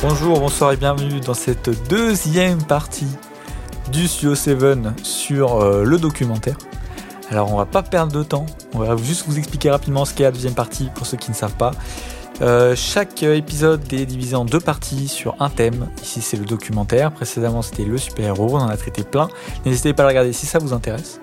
Bonjour, 0.00 0.38
bonsoir 0.38 0.70
et 0.70 0.76
bienvenue 0.76 1.18
dans 1.18 1.34
cette 1.34 1.70
deuxième 1.88 2.62
partie 2.62 3.08
du 3.90 4.06
Studio 4.06 4.36
7 4.36 4.56
sur 5.02 5.56
euh, 5.56 5.82
le 5.82 5.98
documentaire. 5.98 6.56
Alors 7.30 7.52
on 7.52 7.56
va 7.56 7.66
pas 7.66 7.82
perdre 7.82 8.12
de 8.12 8.22
temps, 8.22 8.46
on 8.74 8.78
va 8.78 8.96
juste 8.96 9.24
vous 9.26 9.38
expliquer 9.38 9.72
rapidement 9.72 10.04
ce 10.04 10.14
qu'est 10.14 10.22
la 10.22 10.30
deuxième 10.30 10.54
partie 10.54 10.88
pour 10.94 11.04
ceux 11.04 11.16
qui 11.16 11.32
ne 11.32 11.34
savent 11.34 11.56
pas. 11.56 11.72
Euh, 12.42 12.76
chaque 12.76 13.24
épisode 13.24 13.92
est 13.92 14.06
divisé 14.06 14.36
en 14.36 14.44
deux 14.44 14.60
parties 14.60 15.08
sur 15.08 15.34
un 15.40 15.50
thème. 15.50 15.88
Ici 16.00 16.20
c'est 16.20 16.36
le 16.36 16.44
documentaire, 16.44 17.10
précédemment 17.10 17.62
c'était 17.62 17.84
le 17.84 17.98
super-héros, 17.98 18.50
on 18.52 18.60
en 18.60 18.68
a 18.68 18.76
traité 18.76 19.02
plein. 19.02 19.28
N'hésitez 19.66 19.94
pas 19.94 20.04
à 20.04 20.06
le 20.06 20.10
regarder 20.10 20.32
si 20.32 20.46
ça 20.46 20.60
vous 20.60 20.72
intéresse. 20.72 21.20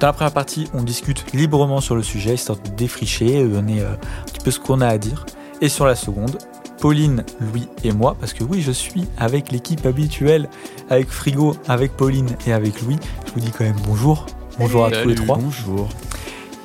Dans 0.00 0.08
la 0.08 0.12
première 0.12 0.32
partie, 0.32 0.68
on 0.74 0.82
discute 0.82 1.32
librement 1.32 1.80
sur 1.80 1.96
le 1.96 2.02
sujet, 2.02 2.34
histoire 2.34 2.58
de 2.58 2.68
défricher, 2.76 3.42
de 3.42 3.48
donner 3.48 3.80
euh, 3.80 3.92
un 3.92 4.24
petit 4.26 4.44
peu 4.44 4.50
ce 4.50 4.60
qu'on 4.60 4.82
a 4.82 4.86
à 4.86 4.98
dire. 4.98 5.24
Et 5.62 5.70
sur 5.70 5.86
la 5.86 5.96
seconde, 5.96 6.38
Pauline, 6.80 7.24
Louis 7.40 7.68
et 7.84 7.92
moi, 7.92 8.16
parce 8.18 8.32
que 8.32 8.44
oui, 8.44 8.62
je 8.62 8.70
suis 8.72 9.04
avec 9.18 9.50
l'équipe 9.50 9.84
habituelle, 9.86 10.48
avec 10.90 11.08
Frigo, 11.08 11.56
avec 11.68 11.96
Pauline 11.96 12.28
et 12.46 12.52
avec 12.52 12.80
Louis. 12.82 12.96
Je 13.26 13.32
vous 13.32 13.40
dis 13.40 13.50
quand 13.50 13.64
même 13.64 13.76
bonjour. 13.86 14.26
Bonjour 14.58 14.84
à 14.86 14.90
tous 14.90 15.08
les 15.08 15.14
trois. 15.14 15.38
Bonjour. 15.38 15.88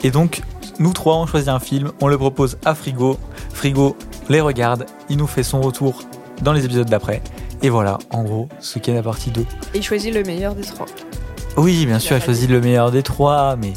Et 0.03 0.11
donc, 0.11 0.41
nous 0.79 0.93
trois, 0.93 1.15
on 1.17 1.25
choisit 1.25 1.49
un 1.49 1.59
film, 1.59 1.91
on 2.01 2.07
le 2.07 2.17
propose 2.17 2.57
à 2.65 2.75
Frigo. 2.75 3.17
Frigo 3.53 3.95
les 4.29 4.41
regarde, 4.41 4.85
il 5.09 5.17
nous 5.17 5.27
fait 5.27 5.43
son 5.43 5.61
retour 5.61 6.03
dans 6.41 6.53
les 6.53 6.65
épisodes 6.65 6.89
d'après. 6.89 7.21
Et 7.61 7.69
voilà, 7.69 7.97
en 8.09 8.23
gros, 8.23 8.49
ce 8.59 8.79
qu'est 8.79 8.93
la 8.93 9.03
partie 9.03 9.31
2. 9.31 9.41
Et 9.41 9.45
il 9.75 9.83
choisit 9.83 10.13
le 10.13 10.23
meilleur 10.23 10.53
des 10.55 10.63
trois. 10.63 10.85
Oui, 11.57 11.85
bien 11.85 11.99
sûr, 11.99 12.17
il 12.17 12.23
choisit 12.23 12.49
le 12.49 12.59
meilleur 12.61 12.91
des 12.91 13.03
trois, 13.03 13.55
mais 13.55 13.73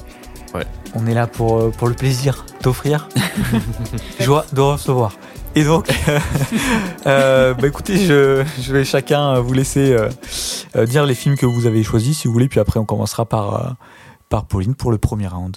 Ouais. 0.55 0.65
on 0.95 1.07
est 1.07 1.15
là 1.15 1.27
pour, 1.27 1.59
euh, 1.61 1.71
pour 1.71 1.87
le 1.89 1.95
plaisir 1.95 2.47
d'offrir, 2.63 3.09
joie 4.21 4.47
de 4.53 4.61
recevoir. 4.61 5.13
Et 5.57 5.65
donc, 5.65 5.89
euh, 7.07 7.55
bah 7.55 7.67
écoutez, 7.67 7.97
je, 7.97 8.45
je 8.61 8.73
vais 8.75 8.85
chacun 8.85 9.41
vous 9.41 9.55
laisser 9.55 9.93
euh, 9.93 10.11
euh, 10.77 10.85
dire 10.85 11.07
les 11.07 11.15
films 11.15 11.37
que 11.39 11.47
vous 11.47 11.65
avez 11.65 11.83
choisis, 11.83 12.19
si 12.19 12.29
vous 12.29 12.35
voulez, 12.35 12.47
puis 12.49 12.61
après 12.61 12.79
on 12.79 12.85
commencera 12.85 13.25
par, 13.25 13.55
euh, 13.67 13.71
par 14.29 14.45
Pauline 14.45 14.75
pour 14.75 14.91
le 14.93 14.99
premier 14.99 15.27
round. 15.29 15.57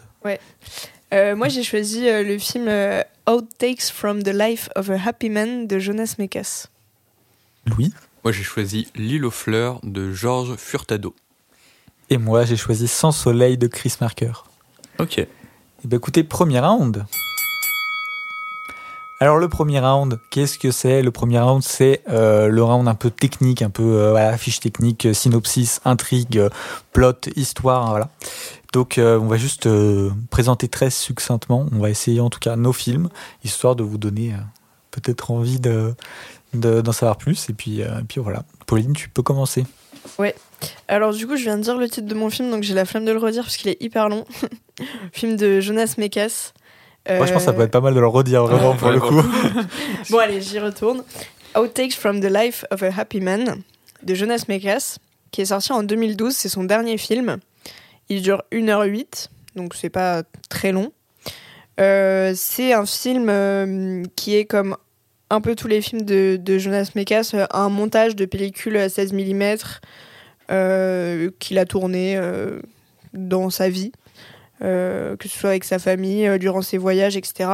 Euh, 1.11 1.35
moi, 1.35 1.47
j'ai 1.49 1.63
choisi 1.63 2.07
euh, 2.07 2.23
le 2.23 2.37
film 2.37 2.67
euh, 2.67 3.01
Outtakes 3.27 3.89
from 3.91 4.21
the 4.21 4.29
Life 4.29 4.69
of 4.75 4.91
a 4.91 4.97
Happy 5.03 5.29
Man 5.29 5.65
de 5.65 5.79
Jonas 5.79 6.15
Mekas. 6.19 6.67
Louis 7.65 7.91
Moi, 8.23 8.31
j'ai 8.31 8.43
choisi 8.43 8.87
L'île 8.95 9.25
aux 9.25 9.31
fleurs 9.31 9.79
de 9.81 10.13
Georges 10.13 10.55
Furtado. 10.55 11.15
et 12.11 12.19
moi, 12.19 12.45
j'ai 12.45 12.57
choisi 12.57 12.87
Sans 12.87 13.11
soleil 13.11 13.57
de 13.57 13.65
Chris 13.65 13.95
Marker. 13.99 14.31
Ok. 14.99 15.17
Eh 15.17 15.27
ben, 15.83 15.97
écoutez, 15.97 16.23
premier 16.23 16.59
round. 16.59 17.05
Alors 19.21 19.37
le 19.37 19.49
premier 19.49 19.79
round, 19.79 20.17
qu'est-ce 20.31 20.57
que 20.57 20.71
c'est? 20.71 21.01
Le 21.01 21.11
premier 21.11 21.39
round, 21.39 21.61
c'est 21.61 22.03
euh, 22.09 22.47
le 22.47 22.63
round 22.63 22.87
un 22.87 22.95
peu 22.95 23.09
technique, 23.11 23.61
un 23.61 23.69
peu 23.69 23.83
euh, 23.83 24.11
voilà, 24.11 24.37
fiche 24.37 24.61
technique, 24.61 25.05
euh, 25.07 25.13
synopsis, 25.13 25.81
intrigue, 25.83 26.37
euh, 26.37 26.49
plot, 26.93 27.13
histoire, 27.35 27.85
hein, 27.85 27.89
voilà. 27.89 28.09
Donc 28.71 28.99
on 28.99 29.25
va 29.25 29.37
juste 29.37 29.67
présenter 30.29 30.67
très 30.67 30.91
succinctement, 30.91 31.65
on 31.71 31.79
va 31.79 31.89
essayer 31.89 32.19
en 32.21 32.29
tout 32.29 32.37
cas 32.37 32.55
nos 32.55 32.71
films, 32.71 33.09
histoire 33.43 33.75
de 33.75 33.81
vous 33.81 33.97
donner 33.97 34.35
peut-être 34.91 35.31
envie 35.31 35.59
de 35.59 35.95
de- 36.53 36.79
d'en 36.81 36.91
savoir 36.91 37.17
plus. 37.17 37.49
Et 37.49 37.53
puis, 37.53 37.79
et 37.79 37.87
puis 38.07 38.21
voilà. 38.21 38.43
Pauline, 38.67 38.93
tu 38.93 39.09
peux 39.09 39.23
commencer. 39.23 39.65
Alors 40.87 41.13
du 41.13 41.25
coup, 41.25 41.35
je 41.35 41.43
viens 41.45 41.57
de 41.57 41.63
dire 41.63 41.77
le 41.79 41.89
titre 41.89 42.07
de 42.07 42.13
mon 42.13 42.29
film, 42.29 42.51
donc 42.51 42.61
j'ai 42.61 42.75
la 42.75 42.85
flemme 42.85 43.05
de 43.05 43.11
le 43.11 43.17
redire 43.17 43.41
parce 43.41 43.57
qu'il 43.57 43.69
est 43.71 43.81
hyper 43.81 44.07
long. 44.07 44.23
film 45.13 45.35
de 45.35 45.59
Jonas 45.61 45.95
Mekas. 45.97 46.53
Moi 47.09 47.25
je 47.25 47.33
pense 47.33 47.41
que 47.41 47.45
ça 47.45 47.53
peut 47.53 47.63
être 47.63 47.71
pas 47.71 47.81
mal 47.81 47.93
de 47.93 47.99
le 47.99 48.07
redire 48.07 48.45
vraiment 48.45 48.75
pour 48.75 48.89
le 48.89 48.99
coup. 48.99 49.21
Bon 50.09 50.19
allez, 50.19 50.41
j'y 50.41 50.59
retourne. 50.59 51.03
Outtakes 51.55 51.95
from 51.95 52.21
the 52.21 52.31
Life 52.31 52.65
of 52.71 52.83
a 52.83 52.91
Happy 52.95 53.19
Man 53.19 53.61
de 54.03 54.15
Jonas 54.15 54.45
Mekas, 54.47 54.97
qui 55.31 55.41
est 55.41 55.45
sorti 55.45 55.71
en 55.71 55.83
2012, 55.83 56.33
c'est 56.35 56.49
son 56.49 56.63
dernier 56.63 56.97
film. 56.97 57.37
Il 58.09 58.21
dure 58.21 58.43
1h08, 58.51 59.27
donc 59.55 59.73
c'est 59.75 59.89
pas 59.89 60.23
très 60.49 60.71
long. 60.71 60.91
Euh, 61.79 62.33
c'est 62.35 62.73
un 62.73 62.85
film 62.85 63.27
euh, 63.29 64.03
qui 64.15 64.35
est 64.35 64.45
comme 64.45 64.75
un 65.29 65.41
peu 65.41 65.55
tous 65.55 65.67
les 65.67 65.81
films 65.81 66.01
de, 66.01 66.37
de 66.41 66.57
Jonas 66.57 66.91
Mekas, 66.95 67.31
euh, 67.33 67.45
un 67.51 67.69
montage 67.69 68.15
de 68.15 68.25
pellicule 68.25 68.77
à 68.77 68.89
16 68.89 69.13
mm 69.13 69.55
euh, 70.51 71.29
qu'il 71.39 71.59
a 71.59 71.65
tourné 71.65 72.17
euh, 72.17 72.59
dans 73.13 73.49
sa 73.49 73.69
vie, 73.69 73.91
euh, 73.91 74.08
que 74.61 75.27
ce 75.27 75.39
soit 75.39 75.51
avec 75.51 75.63
sa 75.63 75.79
famille, 75.79 76.27
euh, 76.27 76.37
durant 76.37 76.61
ses 76.61 76.77
voyages, 76.77 77.17
etc. 77.17 77.49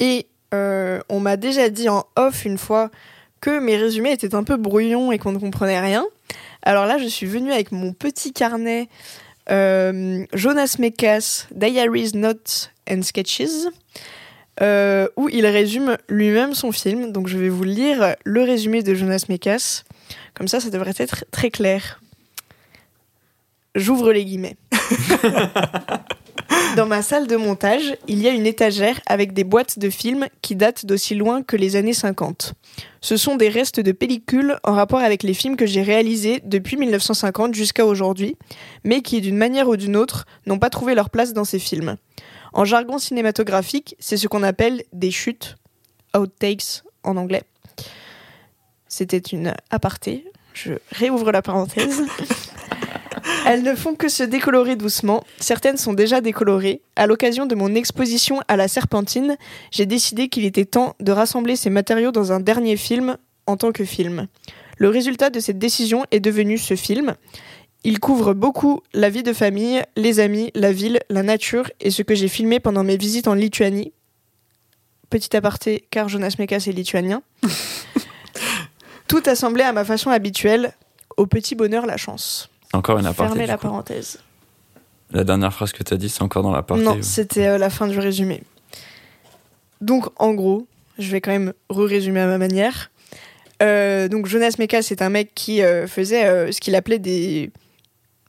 Et 0.00 0.26
euh, 0.54 1.00
on 1.08 1.20
m'a 1.20 1.36
déjà 1.36 1.68
dit 1.68 1.88
en 1.88 2.04
off 2.16 2.44
une 2.44 2.58
fois 2.58 2.90
que 3.40 3.58
mes 3.58 3.76
résumés 3.76 4.12
étaient 4.12 4.34
un 4.34 4.44
peu 4.44 4.56
brouillons 4.56 5.12
et 5.12 5.18
qu'on 5.18 5.32
ne 5.32 5.38
comprenait 5.38 5.80
rien. 5.80 6.04
Alors 6.62 6.86
là, 6.86 6.98
je 6.98 7.06
suis 7.06 7.26
venue 7.26 7.52
avec 7.52 7.72
mon 7.72 7.92
petit 7.92 8.32
carnet 8.32 8.88
euh, 9.50 10.24
Jonas 10.32 10.76
Mekas 10.78 11.46
Diaries, 11.50 12.12
Notes 12.14 12.70
and 12.88 13.02
Sketches, 13.02 13.68
euh, 14.62 15.08
où 15.16 15.28
il 15.28 15.46
résume 15.46 15.98
lui-même 16.08 16.54
son 16.54 16.72
film. 16.72 17.12
Donc 17.12 17.28
je 17.28 17.36
vais 17.36 17.50
vous 17.50 17.64
lire 17.64 18.14
le 18.24 18.42
résumé 18.42 18.82
de 18.82 18.94
Jonas 18.94 19.26
Mekas. 19.28 19.82
Comme 20.34 20.48
ça, 20.48 20.60
ça 20.60 20.70
devrait 20.70 20.94
être 20.96 21.24
très 21.30 21.50
clair. 21.50 22.00
J'ouvre 23.74 24.12
les 24.12 24.24
guillemets. 24.24 24.56
Dans 26.76 26.86
ma 26.86 27.02
salle 27.02 27.26
de 27.26 27.36
montage, 27.36 27.96
il 28.08 28.20
y 28.20 28.28
a 28.28 28.32
une 28.32 28.46
étagère 28.46 29.00
avec 29.06 29.32
des 29.32 29.44
boîtes 29.44 29.78
de 29.78 29.90
films 29.90 30.26
qui 30.42 30.56
datent 30.56 30.86
d'aussi 30.86 31.14
loin 31.14 31.42
que 31.42 31.56
les 31.56 31.76
années 31.76 31.92
50. 31.92 32.54
Ce 33.00 33.16
sont 33.16 33.36
des 33.36 33.48
restes 33.48 33.80
de 33.80 33.92
pellicules 33.92 34.58
en 34.64 34.72
rapport 34.74 35.00
avec 35.00 35.22
les 35.22 35.34
films 35.34 35.56
que 35.56 35.66
j'ai 35.66 35.82
réalisés 35.82 36.40
depuis 36.44 36.76
1950 36.76 37.54
jusqu'à 37.54 37.86
aujourd'hui, 37.86 38.36
mais 38.82 39.02
qui, 39.02 39.20
d'une 39.20 39.36
manière 39.36 39.68
ou 39.68 39.76
d'une 39.76 39.96
autre, 39.96 40.26
n'ont 40.46 40.58
pas 40.58 40.70
trouvé 40.70 40.94
leur 40.94 41.10
place 41.10 41.32
dans 41.32 41.44
ces 41.44 41.58
films. 41.58 41.96
En 42.52 42.64
jargon 42.64 42.98
cinématographique, 42.98 43.96
c'est 43.98 44.16
ce 44.16 44.26
qu'on 44.26 44.42
appelle 44.42 44.82
des 44.92 45.10
chutes, 45.10 45.56
outtakes 46.16 46.82
en 47.02 47.16
anglais. 47.16 47.42
C'était 48.88 49.18
une 49.18 49.54
aparté, 49.70 50.24
je 50.54 50.74
réouvre 50.90 51.32
la 51.32 51.42
parenthèse. 51.42 52.02
Elles 53.46 53.62
ne 53.62 53.74
font 53.74 53.94
que 53.94 54.08
se 54.08 54.22
décolorer 54.22 54.74
doucement. 54.74 55.22
Certaines 55.38 55.76
sont 55.76 55.92
déjà 55.92 56.20
décolorées. 56.20 56.80
À 56.96 57.06
l'occasion 57.06 57.44
de 57.44 57.54
mon 57.54 57.74
exposition 57.74 58.40
à 58.48 58.56
la 58.56 58.68
Serpentine, 58.68 59.36
j'ai 59.70 59.84
décidé 59.84 60.28
qu'il 60.28 60.46
était 60.46 60.64
temps 60.64 60.96
de 61.00 61.12
rassembler 61.12 61.54
ces 61.56 61.68
matériaux 61.68 62.10
dans 62.10 62.32
un 62.32 62.40
dernier 62.40 62.76
film 62.76 63.18
en 63.46 63.56
tant 63.56 63.70
que 63.70 63.84
film. 63.84 64.28
Le 64.78 64.88
résultat 64.88 65.28
de 65.28 65.40
cette 65.40 65.58
décision 65.58 66.04
est 66.10 66.20
devenu 66.20 66.56
ce 66.56 66.74
film. 66.74 67.14
Il 67.84 68.00
couvre 68.00 68.32
beaucoup 68.32 68.80
la 68.94 69.10
vie 69.10 69.22
de 69.22 69.34
famille, 69.34 69.82
les 69.94 70.20
amis, 70.20 70.50
la 70.54 70.72
ville, 70.72 71.00
la 71.10 71.22
nature 71.22 71.70
et 71.80 71.90
ce 71.90 72.00
que 72.02 72.14
j'ai 72.14 72.28
filmé 72.28 72.60
pendant 72.60 72.82
mes 72.82 72.96
visites 72.96 73.28
en 73.28 73.34
Lituanie. 73.34 73.92
Petit 75.10 75.36
aparté, 75.36 75.84
car 75.90 76.08
Jonas 76.08 76.36
Mekas 76.38 76.64
est 76.66 76.72
lituanien. 76.72 77.22
Tout 79.06 79.22
assemblé 79.26 79.62
à 79.62 79.74
ma 79.74 79.84
façon 79.84 80.08
habituelle, 80.08 80.72
au 81.18 81.26
petit 81.26 81.54
bonheur 81.54 81.84
la 81.84 81.98
chance. 81.98 82.48
Encore 82.74 82.98
une 82.98 83.06
aparté. 83.06 83.32
Fermez 83.32 83.46
la 83.46 83.56
coup. 83.56 83.62
parenthèse. 83.62 84.18
La 85.10 85.24
dernière 85.24 85.52
phrase 85.52 85.72
que 85.72 85.82
tu 85.82 85.94
as 85.94 85.96
dit, 85.96 86.08
c'est 86.08 86.22
encore 86.22 86.42
dans 86.42 86.52
l'aparté. 86.52 86.82
Non, 86.82 86.96
ou- 86.96 87.02
c'était 87.02 87.46
euh, 87.46 87.58
la 87.58 87.70
fin 87.70 87.86
du 87.86 87.98
résumé. 87.98 88.42
Donc, 89.80 90.06
en 90.20 90.32
gros, 90.34 90.66
je 90.98 91.10
vais 91.10 91.20
quand 91.20 91.30
même 91.30 91.52
re-résumer 91.68 92.20
à 92.20 92.26
ma 92.26 92.38
manière. 92.38 92.90
Euh, 93.62 94.08
donc, 94.08 94.26
Jonas 94.26 94.56
Mekas, 94.58 94.82
c'est 94.82 95.02
un 95.02 95.10
mec 95.10 95.32
qui 95.34 95.62
euh, 95.62 95.86
faisait 95.86 96.50
ce 96.52 96.60
qu'il 96.60 96.74
appelait 96.74 96.98
des, 96.98 97.50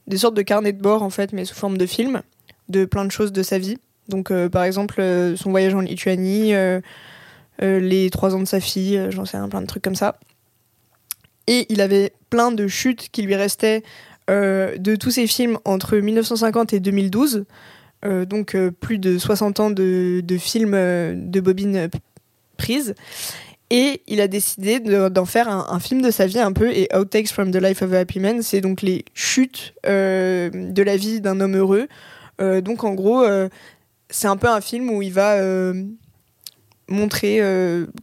des 0.06 0.16
sortes 0.18 0.34
de 0.34 0.42
carnets 0.42 0.72
de 0.72 0.80
bord, 0.80 1.02
en 1.02 1.10
fait, 1.10 1.32
mais 1.32 1.44
sous 1.44 1.54
forme 1.54 1.78
de 1.78 1.86
film, 1.86 2.22
de 2.68 2.84
plein 2.84 3.04
de 3.04 3.10
choses 3.10 3.32
de 3.32 3.42
sa 3.42 3.58
vie. 3.58 3.78
Donc, 4.08 4.32
par 4.48 4.62
exemple, 4.62 5.02
son 5.36 5.50
voyage 5.50 5.74
en 5.74 5.80
Lituanie, 5.80 6.52
les 7.60 8.10
trois 8.10 8.36
ans 8.36 8.40
de 8.40 8.44
sa 8.44 8.60
fille, 8.60 9.04
j'en 9.10 9.24
sais 9.24 9.36
rien, 9.36 9.48
plein 9.48 9.62
de 9.62 9.66
trucs 9.66 9.82
comme 9.82 9.96
ça. 9.96 10.18
Et 11.48 11.66
il 11.70 11.80
avait 11.80 12.12
plein 12.30 12.52
de 12.52 12.68
chutes 12.68 13.08
qui 13.10 13.22
lui 13.22 13.34
restaient 13.34 13.82
euh, 14.28 14.76
de 14.76 14.96
tous 14.96 15.12
ses 15.12 15.28
films 15.28 15.58
entre 15.64 15.96
1950 15.96 16.72
et 16.72 16.80
2012. 16.80 17.44
Euh, 18.04 18.24
donc 18.24 18.54
euh, 18.54 18.70
plus 18.72 18.98
de 18.98 19.18
60 19.18 19.60
ans 19.60 19.70
de, 19.70 20.22
films 20.38 20.72
de 20.72 21.40
bobines 21.40 21.88
prises. 22.56 22.94
Et 23.70 24.02
il 24.08 24.20
a 24.20 24.28
décidé 24.28 24.80
de- 24.80 25.08
d'en 25.08 25.24
faire 25.26 25.48
un, 25.48 25.80
film 25.80 26.02
de 26.02 26.10
sa 26.10 26.26
vie 26.26 26.40
un 26.40 26.52
peu. 26.52 26.70
Et 26.72 26.88
Outtakes 26.94 27.28
from 27.28 27.52
the 27.52 27.56
Life 27.56 27.82
of 27.82 27.92
a 27.92 28.00
Happy 28.00 28.18
Man, 28.18 28.42
c'est 28.42 28.60
donc 28.60 28.82
les 28.82 29.04
chutes 29.14 29.74
de 29.84 30.82
la 30.82 30.96
vie 30.96 31.20
d'un 31.20 31.40
homme 31.40 31.56
heureux. 31.56 31.88
Donc 32.38 32.84
en 32.84 32.94
gros, 32.94 33.24
c'est 34.08 34.28
un 34.28 34.36
peu 34.36 34.48
un 34.48 34.60
film 34.60 34.90
où 34.90 35.02
il 35.02 35.12
va 35.12 35.40
montrer 36.88 37.40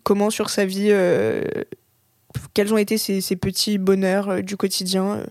comment 0.04 0.30
sur 0.30 0.50
sa 0.50 0.66
vie, 0.66 0.92
quels 2.54 2.74
ont 2.74 2.78
été 2.78 2.98
ses, 2.98 3.36
petits 3.38 3.78
bonheurs 3.78 4.44
du 4.44 4.58
quotidien, 4.58 5.24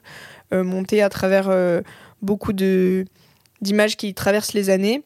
euh, 0.53 0.63
montés 0.65 1.03
à 1.03 1.09
travers 1.09 1.49
euh, 1.49 1.81
beaucoup 2.21 2.53
de 2.53 3.05
d'images 3.61 3.97
qui 3.97 4.13
traversent 4.15 4.53
les 4.55 4.71
années. 4.71 5.03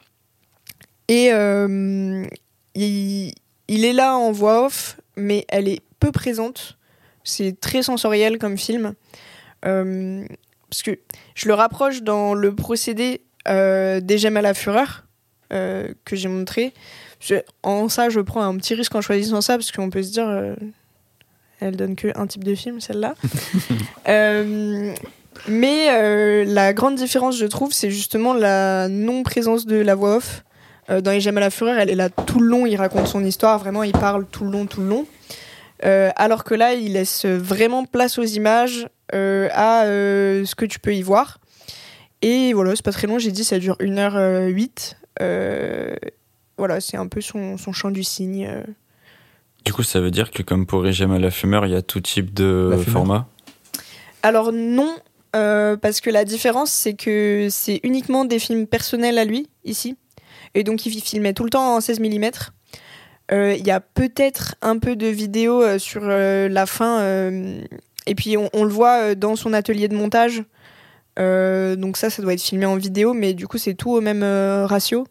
Et 1.08 1.30
euh, 1.32 2.24
il, 2.74 3.32
il 3.68 3.84
est 3.84 3.92
là 3.92 4.16
en 4.16 4.32
voix 4.32 4.64
off, 4.66 4.98
mais 5.16 5.44
elle 5.48 5.68
est 5.68 5.80
peu 6.00 6.10
présente. 6.10 6.76
C'est 7.24 7.58
très 7.60 7.82
sensoriel 7.82 8.38
comme 8.38 8.56
film. 8.58 8.94
Euh, 9.64 10.24
parce 10.70 10.82
que 10.82 10.98
je 11.34 11.48
le 11.48 11.54
rapproche 11.54 12.02
dans 12.02 12.34
le 12.34 12.54
procédé 12.54 13.22
euh, 13.48 14.00
des 14.00 14.18
gemmes 14.18 14.36
à 14.36 14.42
la 14.42 14.54
fureur 14.54 15.04
euh, 15.52 15.88
que 16.04 16.16
j'ai 16.16 16.28
montré. 16.28 16.72
Je- 17.20 17.36
en 17.62 17.88
ça, 17.88 18.08
je 18.08 18.20
prends 18.20 18.42
un 18.42 18.56
petit 18.56 18.74
risque 18.74 18.94
en 18.94 19.00
choisissant 19.00 19.40
ça 19.40 19.56
parce 19.56 19.70
qu'on 19.72 19.90
peut 19.90 20.02
se 20.02 20.12
dire, 20.12 20.56
elle 21.60 21.76
donne 21.76 21.94
que 21.96 22.08
un 22.18 22.26
type 22.26 22.44
de 22.44 22.54
film, 22.54 22.80
celle-là. 22.80 23.14
Mais 25.48 25.88
euh, 25.90 26.44
la 26.44 26.72
grande 26.72 26.96
différence, 26.96 27.36
je 27.36 27.46
trouve, 27.46 27.72
c'est 27.72 27.90
justement 27.90 28.34
la 28.34 28.88
non-présence 28.88 29.66
de 29.66 29.76
la 29.76 29.94
voix 29.94 30.16
off. 30.16 30.44
Euh, 30.90 31.00
dans 31.00 31.10
Les 31.10 31.20
Gemmes 31.20 31.38
à 31.38 31.40
la 31.40 31.50
Fureur, 31.50 31.78
elle 31.78 31.90
est 31.90 31.94
là 31.96 32.10
tout 32.10 32.40
le 32.40 32.46
long, 32.48 32.66
il 32.66 32.76
raconte 32.76 33.06
son 33.06 33.24
histoire, 33.24 33.58
vraiment, 33.58 33.82
il 33.82 33.92
parle 33.92 34.24
tout 34.26 34.44
le 34.44 34.50
long, 34.50 34.66
tout 34.66 34.80
le 34.80 34.88
long. 34.88 35.06
Euh, 35.84 36.10
alors 36.16 36.44
que 36.44 36.54
là, 36.54 36.74
il 36.74 36.92
laisse 36.94 37.26
vraiment 37.26 37.84
place 37.84 38.18
aux 38.18 38.24
images, 38.24 38.88
euh, 39.14 39.48
à 39.52 39.84
euh, 39.84 40.44
ce 40.44 40.54
que 40.54 40.64
tu 40.64 40.78
peux 40.78 40.94
y 40.94 41.02
voir. 41.02 41.38
Et 42.22 42.52
voilà, 42.52 42.74
c'est 42.74 42.84
pas 42.84 42.92
très 42.92 43.06
long, 43.06 43.18
j'ai 43.18 43.30
dit, 43.30 43.44
ça 43.44 43.58
dure 43.58 43.76
1h08. 43.78 44.94
Euh, 45.22 45.94
voilà, 46.56 46.80
c'est 46.80 46.96
un 46.96 47.06
peu 47.06 47.20
son, 47.20 47.58
son 47.58 47.72
chant 47.72 47.90
du 47.90 48.02
cygne. 48.04 48.46
euh. 48.50 48.62
Du 49.64 49.72
coup, 49.72 49.82
ça 49.82 50.00
veut 50.00 50.10
dire 50.10 50.30
que 50.30 50.42
comme 50.42 50.66
pour 50.66 50.82
Régime 50.82 51.12
à 51.12 51.18
la 51.18 51.30
fumeur, 51.30 51.66
il 51.66 51.72
y 51.72 51.76
a 51.76 51.82
tout 51.82 52.00
type 52.00 52.32
de 52.32 52.76
format? 52.88 53.26
Alors 54.22 54.52
non, 54.52 54.94
euh, 55.36 55.76
parce 55.76 56.00
que 56.00 56.10
la 56.10 56.24
différence, 56.24 56.70
c'est 56.72 56.94
que 56.94 57.48
c'est 57.50 57.80
uniquement 57.84 58.24
des 58.24 58.38
films 58.38 58.66
personnels 58.66 59.18
à 59.18 59.24
lui, 59.24 59.48
ici. 59.64 59.96
Et 60.54 60.64
donc, 60.64 60.86
il 60.86 61.00
filmait 61.00 61.32
tout 61.34 61.44
le 61.44 61.50
temps 61.50 61.76
en 61.76 61.80
16 61.80 62.00
mm. 62.00 62.30
Il 63.30 63.66
y 63.66 63.70
a 63.70 63.80
peut-être 63.80 64.54
un 64.62 64.78
peu 64.78 64.96
de 64.96 65.06
vidéo 65.06 65.62
euh, 65.62 65.78
sur 65.78 66.02
euh, 66.04 66.48
la 66.48 66.66
fin. 66.66 67.00
euh, 67.00 67.60
et 68.06 68.14
puis, 68.14 68.36
on, 68.36 68.48
on 68.52 68.64
le 68.64 68.70
voit 68.70 69.00
euh, 69.00 69.14
dans 69.14 69.36
son 69.36 69.52
atelier 69.52 69.88
de 69.88 69.96
montage. 69.96 70.42
Euh, 71.18 71.76
donc 71.76 71.96
ça, 71.96 72.10
ça 72.10 72.20
doit 72.22 72.34
être 72.34 72.42
filmé 72.42 72.66
en 72.66 72.76
vidéo, 72.76 73.14
mais 73.14 73.32
du 73.32 73.46
coup, 73.48 73.58
c'est 73.58 73.74
tout 73.74 73.90
au 73.90 74.00
même 74.00 74.22
euh, 74.22 74.66
ratio. 74.66 75.06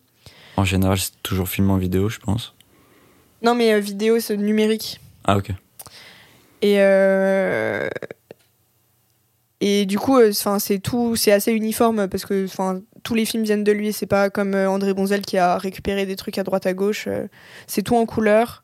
En 0.57 0.63
général, 0.63 0.97
c'est 0.99 1.21
toujours 1.23 1.49
filmé 1.49 1.71
en 1.71 1.77
vidéo, 1.77 2.09
je 2.09 2.19
pense. 2.19 2.53
Non, 3.41 3.55
mais 3.55 3.73
euh, 3.73 3.79
vidéo, 3.79 4.19
c'est 4.19 4.37
numérique. 4.37 4.99
Ah, 5.25 5.37
ok. 5.37 5.49
Et 6.61 6.75
euh, 6.79 7.89
et 9.67 9.85
du 9.85 9.97
coup, 9.97 10.17
euh, 10.19 10.29
enfin 10.31 10.59
c'est 10.59 10.79
tout, 10.79 11.15
c'est 11.15 11.31
assez 11.31 11.51
uniforme 11.51 12.07
parce 12.07 12.25
que 12.25 12.45
enfin 12.45 12.81
tous 13.03 13.15
les 13.15 13.25
films 13.25 13.43
viennent 13.43 13.63
de 13.63 13.71
lui. 13.71 13.93
C'est 13.93 14.05
pas 14.05 14.29
comme 14.29 14.53
euh, 14.53 14.69
André 14.69 14.93
Bonzel 14.93 15.21
qui 15.21 15.37
a 15.37 15.57
récupéré 15.57 16.05
des 16.05 16.15
trucs 16.15 16.37
à 16.37 16.43
droite 16.43 16.65
à 16.65 16.73
gauche. 16.73 17.05
euh, 17.07 17.27
c'est 17.67 17.81
tout 17.81 17.95
en 17.95 18.05
couleur. 18.05 18.63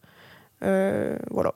Euh, 0.64 1.18
voilà. 1.32 1.54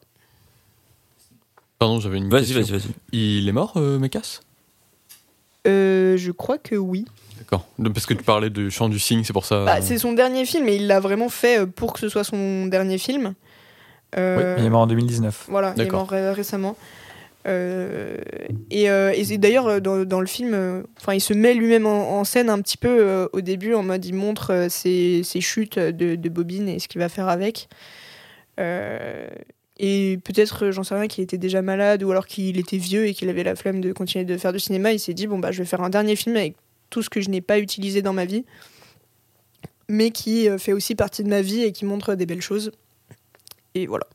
Pardon, 1.79 1.99
j'avais 1.99 2.17
une 2.17 2.29
Vas-y, 2.29 2.53
question. 2.53 2.61
vas-y, 2.61 2.71
vas-y. 2.87 2.93
Il 3.11 3.47
est 3.47 3.51
mort, 3.51 3.73
euh, 3.75 3.99
Mekas? 3.99 4.39
Euh, 5.67 6.15
je 6.17 6.31
crois 6.31 6.57
que 6.57 6.75
oui. 6.75 7.05
D'accord. 7.37 7.67
Parce 7.93 8.05
que 8.05 8.13
tu 8.13 8.23
parlais 8.23 8.49
de 8.49 8.69
Chant 8.69 8.87
du 8.89 8.97
Cygne, 8.99 9.23
c'est 9.23 9.33
pour 9.33 9.45
ça. 9.45 9.65
Bah, 9.65 9.81
c'est 9.81 9.97
son 9.97 10.13
dernier 10.13 10.45
film 10.45 10.67
et 10.69 10.75
il 10.77 10.87
l'a 10.87 10.99
vraiment 10.99 11.29
fait 11.29 11.65
pour 11.65 11.93
que 11.93 11.99
ce 11.99 12.09
soit 12.09 12.23
son 12.23 12.65
dernier 12.67 12.97
film. 12.97 13.33
Euh, 14.17 14.55
Il 14.57 14.65
est 14.65 14.69
mort 14.69 14.81
en 14.81 14.87
2019. 14.87 15.45
Voilà, 15.49 15.73
il 15.75 15.81
est 15.81 15.85
D'accord. 15.85 16.01
mort 16.01 16.09
ré- 16.09 16.31
récemment. 16.31 16.77
Euh, 17.47 18.17
et 18.71 18.89
euh, 18.89 19.13
d'ailleurs 19.37 19.67
euh, 19.67 19.79
dans, 19.79 20.19
le 20.19 20.27
film, 20.27 20.83
il 21.13 21.21
se 21.21 21.33
met 21.33 21.53
lui-même 21.53 21.85
en, 21.85 22.23
scène 22.23 22.49
un 22.49 22.59
petit 22.61 22.77
peu 22.77 23.29
au 23.33 23.41
début 23.41 23.73
en 23.73 23.83
mode 23.83 24.03
il 24.05 24.15
montre 24.15 24.67
ses, 24.69 25.23
chutes 25.23 25.77
de, 25.77 26.15
de 26.15 26.29
bobine 26.29 26.67
et 26.67 26.79
ce 26.79 26.87
qu'il 26.87 26.99
va 26.99 27.09
faire 27.09 27.27
avec. 27.27 27.67
Et 29.77 30.19
peut-être, 30.23 30.71
j'en 30.71 30.83
sais 30.83 30.95
rien, 30.95 31.07
qu'il 31.07 31.21
était 31.21 31.37
déjà 31.37 31.61
malade 31.61 32.01
ou 32.01 32.11
alors 32.11 32.27
qu'il 32.27 32.57
était 32.57 32.77
vieux 32.77 33.07
et 33.07 33.13
qu'il 33.13 33.27
avait 33.27 33.43
la 33.43 33.55
flemme 33.55 33.81
de 33.81 33.91
continuer 33.91 34.23
de 34.23 34.37
faire 34.37 34.53
du 34.53 34.59
cinéma. 34.59 34.93
Il 34.93 34.99
s'est 34.99 35.13
dit 35.13 35.27
bon 35.27 35.37
bah 35.37 35.51
je 35.51 35.59
vais 35.59 35.67
faire 35.67 35.81
un 35.81 35.89
dernier 35.89 36.15
film 36.15 36.37
avec 36.37 36.55
tout 36.89 37.01
ce 37.01 37.09
que 37.09 37.19
je 37.19 37.29
n'ai 37.29 37.41
pas 37.41 37.59
utilisé 37.59 38.01
dans 38.01 38.13
ma 38.13 38.25
vie, 38.25 38.45
mais 39.89 40.11
qui 40.11 40.47
fait 40.57 40.71
aussi 40.71 40.95
partie 40.95 41.23
de 41.23 41.29
ma 41.29 41.41
vie 41.41 41.61
et 41.61 41.73
qui 41.73 41.85
montre 41.85 42.15
des 42.15 42.25
belles 42.25 42.41
choses. 42.41 42.71
Et 43.75 43.85
voilà. 43.85 44.07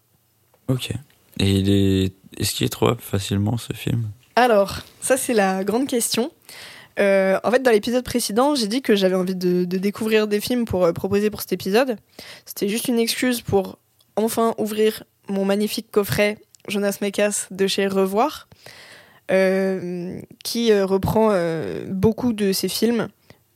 Ok. 0.69 0.93
Et 1.39 1.51
il 1.53 1.71
est... 1.71 2.13
est-ce 2.37 2.55
qu'il 2.55 2.67
est 2.67 2.71
trouvable 2.71 3.01
facilement, 3.01 3.57
ce 3.57 3.73
film? 3.73 4.11
Alors, 4.37 4.79
ça 5.01 5.17
c'est 5.17 5.35
la 5.35 5.65
grande 5.65 5.87
question. 5.87 6.31
Euh, 6.99 7.39
en 7.45 7.51
fait, 7.51 7.63
dans 7.63 7.71
l'épisode 7.71 8.05
précédent, 8.05 8.55
j'ai 8.55 8.67
dit 8.67 8.83
que 8.83 8.95
j'avais 8.95 9.15
envie 9.15 9.35
de, 9.35 9.65
découvrir 9.65 10.27
des 10.27 10.41
films 10.41 10.65
pour 10.65 10.85
euh, 10.85 10.93
proposer 10.93 11.31
pour 11.31 11.41
cet 11.41 11.53
épisode. 11.53 11.97
C'était 12.45 12.69
juste 12.69 12.89
une 12.89 12.99
excuse 12.99 13.41
pour 13.41 13.79
enfin 14.17 14.55
ouvrir 14.59 15.05
mon 15.29 15.45
magnifique 15.45 15.91
coffret 15.91 16.39
Jonas 16.69 16.99
Mekas 17.01 17.47
de 17.51 17.67
chez 17.67 17.87
Revoir, 17.87 18.49
euh, 19.31 20.21
qui 20.45 20.79
reprend 20.79 21.33
beaucoup 21.87 22.33
de 22.33 22.53
ses 22.53 22.69
films, 22.69 23.09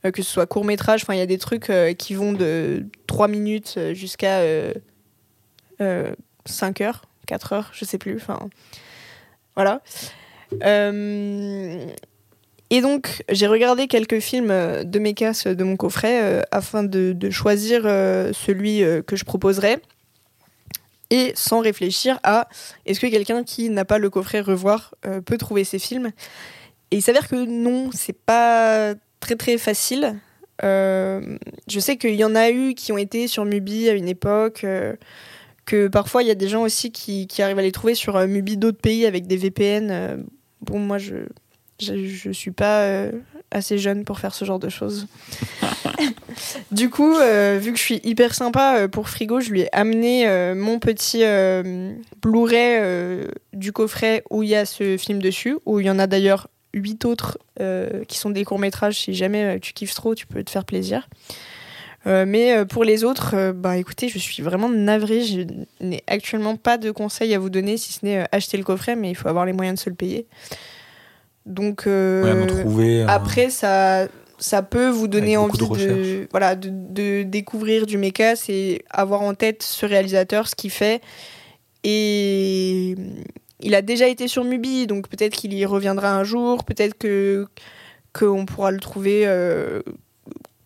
que 0.03 0.23
ce 0.23 0.31
soit 0.31 0.47
court 0.47 0.65
métrage. 0.65 1.03
Enfin, 1.03 1.15
il 1.15 1.19
y 1.19 1.23
a 1.23 1.27
des 1.27 1.39
trucs 1.39 1.71
qui 1.99 2.15
vont 2.15 2.33
de 2.33 2.87
3 3.09 3.29
minutes 3.29 3.79
jusqu'à 3.93 4.39
euh, 4.39 4.75
euh, 5.81 6.15
5 6.47 6.81
heures, 6.83 7.03
4 7.27 7.53
heures, 7.53 7.71
je 7.73 7.85
sais 7.85 7.99
plus. 7.99 8.17
Enfin, 8.17 8.39
voilà. 9.57 9.81
Euh, 10.63 11.87
et 12.71 12.81
donc, 12.81 13.23
j'ai 13.29 13.47
regardé 13.47 13.87
quelques 13.87 14.21
films 14.21 14.51
euh, 14.51 14.85
de 14.85 14.99
Mekas 14.99 15.45
euh, 15.47 15.55
de 15.55 15.63
mon 15.65 15.77
coffret 15.77 16.21
euh, 16.23 16.43
afin 16.51 16.83
de, 16.83 17.31
choisir 17.31 17.83
celui 17.83 18.83
que 19.07 19.17
je 19.17 19.25
proposerais. 19.25 19.81
Et 21.11 21.33
sans 21.37 21.61
réfléchir 21.61 22.19
à 22.23 22.49
est-ce 22.87 22.99
que 22.99 23.07
quelqu'un 23.07 23.45
qui 23.45 23.71
n'a 23.71 23.85
pas 23.85 23.99
le 23.99 24.11
coffret 24.11 24.41
revoir 24.41 24.95
peut 25.25 25.39
trouver 25.39 25.65
ces 25.65 25.79
films? 25.79 26.11
Et 26.91 26.97
il 26.97 27.03
s'avère 27.03 27.29
que 27.29 27.37
non, 27.37 27.91
c'est 27.93 28.17
pas 28.17 28.95
très 29.21 29.37
très 29.37 29.59
facile. 29.59 30.17
Je 30.63 31.39
sais 31.79 31.97
qu'il 31.97 32.15
y 32.15 32.25
en 32.25 32.35
a 32.35 32.51
eu 32.51 32.75
qui 32.75 32.93
ont 32.93 32.99
été 32.99 33.27
sur 33.27 33.45
Mubi 33.45 33.89
à 33.89 33.93
une 33.93 34.09
époque. 34.09 34.67
Que 35.65 35.89
parfois 35.89 36.23
il 36.23 36.29
y 36.29 36.31
a 36.31 36.35
des 36.35 36.49
gens 36.49 36.63
aussi 36.63 36.93
qui, 36.93 37.27
qui 37.27 37.43
arrivent 37.43 37.59
à 37.59 37.63
les 37.63 37.73
trouver 37.73 37.95
sur 37.95 38.17
euh, 38.17 38.27
Mubi 38.27 38.57
d'autres 38.57 38.81
pays 38.81 39.07
avec 39.07 39.27
des 39.27 39.37
VPN. 39.37 39.91
euh, 39.91 40.17
bon, 40.61 40.79
moi 40.79 40.99
je, 40.99 41.17
je, 41.81 42.07
je 42.07 42.31
suis 42.31 42.51
pas 42.51 42.83
euh, 42.83 43.13
assez 43.51 43.79
jeune 43.79 44.05
pour 44.05 44.19
faire 44.19 44.35
ce 44.35 44.45
genre 44.45 44.59
de 44.59 44.69
choses. 44.69 45.07
du 46.71 46.91
coup, 46.91 47.17
euh, 47.17 47.59
vu 47.61 47.73
que 47.73 47.79
je 47.79 47.83
suis 47.83 48.01
hyper 48.05 48.35
sympa 48.35 48.89
pour 48.89 49.09
Frigo, 49.09 49.41
je 49.41 49.51
lui 49.51 49.63
ai 49.63 49.75
amené 49.75 50.27
mon 50.55 50.79
petit 50.79 51.23
Blu-ray 52.23 53.27
du 53.53 53.73
coffret 53.73 54.25
où 54.31 54.43
il 54.43 54.51
y 54.51 54.55
a 54.55 54.67
ce 54.67 54.97
film 54.97 55.21
dessus, 55.21 55.57
où 55.67 55.81
il 55.81 55.87
y 55.87 55.91
en 55.91 55.99
a 55.99 56.07
d'ailleurs 56.07 56.49
huit 56.73 57.05
autres 57.05 57.39
qui 58.09 58.19
sont 58.19 58.31
des 58.31 58.45
courts-métrages. 58.45 58.99
Si 58.99 59.15
jamais 59.15 59.61
tu 59.61 59.73
kiffes 59.73 59.95
trop, 59.95 60.15
tu 60.15 60.27
peux 60.27 60.43
te 60.43 60.51
faire 60.51 60.65
plaisir. 60.65 61.09
Euh, 62.07 62.25
mais 62.27 62.53
euh, 62.53 62.65
pour 62.65 62.85
les 62.85 63.05
autres, 63.05 63.35
euh, 63.35 63.53
bah 63.53 63.77
écoutez, 63.77 64.09
je 64.09 64.19
suis 64.19 64.43
vraiment 64.43 64.69
navrée. 64.69 65.23
Je 65.23 65.41
n'ai 65.81 66.03
actuellement 66.07 66.57
pas 66.57 66.77
de 66.77 66.91
conseils 66.91 67.35
à 67.35 67.39
vous 67.39 67.51
donner, 67.51 67.77
si 67.77 67.93
ce 67.93 68.05
n'est 68.05 68.19
euh, 68.19 68.25
acheter 68.33 68.57
le 68.57 68.65
coffret, 68.65 68.97
mais 68.97 69.11
il 69.11 69.15
faut 69.15 69.29
avoir 69.29 69.47
les 69.47 69.53
moyens 69.53 69.79
de 69.79 69.85
se 69.85 69.91
le 69.91 69.97
payer. 69.97 70.27
Donc 71.47 71.83
trouver. 71.83 73.05
après, 73.07 73.51
ça, 73.51 74.07
ça 74.39 74.63
peut 74.63 74.89
vous 74.89 75.09
donner 75.09 75.37
envie 75.37 75.59
de 75.59 76.27
voilà, 76.31 76.55
de, 76.55 76.71
de 76.71 77.23
découvrir 77.23 77.85
du 77.85 77.99
méca, 77.99 78.35
c'est 78.35 78.83
avoir 78.91 79.21
en 79.21 79.35
tête 79.35 79.63
ce 79.63 79.85
réalisateur, 79.85 80.49
ce 80.49 80.55
qu'il 80.55 80.71
fait. 80.71 81.03
Et 81.83 82.95
il 83.61 83.75
a 83.75 83.83
déjà 83.83 84.09
été 84.09 84.27
sur 84.27 84.45
Mubi, 84.45 84.87
donc 84.87 85.09
peut-être 85.09 85.37
qu'il 85.37 85.53
y 85.53 85.67
reviendra 85.67 86.15
un 86.15 86.25
jour, 86.25 86.65
peut-être 86.65 86.97
que 86.97 87.47
qu'on 88.15 88.47
pourra 88.47 88.71
le 88.71 88.81
trouver. 88.81 89.27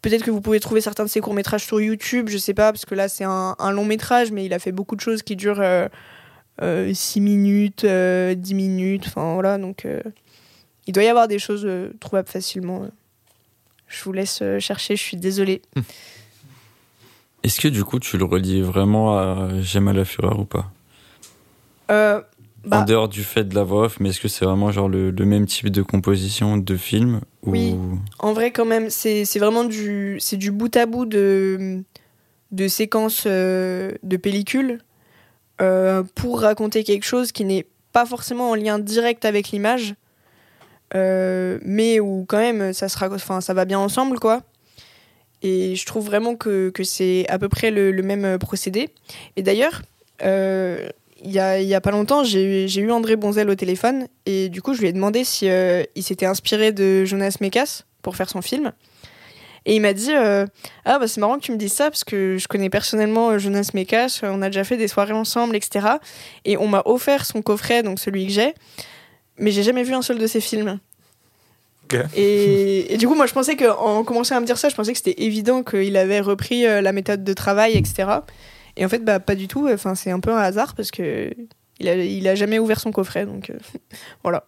Euh, 0.08 0.10
Peut-être 0.10 0.24
que 0.24 0.30
vous 0.30 0.40
pouvez 0.40 0.60
trouver 0.60 0.80
certains 0.80 1.04
de 1.04 1.08
ses 1.08 1.20
courts-métrages 1.20 1.64
sur 1.64 1.80
YouTube, 1.80 2.28
je 2.28 2.38
sais 2.38 2.54
pas, 2.54 2.72
parce 2.72 2.84
que 2.84 2.94
là 2.94 3.08
c'est 3.08 3.24
un, 3.24 3.54
un 3.58 3.70
long 3.72 3.84
métrage, 3.84 4.32
mais 4.32 4.44
il 4.44 4.52
a 4.54 4.58
fait 4.58 4.72
beaucoup 4.72 4.96
de 4.96 5.00
choses 5.00 5.22
qui 5.22 5.36
durent 5.36 5.62
6 6.60 7.20
minutes, 7.20 7.84
euh, 7.84 8.34
10 8.34 8.54
minutes, 8.54 9.04
enfin 9.06 9.34
voilà, 9.34 9.58
donc 9.58 9.84
euh, 9.84 10.00
il 10.86 10.92
doit 10.92 11.04
y 11.04 11.08
avoir 11.08 11.28
des 11.28 11.38
choses 11.38 11.64
euh, 11.64 11.90
trouvables 12.00 12.28
facilement. 12.28 12.82
euh. 12.82 12.88
Je 13.86 14.02
vous 14.04 14.12
laisse 14.12 14.40
euh, 14.42 14.58
chercher, 14.58 14.96
je 14.96 15.02
suis 15.02 15.16
désolée. 15.16 15.62
Est-ce 17.44 17.60
que 17.60 17.68
du 17.68 17.84
coup, 17.84 17.98
tu 18.00 18.18
le 18.18 18.24
relies 18.24 18.60
vraiment 18.60 19.16
à 19.18 19.48
J'aime 19.60 19.88
à 19.88 19.92
la 19.92 20.04
fureur 20.04 20.38
ou 20.40 20.44
pas? 20.44 20.70
Euh, 21.90 22.20
bah, 22.66 22.80
En 22.80 22.84
dehors 22.84 23.08
du 23.08 23.22
fait 23.22 23.44
de 23.44 23.54
la 23.54 23.62
voix 23.62 23.84
off, 23.84 24.00
mais 24.00 24.10
est-ce 24.10 24.20
que 24.20 24.28
c'est 24.28 24.44
vraiment 24.44 24.72
genre 24.72 24.88
le, 24.88 25.10
le 25.10 25.24
même 25.24 25.46
type 25.46 25.70
de 25.70 25.82
composition 25.82 26.58
de 26.58 26.76
film? 26.76 27.20
Ou... 27.42 27.50
Oui. 27.50 27.76
En 28.18 28.32
vrai, 28.32 28.50
quand 28.50 28.64
même, 28.64 28.90
c'est 28.90 29.24
vraiment 29.38 29.64
du, 29.64 30.18
du 30.32 30.50
bout 30.50 30.76
à 30.76 30.86
bout 30.86 31.06
de, 31.06 31.82
de 32.50 32.68
séquences 32.68 33.24
euh, 33.26 33.92
de 34.02 34.16
pellicules 34.16 34.80
euh, 35.60 36.02
pour 36.14 36.40
raconter 36.40 36.84
quelque 36.84 37.04
chose 37.04 37.32
qui 37.32 37.44
n'est 37.44 37.66
pas 37.92 38.06
forcément 38.06 38.50
en 38.50 38.54
lien 38.54 38.78
direct 38.78 39.24
avec 39.24 39.48
l'image, 39.48 39.94
euh, 40.94 41.58
mais 41.62 42.00
où 42.00 42.24
quand 42.28 42.38
même 42.38 42.72
ça, 42.72 42.88
sera, 42.88 43.18
ça 43.40 43.54
va 43.54 43.64
bien 43.64 43.78
ensemble, 43.78 44.18
quoi. 44.18 44.42
Et 45.42 45.76
je 45.76 45.86
trouve 45.86 46.06
vraiment 46.06 46.34
que, 46.34 46.70
que 46.70 46.82
c'est 46.82 47.26
à 47.28 47.38
peu 47.38 47.48
près 47.48 47.70
le, 47.70 47.92
même 48.02 48.38
procédé. 48.38 48.90
Et 49.36 49.42
d'ailleurs, 49.42 49.82
il 51.24 51.30
y 51.32 51.38
a, 51.38 51.60
il 51.60 51.66
y 51.66 51.74
a 51.74 51.80
pas 51.80 51.90
longtemps, 51.90 52.22
j'ai 52.24 52.66
eu- 52.76 52.90
André 52.92 53.16
Bonzel 53.16 53.50
au 53.50 53.54
téléphone 53.54 54.06
et 54.26 54.48
du 54.48 54.62
coup, 54.62 54.74
je 54.74 54.80
lui 54.80 54.88
ai 54.88 54.92
demandé 54.92 55.24
si 55.24 55.48
euh, 55.48 55.82
il 55.94 56.02
s'était 56.02 56.26
inspiré 56.26 56.72
de 56.72 57.04
Jonas 57.04 57.36
Mekas 57.40 57.82
pour 58.02 58.16
faire 58.16 58.28
son 58.30 58.40
film. 58.42 58.72
Et 59.66 59.74
il 59.74 59.80
m'a 59.80 59.92
dit 59.92 60.12
euh, 60.14 60.46
Ah, 60.84 60.98
bah 60.98 61.08
c'est 61.08 61.20
marrant 61.20 61.36
que 61.36 61.42
tu 61.42 61.52
me 61.52 61.56
dises 61.56 61.72
ça 61.72 61.90
parce 61.90 62.04
que 62.04 62.36
je 62.38 62.48
connais 62.48 62.70
personnellement 62.70 63.30
euh, 63.30 63.38
Jonas 63.38 63.70
Mekas, 63.74 64.20
on 64.22 64.40
a 64.42 64.46
déjà 64.46 64.64
fait 64.64 64.76
des 64.76 64.88
soirées 64.88 65.12
ensemble, 65.12 65.56
etc. 65.56 65.86
Et 66.44 66.56
on 66.56 66.68
m'a 66.68 66.82
offert 66.86 67.26
son 67.26 67.42
coffret, 67.42 67.82
donc 67.82 67.98
celui 67.98 68.26
que 68.26 68.32
j'ai, 68.32 68.54
mais 69.38 69.50
j'ai 69.50 69.62
jamais 69.64 69.82
vu 69.82 69.94
un 69.94 70.02
seul 70.02 70.18
de 70.18 70.26
ses 70.26 70.40
films. 70.40 70.78
Et, 72.14 72.94
et 72.94 72.96
du 72.98 73.08
coup, 73.08 73.14
moi, 73.14 73.26
je 73.26 73.32
pensais 73.32 73.56
qu'en 73.56 74.04
commençant 74.04 74.36
à 74.36 74.40
me 74.40 74.46
dire 74.46 74.58
ça, 74.58 74.68
je 74.68 74.74
pensais 74.74 74.92
que 74.92 74.98
c'était 74.98 75.22
évident 75.22 75.62
qu'il 75.62 75.96
avait 75.96 76.20
repris 76.20 76.62
la 76.62 76.92
méthode 76.92 77.24
de 77.24 77.32
travail, 77.32 77.76
etc. 77.76 78.08
Et 78.78 78.84
en 78.84 78.88
fait, 78.88 79.04
bah, 79.04 79.20
pas 79.20 79.34
du 79.34 79.46
tout. 79.48 79.68
Enfin, 79.70 79.94
c'est 79.94 80.10
un 80.10 80.20
peu 80.20 80.32
un 80.32 80.38
hasard 80.38 80.74
parce 80.74 80.90
que 80.90 81.30
il 81.80 81.88
a, 81.88 81.94
il 81.96 82.26
a 82.28 82.34
jamais 82.34 82.58
ouvert 82.58 82.80
son 82.80 82.90
coffret. 82.92 83.26
Donc 83.26 83.50
euh, 83.50 83.58
voilà, 84.22 84.44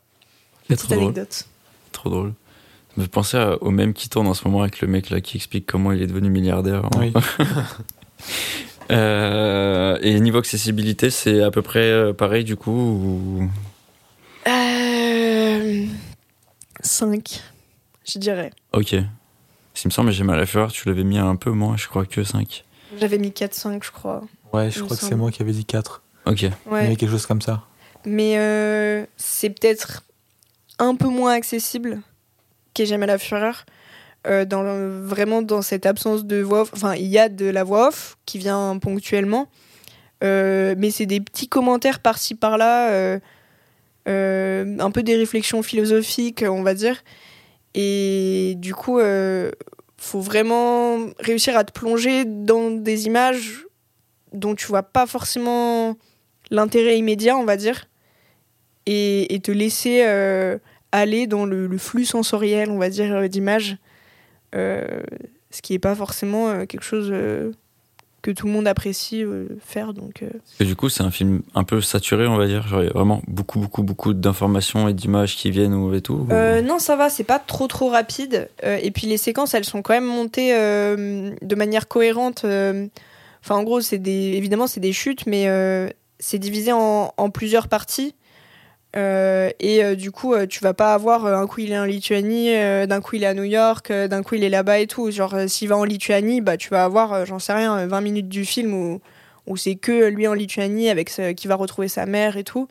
C'est 0.68 0.76
petite 0.76 0.86
trop 0.86 0.94
drôle. 0.94 1.04
anecdote. 1.12 1.46
Trop 1.92 2.10
drôle. 2.10 2.32
Ça 2.88 2.94
me 2.96 3.02
fait 3.02 3.10
penser 3.10 3.36
à- 3.36 3.62
au 3.62 3.70
même 3.70 3.92
qui 3.92 4.08
tourne 4.08 4.26
en 4.26 4.34
ce 4.34 4.46
moment 4.48 4.62
avec 4.62 4.80
le 4.80 4.88
mec 4.88 5.10
là 5.10 5.20
qui 5.20 5.36
explique 5.36 5.66
comment 5.66 5.92
il 5.92 6.00
est 6.02 6.06
devenu 6.06 6.30
milliardaire. 6.30 6.88
Oui. 6.98 7.12
Euh, 8.90 9.96
et 10.02 10.18
niveau 10.18 10.38
accessibilité, 10.38 11.10
c'est 11.10 11.42
à 11.44 11.52
peu 11.52 11.62
près 11.62 11.84
euh, 11.84 12.12
pareil 12.12 12.42
du 12.42 12.56
coup 12.56 12.72
ou... 12.72 13.48
Euh, 14.48 15.86
5, 16.80 17.40
je 18.04 18.18
dirais. 18.18 18.50
Ok. 18.72 18.96
S'il 19.74 19.88
me 19.88 19.90
semble, 19.92 20.10
j'ai 20.10 20.24
mal 20.24 20.40
à 20.40 20.46
faire, 20.46 20.72
tu 20.72 20.88
l'avais 20.88 21.04
mis 21.04 21.18
un 21.18 21.36
peu 21.36 21.50
moins, 21.52 21.76
je 21.76 21.86
crois 21.86 22.04
que 22.04 22.24
5. 22.24 22.64
J'avais 22.98 23.18
mis 23.18 23.30
4-5, 23.30 23.84
je 23.84 23.90
crois. 23.90 24.22
Ouais, 24.52 24.70
je 24.70 24.82
crois 24.82 24.96
que 24.96 25.02
c'est 25.04 25.14
moi 25.14 25.30
qui 25.30 25.42
avais 25.42 25.52
dit 25.52 25.64
4. 25.64 26.02
Ok. 26.26 26.42
Il 26.42 26.50
y 26.72 26.74
avait 26.74 26.96
quelque 26.96 27.10
chose 27.10 27.26
comme 27.26 27.40
ça. 27.42 27.62
Mais 28.04 28.38
euh, 28.38 29.04
c'est 29.16 29.50
peut-être 29.50 30.02
un 30.78 30.94
peu 30.96 31.08
moins 31.08 31.32
accessible 31.34 32.00
qu'est 32.74 32.86
J'aime 32.86 33.02
à 33.02 33.06
la 33.06 33.18
fureur. 33.18 33.64
Euh, 34.26 34.44
dans 34.44 34.62
le- 34.62 35.00
vraiment 35.02 35.40
dans 35.40 35.62
cette 35.62 35.86
absence 35.86 36.24
de 36.26 36.40
voix 36.42 36.62
off. 36.62 36.70
Enfin, 36.74 36.94
il 36.94 37.06
y 37.06 37.18
a 37.18 37.28
de 37.30 37.46
la 37.46 37.64
voix 37.64 37.88
off 37.88 38.18
qui 38.26 38.38
vient 38.38 38.78
ponctuellement. 38.78 39.48
Euh, 40.22 40.74
mais 40.76 40.90
c'est 40.90 41.06
des 41.06 41.20
petits 41.20 41.48
commentaires 41.48 42.00
par-ci 42.00 42.34
par-là. 42.34 42.90
euh, 42.90 43.18
euh, 44.08 44.76
un 44.78 44.90
peu 44.90 45.02
des 45.02 45.16
réflexions 45.16 45.62
philosophiques, 45.62 46.44
on 46.46 46.62
va 46.62 46.74
dire. 46.74 47.02
Et 47.74 48.54
du 48.58 48.74
coup, 48.74 48.98
euh, 48.98 49.50
faut 50.00 50.20
vraiment 50.20 50.98
réussir 51.18 51.56
à 51.56 51.64
te 51.64 51.72
plonger 51.72 52.24
dans 52.24 52.70
des 52.70 53.06
images 53.06 53.66
dont 54.32 54.54
tu 54.54 54.66
vois 54.66 54.82
pas 54.82 55.06
forcément 55.06 55.96
l'intérêt 56.50 56.98
immédiat, 56.98 57.36
on 57.36 57.44
va 57.44 57.56
dire, 57.56 57.86
et, 58.86 59.40
te 59.42 59.52
laisser 59.52 60.02
euh, 60.04 60.58
aller 60.90 61.26
dans 61.26 61.44
le, 61.44 61.76
flux 61.76 62.06
sensoriel, 62.06 62.70
on 62.70 62.78
va 62.78 62.88
dire, 62.88 63.28
d'images, 63.28 63.76
euh, 64.54 65.02
ce 65.50 65.60
qui 65.60 65.74
n'est 65.74 65.78
pas 65.78 65.94
forcément 65.94 66.48
euh, 66.48 66.64
quelque 66.64 66.84
chose 66.84 67.12
que 68.22 68.30
tout 68.30 68.46
le 68.46 68.52
monde 68.52 68.66
apprécie 68.68 69.24
euh, 69.24 69.46
faire. 69.64 69.94
Donc, 69.94 70.22
euh, 70.22 70.28
Et 70.60 70.64
du 70.64 70.76
coup, 70.76 70.88
c'est 70.88 71.02
un 71.02 71.10
film 71.10 71.42
un 71.54 71.64
peu 71.64 71.80
saturé, 71.80 72.26
on 72.26 72.36
va 72.36 72.46
dire. 72.46 72.66
Genre, 72.68 72.82
il 72.82 72.86
y 72.86 72.90
a 72.90 72.92
vraiment 72.92 73.22
beaucoup, 73.28 73.58
beaucoup, 73.60 73.82
beaucoup 73.82 74.12
d'informations 74.14 74.88
et 74.88 74.92
d'images 74.92 75.36
qui 75.36 75.50
viennent 75.50 75.74
ou 75.74 75.94
et 75.94 76.00
tout. 76.02 76.14
ou- 76.14 76.32
Euh, 76.32 76.60
non, 76.62 76.78
ça 76.78 76.96
va, 76.96 77.08
c'est 77.08 77.24
pas 77.24 77.38
trop 77.38 77.66
trop 77.66 77.88
rapide. 77.88 78.48
Euh, 78.64 78.78
et 78.82 78.90
puis 78.90 79.06
les 79.06 79.16
séquences, 79.16 79.54
elles 79.54 79.64
sont 79.64 79.82
quand 79.82 79.94
même 79.94 80.04
montées 80.06 80.54
euh, 80.54 81.30
de 81.40 81.54
manière 81.54 81.88
cohérente. 81.88 82.44
Enfin, 82.44 83.54
en 83.56 83.62
gros, 83.62 83.80
c'est 83.80 83.98
des, 83.98 84.32
évidemment, 84.36 84.66
c'est 84.66 84.80
des 84.80 84.92
chutes, 84.92 85.26
mais 85.26 85.46
c'est 86.18 86.38
divisé 86.38 86.72
en, 86.72 87.12
en 87.16 87.30
plusieurs 87.30 87.68
parties. 87.68 88.14
Euh, 88.96 89.50
et 89.60 89.84
euh, 89.84 89.94
du 89.94 90.10
coup, 90.10 90.34
euh, 90.34 90.46
tu 90.46 90.60
vas 90.60 90.74
pas 90.74 90.94
avoir 90.94 91.24
euh, 91.24 91.36
un 91.36 91.46
coup 91.46 91.60
il 91.60 91.70
est 91.70 91.78
en 91.78 91.84
Lituanie, 91.84 92.50
d'un 92.86 93.00
coup 93.00 93.16
il 93.16 93.22
est 93.22 93.26
à 93.26 93.34
New 93.34 93.44
York, 93.44 93.92
d'un 93.92 94.22
coup 94.22 94.34
il 94.34 94.44
est 94.44 94.48
là-bas 94.48 94.80
et 94.80 94.86
tout. 94.86 95.10
Genre, 95.10 95.34
s'il 95.46 95.68
va 95.68 95.76
en 95.76 95.84
Lituanie, 95.84 96.40
bah, 96.40 96.56
tu 96.56 96.70
vas 96.70 96.84
avoir, 96.84 97.24
j'en 97.26 97.38
sais 97.38 97.52
rien, 97.52 97.78
euh, 97.78 97.86
20 97.86 98.00
minutes 98.00 98.28
du 98.28 98.44
film 98.44 98.74
où, 98.74 99.00
où 99.46 99.56
c'est 99.56 99.76
que 99.76 100.08
lui 100.08 100.26
en 100.26 100.34
Lituanie 100.34 100.90
avec 100.90 101.10
qui 101.36 101.46
va 101.46 101.54
retrouver 101.54 101.88
sa 101.88 102.06
mère 102.06 102.36
et 102.36 102.44
tout. 102.44 102.68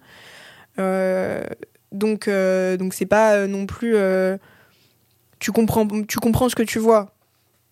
Donc, 1.91 2.29
donc 2.29 2.93
c'est 2.93 3.05
pas 3.05 3.47
non 3.47 3.65
plus. 3.65 3.95
tu, 5.39 5.51
comprends, 5.51 5.87
tu 6.07 6.19
comprends 6.19 6.49
ce 6.49 6.55
que 6.55 6.63
tu 6.63 6.79
vois. 6.79 7.13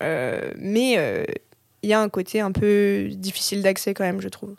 Mais 0.00 1.24
il 1.82 1.88
y 1.90 1.92
a 1.92 2.00
un 2.00 2.08
côté 2.08 2.40
un 2.40 2.52
peu 2.52 3.08
difficile 3.12 3.62
d'accès 3.62 3.94
quand 3.94 4.04
même, 4.04 4.20
je 4.20 4.28
trouve. 4.28 4.54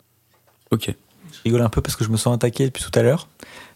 Ok. 0.70 0.94
Je 1.32 1.38
rigole 1.44 1.62
un 1.62 1.68
peu 1.68 1.80
parce 1.80 1.96
que 1.96 2.04
je 2.04 2.10
me 2.10 2.16
sens 2.16 2.34
attaqué 2.34 2.64
depuis 2.64 2.82
tout 2.82 2.96
à 2.98 3.02
l'heure. 3.02 3.28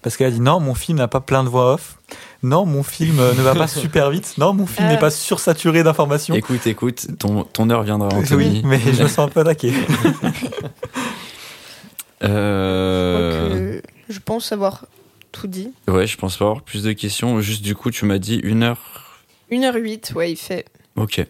Parce 0.02 0.16
qu'elle 0.16 0.26
a 0.26 0.30
dit 0.30 0.40
non, 0.40 0.60
mon 0.60 0.74
film 0.74 0.98
n'a 0.98 1.08
pas 1.08 1.20
plein 1.20 1.44
de 1.44 1.48
voix 1.48 1.74
off. 1.74 1.96
Non, 2.42 2.66
mon 2.66 2.82
film 2.82 3.18
euh, 3.20 3.32
ne 3.32 3.40
va 3.40 3.54
pas 3.54 3.66
super 3.66 4.10
vite. 4.10 4.34
Non, 4.36 4.52
mon 4.52 4.66
film 4.66 4.88
n'est 4.88 4.98
pas 4.98 5.10
sursaturé 5.10 5.82
d'informations. 5.82 6.34
Écoute, 6.34 6.66
écoute, 6.66 7.06
ton, 7.18 7.44
ton 7.44 7.70
heure 7.70 7.84
viendra, 7.84 8.08
Oui, 8.08 8.18
Anthony. 8.18 8.62
mais 8.66 8.78
je 8.78 9.02
me 9.02 9.08
sens 9.08 9.20
un 9.20 9.28
peu 9.28 9.40
attaqué. 9.40 9.72
Euh, 12.22 13.50
euh, 13.52 13.80
je 14.08 14.18
pense 14.18 14.50
avoir 14.52 14.86
tout 15.30 15.46
dit. 15.46 15.72
Ouais, 15.88 16.06
je 16.06 16.16
pense 16.16 16.38
pas 16.38 16.46
avoir 16.46 16.62
plus 16.62 16.82
de 16.82 16.92
questions. 16.92 17.40
Juste 17.42 17.62
du 17.62 17.74
coup, 17.74 17.90
tu 17.90 18.06
m'as 18.06 18.16
dit 18.18 18.36
une 18.36 18.62
heure. 18.62 19.20
1h08, 19.50 20.14
ouais, 20.14 20.32
il 20.32 20.36
fait. 20.36 20.64
Ok. 20.96 21.26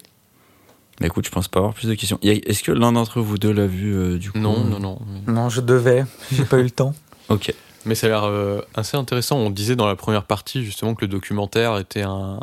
Bah 1.01 1.07
écoute, 1.09 1.25
je 1.27 1.31
pense 1.31 1.49
pas 1.49 1.59
avoir 1.61 1.75
plus 1.75 1.89
de 1.89 1.95
questions. 1.95 2.19
Est-ce 2.23 2.63
que 2.63 2.71
l'un 2.73 2.93
d'entre 2.93 3.21
vous 3.21 3.37
deux 3.39 3.53
l'a 3.53 3.67
vu 3.67 3.95
euh, 3.95 4.17
du 4.19 4.31
coup 4.31 4.39
Non, 4.39 4.63
non, 4.65 4.79
non. 4.79 4.99
Non, 5.27 5.49
je 5.49 5.61
devais. 5.61 6.05
J'ai 6.33 6.45
pas 6.45 6.59
eu 6.59 6.63
le 6.65 6.71
temps. 6.71 6.95
Ok. 7.31 7.55
Mais 7.87 7.95
ça 7.95 8.07
a 8.07 8.11
l'air 8.11 8.25
euh, 8.25 8.61
assez 8.75 8.97
intéressant. 8.99 9.39
On 9.39 9.49
disait 9.51 9.77
dans 9.77 9.87
la 9.87 9.97
première 9.97 10.25
partie 10.25 10.63
justement 10.65 10.95
que 10.95 11.01
le 11.03 11.09
documentaire 11.09 11.79
était 11.79 12.03
un, 12.03 12.39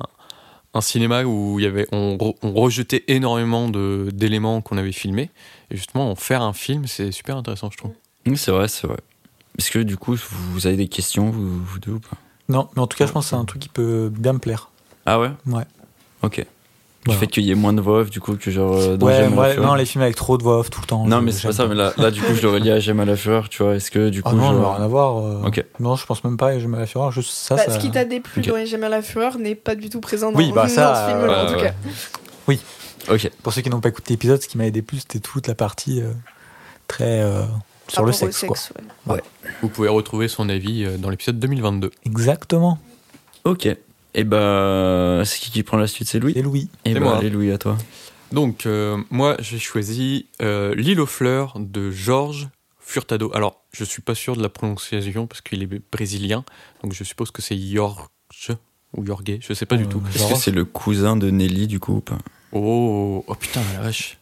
un 0.73 0.81
cinéma 0.81 1.23
où 1.23 1.59
il 1.59 1.63
y 1.63 1.67
avait, 1.67 1.87
on, 1.91 2.17
re- 2.17 2.35
on 2.41 2.51
rejetait 2.53 3.03
énormément 3.07 3.69
de- 3.69 4.09
d'éléments 4.11 4.61
qu'on 4.61 4.77
avait 4.77 4.91
filmés. 4.91 5.29
Et 5.69 5.77
justement, 5.77 6.09
en 6.11 6.15
faire 6.15 6.41
un 6.41 6.53
film, 6.53 6.87
c'est 6.87 7.11
super 7.11 7.37
intéressant, 7.37 7.69
je 7.71 7.77
trouve. 7.77 7.91
Oui, 8.25 8.37
c'est 8.37 8.51
vrai, 8.51 8.67
c'est 8.67 8.87
vrai. 8.87 8.97
Est-ce 9.59 9.69
que 9.69 9.79
du 9.79 9.97
coup, 9.97 10.15
vous 10.31 10.65
avez 10.67 10.77
des 10.77 10.87
questions, 10.87 11.29
vous, 11.29 11.63
vous 11.63 11.79
deux 11.79 11.91
ou 11.93 11.99
pas? 11.99 12.17
Non, 12.49 12.67
mais 12.75 12.81
en 12.81 12.87
tout 12.87 12.97
cas, 12.97 13.05
je 13.05 13.11
pense 13.11 13.25
que 13.25 13.29
c'est 13.29 13.35
un 13.35 13.45
truc 13.45 13.61
qui 13.61 13.69
peut 13.69 14.09
bien 14.11 14.33
me 14.33 14.39
plaire. 14.39 14.69
Ah 15.05 15.19
ouais? 15.19 15.29
Ouais. 15.45 15.63
Ok. 16.23 16.43
Voilà. 17.05 17.19
Du 17.19 17.25
fait 17.25 17.31
qu'il 17.31 17.43
y 17.45 17.51
ait 17.51 17.55
moins 17.55 17.73
de 17.73 17.81
voix 17.81 18.01
off, 18.01 18.09
du 18.11 18.19
coup, 18.19 18.35
que 18.35 18.51
genre. 18.51 18.75
euh, 18.75 18.95
dans 18.97 19.07
Ouais, 19.07 19.15
J'aime 19.17 19.33
moi, 19.33 19.47
la 19.47 19.53
fureur. 19.53 19.67
non, 19.69 19.73
les 19.75 19.85
films 19.85 20.03
avec 20.03 20.15
trop 20.15 20.37
de 20.37 20.43
voix 20.43 20.59
off 20.59 20.69
tout 20.69 20.81
le 20.81 20.85
temps. 20.87 21.05
Non, 21.07 21.17
je- 21.19 21.23
mais 21.25 21.31
c'est 21.31 21.47
pas 21.47 21.53
ça. 21.53 21.65
Mais 21.67 21.73
là, 21.73 21.93
là, 21.97 22.11
du 22.11 22.21
coup, 22.21 22.33
je 22.35 22.41
l'aurais 22.43 22.59
lié 22.59 22.71
à 22.71 22.79
J'aime 22.79 22.99
à 22.99 23.05
la 23.05 23.15
fureur, 23.15 23.49
tu 23.49 23.63
vois. 23.63 23.75
Est-ce 23.75 23.89
que 23.89 24.09
du 24.09 24.21
coup. 24.21 24.29
Ah 24.33 24.35
non, 24.35 24.51
je- 24.53 24.57
rien 24.77 24.83
à 24.85 24.87
voir. 24.87 25.17
euh, 25.17 25.41
Ok. 25.47 25.65
Non, 25.79 25.95
je 25.95 26.05
pense 26.05 26.23
même 26.23 26.37
pas. 26.37 26.59
J'aime 26.59 26.75
la 26.77 26.85
fureur. 26.85 27.11
Juste 27.11 27.31
ça, 27.31 27.55
Bah, 27.55 27.63
ça... 27.65 27.71
Ce 27.73 27.79
qui 27.79 27.89
t'a 27.89 28.05
déplu 28.05 28.41
Ok. 28.41 28.47
dans 28.49 28.65
J'aime 28.65 28.83
à 28.83 28.89
la 28.89 29.01
fureur 29.01 29.39
n'est 29.39 29.55
pas 29.55 29.73
du 29.75 29.89
tout 29.89 29.99
présent 29.99 30.31
dans, 30.31 30.37
Oui, 30.37 30.51
bah, 30.53 30.63
dans 30.63 30.69
ça, 30.69 30.93
ce 31.07 31.11
film-là, 31.11 31.33
euh, 31.33 31.43
en 31.43 31.47
tout 31.47 31.59
ouais, 31.59 32.55
cas. 33.07 33.13
Ok. 33.13 33.31
Pour 33.41 33.51
ceux 33.51 33.61
qui 33.61 33.69
n'ont 33.71 33.79
pas 33.79 33.89
écouté 33.89 34.13
l'épisode, 34.13 34.39
ce 34.41 34.47
qui 34.47 34.59
m'avait 34.59 34.69
déplu, 34.69 34.99
c'était 34.99 35.19
toute 35.19 35.47
la 35.47 35.55
partie 35.55 36.01
euh, 36.01 36.11
très 36.87 37.21
euh, 37.21 37.41
sur 37.87 38.05
le 38.05 38.11
sexe, 38.11 38.45
quoi. 38.47 38.55
ouais. 39.07 39.23
Vous 39.63 39.69
pouvez 39.69 39.89
retrouver 39.89 40.27
son 40.27 40.47
avis 40.49 40.85
euh, 40.85 40.97
dans 40.97 41.09
l'épisode 41.09 41.39
2022. 41.39 41.89
Exactement. 42.05 42.77
Ok. 43.43 43.67
Et 44.13 44.23
bah. 44.23 45.21
C'est 45.25 45.39
qui 45.39 45.51
qui 45.51 45.63
prend 45.63 45.77
la 45.77 45.87
suite? 45.87 46.07
C'est 46.07 46.19
Louis? 46.19 46.33
Et 46.35 46.41
Louis. 46.41 46.69
Et 46.85 46.93
C'est 46.93 46.99
bah, 46.99 47.05
moi. 47.05 47.17
allez, 47.17 47.29
Louis, 47.29 47.51
à 47.51 47.57
toi. 47.57 47.77
Donc, 48.31 48.65
euh, 48.65 48.97
moi, 49.09 49.35
j'ai 49.39 49.59
choisi 49.59 50.27
euh, 50.41 50.73
L'île 50.75 50.99
aux 51.01 51.05
fleurs 51.05 51.53
de 51.59 51.91
Georges 51.91 52.49
Furtado. 52.79 53.31
Alors, 53.33 53.61
je 53.73 53.83
suis 53.83 54.01
pas 54.01 54.15
sûr 54.15 54.35
de 54.35 54.41
la 54.41 54.49
prononciation 54.49 55.27
parce 55.27 55.41
qu'il 55.41 55.61
est 55.63 55.81
brésilien, 55.91 56.43
donc 56.83 56.93
je 56.93 57.03
suppose 57.03 57.31
que 57.31 57.41
c'est 57.41 57.57
Jorge 57.57 58.07
ou 58.97 59.05
Jorge, 59.05 59.23
je 59.39 59.53
sais 59.53 59.65
pas 59.65 59.77
du 59.77 59.83
Euh, 59.83 59.87
tout. 59.87 60.01
Est-ce 60.13 60.29
que 60.33 60.37
c'est 60.37 60.51
le 60.51 60.65
cousin 60.65 61.15
de 61.15 61.29
Nelly, 61.29 61.67
du 61.67 61.79
coup, 61.79 61.95
ou 61.97 62.01
pas? 62.01 62.17
Oh, 62.51 63.23
oh 63.25 63.35
putain, 63.35 63.61
la 63.75 63.81
vache. 63.83 64.17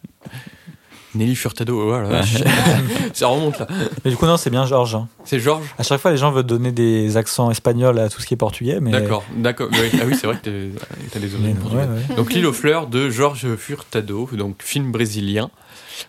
Nelly 1.14 1.34
Furtado, 1.34 1.80
oh 1.80 2.08
vache. 2.08 2.36
Ça 3.14 3.26
remonte 3.26 3.58
là. 3.58 3.66
Mais 4.04 4.10
du 4.12 4.16
coup, 4.16 4.26
non, 4.26 4.36
c'est 4.36 4.50
bien 4.50 4.64
Georges. 4.66 4.94
hein. 4.94 5.08
C'est 5.24 5.40
Georges? 5.40 5.66
À 5.78 5.82
chaque 5.82 6.00
fois, 6.00 6.12
les 6.12 6.16
gens 6.16 6.30
veulent 6.30 6.44
donner 6.44 6.70
des 6.72 7.16
accents 7.16 7.50
espagnols 7.50 7.98
à 7.98 8.08
tout 8.08 8.20
ce 8.20 8.26
qui 8.26 8.34
est 8.34 8.36
portugais, 8.36 8.78
mais. 8.80 8.92
D'accord, 8.92 9.24
d'accord. 9.36 9.68
Oui, 9.72 9.90
Ah 10.00 10.04
oui, 10.06 10.14
c'est 10.18 10.26
vrai 10.28 10.36
que 10.42 10.70
t'as 11.12 11.18
des 11.18 11.34
origines 11.34 11.56
portugaises. 11.56 11.88
ouais. 12.10 12.14
Donc 12.16 12.32
L'île 12.32 12.46
aux 12.46 12.52
fleurs 12.52 12.86
de 12.86 13.10
Georges 13.10 13.56
Furtado, 13.56 14.28
donc 14.34 14.62
film 14.62 14.92
brésilien 14.92 15.50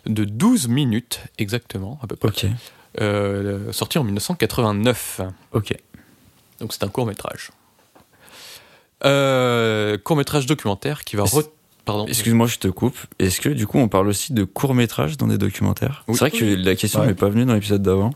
de 0.05 0.23
12 0.23 0.67
minutes 0.67 1.19
exactement, 1.39 1.97
à 2.03 2.07
peu 2.07 2.15
près. 2.15 2.29
Ok. 2.29 2.45
Euh, 3.01 3.71
sorti 3.71 3.97
en 3.97 4.03
1989. 4.03 5.21
Ok. 5.53 5.73
Donc 6.59 6.73
c'est 6.73 6.83
un 6.83 6.89
court 6.89 7.05
métrage. 7.07 7.49
Euh, 9.03 9.97
court 9.97 10.15
métrage 10.15 10.45
documentaire 10.45 11.03
qui 11.03 11.15
va... 11.15 11.23
Pardon. 11.85 12.05
Excuse-moi, 12.05 12.47
je 12.47 12.57
te 12.59 12.67
coupe. 12.67 12.97
Est-ce 13.19 13.41
que 13.41 13.49
du 13.49 13.65
coup, 13.67 13.77
on 13.79 13.87
parle 13.87 14.07
aussi 14.07 14.33
de 14.33 14.43
courts-métrages 14.43 15.17
dans 15.17 15.27
des 15.27 15.37
documentaires? 15.37 16.03
Oui. 16.07 16.13
C'est 16.15 16.19
vrai 16.19 16.31
que 16.31 16.43
Oui. 16.45 16.63
la 16.63 16.75
question 16.75 17.01
Ouais. 17.01 17.07
n'est 17.07 17.13
pas 17.15 17.29
venue 17.29 17.45
dans 17.45 17.53
l'épisode 17.55 17.81
d'avant. 17.81 18.11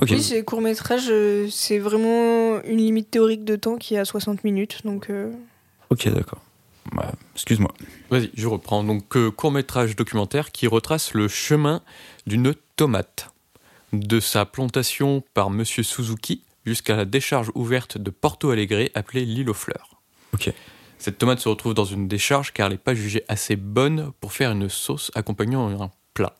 Ok. 0.00 0.08
Oui, 0.12 0.22
c'est 0.22 0.42
court 0.44 0.62
métrage, 0.62 1.12
c'est 1.50 1.78
vraiment 1.78 2.62
une 2.62 2.78
limite 2.78 3.10
théorique 3.10 3.44
de 3.44 3.56
temps 3.56 3.76
qui 3.76 3.94
est 3.94 3.98
à 3.98 4.04
60 4.06 4.42
minutes. 4.44 4.80
Donc, 4.86 5.10
euh, 5.10 5.30
Ok, 5.90 6.08
d'accord. 6.08 6.40
Bah, 6.92 7.12
Excuse-moi. 7.34 7.72
Vas-y, 8.10 8.30
je 8.34 8.46
reprends. 8.48 8.82
Donc 8.82 9.14
court 9.36 9.52
métrage 9.52 9.94
documentaire 9.94 10.50
qui 10.50 10.66
retrace 10.66 11.12
le 11.14 11.28
chemin 11.28 11.82
d'une 12.26 12.54
tomate. 12.76 13.28
de 13.92 14.20
sa 14.20 14.46
plantation 14.46 15.22
par 15.34 15.50
Monsieur 15.50 15.82
Suzuki 15.82 16.42
jusqu'à 16.64 16.96
la 16.96 17.04
décharge 17.04 17.50
ouverte 17.54 17.98
de 17.98 18.08
Porto 18.10 18.48
Alegre 18.50 18.88
appelée 18.94 19.26
l'île 19.26 19.50
aux 19.50 19.54
fleurs. 19.54 20.00
Ok. 20.32 20.50
Cette 21.02 21.18
tomate 21.18 21.40
se 21.40 21.48
retrouve 21.48 21.74
dans 21.74 21.84
une 21.84 22.06
décharge 22.06 22.52
car 22.52 22.66
elle 22.66 22.74
n'est 22.74 22.78
pas 22.78 22.94
jugée 22.94 23.24
assez 23.26 23.56
bonne 23.56 24.12
pour 24.20 24.32
faire 24.32 24.52
une 24.52 24.68
sauce 24.68 25.10
accompagnant 25.16 25.68
un 25.82 25.90
plat. 26.14 26.36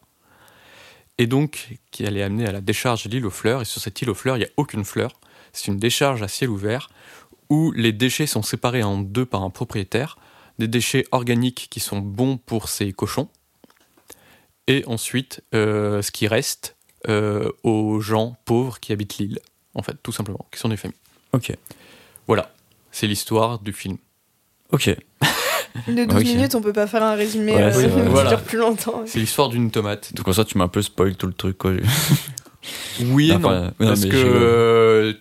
Et 1.18 1.26
donc, 1.26 1.76
elle 1.98 2.16
est 2.16 2.22
amenée 2.22 2.46
à 2.46 2.52
la 2.52 2.60
décharge 2.60 3.02
de 3.02 3.10
l'île 3.10 3.26
aux 3.26 3.30
fleurs, 3.30 3.62
et 3.62 3.64
sur 3.64 3.82
cette 3.82 4.00
île 4.02 4.10
aux 4.10 4.14
fleurs, 4.14 4.36
il 4.36 4.38
n'y 4.38 4.44
a 4.44 4.50
aucune 4.56 4.84
fleur. 4.84 5.14
C'est 5.52 5.66
une 5.66 5.78
décharge 5.78 6.22
à 6.22 6.28
ciel 6.28 6.48
ouvert 6.48 6.90
où 7.50 7.72
les 7.72 7.90
déchets 7.90 8.28
sont 8.28 8.42
séparés 8.42 8.84
en 8.84 8.98
deux 8.98 9.26
par 9.26 9.42
un 9.42 9.50
propriétaire. 9.50 10.16
Des 10.60 10.68
déchets 10.68 11.06
organiques 11.10 11.66
qui 11.68 11.80
sont 11.80 11.98
bons 11.98 12.36
pour 12.36 12.68
ses 12.68 12.92
cochons, 12.92 13.28
et 14.68 14.84
ensuite 14.86 15.42
euh, 15.56 16.02
ce 16.02 16.12
qui 16.12 16.28
reste 16.28 16.76
euh, 17.08 17.50
aux 17.64 17.98
gens 17.98 18.36
pauvres 18.44 18.78
qui 18.78 18.92
habitent 18.92 19.18
l'île, 19.18 19.40
en 19.74 19.82
fait, 19.82 19.96
tout 20.04 20.12
simplement, 20.12 20.46
qui 20.52 20.60
sont 20.60 20.68
des 20.68 20.76
familles. 20.76 21.00
Ok. 21.32 21.52
Voilà, 22.28 22.54
c'est 22.92 23.08
l'histoire 23.08 23.58
du 23.58 23.72
film. 23.72 23.98
Ok. 24.72 24.94
De 25.88 26.04
12 26.04 26.16
Ok. 26.18 26.24
minutes, 26.24 26.54
on 26.54 26.60
peut 26.60 26.72
pas 26.72 26.86
faire 26.86 27.02
un 27.02 27.14
résumé 27.14 27.54
Ouais, 27.54 27.62
euh, 27.62 27.88
Voilà. 28.10 28.30
dure 28.30 28.42
plus 28.42 28.58
longtemps. 28.58 29.02
C'est 29.06 29.18
l'histoire 29.20 29.48
d'une 29.48 29.70
tomate. 29.70 30.12
Donc 30.14 30.28
en 30.28 30.32
ça, 30.32 30.44
tu 30.44 30.58
m'as 30.58 30.64
un 30.64 30.68
peu 30.68 30.82
spoil 30.82 31.14
tout 31.16 31.26
le 31.26 31.32
truc, 31.32 31.56
quoi. 31.58 31.72
Oui 33.00 33.28
non, 33.28 33.38
non, 33.40 33.72
parce 33.78 34.04
que 34.04 34.12
je- 34.16 34.26
euh, 34.26 35.12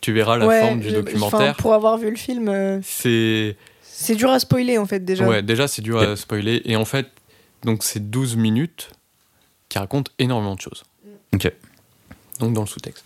tu- 0.00 0.12
verras 0.12 0.36
la 0.38 0.46
Ouais, 0.46 0.60
forme 0.60 0.80
du 0.80 0.88
je- 0.90 0.94
documentaire. 0.94 1.40
enfin, 1.40 1.52
pour 1.54 1.74
avoir 1.74 1.98
vu 1.98 2.08
le 2.10 2.16
film, 2.16 2.48
euh, 2.48 2.78
C'est 2.82 3.56
c'est 3.82 4.14
dur 4.14 4.30
à 4.30 4.38
spoiler 4.38 4.78
en 4.78 4.86
fait 4.86 5.00
déjà. 5.04 5.26
ouais, 5.26 5.42
déjà 5.42 5.66
c'est 5.68 5.82
dur 5.82 5.98
à 6.00 6.16
spoiler 6.16 6.62
et 6.64 6.76
en 6.76 6.84
fait 6.84 7.08
donc 7.64 7.82
c'est 7.84 8.10
12 8.10 8.36
minutes 8.36 8.90
qui 9.68 9.78
racontent 9.78 10.10
énormément 10.18 10.54
de 10.54 10.60
choses. 10.60 10.84
Ok. 11.34 11.50
Donc 12.40 12.52
dans 12.54 12.62
le 12.62 12.66
sous-texte. 12.66 13.04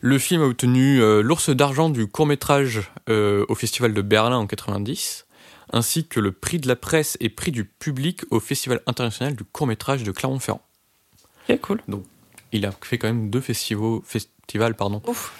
Le 0.00 0.18
film 0.18 0.42
a 0.42 0.44
obtenu 0.44 1.00
euh, 1.00 1.22
l'ours 1.22 1.50
d'argent 1.50 1.88
du 1.88 2.06
court-métrage 2.06 2.90
euh, 3.08 3.44
au 3.48 3.54
festival 3.54 3.94
de 3.94 4.02
Berlin 4.02 4.36
en 4.36 4.46
90 4.46 5.26
ainsi 5.72 6.06
que 6.06 6.20
le 6.20 6.32
prix 6.32 6.58
de 6.58 6.68
la 6.68 6.76
presse 6.76 7.16
et 7.20 7.28
prix 7.28 7.52
du 7.52 7.64
public 7.64 8.22
au 8.30 8.40
festival 8.40 8.80
international 8.86 9.34
du 9.34 9.44
court-métrage 9.44 10.02
de 10.02 10.12
Clermont-Ferrand. 10.12 10.62
Ok, 11.48 11.60
cool. 11.60 11.80
Il 12.52 12.64
a 12.66 12.72
fait 12.80 12.98
quand 12.98 13.08
même 13.08 13.30
deux 13.30 13.40
festivals 13.40 14.00
festivals 14.04 14.74
pardon. 14.74 15.02
Ouf. 15.06 15.32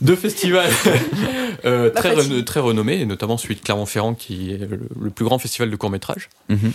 Deux 0.00 0.16
festivals 0.16 0.70
euh, 1.64 1.90
très, 1.90 2.42
très 2.44 2.60
renommés, 2.60 3.00
et 3.00 3.06
notamment 3.06 3.36
celui 3.36 3.54
de 3.54 3.60
Clermont-Ferrand 3.60 4.14
qui 4.14 4.52
est 4.52 4.58
le, 4.58 4.80
le 5.00 5.10
plus 5.10 5.24
grand 5.24 5.38
festival 5.38 5.70
de 5.70 5.76
court-métrage. 5.76 6.30
Mhm. 6.48 6.72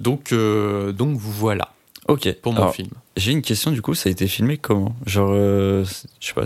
Donc, 0.00 0.32
euh, 0.32 0.92
donc 0.92 1.16
voilà 1.18 1.72
Ok. 2.08 2.32
pour 2.42 2.52
mon 2.52 2.58
Alors, 2.62 2.74
film. 2.74 2.88
J'ai 3.16 3.32
une 3.32 3.42
question 3.42 3.70
du 3.70 3.80
coup, 3.82 3.94
ça 3.94 4.08
a 4.08 4.12
été 4.12 4.26
filmé 4.28 4.58
comment? 4.58 4.94
Genre, 5.06 5.30
euh, 5.32 5.84
je 6.20 6.26
sais 6.26 6.34
pas. 6.34 6.44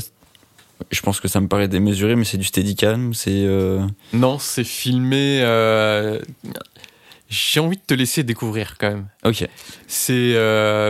Je 0.93 1.01
pense 1.01 1.19
que 1.21 1.27
ça 1.27 1.41
me 1.41 1.49
paraît 1.49 1.67
démesuré, 1.69 2.15
mais 2.15 2.25
c'est 2.25 2.39
du 2.39 2.45
steadicam, 2.45 3.13
c'est. 3.15 3.31
euh, 3.45 3.85
Non, 4.13 4.39
c'est 4.39 4.63
filmé. 4.65 5.41
euh, 5.43 6.21
J'ai 7.29 7.61
envie 7.61 7.77
de 7.77 7.83
te 7.87 7.95
laisser 7.95 8.23
découvrir 8.23 8.77
quand 8.79 8.91
même. 8.91 9.07
Ok. 9.25 9.47
C'est 9.89 10.35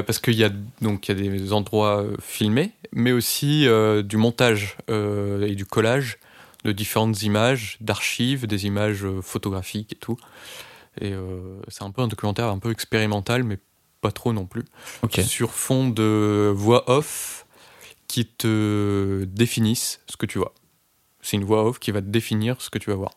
parce 0.06 0.18
qu'il 0.18 0.34
y 0.34 0.44
a 0.44 0.50
donc 0.82 1.08
il 1.08 1.16
y 1.24 1.28
a 1.28 1.30
des 1.38 1.52
endroits 1.52 2.04
filmés, 2.20 2.72
mais 2.92 3.12
aussi 3.12 3.66
du 4.04 4.16
montage 4.18 4.76
et 4.88 5.54
du 5.54 5.64
collage 5.64 6.18
de 6.64 6.72
différentes 6.72 7.22
images, 7.22 7.78
d'archives, 7.80 8.46
des 8.46 8.66
images 8.66 9.06
photographiques 9.22 9.92
et 9.92 9.96
tout. 9.96 10.18
Et 11.00 11.12
euh, 11.12 11.60
c'est 11.68 11.84
un 11.84 11.90
peu 11.92 12.02
un 12.02 12.08
documentaire 12.08 12.46
un 12.48 12.58
peu 12.58 12.72
expérimental, 12.72 13.44
mais 13.44 13.58
pas 14.00 14.12
trop 14.12 14.32
non 14.32 14.46
plus. 14.46 14.64
Sur 15.22 15.50
fond 15.52 15.88
de 15.88 16.52
voix 16.54 16.88
off 16.90 17.46
qui 18.06 18.26
te 18.26 19.24
définissent 19.24 20.00
ce 20.08 20.16
que 20.16 20.26
tu 20.26 20.38
vois. 20.38 20.54
C'est 21.20 21.36
une 21.36 21.44
voix 21.44 21.64
off 21.66 21.78
qui 21.78 21.90
va 21.90 22.00
te 22.00 22.06
définir 22.06 22.60
ce 22.60 22.70
que 22.70 22.78
tu 22.78 22.90
vas 22.90 22.96
voir. 22.96 23.10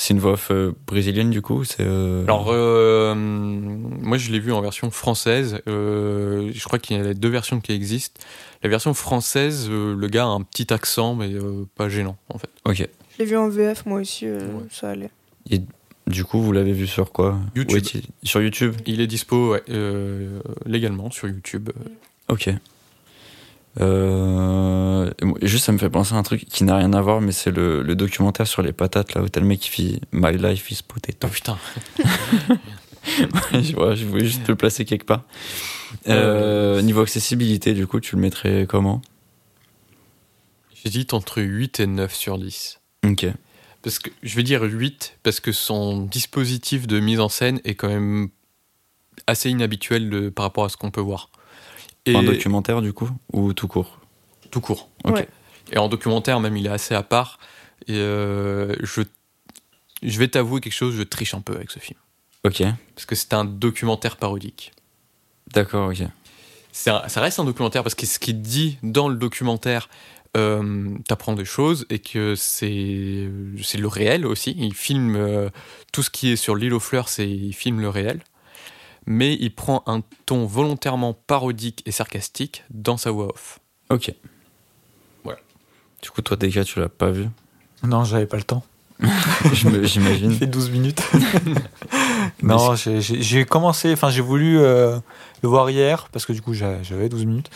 C'est 0.00 0.14
une 0.14 0.20
voix 0.20 0.34
off 0.34 0.52
euh, 0.52 0.70
brésilienne 0.86 1.30
du 1.30 1.42
coup 1.42 1.64
C'est. 1.64 1.80
euh, 1.80 2.22
Alors, 2.22 2.50
euh, 2.52 3.16
moi, 3.16 4.16
je 4.16 4.30
l'ai 4.30 4.38
vu 4.38 4.52
en 4.52 4.60
version 4.60 4.92
française. 4.92 5.60
Euh, 5.66 6.52
je 6.54 6.64
crois 6.66 6.78
qu'il 6.78 6.96
y 6.96 7.00
a 7.00 7.14
deux 7.14 7.28
versions 7.28 7.58
qui 7.60 7.72
existent. 7.72 8.20
La 8.62 8.68
version 8.68 8.94
française, 8.94 9.66
euh, 9.68 9.96
le 9.96 10.06
gars 10.06 10.22
a 10.22 10.28
un 10.28 10.42
petit 10.42 10.72
accent, 10.72 11.16
mais 11.16 11.32
euh, 11.34 11.64
pas 11.74 11.88
gênant, 11.88 12.16
en 12.28 12.38
fait. 12.38 12.48
Ok. 12.64 12.76
Je 13.14 13.18
l'ai 13.18 13.24
vu 13.24 13.36
en 13.36 13.48
VF 13.48 13.86
moi 13.86 13.98
aussi, 13.98 14.26
euh, 14.28 14.38
Ouais. 14.38 14.62
ça 14.70 14.90
allait. 14.90 15.10
Du 16.08 16.24
coup, 16.24 16.40
vous 16.40 16.52
l'avez 16.52 16.72
vu 16.72 16.86
sur 16.86 17.12
quoi? 17.12 17.38
YouTube. 17.54 18.02
Sur 18.22 18.40
YouTube? 18.40 18.74
Il 18.86 19.00
est 19.00 19.06
dispo 19.06 19.52
ouais, 19.52 19.62
euh, 19.68 20.40
légalement 20.64 21.10
sur 21.10 21.28
YouTube. 21.28 21.68
Ok. 22.28 22.50
Euh, 23.80 25.10
juste, 25.42 25.66
ça 25.66 25.72
me 25.72 25.78
fait 25.78 25.90
penser 25.90 26.14
à 26.14 26.16
un 26.16 26.22
truc 26.22 26.46
qui 26.46 26.64
n'a 26.64 26.76
rien 26.76 26.94
à 26.94 27.00
voir, 27.02 27.20
mais 27.20 27.32
c'est 27.32 27.50
le, 27.50 27.82
le 27.82 27.94
documentaire 27.94 28.46
sur 28.46 28.62
les 28.62 28.72
patates, 28.72 29.14
là, 29.14 29.22
où 29.22 29.28
t'as 29.28 29.40
le 29.40 29.46
mec 29.46 29.60
qui 29.60 29.68
fait 29.68 30.00
My 30.12 30.36
Life 30.36 30.70
is 30.70 30.80
Potato. 30.86 31.26
Oh 31.26 31.28
putain. 31.28 31.58
je 33.52 34.04
voulais 34.06 34.24
juste 34.24 34.48
le 34.48 34.56
placer 34.56 34.86
quelque 34.86 35.04
part. 35.04 35.24
Euh, 36.08 36.80
niveau 36.80 37.02
accessibilité, 37.02 37.74
du 37.74 37.86
coup, 37.86 38.00
tu 38.00 38.16
le 38.16 38.22
mettrais 38.22 38.66
comment? 38.66 39.02
J'hésite 40.82 41.12
entre 41.12 41.42
8 41.42 41.80
et 41.80 41.86
9 41.86 42.14
sur 42.14 42.38
10. 42.38 42.80
Ok. 43.04 43.26
Parce 43.82 43.98
que, 43.98 44.10
je 44.22 44.34
vais 44.36 44.42
dire 44.42 44.62
8 44.62 45.18
parce 45.22 45.40
que 45.40 45.52
son 45.52 46.02
dispositif 46.04 46.86
de 46.86 46.98
mise 47.00 47.20
en 47.20 47.28
scène 47.28 47.60
est 47.64 47.74
quand 47.74 47.88
même 47.88 48.28
assez 49.26 49.50
inhabituel 49.50 50.10
de, 50.10 50.28
par 50.30 50.44
rapport 50.44 50.64
à 50.64 50.68
ce 50.68 50.76
qu'on 50.76 50.90
peut 50.90 51.00
voir. 51.00 51.30
Et 52.06 52.14
Un 52.16 52.22
documentaire, 52.22 52.82
du 52.82 52.92
coup 52.92 53.10
Ou 53.32 53.52
tout 53.52 53.68
court? 53.68 53.98
Tout 54.50 54.60
court. 54.60 54.88
Ok. 55.04 55.16
Ouais. 55.16 55.28
Et 55.72 55.78
en 55.78 55.88
documentaire, 55.88 56.40
même, 56.40 56.56
il 56.56 56.66
est 56.66 56.70
assez 56.70 56.94
à 56.94 57.02
part. 57.02 57.38
Et 57.86 57.94
euh, 57.96 58.74
je, 58.82 59.02
je 60.02 60.18
vais 60.18 60.28
t'avouer 60.28 60.60
quelque 60.60 60.72
chose, 60.72 60.94
je 60.96 61.02
triche 61.02 61.34
un 61.34 61.40
peu 61.40 61.54
avec 61.54 61.70
ce 61.70 61.78
film. 61.78 61.98
Ok. 62.44 62.62
Parce 62.94 63.06
que 63.06 63.14
c'est 63.14 63.34
un 63.34 63.44
documentaire 63.44 64.16
parodique. 64.16 64.72
D'accord, 65.52 65.90
ok. 65.90 66.00
Un- 66.86 67.08
ça 67.08 67.20
reste 67.20 67.38
un 67.40 67.44
documentaire 67.44 67.82
parce 67.82 67.94
que 67.94 68.06
ce 68.06 68.18
qu'il 68.18 68.40
dit 68.40 68.78
dans 68.82 69.08
le 69.08 69.16
documentaire, 69.16 69.88
euh, 70.38 70.88
t'apprends 71.06 71.34
des 71.34 71.44
choses 71.44 71.84
et 71.90 71.98
que 71.98 72.34
c'est 72.34 73.28
c'est 73.62 73.78
le 73.78 73.88
réel 73.88 74.24
aussi. 74.26 74.54
Il 74.58 74.72
filme 74.74 75.16
euh, 75.16 75.50
tout 75.92 76.02
ce 76.02 76.10
qui 76.10 76.30
est 76.32 76.36
sur 76.36 76.56
l'île 76.56 76.72
aux 76.74 76.80
fleurs, 76.80 77.08
c'est 77.08 77.28
il 77.28 77.52
filme 77.52 77.80
le 77.80 77.88
réel. 77.88 78.20
Mais 79.06 79.34
il 79.40 79.54
prend 79.54 79.82
un 79.86 80.02
ton 80.26 80.44
volontairement 80.46 81.14
parodique 81.14 81.82
et 81.86 81.92
sarcastique 81.92 82.64
dans 82.70 82.96
sa 82.98 83.10
voix 83.10 83.28
off. 83.28 83.58
Ok. 83.90 84.12
Voilà. 85.24 85.38
Du 86.02 86.10
coup, 86.10 86.20
toi, 86.22 86.36
Deka, 86.36 86.64
tu 86.64 86.78
l'as 86.80 86.88
pas 86.90 87.10
vu? 87.10 87.26
Non, 87.82 88.04
j'avais 88.04 88.26
pas 88.26 88.36
le 88.36 88.42
temps. 88.42 88.64
Me- 89.00 89.08
Il 89.82 89.86
J'imagine. 89.86 90.32
fait 90.34 90.46
12 90.46 90.70
minutes. 90.70 91.02
non, 92.42 92.74
j'ai- 92.74 93.44
commencé, 93.44 93.92
enfin 93.92 94.10
j'ai 94.10 94.20
voulu 94.20 94.58
euh, 94.60 94.98
le 95.42 95.48
voir 95.48 95.68
hier 95.70 96.08
parce 96.12 96.26
que 96.26 96.32
du 96.32 96.40
coup 96.42 96.54
j'a- 96.54 96.82
j'avais 96.82 97.08
12 97.08 97.24
minutes 97.26 97.50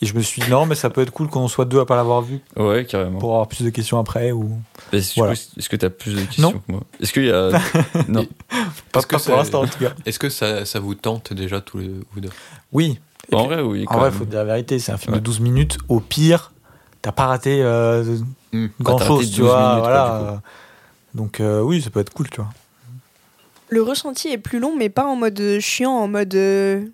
et 0.00 0.06
je 0.06 0.14
me 0.14 0.20
suis 0.22 0.40
dit 0.42 0.50
non 0.50 0.66
mais 0.66 0.74
ça 0.74 0.90
peut 0.90 1.00
être 1.02 1.10
cool 1.10 1.28
qu'on 1.28 1.48
soit 1.48 1.64
deux 1.64 1.80
à 1.80 1.84
pas 1.86 1.96
l'avoir 1.96 2.22
vu 2.22 2.40
Ouais, 2.56 2.84
carrément. 2.84 3.18
pour 3.18 3.30
avoir 3.32 3.48
plus 3.48 3.64
de 3.64 3.70
questions 3.70 3.98
après 3.98 4.32
ou 4.32 4.50
Est-ce 4.92 5.14
Voilà. 5.18 5.34
que 5.34 5.76
tu 5.76 5.84
as 5.86 5.90
plus 5.90 6.14
de 6.14 6.20
questions 6.22 6.52
Non. 6.52 6.58
que 6.58 6.72
moi? 6.72 6.80
Est-ce 7.00 7.12
qu'il 7.12 7.24
y 7.26 7.30
a. 7.32 7.50
non. 8.08 8.26
pas, 8.92 9.02
que 9.02 9.16
pas 9.16 9.18
pour 9.22 9.36
l'instant 9.36 9.62
en 9.62 9.66
tout 9.66 9.78
cas. 9.78 9.92
Est-ce 10.06 10.18
que 10.18 10.28
ça, 10.28 10.64
ça 10.64 10.80
vous 10.80 10.94
tente 10.94 11.32
déjà 11.32 11.60
tous 11.60 11.78
les 11.78 11.90
vous 12.12 12.20
deux? 12.20 12.30
Oui. 12.72 12.98
Et 13.30 13.34
En 13.34 13.46
puis- 13.46 13.54
vrai, 13.54 13.62
oui. 13.62 13.82
en 13.86 13.92
quand 13.92 13.98
vrai, 14.00 14.10
même. 14.10 14.18
faut 14.18 14.24
dire 14.26 14.38
la 14.40 14.44
vérité, 14.44 14.78
c'est 14.78 14.92
un 14.92 14.98
film 14.98 15.14
Ouais. 15.14 15.20
de 15.20 15.24
12 15.24 15.40
minutes. 15.40 15.78
Au 15.88 16.00
pire, 16.00 16.52
t'as 17.02 17.12
pas 17.12 17.26
raté 17.26 17.62
euh, 17.62 18.04
Hmm. 18.52 18.66
grand 18.80 18.98
chose, 18.98 19.18
raté 19.24 19.30
tu 19.30 19.40
12 19.40 19.48
vois. 19.50 19.68
minutes, 19.68 19.80
voilà. 19.80 20.42
Donc 21.14 21.40
euh, 21.40 21.60
oui, 21.60 21.80
ça 21.80 21.90
peut 21.90 22.00
être 22.00 22.12
cool, 22.12 22.28
tu 22.28 22.40
vois. 22.40 22.50
Le 23.68 23.82
ressenti 23.82 24.28
est 24.28 24.38
plus 24.38 24.58
long, 24.58 24.76
mais 24.76 24.88
pas 24.88 25.06
en 25.06 25.16
mode 25.16 25.38
euh, 25.40 25.60
chiant, 25.60 25.92
en 25.92 26.08
mode. 26.08 26.34
euh, 26.34 26.84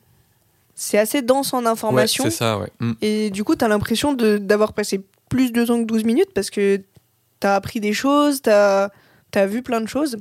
C'est 0.74 0.98
assez 0.98 1.20
dense 1.22 1.52
en 1.52 1.60
Ouais, 1.62 1.66
information. 1.68 2.24
c'est 2.24 2.30
ça, 2.30 2.58
ouais. 2.58 2.68
Hmm. 2.80 2.92
et 3.02 3.28
du 3.30 3.44
coup, 3.44 3.54
t'as 3.54 3.68
l'impression 3.68 4.14
de- 4.14 4.38
d'avoir 4.38 4.72
passé 4.72 5.02
plus 5.28 5.52
de 5.52 5.64
temps 5.66 5.78
que 5.80 5.84
12 5.86 6.04
minutes 6.04 6.30
parce 6.34 6.48
que 6.50 6.80
t'as 7.38 7.54
appris 7.54 7.80
des 7.80 7.92
choses, 7.92 8.40
t'as 8.42 8.88
as 9.34 9.46
vu 9.46 9.62
plein 9.62 9.80
de 9.82 9.86
choses. 9.88 10.16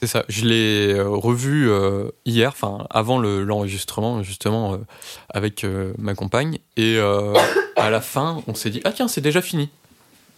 C'est 0.00 0.06
ça. 0.06 0.24
Je 0.28 0.44
l'ai 0.44 0.92
euh, 0.94 1.08
revu 1.08 1.68
euh, 1.70 2.10
hier, 2.24 2.50
enfin 2.50 2.86
avant 2.90 3.18
le- 3.18 3.42
l'enregistrement 3.42 4.22
justement 4.22 4.74
euh, 4.74 4.78
avec 5.30 5.64
euh, 5.64 5.92
ma 5.98 6.14
compagne, 6.14 6.58
et 6.76 6.96
euh, 6.98 7.32
à 7.76 7.90
la 7.90 8.00
fin, 8.02 8.42
on 8.46 8.54
s'est 8.54 8.70
dit 8.70 8.80
ah 8.84 8.92
tiens 8.92 9.08
c'est 9.08 9.20
déjà 9.22 9.40
fini. 9.42 9.70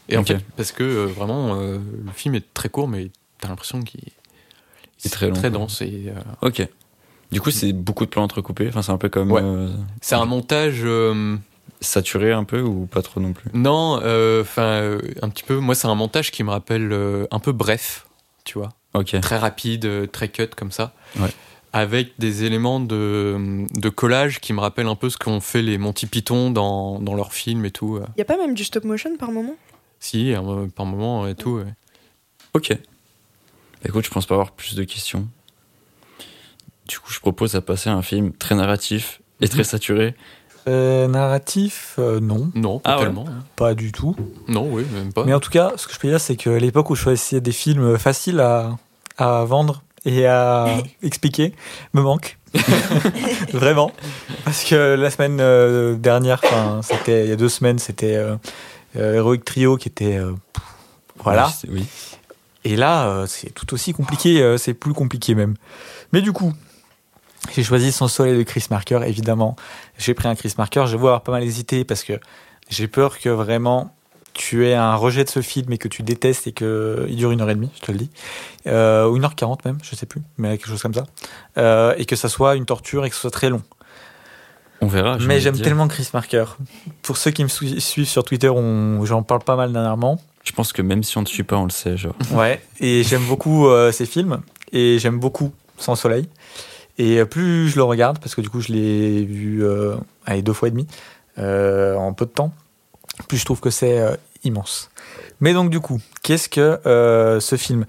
Et 0.09 0.17
en 0.17 0.25
fait, 0.25 0.39
parce 0.57 0.73
que 0.73 0.83
euh, 0.85 1.05
vraiment 1.07 1.61
euh, 1.61 1.77
le 2.07 2.13
film 2.13 2.35
est 2.37 2.55
très 2.55 2.69
court, 2.71 2.89
mais 2.89 3.11
t'as 3.41 3.49
l'impression 3.49 3.83
qu'il 3.83 4.01
C'est 4.99 5.09
très 5.11 5.29
long, 5.29 5.41
quoi. 5.41 5.49
dense 5.51 5.81
et 5.83 6.07
euh, 6.15 6.47
Ok. 6.47 6.67
Du 7.33 7.41
coup, 7.41 7.51
c'est 7.51 7.73
beaucoup 7.73 8.05
de 8.05 8.11
plans 8.11 8.23
entrecoupés. 8.25 8.69
Enfin, 8.69 8.83
c'est 8.83 8.93
un 8.93 8.99
peu 8.99 9.09
comme. 9.09 9.31
Ouais. 9.33 9.41
euh, 9.43 9.71
c'est 10.01 10.15
un 10.15 10.25
montage. 10.27 10.81
euh, 10.85 11.37
saturé 11.81 12.33
un 12.33 12.43
peu 12.45 12.61
ou 12.61 12.87
pas 12.87 13.03
trop 13.03 13.21
non 13.21 13.33
plus? 13.33 13.51
Non, 13.55 13.97
enfin 14.41 14.63
euh, 14.63 15.01
un 15.23 15.29
petit 15.29 15.45
peu. 15.45 15.59
Moi, 15.59 15.75
c'est 15.77 15.87
un 15.87 15.95
montage 15.95 16.31
qui 16.33 16.43
me 16.43 16.51
rappelle 16.51 16.91
euh, 16.93 17.27
un 17.31 17.39
peu 17.39 17.53
bref, 17.53 18.07
tu 18.45 18.59
vois. 18.59 18.71
Ok. 18.95 19.15
très 19.21 19.37
rapide, 19.39 20.11
très 20.11 20.29
cut 20.29 20.49
comme 20.57 20.73
ça. 20.73 20.93
Ouais. 21.21 21.29
avec 21.75 22.15
des 22.19 22.43
éléments 22.45 22.81
de, 22.81 23.67
de 23.79 23.89
collage 23.91 24.41
qui 24.41 24.53
me 24.55 24.61
rappellent 24.61 24.89
un 24.89 24.95
peu 24.97 25.11
ce 25.11 25.19
qu'ont 25.19 25.41
fait 25.41 25.61
les 25.63 25.77
Monty 25.79 26.07
Python 26.07 26.51
dans, 26.51 26.99
dans 26.99 27.15
leurs 27.15 27.33
films 27.35 27.65
et 27.67 27.71
tout. 27.71 28.01
Il 28.17 28.19
y 28.19 28.23
a 28.23 28.25
pas 28.25 28.39
même 28.39 28.55
du 28.55 28.65
stop 28.65 28.85
motion 28.85 29.17
par 29.19 29.31
moment? 29.31 29.55
Si, 30.01 30.33
euh, 30.35 30.67
par 30.75 30.87
moment 30.87 31.29
et 31.29 31.35
tout. 31.35 31.57
ouais. 31.59 31.65
Ok. 32.55 32.77
Bah, 33.83 33.89
écoute, 33.89 34.05
je 34.05 34.11
pense 34.11 34.27
pas 34.27 34.35
avoir 34.35 34.53
plus 34.53 34.75
de 34.75 34.85
questions. 34.85 35.29
Du 36.89 36.99
coup, 36.99 37.11
je 37.13 37.21
propose 37.21 37.55
à 37.55 37.61
passer 37.61 37.91
à 37.91 37.95
un 37.95 38.03
film 38.03 38.33
très 38.33 38.55
narratif 38.55 39.21
et 39.41 39.49
très 39.49 39.65
saturé. 39.65 40.15
Euh, 40.67 41.07
narratif, 41.09 41.95
euh, 41.99 42.21
non, 42.21 42.51
Non, 42.55 42.79
pas 42.79 42.97
Ah 42.97 43.03
tellement. 43.03 43.25
hein. 43.29 43.45
pas 43.57 43.75
du 43.75 43.93
tout. 43.93 44.15
Non, 44.49 44.69
oui, 44.71 44.85
même 44.93 45.13
pas. 45.13 45.25
Mais 45.25 45.33
en 45.35 45.41
tout 45.41 45.51
cas, 45.51 45.73
ce 45.77 45.87
que 45.87 45.95
je 45.95 45.99
peux 45.99 46.09
dire, 46.09 46.21
c'est 46.21 46.37
qu'à 46.37 46.59
l'époque 46.59 46.91
où 46.91 46.95
je 46.95 47.03
choisissais 47.03 47.41
des 47.41 47.53
films 47.53 47.97
faciles 47.99 48.41
à, 48.41 48.77
à 49.17 49.45
vendre 49.45 49.83
et 50.05 50.27
à 50.27 50.67
expliquer, 51.03 51.55
me 51.95 52.03
manque. 52.03 52.39
Vraiment. 53.53 53.93
Parce 54.45 54.65
que 54.65 54.95
la 54.95 55.11
semaine 55.11 55.39
euh, 55.41 55.95
dernière, 55.95 56.41
enfin, 56.45 56.81
c'était 56.83 57.25
il 57.25 57.29
y 57.31 57.33
a 57.33 57.37
deux 57.37 57.49
semaines, 57.49 57.79
c'était 57.79 58.17
euh, 58.17 58.37
Heroic 58.95 59.45
Trio 59.45 59.77
qui 59.77 59.89
était. 59.89 60.17
euh, 60.17 60.33
pff, 60.53 60.63
voilà. 61.23 61.51
Oui. 61.69 61.85
Et 62.69 62.77
là, 62.77 63.09
euh, 63.09 63.27
c'est 63.27 63.49
tout 63.49 63.73
aussi 63.73 63.95
compliqué, 63.95 64.43
euh, 64.43 64.59
c'est 64.59 64.75
plus 64.75 64.93
compliqué 64.93 65.35
même. 65.35 65.55
Mais 66.13 66.21
du 66.21 66.33
coup, 66.33 66.53
j'ai 67.55 67.63
choisi 67.63 67.93
Sans 67.93 68.09
Soleil 68.09 68.37
de 68.37 68.43
Chris 68.43 68.67
Marker, 68.71 69.01
évidemment. 69.07 69.57
J'ai 69.97 70.13
pris 70.13 70.29
un 70.29 70.35
Chris 70.35 70.53
Marker, 70.59 70.85
je 70.85 70.91
vais 70.91 70.99
avoir 70.99 71.23
pas 71.23 71.33
mal 71.33 71.43
hésité 71.43 71.87
parce 71.87 72.05
que 72.05 72.13
j'ai 72.69 72.87
peur 72.87 73.21
que 73.21 73.31
vraiment 73.31 73.95
tu 74.35 74.67
aies 74.67 74.75
un 74.75 74.97
rejet 74.97 75.25
de 75.25 75.31
ce 75.31 75.41
film 75.41 75.73
et 75.73 75.79
que 75.79 75.89
tu 75.89 76.03
détestes 76.03 76.47
et 76.47 76.53
qu'il 76.53 77.17
dure 77.17 77.31
une 77.31 77.41
heure 77.41 77.49
et 77.49 77.55
demie, 77.55 77.71
je 77.75 77.81
te 77.81 77.91
le 77.91 77.97
dis. 77.97 78.11
Euh, 78.67 79.09
ou 79.09 79.17
une 79.17 79.25
heure 79.25 79.35
quarante 79.35 79.65
même, 79.65 79.79
je 79.83 79.97
sais 79.97 80.05
plus, 80.07 80.21
mais 80.37 80.59
quelque 80.59 80.69
chose 80.69 80.83
comme 80.83 80.95
ça. 80.95 81.05
Euh, 81.57 81.95
et 81.97 82.05
que 82.05 82.17
ça 82.17 82.29
soit 82.29 82.55
une 82.55 82.67
torture 82.67 83.07
et 83.07 83.09
que 83.09 83.15
ce 83.15 83.23
soit 83.23 83.31
très 83.31 83.49
long. 83.49 83.63
On 84.83 84.89
verra. 84.89 85.17
mais 85.27 85.41
j'aime 85.41 85.59
tellement 85.59 85.89
Chris 85.89 86.11
Marker. 86.13 86.45
Pour 87.01 87.17
ceux 87.17 87.31
qui 87.31 87.45
me 87.45 87.49
suivent 87.49 88.07
sur 88.07 88.25
Twitter, 88.25 88.53
j'en 89.05 89.23
parle 89.23 89.43
pas 89.43 89.57
mal 89.57 89.73
dernièrement. 89.73 90.21
Je 90.49 90.53
pense 90.55 90.73
que 90.73 90.81
même 90.81 91.03
si 91.03 91.19
on 91.19 91.21
ne 91.21 91.27
suit 91.27 91.43
pas, 91.43 91.57
on 91.57 91.65
le 91.65 91.71
sait. 91.71 91.99
Genre. 91.99 92.15
Ouais, 92.33 92.63
et 92.81 93.03
j'aime 93.03 93.25
beaucoup 93.27 93.67
euh, 93.67 93.93
ces 93.93 94.07
films, 94.07 94.41
et 94.73 94.99
j'aime 94.99 95.19
beaucoup 95.19 95.53
Sans 95.77 95.95
Soleil. 95.95 96.27
Et 96.97 97.19
euh, 97.19 97.27
plus 97.27 97.69
je 97.69 97.77
le 97.77 97.83
regarde, 97.83 98.19
parce 98.19 98.35
que 98.35 98.41
du 98.41 98.49
coup 98.49 98.63
je 98.63 98.73
l'ai 98.73 99.25
vu 99.25 99.63
euh, 99.63 99.97
allez, 100.25 100.41
deux 100.41 100.55
fois 100.55 100.69
et 100.69 100.71
demi 100.71 100.87
euh, 101.37 101.95
en 101.97 102.15
peu 102.15 102.25
de 102.25 102.31
temps, 102.31 102.55
plus 103.29 103.37
je 103.37 103.45
trouve 103.45 103.61
que 103.61 103.69
c'est 103.69 104.03
immense. 104.43 104.91
Mais 105.41 105.53
donc 105.53 105.69
du 105.69 105.81
coup, 105.81 106.01
qu'est-ce 106.23 106.49
que 106.49 106.81
ce 107.41 107.57
film? 107.57 107.85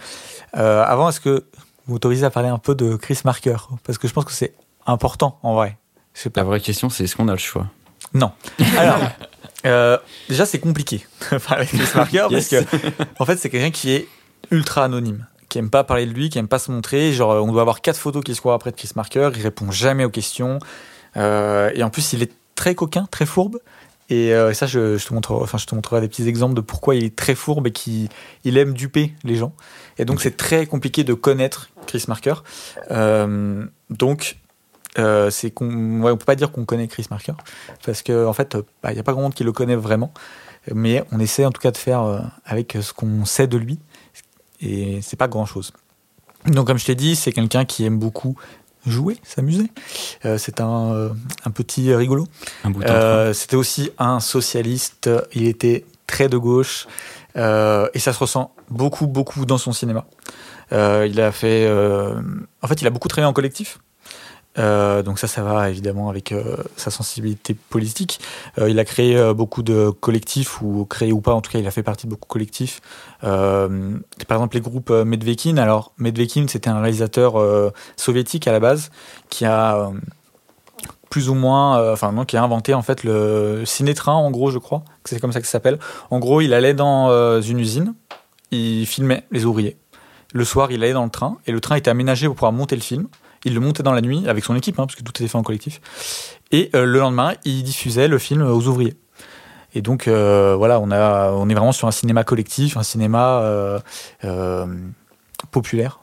Avant, 0.52 1.08
est-ce 1.08 1.22
que 1.22 1.46
vous 1.88 1.94
m'autorisez 1.94 2.26
à 2.26 2.30
parler 2.30 2.50
un 2.50 2.58
peu 2.58 2.76
de 2.76 2.98
Chris 2.98 3.20
Marker? 3.24 3.56
Parce 3.86 3.98
que 3.98 4.10
je 4.10 4.14
pense 4.14 4.26
que 4.26 4.34
c'est 4.34 4.54
important 4.86 5.40
en 5.44 5.56
vrai. 5.56 5.78
Pas. 6.26 6.42
La 6.42 6.44
vraie 6.44 6.60
question, 6.60 6.90
c'est 6.90 7.06
est-ce 7.06 7.16
qu'on 7.16 7.30
a 7.30 7.32
le 7.32 7.38
choix? 7.38 7.68
Non. 8.14 8.34
Alors, 8.78 9.00
euh, 9.66 9.98
déjà, 10.30 10.46
c'est 10.46 10.60
compliqué 10.60 11.06
parler 11.48 11.66
de 11.66 11.70
Chris 11.72 11.88
Marker 11.96 12.28
parce 12.32 12.52
Yes. 12.52 12.66
que, 12.66 12.78
en 13.20 13.26
fait, 13.26 13.38
c'est 13.38 13.50
quelqu'un 13.50 13.72
qui 13.72 13.92
est 13.92 14.08
ultra 14.52 14.86
anonyme, 14.86 15.26
qui 15.50 15.58
aime 15.60 15.70
pas 15.70 15.84
parler 15.84 16.06
de 16.06 16.12
lui, 16.14 16.30
qui 16.30 16.38
aime 16.40 16.48
pas 16.48 16.60
se 16.60 16.72
montrer. 16.72 17.12
Genre, 17.14 17.44
on 17.44 17.52
doit 17.52 17.62
avoir 17.62 17.82
quatre 17.82 17.98
photos 18.00 18.24
qui 18.24 18.36
se 18.36 18.40
croient 18.40 18.54
après 18.54 18.72
de 18.72 18.76
Chris 18.78 18.92
Marker. 18.96 19.30
Il 19.36 19.42
répond 19.42 19.70
jamais 19.72 20.06
aux 20.06 20.10
questions. 20.10 20.60
Euh, 21.18 21.72
et 21.74 21.84
en 21.84 21.90
plus, 21.90 22.14
il 22.14 22.22
est 22.24 22.32
très 22.56 22.76
coquin, 22.76 23.06
très 23.12 23.26
fourbe. 23.26 23.60
Et 24.12 24.34
euh, 24.34 24.54
ça, 24.54 24.66
je, 24.66 24.98
je 24.98 25.06
te 25.06 25.14
montrerai, 25.14 25.44
enfin, 25.44 25.60
je 25.60 25.66
te 25.68 25.76
montrerai 25.76 26.02
des 26.02 26.08
petits 26.08 26.28
exemples 26.28 26.56
de 26.56 26.62
pourquoi 26.62 26.96
il 26.96 27.04
est 27.04 27.16
très 27.16 27.36
fourbe 27.36 27.68
et 27.68 27.72
qu'il 27.72 28.10
il 28.44 28.58
aime 28.58 28.74
duper 28.74 29.14
les 29.24 29.36
gens. 29.36 29.54
Et 30.00 30.06
donc, 30.06 30.20
c'est 30.22 30.36
très 30.36 30.66
compliqué 30.66 31.04
de 31.04 31.14
connaître 31.14 31.70
Chris 31.86 32.06
Marker. 32.08 32.34
Euh, 32.90 33.66
donc, 33.92 34.38
euh, 34.98 35.30
c'est 35.30 35.52
qu'on, 35.52 36.02
ouais, 36.02 36.12
on 36.12 36.18
peut 36.18 36.26
pas 36.26 36.36
dire 36.36 36.52
qu'on 36.52 36.66
connaît 36.66 36.88
Chris 36.88 37.06
Marker 37.12 37.34
parce 37.86 38.02
que 38.02 38.26
en 38.26 38.34
fait, 38.34 38.58
il 38.86 38.94
n'y 38.94 39.00
a 39.00 39.04
pas 39.04 39.14
grand 39.14 39.22
monde 39.22 39.34
qui 39.34 39.44
le 39.44 39.52
connaît 39.52 39.76
vraiment. 39.76 40.12
Mais 40.74 41.04
on 41.12 41.20
essaie 41.20 41.46
en 41.46 41.52
tout 41.52 41.62
cas 41.62 41.72
de 41.72 41.78
faire 41.78 42.02
euh, 42.04 42.20
avec 42.46 42.78
ce 42.82 42.94
qu'on 42.94 43.26
sait 43.26 43.48
de 43.48 43.58
lui. 43.58 43.80
Et 44.62 45.02
c'est 45.02 45.16
pas 45.16 45.28
grand 45.28 45.46
chose. 45.46 45.72
Donc, 46.46 46.68
comme 46.68 46.78
je 46.78 46.86
t'ai 46.86 46.96
dit, 46.96 47.16
c'est 47.16 47.32
quelqu'un 47.32 47.66
qui 47.66 47.86
aime 47.86 47.98
beaucoup 47.98 48.36
jouer, 48.86 49.18
s'amuser. 49.24 49.72
Euh, 50.26 50.38
c'est 50.38 50.60
un, 50.62 50.92
euh, 50.94 51.10
un 51.46 51.52
petit 51.52 51.94
rigolo. 51.94 52.28
Euh, 52.92 53.34
C'était 53.34 53.56
aussi 53.56 53.92
un 53.98 54.20
socialiste. 54.20 55.10
Il 55.34 55.48
était 55.48 55.86
très 56.08 56.28
de 56.30 56.38
gauche. 56.38 56.88
Euh, 57.36 57.88
et 57.94 58.00
ça 58.00 58.12
se 58.14 58.20
ressent 58.20 58.54
beaucoup, 58.70 59.08
beaucoup 59.08 59.46
dans 59.46 59.58
son 59.58 59.72
cinéma. 59.72 60.06
Euh, 60.72 61.08
il 61.10 61.20
a 61.22 61.32
fait. 61.32 61.66
euh, 61.68 62.22
en 62.62 62.68
fait, 62.68 62.82
il 62.82 62.88
a 62.88 62.90
beaucoup 62.90 63.08
travaillé 63.08 63.30
en 63.30 63.34
collectif. 63.34 63.80
Euh, 64.60 65.04
donc 65.04 65.20
ça, 65.20 65.28
ça 65.28 65.42
va 65.42 65.70
évidemment 65.70 66.10
avec 66.10 66.32
euh, 66.32 66.58
sa 66.76 66.92
sensibilité 66.92 67.54
politique. 67.54 68.20
Euh, 68.58 68.70
il 68.70 68.80
a 68.80 68.86
créé 68.86 69.34
beaucoup 69.34 69.64
de 69.64 69.90
collectifs, 69.90 70.62
ou 70.62 70.86
créé 70.86 71.12
ou 71.12 71.22
pas, 71.22 71.34
en 71.34 71.42
tout 71.42 71.52
cas, 71.52 71.60
il 71.60 71.68
a 71.68 71.72
fait 71.72 71.84
partie 71.84 72.08
de 72.08 72.12
beaucoup 72.12 72.28
de 72.28 72.32
collectifs. 72.32 72.82
Par 73.22 73.70
exemple, 74.32 74.56
les 74.56 74.62
groupes 74.62 74.92
Medvekin. 74.92 75.58
Alors, 75.58 75.94
Medvekin, 75.98 76.46
c'était 76.48 76.70
un 76.70 76.82
réalisateur 76.82 77.36
soviétique 77.96 78.48
à 78.48 78.52
la 78.52 78.60
base 78.60 78.92
qui 79.30 79.46
a 79.46 79.92
plus 81.10 81.30
ou 81.30 81.34
moins, 81.34 81.92
enfin 81.92 82.12
non, 82.12 82.24
qui 82.24 82.38
a 82.38 82.44
inventé 82.44 82.74
en 82.74 82.82
fait 82.82 83.04
le 83.04 83.64
ciné-train, 83.66 84.14
en 84.14 84.32
gros, 84.32 84.52
je 84.52 84.60
crois, 84.60 84.84
c'est 85.06 85.20
comme 85.20 85.32
ça 85.32 85.40
que 85.40 85.48
ça 85.48 85.54
s'appelle. 85.54 85.80
En 86.12 86.20
gros, 86.20 86.42
il 86.42 86.54
allait 86.54 86.74
dans 86.74 87.42
une 87.42 87.60
usine, 87.60 87.94
il 88.52 88.86
filmait 88.86 89.26
les 89.32 89.46
ouvriers. 89.46 89.78
Le 90.32 90.46
soir, 90.46 90.72
il 90.72 90.84
allait 90.84 90.94
dans 90.94 91.04
le 91.04 91.10
train 91.10 91.38
et 91.48 91.52
le 91.52 91.60
train 91.60 91.76
était 91.76 91.90
aménagé 91.90 92.28
pour 92.28 92.36
pouvoir 92.36 92.52
monter 92.52 92.76
le 92.76 92.82
film. 92.82 93.08
Il 93.46 93.54
le 93.54 93.60
montait 93.60 93.84
dans 93.84 93.94
la 93.94 94.02
nuit 94.02 94.28
avec 94.28 94.44
son 94.44 94.56
équipe, 94.56 94.80
hein, 94.80 94.86
parce 94.86 94.96
que 94.96 95.04
tout 95.04 95.12
était 95.12 95.28
fait 95.28 95.38
en 95.38 95.44
collectif. 95.44 95.82
Et 96.52 96.70
euh, 96.76 96.86
le 96.86 97.00
lendemain, 97.00 97.34
il 97.46 97.64
diffusait 97.64 98.08
le 98.08 98.18
film 98.18 98.42
aux 98.42 98.68
ouvriers. 98.68 98.96
Et 99.76 99.82
donc 99.82 100.08
euh, 100.08 100.56
voilà, 100.58 100.80
on 100.80 100.90
est 101.50 101.54
vraiment 101.54 101.72
sur 101.72 101.88
un 101.88 101.92
cinéma 101.92 102.24
collectif, 102.24 102.76
un 102.76 102.84
cinéma 102.84 103.42
euh, 103.44 104.66
populaire, 105.52 106.00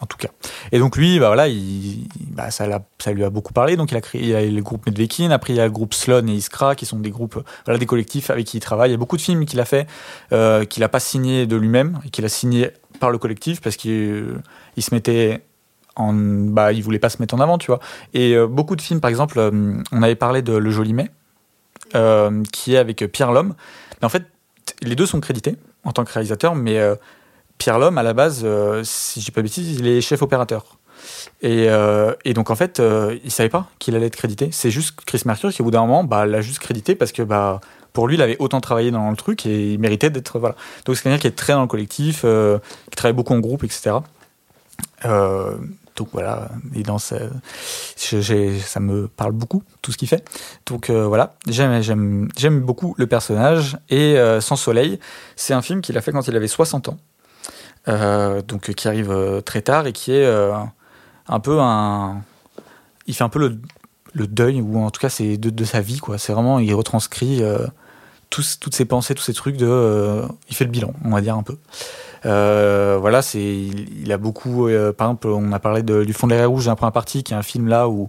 en 0.00 0.06
tout 0.06 0.16
cas. 0.16 0.30
Et 0.72 0.80
donc 0.80 0.96
lui, 0.96 1.20
bah 1.20 1.28
voilà, 1.28 1.46
il, 1.46 2.08
bah 2.32 2.50
ça, 2.50 2.66
lui 2.66 3.22
a 3.22 3.30
beaucoup 3.30 3.52
parlé. 3.52 3.76
Donc 3.76 3.92
il 3.92 3.96
a 3.96 4.00
créé 4.00 4.24
il 4.24 4.34
a 4.34 4.44
le 4.44 4.62
groupe 4.62 4.84
Medvekin. 4.84 5.30
Après 5.30 5.52
il 5.52 5.56
y 5.56 5.60
a 5.60 5.66
le 5.66 5.70
groupe 5.70 5.94
Slon 5.94 6.26
et 6.26 6.32
Iskra, 6.32 6.74
qui 6.74 6.86
sont 6.86 6.98
des 6.98 7.10
groupes, 7.10 7.40
voilà, 7.66 7.78
des 7.78 7.86
collectifs 7.86 8.30
avec 8.30 8.46
qui 8.46 8.56
il 8.56 8.60
travaille. 8.60 8.90
Il 8.90 8.94
y 8.94 8.96
a 8.96 8.98
beaucoup 8.98 9.16
de 9.16 9.22
films 9.22 9.46
qu'il 9.46 9.60
a 9.60 9.64
fait, 9.64 9.86
qu'il 10.68 10.82
a 10.82 10.88
pas 10.88 11.00
signé 11.00 11.46
de 11.46 11.54
lui-même 11.54 12.00
et 12.04 12.10
qu'il 12.10 12.24
a 12.24 12.28
signé 12.28 12.72
par 12.98 13.12
le 13.12 13.18
collectif 13.18 13.60
parce 13.60 13.76
qu'il 13.76 14.40
il 14.76 14.82
se 14.82 14.92
mettait 14.92 15.44
en, 15.98 16.12
bah, 16.14 16.72
il 16.72 16.82
voulait 16.82 16.98
pas 16.98 17.10
se 17.10 17.20
mettre 17.20 17.34
en 17.34 17.40
avant, 17.40 17.58
tu 17.58 17.66
vois. 17.66 17.80
Et 18.14 18.34
euh, 18.34 18.46
beaucoup 18.46 18.76
de 18.76 18.80
films, 18.80 19.00
par 19.00 19.10
exemple, 19.10 19.38
euh, 19.38 19.82
on 19.92 20.02
avait 20.02 20.14
parlé 20.14 20.42
de 20.42 20.54
Le 20.54 20.70
Joli 20.70 20.94
Mai, 20.94 21.10
euh, 21.94 22.42
qui 22.52 22.74
est 22.74 22.78
avec 22.78 23.04
Pierre 23.12 23.32
Lhomme. 23.32 23.54
Mais 24.00 24.06
en 24.06 24.08
fait, 24.08 24.24
les 24.80 24.94
deux 24.94 25.06
sont 25.06 25.20
crédités 25.20 25.56
en 25.84 25.92
tant 25.92 26.04
que 26.04 26.12
réalisateur, 26.12 26.54
mais 26.54 26.78
Pierre 27.56 27.78
Lhomme, 27.78 27.98
à 27.98 28.02
la 28.02 28.12
base, 28.12 28.46
si 28.82 29.20
je 29.20 29.26
dis 29.26 29.30
pas 29.30 29.40
de 29.40 29.46
bêtises, 29.46 29.78
il 29.78 29.86
est 29.86 30.00
chef 30.00 30.22
opérateur. 30.22 30.78
Et, 31.40 31.68
donc, 32.34 32.50
en 32.50 32.56
fait, 32.56 32.82
il 33.24 33.30
savait 33.30 33.48
pas 33.48 33.68
qu'il 33.78 33.96
allait 33.96 34.06
être 34.06 34.16
crédité. 34.16 34.50
C'est 34.52 34.70
juste 34.70 35.00
Chris 35.06 35.22
Mercury 35.24 35.52
qui, 35.52 35.62
au 35.62 35.64
bout 35.64 35.70
d'un 35.70 35.80
moment, 35.80 36.04
bah, 36.04 36.26
l'a 36.26 36.42
juste 36.42 36.58
crédité 36.58 36.94
parce 36.94 37.12
que 37.12 37.22
bah, 37.22 37.60
pour 37.94 38.06
lui, 38.06 38.16
il 38.16 38.22
avait 38.22 38.36
autant 38.38 38.60
travaillé 38.60 38.90
dans 38.90 39.08
le 39.08 39.16
truc 39.16 39.46
et 39.46 39.72
il 39.72 39.78
méritait 39.78 40.10
d'être. 40.10 40.38
Donc, 40.38 40.96
c'est 40.96 41.04
quelqu'un 41.04 41.18
qui 41.18 41.26
est 41.26 41.36
très 41.36 41.54
dans 41.54 41.62
le 41.62 41.68
collectif, 41.68 42.20
qui 42.20 42.96
travaille 42.96 43.16
beaucoup 43.16 43.34
en 43.34 43.40
groupe, 43.40 43.64
etc. 43.64 43.96
donc 45.98 46.08
voilà, 46.12 46.48
et 46.74 46.82
j'ai- 48.20 48.58
ça 48.60 48.78
me 48.80 49.08
parle 49.08 49.32
beaucoup 49.32 49.62
tout 49.82 49.90
ce 49.90 49.98
qu'il 49.98 50.06
fait. 50.08 50.24
Donc 50.66 50.90
euh, 50.90 51.06
voilà, 51.06 51.34
j'aime 51.48 52.28
beaucoup 52.60 52.94
le 52.96 53.06
personnage 53.08 53.76
et 53.90 54.16
euh, 54.16 54.40
Sans 54.40 54.56
Soleil, 54.56 55.00
c'est 55.34 55.54
un 55.54 55.62
film 55.62 55.80
qu'il 55.80 55.98
a 55.98 56.00
fait 56.00 56.12
quand 56.12 56.26
il 56.28 56.36
avait 56.36 56.46
60 56.48 56.88
ans, 56.88 56.98
euh, 57.88 58.42
donc 58.42 58.70
euh, 58.70 58.72
qui 58.72 58.86
arrive 58.86 59.10
euh, 59.10 59.40
très 59.40 59.60
tard 59.60 59.86
et 59.88 59.92
qui 59.92 60.12
est 60.12 60.24
euh, 60.24 60.54
un 61.26 61.40
peu 61.40 61.58
un, 61.60 62.22
il 63.08 63.14
fait 63.14 63.24
un 63.24 63.28
peu 63.28 63.40
le, 64.14 64.26
deuil 64.26 64.60
ou 64.60 64.78
en 64.78 64.90
tout 64.90 65.00
cas 65.00 65.08
c'est 65.10 65.36
de, 65.36 65.64
sa 65.64 65.80
vie 65.80 65.98
quoi. 65.98 66.16
C'est 66.18 66.32
vraiment 66.32 66.60
il 66.60 66.72
retranscrit 66.74 67.42
euh, 67.42 67.66
toutes 68.30 68.74
ses 68.74 68.84
pensées, 68.84 69.14
tous 69.14 69.22
ces 69.24 69.34
trucs 69.34 69.56
de, 69.56 69.66
euh, 69.66 70.26
il 70.48 70.54
fait 70.54 70.64
le 70.64 70.70
bilan, 70.70 70.92
on 71.04 71.10
va 71.10 71.20
dire 71.20 71.36
un 71.36 71.42
peu. 71.42 71.56
Euh, 72.26 72.96
voilà, 73.00 73.22
c'est, 73.22 73.42
il, 73.42 74.12
a 74.12 74.18
beaucoup. 74.18 74.68
euh, 74.68 74.92
par 74.92 75.08
exemple, 75.08 75.28
on 75.28 75.52
a 75.52 75.58
parlé 75.58 75.82
de- 75.82 76.04
du 76.04 76.12
Fond 76.12 76.26
de 76.26 76.34
l'air 76.34 76.48
rouge, 76.50 76.68
un 76.68 76.74
première 76.74 76.92
partie, 76.92 77.22
qui 77.22 77.32
est 77.32 77.36
un 77.36 77.42
film 77.42 77.68
là 77.68 77.88
où 77.88 78.08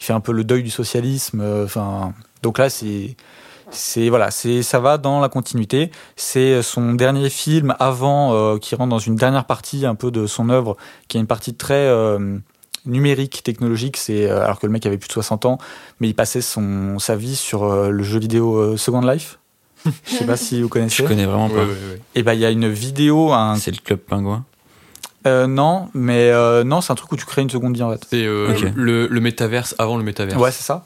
il 0.00 0.04
fait 0.04 0.12
un 0.12 0.20
peu 0.20 0.32
le 0.32 0.44
deuil 0.44 0.62
du 0.62 0.70
socialisme. 0.70 1.40
euh, 1.40 1.64
Enfin, 1.64 2.12
donc 2.42 2.58
là, 2.58 2.70
c'est, 2.70 3.16
c'est 3.70 4.08
voilà, 4.08 4.30
c'est, 4.30 4.62
ça 4.62 4.78
va 4.80 4.96
dans 4.98 5.20
la 5.20 5.28
continuité. 5.28 5.90
C'est 6.16 6.62
son 6.62 6.94
dernier 6.94 7.30
film 7.30 7.74
avant, 7.80 8.58
qui 8.58 8.74
rentre 8.74 8.90
dans 8.90 8.98
une 8.98 9.16
dernière 9.16 9.44
partie 9.44 9.84
un 9.86 9.94
peu 9.94 10.10
de 10.10 10.26
son 10.26 10.48
œuvre, 10.50 10.76
qui 11.08 11.16
est 11.18 11.20
une 11.20 11.26
partie 11.26 11.54
très 11.54 11.88
numérique, 12.86 13.42
technologique. 13.42 13.96
C'est 13.96 14.30
alors 14.30 14.58
que 14.60 14.66
le 14.66 14.72
mec 14.72 14.86
avait 14.86 14.98
plus 14.98 15.08
de 15.08 15.12
60 15.12 15.44
ans, 15.46 15.58
mais 16.00 16.08
il 16.08 16.14
passait 16.14 16.40
son 16.40 16.98
sa 16.98 17.16
vie 17.16 17.36
sur 17.36 17.66
le 17.90 18.02
jeu 18.02 18.18
vidéo 18.20 18.76
Second 18.76 19.00
Life. 19.02 19.38
Je 20.04 20.10
sais 20.10 20.26
pas 20.26 20.36
si 20.36 20.60
vous 20.62 20.68
connaissez. 20.68 21.02
Je 21.02 21.08
connais 21.08 21.24
vraiment 21.24 21.46
Ouais, 21.48 21.54
pas. 21.54 21.62
ouais, 21.62 21.68
ouais. 21.68 22.00
Et 22.14 22.22
ben 22.22 22.34
il 22.34 22.40
y 22.40 22.44
a 22.44 22.50
une 22.50 22.68
vidéo, 22.68 23.32
un 23.32 23.56
C'est 23.56 23.70
le 23.70 23.78
club 23.82 24.00
pingouin. 24.00 24.44
Euh, 25.26 25.46
non, 25.46 25.88
mais 25.94 26.30
euh, 26.30 26.64
non, 26.64 26.80
c'est 26.80 26.92
un 26.92 26.96
truc 26.96 27.10
où 27.12 27.16
tu 27.16 27.26
crées 27.26 27.42
une 27.42 27.50
seconde 27.50 27.74
vie 27.76 27.82
en 27.82 27.90
fait. 27.92 28.06
C'est 28.08 28.24
euh, 28.24 28.54
le, 28.74 29.06
le 29.08 29.20
métaverse 29.20 29.74
avant 29.78 29.96
le 29.96 30.04
métaverse. 30.04 30.40
Ouais, 30.40 30.52
c'est 30.52 30.62
ça. 30.62 30.84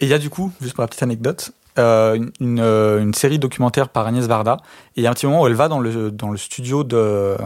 Et 0.00 0.06
il 0.06 0.08
y 0.08 0.14
a 0.14 0.18
du 0.18 0.30
coup, 0.30 0.52
juste 0.60 0.74
pour 0.74 0.82
la 0.82 0.88
petite 0.88 1.02
anecdote, 1.02 1.52
une 1.76 3.12
série 3.14 3.38
documentaire 3.38 3.88
par 3.88 4.06
Agnès 4.06 4.26
Varda. 4.26 4.58
Et 4.96 5.00
il 5.00 5.02
y 5.02 5.06
a 5.06 5.10
un 5.10 5.14
petit 5.14 5.26
moment 5.26 5.42
où 5.42 5.46
elle 5.46 5.54
va 5.54 5.68
dans 5.68 5.80
le, 5.80 6.10
dans 6.10 6.30
le 6.30 6.36
studio 6.38 6.84
de, 6.84 7.36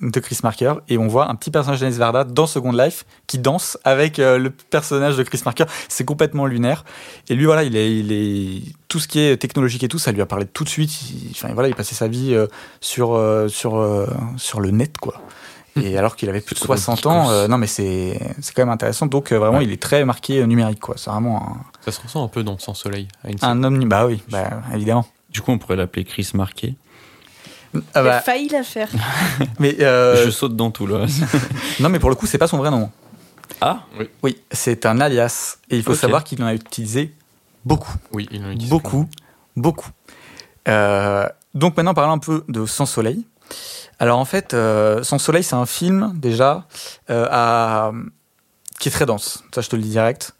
de 0.00 0.18
Chris 0.20 0.38
Marker 0.42 0.74
et 0.88 0.96
on 0.98 1.06
voit 1.08 1.30
un 1.30 1.34
petit 1.34 1.50
personnage 1.50 1.80
d'Agnès 1.80 1.98
Varda 1.98 2.24
dans 2.24 2.46
Second 2.46 2.72
Life 2.72 3.04
qui 3.26 3.38
danse 3.38 3.76
avec 3.84 4.18
euh, 4.18 4.38
le 4.38 4.50
personnage 4.50 5.16
de 5.16 5.22
Chris 5.22 5.42
Marker. 5.44 5.64
C'est 5.88 6.04
complètement 6.04 6.46
lunaire. 6.46 6.84
Et 7.28 7.34
lui, 7.34 7.44
voilà, 7.44 7.64
il 7.64 7.76
est, 7.76 7.98
il 7.98 8.12
est 8.12 8.62
tout 8.88 8.98
ce 8.98 9.08
qui 9.08 9.20
est 9.20 9.36
technologique 9.36 9.82
et 9.84 9.88
tout, 9.88 9.98
ça 9.98 10.12
lui 10.12 10.22
a 10.22 10.26
parlé 10.26 10.46
tout 10.46 10.64
de 10.64 10.68
suite. 10.70 10.90
Il, 11.10 11.30
enfin, 11.32 11.52
voilà, 11.52 11.68
il 11.68 11.74
passait 11.74 11.94
sa 11.94 12.08
vie 12.08 12.34
euh, 12.34 12.46
sur, 12.80 13.14
euh, 13.14 13.48
sur, 13.48 13.76
euh, 13.78 14.06
sur 14.36 14.60
le 14.60 14.70
net, 14.70 14.96
quoi. 14.98 15.14
Et 15.80 15.96
alors 15.96 16.16
qu'il 16.16 16.28
avait 16.28 16.40
plus 16.40 16.54
de 16.54 16.60
Trop 16.60 16.66
60 16.74 17.06
ans, 17.06 17.30
euh, 17.30 17.46
non 17.46 17.56
mais 17.56 17.68
c'est 17.68 18.18
c'est 18.40 18.52
quand 18.54 18.62
même 18.62 18.70
intéressant. 18.74 19.06
Donc 19.06 19.30
euh, 19.30 19.38
vraiment, 19.38 19.58
Ouais. 19.58 19.64
il 19.64 19.70
est 19.70 19.80
très 19.80 20.04
marqué 20.04 20.40
euh, 20.40 20.46
numérique, 20.46 20.80
quoi. 20.80 20.96
C'est 20.98 21.10
vraiment 21.10 21.42
un, 21.42 21.56
Ça 21.84 21.92
se 21.92 22.00
ressent 22.00 22.24
un 22.24 22.28
peu 22.28 22.42
dans 22.42 22.58
Sans 22.58 22.74
Soleil. 22.74 23.06
À 23.22 23.30
une 23.30 23.36
un 23.40 23.62
omni. 23.62 23.86
Bah 23.86 24.04
oui, 24.06 24.20
bah, 24.30 24.62
évidemment. 24.74 25.06
Du 25.30 25.42
coup, 25.42 25.52
on 25.52 25.58
pourrait 25.58 25.76
l'appeler 25.76 26.04
Chris 26.04 26.28
Marquet. 26.34 26.74
Ah 27.74 27.80
J'ai 27.96 28.02
bah, 28.02 28.20
failli 28.20 28.48
la 28.48 28.62
faire. 28.64 28.88
mais 29.58 29.76
euh, 29.80 30.24
Je 30.24 30.30
saute 30.30 30.56
dans 30.56 30.70
tout 30.70 30.86
là. 30.86 31.06
non, 31.80 31.88
mais 31.88 31.98
pour 31.98 32.10
le 32.10 32.16
coup, 32.16 32.26
c'est 32.26 32.38
pas 32.38 32.48
son 32.48 32.58
vrai 32.58 32.70
nom. 32.70 32.90
ah 33.60 33.84
Oui, 34.22 34.38
c'est 34.50 34.86
un 34.86 35.00
alias. 35.00 35.58
Et 35.70 35.76
il 35.76 35.82
faut 35.82 35.94
savoir 35.94 36.24
qu'il 36.24 36.42
en 36.42 36.46
a 36.46 36.54
utilisé 36.54 37.14
beaucoup, 37.64 37.94
Oui, 38.12 38.28
il 38.32 38.44
en 38.44 38.48
a 38.50 38.52
ça. 38.60 38.66
beaucoup, 38.68 39.08
beaucoup. 39.56 39.90
Euh, 40.68 41.26
donc 41.54 41.76
maintenant, 41.76 41.94
parlons 41.94 42.12
un 42.12 42.18
peu 42.18 42.44
de 42.48 42.66
Sans 42.66 42.86
Soleil. 42.86 43.24
Alors 43.98 44.18
en 44.18 44.24
fait, 44.24 44.54
euh, 44.54 45.02
Sans 45.02 45.18
Soleil, 45.18 45.42
c'est 45.44 45.54
un 45.56 45.66
film 45.66 46.12
déjà 46.16 46.66
euh, 47.10 47.26
à- 47.30 47.92
qui 48.78 48.88
est 48.88 48.92
très 48.92 49.06
dense. 49.06 49.44
Ça, 49.54 49.60
je 49.60 49.68
te 49.68 49.76
le 49.76 49.82
dis 49.82 49.90
direct. 49.90 50.34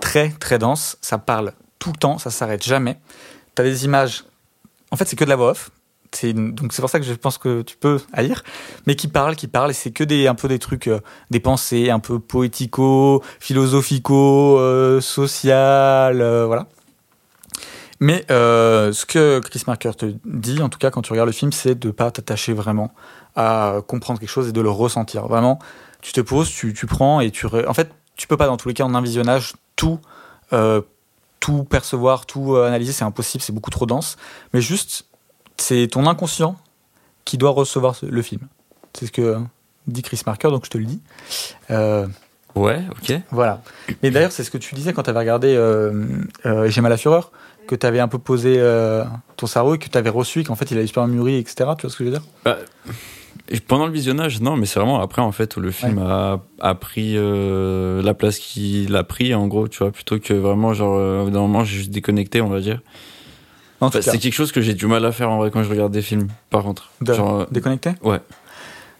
Très, 0.00 0.28
très 0.30 0.58
dense. 0.58 0.98
Ça 1.00 1.18
parle 1.18 1.52
tout 1.78 1.90
le 1.92 1.96
temps, 1.98 2.18
ça 2.18 2.30
s'arrête 2.30 2.62
jamais. 2.62 2.98
Tu 3.54 3.62
as 3.62 3.64
des 3.64 3.84
images. 3.86 4.24
En 4.90 4.96
fait, 4.96 5.06
c'est 5.06 5.16
que 5.16 5.24
de 5.24 5.30
la 5.30 5.36
voix 5.36 5.50
off. 5.52 5.70
Donc 6.34 6.72
c'est 6.72 6.80
pour 6.80 6.90
ça 6.90 6.98
que 6.98 7.06
je 7.06 7.12
pense 7.14 7.38
que 7.38 7.62
tu 7.62 7.76
peux 7.76 8.00
à 8.12 8.22
lire, 8.22 8.42
mais 8.86 8.96
qui 8.96 9.08
parle, 9.08 9.36
qui 9.36 9.48
parle, 9.48 9.70
et 9.70 9.74
c'est 9.74 9.90
que 9.90 10.04
des 10.04 10.26
un 10.26 10.34
peu 10.34 10.48
des 10.48 10.58
trucs, 10.58 10.88
euh, 10.88 11.00
des 11.30 11.40
pensées 11.40 11.90
un 11.90 11.98
peu 11.98 12.18
poético, 12.18 13.22
philosophico, 13.40 14.58
euh, 14.58 15.00
social, 15.00 16.20
euh, 16.20 16.46
voilà. 16.46 16.66
Mais 17.98 18.24
euh, 18.30 18.92
ce 18.92 19.06
que 19.06 19.40
Chris 19.40 19.62
Marker 19.66 19.92
te 19.96 20.14
dit, 20.24 20.60
en 20.62 20.68
tout 20.68 20.78
cas 20.78 20.90
quand 20.90 21.02
tu 21.02 21.12
regardes 21.12 21.28
le 21.28 21.32
film, 21.32 21.52
c'est 21.52 21.74
de 21.74 21.90
pas 21.90 22.10
t'attacher 22.10 22.52
vraiment 22.52 22.92
à 23.34 23.80
comprendre 23.86 24.20
quelque 24.20 24.28
chose 24.28 24.48
et 24.48 24.52
de 24.52 24.60
le 24.60 24.70
ressentir. 24.70 25.26
Vraiment, 25.26 25.58
tu 26.02 26.12
te 26.12 26.20
poses, 26.20 26.50
tu, 26.50 26.74
prends 26.86 27.20
et 27.20 27.30
tu... 27.30 27.46
En 27.46 27.74
fait, 27.74 27.90
tu 28.16 28.26
peux 28.26 28.36
pas 28.36 28.46
dans 28.46 28.56
tous 28.56 28.68
les 28.68 28.74
cas 28.74 28.84
en 28.84 28.94
un 28.94 29.02
visionnage 29.02 29.54
tout, 29.76 29.98
tout 31.40 31.64
percevoir, 31.64 32.26
tout 32.26 32.56
analyser, 32.56 32.92
c'est 32.92 33.04
impossible, 33.04 33.42
c'est 33.42 33.52
beaucoup 33.52 33.70
trop 33.70 33.86
dense. 33.86 34.16
Mais 34.52 34.60
juste, 34.60 35.06
c'est 35.58 35.88
ton 35.88 36.06
inconscient 36.06 36.56
qui 37.24 37.38
doit 37.38 37.50
recevoir 37.50 37.94
ce- 37.96 38.06
le 38.06 38.22
film. 38.22 38.42
C'est 38.94 39.06
ce 39.06 39.12
que 39.12 39.36
dit 39.86 40.02
Chris 40.02 40.20
Marker, 40.26 40.48
donc 40.50 40.64
je 40.64 40.70
te 40.70 40.78
le 40.78 40.84
dis. 40.84 41.00
Euh, 41.70 42.06
Ouais, 42.54 42.80
ok. 42.90 43.20
voilà. 43.30 43.60
Mais 44.02 44.10
d'ailleurs, 44.10 44.32
c'est 44.32 44.42
ce 44.42 44.50
que 44.50 44.56
tu 44.58 44.74
disais 44.74 44.92
quand 44.94 45.02
tu 45.02 45.10
avais 45.10 45.18
regardé 45.18 45.54
euh, 45.54 46.06
euh, 46.46 46.68
J'aime 46.70 46.86
à 46.86 46.88
la 46.88 46.96
fureur, 46.96 47.30
que 47.68 47.74
tu 47.74 47.84
avais 47.86 48.00
un 48.00 48.08
peu 48.08 48.18
posé 48.18 48.54
euh, 48.58 49.04
ton 49.36 49.46
cerveau 49.46 49.74
et 49.74 49.78
que 49.78 49.88
tu 49.90 49.98
avais 49.98 50.08
reçu, 50.10 50.42
qu'en 50.42 50.54
fait 50.54 50.70
il 50.70 50.78
avait 50.78 50.86
super 50.86 51.06
mûri, 51.06 51.36
etc. 51.36 51.70
Tu 51.76 51.82
vois 51.82 51.90
ce 51.90 51.96
que 51.98 52.04
je 52.04 52.10
veux 52.10 52.16
dire? 52.16 52.22
Bah, 52.44 52.56
pendant 53.68 53.86
le 53.86 53.92
visionnage, 53.92 54.40
non, 54.40 54.56
mais 54.56 54.64
c'est 54.66 54.80
vraiment 54.80 55.00
après 55.00 55.20
en 55.22 55.32
fait 55.32 55.56
où 55.56 55.60
le 55.60 55.70
film 55.70 55.98
a, 55.98 56.40
a 56.60 56.74
pris 56.74 57.12
euh, 57.16 58.00
la 58.02 58.14
place 58.14 58.38
qu'il 58.38 58.96
a 58.96 59.04
pris 59.04 59.34
en 59.34 59.46
gros, 59.48 59.68
tu 59.68 59.78
vois, 59.78 59.90
plutôt 59.92 60.18
que 60.18 60.32
vraiment 60.32 60.72
genre 60.74 61.26
d'un 61.30 61.40
moment 61.40 61.62
j'ai 61.64 61.76
juste 61.76 61.90
déconnecté, 61.90 62.40
on 62.40 62.48
va 62.48 62.60
dire. 62.60 62.80
Enfin, 63.80 64.00
c'est 64.00 64.18
quelque 64.18 64.32
chose 64.34 64.52
que 64.52 64.60
j'ai 64.60 64.74
du 64.74 64.86
mal 64.86 65.04
à 65.04 65.12
faire 65.12 65.30
en 65.30 65.38
vrai 65.38 65.50
quand 65.50 65.62
je 65.62 65.68
regarde 65.70 65.92
des 65.92 66.02
films. 66.02 66.28
Par 66.50 66.62
contre, 66.62 66.90
de- 67.00 67.12
genre, 67.14 67.40
euh, 67.40 67.46
déconnecté 67.50 67.92
ouais. 68.02 68.20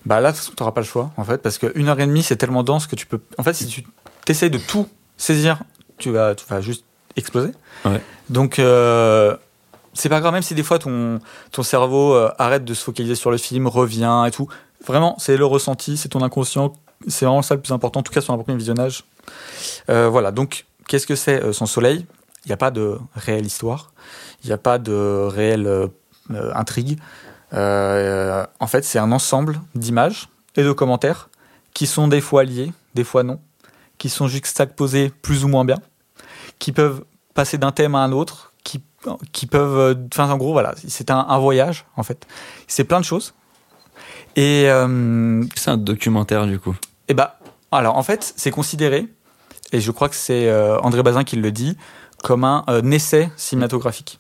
Bah 0.05 0.21
là, 0.21 0.31
de 0.31 0.37
toute 0.37 0.45
façon, 0.45 0.55
n'auras 0.61 0.73
pas 0.73 0.81
le 0.83 0.87
choix, 0.87 1.11
en 1.17 1.25
fait, 1.25 1.39
parce 1.43 1.59
qu'une 1.59 1.89
heure 1.89 1.99
et 1.99 2.07
demie, 2.07 2.23
c'est 2.23 2.37
tellement 2.37 2.63
dense 2.63 2.87
que 2.87 2.95
tu 2.95 3.07
peux. 3.07 3.21
En 3.39 3.43
fait, 3.43 3.55
si 3.55 3.67
tu 3.67 3.85
essayes 4.29 4.51
de 4.51 4.59
tout 4.59 4.87
saisir, 5.17 5.59
tu 5.99 6.11
vas, 6.11 6.35
tu 6.35 6.45
vas 6.49 6.61
juste 6.61 6.85
exploser. 7.17 7.51
Ouais. 7.85 8.01
Donc, 8.29 8.59
euh, 8.59 9.37
c'est 9.95 10.09
pas 10.09 10.21
grave, 10.21 10.33
même 10.35 10.43
si 10.43 10.55
des 10.55 10.63
fois 10.63 10.79
ton, 10.79 11.19
ton 11.51 11.63
cerveau 11.65 12.15
euh, 12.15 12.31
arrête 12.39 12.65
de 12.65 12.75
se 12.75 12.85
focaliser 12.85 13.15
sur 13.17 13.31
le 13.33 13.39
film, 13.39 13.67
revient 13.67 14.25
et 14.29 14.31
tout. 14.31 14.47
Vraiment, 14.87 15.17
c'est 15.19 15.37
le 15.37 15.47
ressenti, 15.47 15.97
c'est 15.97 16.11
ton 16.11 16.23
inconscient. 16.23 16.73
C'est 17.09 17.25
vraiment 17.25 17.43
ça 17.43 17.55
le 17.57 17.61
plus 17.61 17.73
important, 17.73 18.01
en 18.01 18.03
tout 18.03 18.13
cas 18.13 18.21
sur 18.21 18.33
un 18.33 18.39
premier 18.39 18.59
visionnage. 18.59 19.05
Euh, 19.91 20.09
voilà, 20.09 20.31
donc, 20.31 20.67
qu'est-ce 20.87 21.07
que 21.07 21.17
c'est 21.17 21.53
Sans 21.53 21.67
Soleil? 21.67 22.07
Il 22.45 22.49
n'y 22.51 22.53
a 22.53 22.57
pas 22.59 22.71
de 22.71 22.97
réelle 23.17 23.45
histoire, 23.45 23.93
il 24.47 24.51
n'y 24.51 24.55
a 24.55 24.59
pas 24.59 24.79
de 24.79 24.93
réelle 25.27 25.67
euh, 25.67 25.89
intrigue. 26.55 26.99
Euh, 27.53 28.45
en 28.61 28.67
fait, 28.67 28.85
c'est 28.85 28.99
un 28.99 29.11
ensemble 29.13 29.61
d'images 29.75 30.29
et 30.57 30.63
de 30.63 30.73
commentaires 30.73 31.29
qui 31.75 31.87
sont 31.87 32.07
des 32.09 32.21
fois 32.21 32.45
liés, 32.45 32.73
des 32.95 33.05
fois 33.05 33.23
non, 33.25 33.41
qui 33.99 34.09
sont 34.09 34.29
juxtaposés 34.29 35.11
plus 35.23 35.45
ou 35.45 35.49
moins 35.49 35.65
bien, 35.65 35.79
qui 36.59 36.73
peuvent 36.73 37.05
passer 37.35 37.59
d'un 37.59 37.73
thème 37.73 37.95
à 37.95 37.99
un 37.99 38.13
autre, 38.13 38.53
qui, 38.65 38.83
qui 39.33 39.47
peuvent. 39.47 39.79
euh, 39.79 39.95
Enfin, 40.13 40.31
en 40.31 40.37
gros, 40.37 40.53
voilà, 40.53 40.75
c'est 40.87 41.11
un, 41.11 41.19
un 41.29 41.39
voyage, 41.39 41.85
en 41.97 42.03
fait. 42.03 42.27
C'est 42.69 42.85
plein 42.85 43.01
de 43.01 43.05
choses. 43.05 43.35
Et, 44.37 44.65
euh, 44.71 45.43
C'est 45.55 45.71
un 45.71 45.77
documentaire 45.77 46.47
du 46.47 46.59
coup. 46.59 46.77
et 47.09 47.15
bah, 47.15 47.39
alors, 47.73 47.97
en 47.97 48.03
fait, 48.03 48.33
c'est 48.37 48.51
considéré, 48.53 49.07
et 49.73 49.81
je 49.81 49.91
crois 49.91 50.09
que 50.09 50.15
c'est 50.15 50.49
euh, 50.49 50.79
André 50.81 51.03
Bazin 51.03 51.25
qui 51.25 51.37
le 51.37 51.51
dit, 51.51 51.77
comme 52.23 52.45
un, 52.45 52.65
euh, 52.69 52.81
essai 52.91 53.31
cinématographique. 53.37 54.19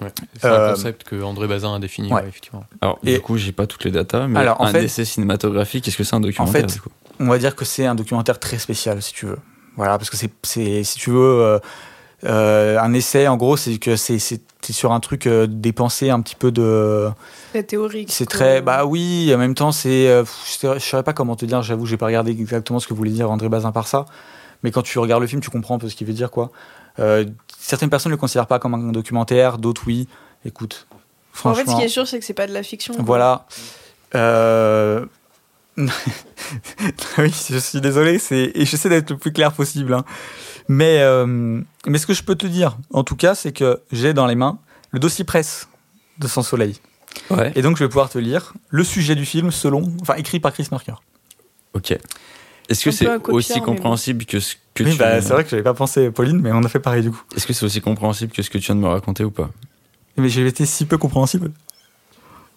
Ouais. 0.00 0.08
C'est 0.40 0.46
Euh, 0.46 0.68
un 0.70 0.74
concept 0.74 1.04
que 1.04 1.22
André 1.22 1.46
Bazin 1.46 1.74
a 1.74 1.78
défini, 1.78 2.08
ouais. 2.08 2.20
ouais, 2.22 2.28
effectivement. 2.28 2.64
Alors 2.82 2.98
Et- 3.04 3.14
du 3.14 3.20
coup, 3.20 3.36
j'ai 3.38 3.52
pas 3.52 3.66
toutes 3.66 3.84
les 3.84 3.90
datas, 3.90 4.26
mais 4.26 4.40
Alors, 4.40 4.60
en 4.60 4.66
un 4.66 4.72
fait- 4.72 4.84
essai 4.84 5.04
cinématographique, 5.04 5.88
est-ce 5.88 5.96
que 5.96 6.04
c'est 6.04 6.16
un 6.16 6.20
documentaire 6.20 6.60
fait, 6.62 6.66
du 6.74 6.80
coup? 6.80 6.90
on 7.18 7.28
va 7.28 7.38
dire 7.38 7.56
que 7.56 7.64
c'est 7.64 7.86
un 7.86 7.94
documentaire 7.94 8.38
très 8.38 8.58
spécial, 8.58 9.00
si 9.02 9.14
tu 9.14 9.24
veux. 9.26 9.38
Voilà, 9.76 9.96
parce 9.98 10.10
que 10.10 10.16
c'est, 10.42 10.84
si 10.84 10.98
tu 10.98 11.10
veux, 11.10 11.18
euh, 11.18 11.58
euh, 12.24 12.78
un 12.78 12.92
essai, 12.94 13.28
en 13.28 13.36
gros, 13.36 13.56
c'est 13.56 13.78
que 13.78 13.96
c'est, 13.96 14.18
sur 14.70 14.92
un 14.92 15.00
truc 15.00 15.26
euh, 15.26 15.46
des 15.46 15.72
pensées 15.72 16.10
un 16.10 16.20
petit 16.20 16.34
peu 16.34 16.50
de. 16.50 17.08
Très 17.50 17.62
théorique. 17.62 18.08
C'est 18.10 18.26
très. 18.26 18.60
Bah 18.62 18.84
oui, 18.84 19.30
en 19.34 19.38
même 19.38 19.54
temps, 19.54 19.70
c'est. 19.72 20.08
euh, 20.08 20.24
je 20.46 20.50
saurais- 20.58 20.80
je 20.80 20.84
saurais 20.84 21.02
pas 21.04 21.12
comment 21.12 21.36
te 21.36 21.44
dire, 21.46 21.62
j'avoue, 21.62 21.86
j'ai 21.86 21.96
pas 21.96 22.06
regardé 22.06 22.32
exactement 22.32 22.80
ce 22.80 22.86
que 22.88 22.94
voulait 22.94 23.10
dire 23.12 23.30
André 23.30 23.48
Bazin 23.48 23.70
par 23.72 23.86
ça. 23.86 24.06
Mais 24.62 24.70
quand 24.72 24.82
tu 24.82 24.98
regardes 24.98 25.20
le 25.20 25.28
film, 25.28 25.40
tu 25.42 25.50
comprends 25.50 25.76
un 25.76 25.78
peu 25.78 25.88
ce 25.88 25.94
qu'il 25.94 26.06
veut 26.06 26.14
dire, 26.14 26.30
quoi. 26.30 26.50
Euh, 26.98 27.24
certaines 27.58 27.90
personnes 27.90 28.10
ne 28.10 28.16
le 28.16 28.20
considèrent 28.20 28.46
pas 28.46 28.58
comme 28.58 28.74
un 28.74 28.92
documentaire, 28.92 29.58
d'autres 29.58 29.82
oui. 29.86 30.08
Écoute, 30.44 30.86
En 30.92 30.96
franchement. 31.32 31.64
fait, 31.64 31.70
ce 31.70 31.76
qui 31.76 31.82
est 31.82 31.88
sûr, 31.88 32.06
c'est 32.06 32.18
que 32.18 32.24
c'est 32.24 32.34
pas 32.34 32.46
de 32.46 32.52
la 32.52 32.62
fiction. 32.62 32.94
Voilà. 32.98 33.46
Euh... 34.14 35.04
oui, 37.18 37.34
je 37.50 37.58
suis 37.58 37.80
désolé, 37.80 38.18
c'est 38.18 38.50
et 38.54 38.64
j'essaie 38.64 38.88
d'être 38.88 39.10
le 39.10 39.18
plus 39.18 39.32
clair 39.32 39.52
possible. 39.52 39.92
hein. 39.94 40.04
Mais 40.68 41.00
euh, 41.00 41.60
mais 41.86 41.98
ce 41.98 42.06
que 42.06 42.14
je 42.14 42.22
peux 42.22 42.34
te 42.34 42.46
dire, 42.46 42.78
en 42.92 43.04
tout 43.04 43.16
cas, 43.16 43.34
c'est 43.34 43.52
que 43.52 43.82
j'ai 43.92 44.14
dans 44.14 44.26
les 44.26 44.34
mains 44.36 44.58
le 44.92 44.98
dossier 44.98 45.24
presse 45.24 45.68
de 46.18 46.28
Sans 46.28 46.42
Soleil, 46.42 46.76
Ouais. 47.30 47.52
et 47.54 47.62
donc 47.62 47.76
je 47.76 47.84
vais 47.84 47.88
pouvoir 47.88 48.08
te 48.08 48.18
lire 48.18 48.54
le 48.70 48.84
sujet 48.84 49.14
du 49.14 49.26
film 49.26 49.50
selon, 49.50 49.92
enfin 50.00 50.14
écrit 50.14 50.40
par 50.40 50.52
Chris 50.52 50.68
Marker. 50.70 50.94
Ok. 51.74 51.96
Est-ce 52.68 52.84
que 52.84 52.90
c'est 52.90 53.08
aussi 53.28 53.58
bon. 53.60 53.64
compréhensible 53.66 54.24
que 54.24 54.40
ce 54.40 54.54
que 54.74 54.84
Oui, 54.84 54.92
tu 54.92 54.98
bah, 54.98 55.20
c'est 55.22 55.32
vrai 55.32 55.44
que 55.44 55.50
j'avais 55.50 55.62
pas 55.62 55.74
pensé, 55.74 56.10
Pauline, 56.10 56.40
mais 56.40 56.50
on 56.52 56.62
a 56.64 56.68
fait 56.68 56.80
pareil 56.80 57.02
du 57.02 57.10
coup. 57.10 57.22
Est-ce 57.36 57.46
que 57.46 57.52
c'est 57.52 57.64
aussi 57.64 57.80
compréhensible 57.80 58.32
que 58.32 58.42
ce 58.42 58.50
que 58.50 58.58
tu 58.58 58.66
viens 58.66 58.74
de 58.74 58.80
me 58.80 58.88
raconter 58.88 59.24
ou 59.24 59.30
pas? 59.30 59.50
Mais 60.16 60.28
j'ai 60.28 60.46
été 60.46 60.66
si 60.66 60.84
peu 60.86 60.98
compréhensible. 60.98 61.52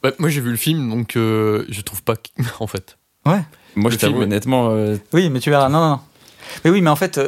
Ouais, 0.04 0.13
moi, 0.17 0.30
j'ai 0.30 0.41
vu 0.41 0.50
le 0.52 0.58
film, 0.58 0.89
donc 0.89 1.15
euh, 1.15 1.65
je 1.69 1.82
trouve 1.82 2.02
pas. 2.04 2.13
en 2.60 2.67
fait. 2.67 2.98
Ouais. 3.26 3.41
Moi, 3.76 3.89
Le 3.91 3.95
je 3.95 4.00
t'avoue 4.00 4.13
film- 4.13 4.24
honnêtement, 4.24 4.69
euh, 4.72 4.98
Oui, 5.13 5.30
mais 5.30 5.39
tu 5.39 5.50
verras. 5.50 5.69
Non, 5.69 5.80
non, 5.80 5.89
non. 5.89 6.00
Mais 6.63 6.72
oui, 6.72 6.82
mais 6.82 6.89
en 6.89 6.95
fait, 6.95 7.17
euh, 7.17 7.28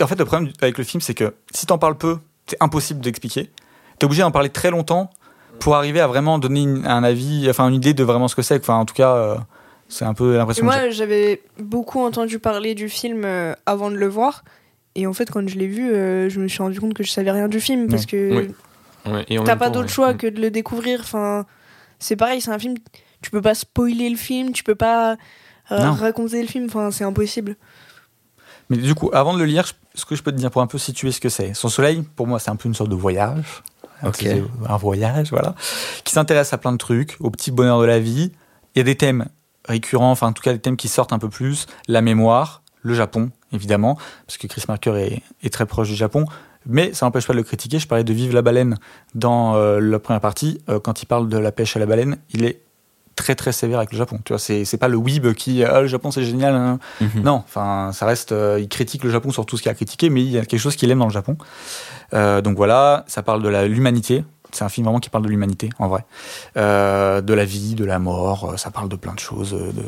en 0.00 0.06
fait, 0.06 0.18
le 0.18 0.24
problème 0.24 0.52
avec 0.60 0.78
le 0.78 0.84
film, 0.84 1.00
c'est 1.00 1.14
que 1.14 1.34
si 1.54 1.66
t'en 1.66 1.78
parles 1.78 1.96
peu, 1.96 2.18
c'est 2.46 2.56
impossible 2.60 3.00
d'expliquer. 3.00 3.50
T'es 3.98 4.04
obligé 4.04 4.22
d'en 4.22 4.30
parler 4.30 4.50
très 4.50 4.70
longtemps 4.70 5.10
pour 5.58 5.74
arriver 5.74 6.00
à 6.00 6.06
vraiment 6.06 6.38
donner 6.38 6.60
une- 6.62 6.86
un 6.86 7.02
avis, 7.02 7.48
enfin 7.48 7.68
une 7.68 7.74
idée 7.74 7.94
de 7.94 8.04
vraiment 8.04 8.28
ce 8.28 8.34
que 8.36 8.42
c'est. 8.42 8.58
Enfin, 8.60 8.74
en 8.76 8.84
tout 8.84 8.94
cas, 8.94 9.14
euh, 9.14 9.36
c'est 9.92 10.06
un 10.06 10.14
peu 10.14 10.36
l'impression. 10.36 10.64
moi, 10.64 10.88
j'avais 10.90 11.42
beaucoup 11.58 12.00
entendu 12.00 12.38
parler 12.38 12.74
du 12.74 12.88
film 12.88 13.24
euh, 13.24 13.54
avant 13.66 13.90
de 13.90 13.96
le 13.96 14.08
voir. 14.08 14.42
Et 14.94 15.06
en 15.06 15.12
fait, 15.12 15.30
quand 15.30 15.46
je 15.46 15.56
l'ai 15.56 15.66
vu, 15.66 15.92
euh, 15.92 16.30
je 16.30 16.40
me 16.40 16.48
suis 16.48 16.62
rendu 16.62 16.80
compte 16.80 16.94
que 16.94 17.04
je 17.04 17.10
savais 17.10 17.30
rien 17.30 17.48
du 17.48 17.60
film. 17.60 17.88
Parce 17.88 18.06
que 18.06 18.34
Oui. 18.34 18.50
Ouais, 19.04 19.26
t'as 19.44 19.56
pas 19.56 19.68
d'autre 19.68 19.88
ouais. 19.88 19.92
choix 19.92 20.14
que 20.14 20.26
de 20.26 20.40
le 20.40 20.50
découvrir. 20.50 21.00
Enfin, 21.00 21.44
c'est 21.98 22.16
pareil, 22.16 22.40
c'est 22.40 22.50
un 22.50 22.58
film. 22.58 22.74
Tu 23.20 23.30
peux 23.30 23.42
pas 23.42 23.54
spoiler 23.54 24.08
le 24.08 24.16
film, 24.16 24.52
tu 24.52 24.64
peux 24.64 24.74
pas 24.74 25.16
euh, 25.70 25.90
raconter 25.90 26.40
le 26.40 26.48
film. 26.48 26.66
Enfin, 26.66 26.90
c'est 26.90 27.04
impossible. 27.04 27.56
Mais 28.70 28.76
du 28.78 28.94
coup, 28.94 29.10
avant 29.12 29.34
de 29.34 29.38
le 29.38 29.44
lire, 29.44 29.70
ce 29.94 30.04
que 30.06 30.14
je 30.14 30.22
peux 30.22 30.32
te 30.32 30.36
dire 30.36 30.50
pour 30.50 30.62
un 30.62 30.66
peu 30.66 30.78
situer 30.78 31.12
ce 31.12 31.20
que 31.20 31.28
c'est. 31.28 31.52
Son 31.52 31.68
soleil, 31.68 32.02
pour 32.16 32.26
moi, 32.26 32.38
c'est 32.38 32.50
un 32.50 32.56
peu 32.56 32.68
une 32.68 32.74
sorte 32.74 32.90
de 32.90 32.96
voyage. 32.96 33.62
Un 34.02 34.76
voyage, 34.78 35.30
voilà. 35.30 35.54
Qui 36.04 36.12
s'intéresse 36.12 36.52
à 36.52 36.58
plein 36.58 36.72
de 36.72 36.78
trucs, 36.78 37.16
au 37.20 37.30
petit 37.30 37.50
bonheur 37.50 37.80
de 37.80 37.86
la 37.86 37.98
vie. 37.98 38.32
Il 38.74 38.78
y 38.78 38.80
a 38.80 38.84
des 38.84 38.96
thèmes 38.96 39.26
récurrents, 39.66 40.10
enfin 40.10 40.28
en 40.28 40.32
tout 40.32 40.42
cas 40.42 40.52
les 40.52 40.58
thèmes 40.58 40.76
qui 40.76 40.88
sortent 40.88 41.12
un 41.12 41.18
peu 41.18 41.28
plus, 41.28 41.66
la 41.88 42.00
mémoire, 42.00 42.62
le 42.82 42.94
Japon, 42.94 43.30
évidemment, 43.52 43.96
parce 44.26 44.38
que 44.38 44.46
Chris 44.46 44.64
Marker 44.68 44.96
est, 44.96 45.22
est 45.42 45.50
très 45.50 45.66
proche 45.66 45.88
du 45.88 45.94
Japon, 45.94 46.26
mais 46.66 46.92
ça 46.92 47.06
n'empêche 47.06 47.26
pas 47.26 47.32
de 47.32 47.38
le 47.38 47.44
critiquer. 47.44 47.78
Je 47.78 47.86
parlais 47.86 48.04
de 48.04 48.12
Vive 48.12 48.34
la 48.34 48.42
baleine 48.42 48.78
dans 49.14 49.54
euh, 49.54 49.80
la 49.80 49.98
première 49.98 50.20
partie. 50.20 50.60
Euh, 50.68 50.80
quand 50.80 51.02
il 51.02 51.06
parle 51.06 51.28
de 51.28 51.38
la 51.38 51.52
pêche 51.52 51.76
à 51.76 51.80
la 51.80 51.86
baleine, 51.86 52.18
il 52.30 52.44
est 52.44 52.60
très 53.16 53.34
très 53.34 53.52
sévère 53.52 53.78
avec 53.78 53.92
le 53.92 53.98
Japon. 53.98 54.20
Tu 54.24 54.32
vois, 54.32 54.38
c'est, 54.38 54.76
pas 54.78 54.88
le 54.88 54.96
weeb 54.96 55.32
qui 55.34 55.62
ah, 55.64 55.82
le 55.82 55.86
Japon 55.86 56.10
c'est 56.10 56.24
génial. 56.24 56.54
hein. 56.54 56.78
Mhm. 57.00 57.22
Non, 57.22 57.34
enfin 57.34 57.90
ça 57.92 58.06
reste. 58.06 58.32
euh, 58.32 58.58
il 58.60 58.68
critique 58.68 59.04
le 59.04 59.10
Japon 59.10 59.30
sur 59.30 59.44
tout 59.44 59.56
ce 59.56 59.62
qu'il 59.62 59.70
a 59.70 59.74
critiqué, 59.74 60.08
mais 60.08 60.22
il 60.22 60.30
y 60.30 60.38
a 60.38 60.44
quelque 60.44 60.60
chose 60.60 60.76
qu'il 60.76 60.90
aime 60.90 61.00
dans 61.00 61.06
le 61.06 61.12
Japon. 61.12 61.36
Donc 62.12 62.56
voilà, 62.56 63.04
ça 63.08 63.22
parle 63.22 63.42
de 63.42 63.48
l'humanité. 63.66 64.22
C'est 64.52 64.64
un 64.64 64.68
film 64.68 64.84
vraiment 64.86 65.00
qui 65.00 65.10
parle 65.10 65.24
de 65.24 65.28
l'humanité, 65.30 65.70
en 65.78 65.88
vrai. 65.88 66.04
Euh, 66.56 67.20
de 67.20 67.34
la 67.34 67.44
vie, 67.44 67.74
de 67.74 67.84
la 67.84 67.98
mort. 67.98 68.50
euh, 68.52 68.56
Ça 68.56 68.70
parle 68.70 68.88
de 68.88 68.96
plein 68.96 69.14
de 69.14 69.18
choses. 69.20 69.54
euh, 69.54 69.72
De... 69.72 69.82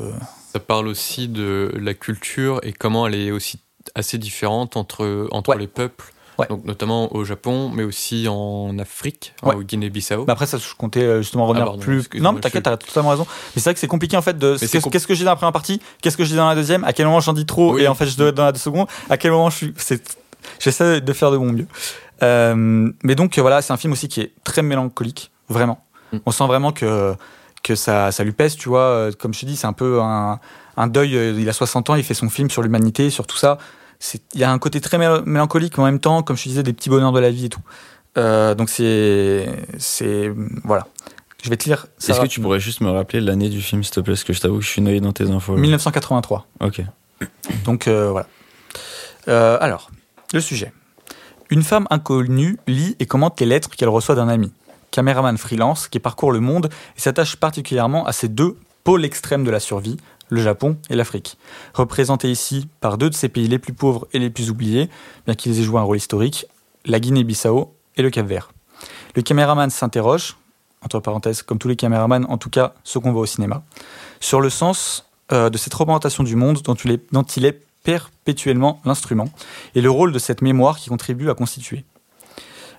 Ça 0.53 0.61
parle 0.61 0.89
aussi 0.89 1.29
de 1.29 1.73
la 1.81 1.95
culture 1.95 2.61
et 2.63 2.73
comment 2.73 3.07
elle 3.07 3.15
est 3.15 3.31
aussi 3.31 3.61
assez 3.95 4.17
différente 4.19 4.77
entre, 4.77 5.29
entre 5.33 5.51
Ouais. 5.51 5.59
les 5.59 5.67
peuples. 5.67 6.13
Ouais. 6.39 6.47
Donc, 6.49 6.65
notamment 6.65 7.15
au 7.15 7.25
Japon, 7.25 7.71
mais 7.73 7.85
aussi 7.85 8.27
en 8.29 8.77
Afrique, 8.81 9.35
Ouais. 9.45 9.55
au 9.55 9.63
Guinée-Bissau. 9.63 10.25
Mais 10.27 10.33
après, 10.33 10.47
ça, 10.47 10.59
je 10.59 10.75
comptais 10.77 11.19
justement 11.23 11.47
revenir 11.47 11.63
Ah, 11.65 11.71
pardon, 11.71 11.81
plus. 11.83 12.09
Non, 12.15 12.33
mais 12.33 12.41
t'inquiète, 12.41 12.65
t'as 12.65 12.77
totalement 12.77 13.11
raison. 13.11 13.25
Mais 13.55 13.61
c'est 13.61 13.65
vrai 13.71 13.75
que 13.75 13.81
c'est 13.81 13.87
compliqué 13.87 14.17
en 14.17 14.23
fait 14.23 14.37
de. 14.37 14.57
Qu'est-ce 14.59 15.07
que 15.07 15.13
dis 15.13 15.23
dans 15.25 15.31
la 15.31 15.37
première 15.37 15.53
partie 15.53 15.81
Qu'est-ce 16.03 16.17
que 16.17 16.23
dis 16.25 16.35
dans 16.35 16.49
la 16.49 16.57
deuxième 16.57 16.83
À 16.85 16.93
quel 16.93 17.07
moment 17.07 17.21
j'en 17.21 17.35
dis 17.35 17.47
trop 17.47 17.75
Oui. 17.75 17.83
Et 17.83 17.89
en 17.89 17.95
fait, 17.95 18.07
je 18.07 18.17
dois 18.17 18.29
être 18.31 18.35
dans 18.35 18.47
la 18.47 18.55
seconde. 18.55 18.89
À 19.11 19.17
quel 19.17 19.31
moment 19.31 19.49
je 19.51 19.57
suis. 19.57 19.75
J'essaie 20.59 21.01
de 21.01 21.13
faire 21.13 21.31
de 21.31 21.37
mon 21.37 21.53
mieux. 21.53 21.67
Euh, 22.25 22.91
mais 23.03 23.15
donc, 23.15 23.39
voilà, 23.39 23.63
c'est 23.63 23.73
un 23.73 23.77
film 23.77 23.93
aussi 23.93 24.09
qui 24.09 24.21
est 24.21 24.33
très 24.45 24.63
mélancolique, 24.63 25.31
vraiment. 25.49 25.85
Mm. 26.13 26.19
On 26.27 26.31
sent 26.31 26.47
vraiment 26.47 26.73
que, 26.73 27.15
que 27.63 27.75
ça, 27.75 28.11
ça 28.13 28.25
lui 28.25 28.33
pèse, 28.33 28.57
tu 28.57 28.69
vois. 28.69 28.81
Euh, 28.81 29.13
Comme 29.19 29.35
je 29.35 29.41
te 29.41 29.47
dis, 29.47 29.57
c'est 29.57 29.67
un 29.67 29.73
peu 29.73 30.01
un, 30.01 30.39
un 30.77 30.87
deuil. 30.87 31.17
euh, 31.17 31.35
Il 31.39 31.49
a 31.49 31.53
60 31.53 31.91
ans, 31.91 31.95
il 31.97 32.05
fait 32.05 32.15
son 32.15 32.29
film 32.31 32.51
sur 32.51 32.63
l'humanité, 32.63 33.11
sur 33.11 33.27
tout 33.27 33.37
ça. 33.37 33.59
Il 34.35 34.41
y 34.41 34.45
a 34.45 34.51
un 34.51 34.59
côté 34.59 34.81
très 34.81 34.99
mél- 34.99 35.23
mélancolique, 35.25 35.77
mais 35.79 35.83
en 35.83 35.87
même 35.87 36.01
temps, 36.01 36.23
comme 36.23 36.37
je 36.37 36.45
te 36.45 36.49
disais, 36.49 36.63
des 36.63 36.73
petits 36.73 36.91
bonheurs 36.91 37.13
de 37.13 37.21
la 37.21 37.31
vie 37.31 37.47
et 37.47 37.49
tout. 37.49 37.63
Euh, 38.17 38.55
donc 38.55 38.69
c'est, 38.71 39.49
c'est, 39.79 40.33
voilà. 40.65 40.87
Je 41.43 41.51
vais 41.51 41.57
te 41.57 41.65
lire. 41.65 41.87
Est-ce 42.09 42.21
que 42.21 42.27
tu 42.27 42.41
pourrais 42.41 42.61
juste 42.61 42.81
me 42.81 42.91
rappeler 42.91 43.21
l'année 43.21 43.49
du 43.51 43.61
film, 43.61 43.83
s'il 43.85 43.93
te 43.95 44.01
plaît? 44.01 44.15
Parce 44.15 44.25
que 44.25 44.33
je 44.33 44.41
t'avoue 44.41 44.59
que 44.59 44.65
je 44.65 44.69
suis 44.71 44.81
noyé 44.83 45.01
dans 45.01 45.13
tes 45.13 45.29
infos. 45.31 45.55
là. 45.55 45.61
1983. 45.61 46.47
Ok. 46.61 46.81
Donc 47.65 47.87
euh, 47.89 48.11
voilà. 48.11 48.27
Euh, 49.29 49.59
alors, 49.61 49.91
le 50.33 50.41
sujet. 50.41 50.73
Une 51.51 51.63
femme 51.63 51.87
inconnue 51.91 52.59
lit 52.67 52.97
et 53.01 53.07
commente 53.07 53.39
les 53.41 53.47
lettres 53.47 53.71
qu'elle 53.71 53.89
reçoit 53.89 54.15
d'un 54.15 54.29
ami, 54.29 54.53
caméraman 54.91 55.37
freelance 55.37 55.89
qui 55.89 56.01
parcourt 56.01 56.33
le 56.33 56.41
monde 56.41 56.71
et 56.97 57.01
s'attache 57.01 57.37
particulièrement 57.37 58.07
à 58.07 58.13
ces 58.13 58.29
deux 58.29 58.57
pôles 58.83 59.05
extrêmes 59.05 59.45
de 59.45 59.51
la 59.51 59.61
survie, 59.61 59.99
le 60.31 60.41
Japon 60.41 60.79
et 60.89 60.97
l'Afrique, 60.97 61.37
représentés 61.75 62.31
ici 62.31 62.69
par 62.81 62.97
deux 62.97 63.11
de 63.11 63.15
ces 63.15 63.29
pays 63.29 63.47
les 63.47 63.59
plus 63.59 63.75
pauvres 63.75 64.09
et 64.13 64.19
les 64.19 64.31
plus 64.31 64.51
oubliés, 64.51 64.89
bien 65.27 65.35
qu'ils 65.35 65.59
aient 65.59 65.63
joué 65.63 65.79
un 65.79 65.83
rôle 65.83 65.99
historique, 65.99 66.47
la 66.87 66.99
Guinée-Bissau 66.99 67.75
et 67.97 68.03
le 68.03 68.11
Cap-Vert. 68.11 68.51
Le 69.15 69.23
caméraman 69.23 69.69
s'interroge, 69.69 70.37
entre 70.83 71.01
parenthèses, 71.01 71.43
comme 71.43 71.59
tous 71.59 71.69
les 71.69 71.77
caméramans, 71.77 72.27
en 72.29 72.39
tout 72.39 72.51
cas 72.51 72.73
ceux 72.85 73.01
qu'on 73.01 73.13
voit 73.13 73.23
au 73.23 73.27
cinéma, 73.27 73.63
sur 74.21 74.41
le 74.41 74.51
sens 74.51 75.07
euh, 75.33 75.51
de 75.51 75.59
cette 75.59 75.75
représentation 75.75 76.25
du 76.25 76.37
monde 76.37 76.61
dont 76.63 76.75
il 76.75 76.93
est, 76.93 77.13
dont 77.13 77.23
il 77.23 77.45
est 77.45 77.61
perpétuellement 77.85 78.81
l'instrument 78.85 79.29
et 79.77 79.81
le 79.81 79.91
rôle 79.91 80.11
de 80.11 80.19
cette 80.19 80.43
mémoire 80.43 80.79
qui 80.79 80.89
contribue 80.89 81.31
à 81.31 81.35
constituer. 81.35 81.85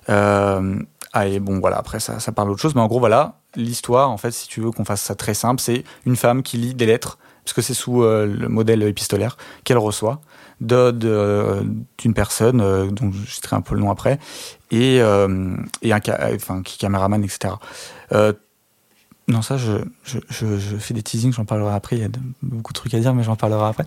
Euh, 0.10 0.78
ah, 1.14 1.28
et 1.28 1.40
bon, 1.40 1.60
voilà, 1.60 1.78
après 1.78 2.02
ça, 2.02 2.20
ça 2.20 2.34
parle 2.34 2.50
d'autre 2.50 2.62
chose, 2.62 2.76
mais 2.76 2.82
en 2.82 2.88
gros, 2.88 3.00
voilà, 3.00 3.40
l'histoire, 3.56 4.10
en 4.12 4.18
fait, 4.18 4.32
si 4.32 4.48
tu 4.50 4.60
veux 4.60 4.72
qu'on 4.72 4.84
fasse 4.84 5.02
ça 5.02 5.16
très 5.16 5.34
simple, 5.34 5.62
c'est 5.62 5.86
une 6.06 6.18
femme 6.18 6.44
qui 6.44 6.58
lit 6.58 6.74
des 6.74 6.86
lettres, 6.86 7.18
parce 7.46 7.54
que 7.54 7.62
c'est 7.62 7.74
sous 7.74 8.04
euh, 8.04 8.26
le 8.26 8.50
modèle 8.50 8.84
épistolaire 8.84 9.38
qu'elle 9.64 9.78
reçoit 9.78 10.20
d'une 10.60 12.14
personne, 12.14 12.60
euh, 12.60 12.88
dont 12.88 13.12
je 13.12 13.32
citerai 13.32 13.56
un 13.56 13.62
peu 13.62 13.76
le 13.76 13.82
nom 13.82 13.92
après, 13.92 14.20
et, 14.72 14.98
et 14.98 15.02
un 15.94 16.00
enfin, 16.34 16.64
qui 16.64 16.76
est 16.76 16.80
caméraman, 16.80 17.24
etc. 17.24 17.54
Non, 19.28 19.42
ça, 19.42 19.58
je, 19.58 19.78
je, 20.04 20.20
je, 20.30 20.58
je 20.60 20.76
fais 20.78 20.94
des 20.94 21.02
teasings, 21.02 21.34
j'en 21.34 21.46
parlerai 21.46 21.74
après. 21.74 21.96
Il 21.96 22.02
y 22.02 22.06
a 22.06 22.10
de- 22.10 22.20
beaucoup 22.44 22.74
de 22.74 22.78
trucs 22.78 22.94
à 22.94 23.00
dire, 23.00 23.14
mais 23.16 23.24
j'en 23.24 23.36
parlerai 23.36 23.66
après. 23.68 23.86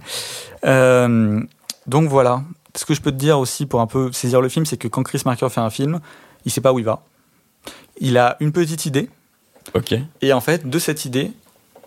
Euh, 0.65 1.41
donc 1.87 2.09
voilà. 2.09 2.43
Ce 2.75 2.85
que 2.85 2.95
je 2.95 3.01
peux 3.01 3.13
te 3.13 3.17
dire 3.17 3.39
aussi 3.39 3.65
pour 3.67 3.81
un 3.81 3.87
peu 3.87 4.13
saisir 4.13 4.41
le 4.41 4.49
film, 4.49 4.67
c'est 4.67 4.77
que 4.77 4.89
quand 4.89 5.03
Chris 5.03 5.23
Marker 5.25 5.49
fait 5.49 5.61
un 5.61 5.71
film, 5.71 6.01
il 6.45 6.51
sait 6.53 6.61
pas 6.61 6.73
où 6.73 6.79
il 6.79 6.85
va. 6.85 7.03
Il 8.01 8.19
a 8.19 8.37
une 8.41 8.53
petite 8.53 8.87
idée, 8.87 9.09
Ok. 9.75 9.95
et 10.23 10.33
en 10.33 10.41
fait, 10.41 10.69
de 10.69 10.79
cette 10.79 11.05
idée, 11.05 11.33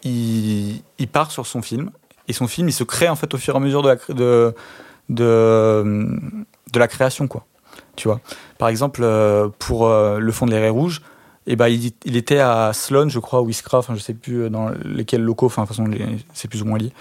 il, 0.03 0.81
il 0.97 1.07
part 1.07 1.31
sur 1.31 1.45
son 1.45 1.61
film. 1.61 1.91
Et 2.27 2.33
son 2.33 2.47
film, 2.47 2.69
il 2.69 2.73
se 2.73 2.83
crée 2.83 3.09
en 3.09 3.15
fait 3.15 3.33
au 3.33 3.37
fur 3.37 3.53
et 3.53 3.57
à 3.57 3.59
mesure 3.59 3.81
de 3.81 3.89
la, 3.89 3.95
de, 4.15 4.55
de, 5.09 6.19
de 6.71 6.79
la 6.79 6.87
création, 6.87 7.27
quoi. 7.27 7.45
Tu 7.95 8.07
vois. 8.07 8.19
Par 8.57 8.69
exemple, 8.69 9.01
euh, 9.03 9.49
pour 9.59 9.87
euh, 9.87 10.19
le 10.19 10.31
fond 10.31 10.45
de 10.45 10.51
l'érée 10.51 10.69
rouge, 10.69 11.01
et 11.47 11.55
ben 11.55 11.67
il, 11.67 12.15
était 12.15 12.39
à 12.39 12.71
Sloan, 12.73 13.09
je 13.09 13.19
crois, 13.19 13.41
ou 13.41 13.49
Iskra, 13.49 13.79
enfin 13.79 13.95
je 13.95 13.99
sais 13.99 14.13
plus 14.13 14.43
euh, 14.43 14.49
dans 14.49 14.69
lesquels 14.85 15.21
locaux, 15.21 15.47
enfin 15.47 15.63
de 15.63 15.67
toute 15.67 15.77
façon 15.77 15.91
c'est 16.33 16.47
plus 16.47 16.61
ou 16.61 16.65
moins 16.65 16.77
lié. 16.77 16.91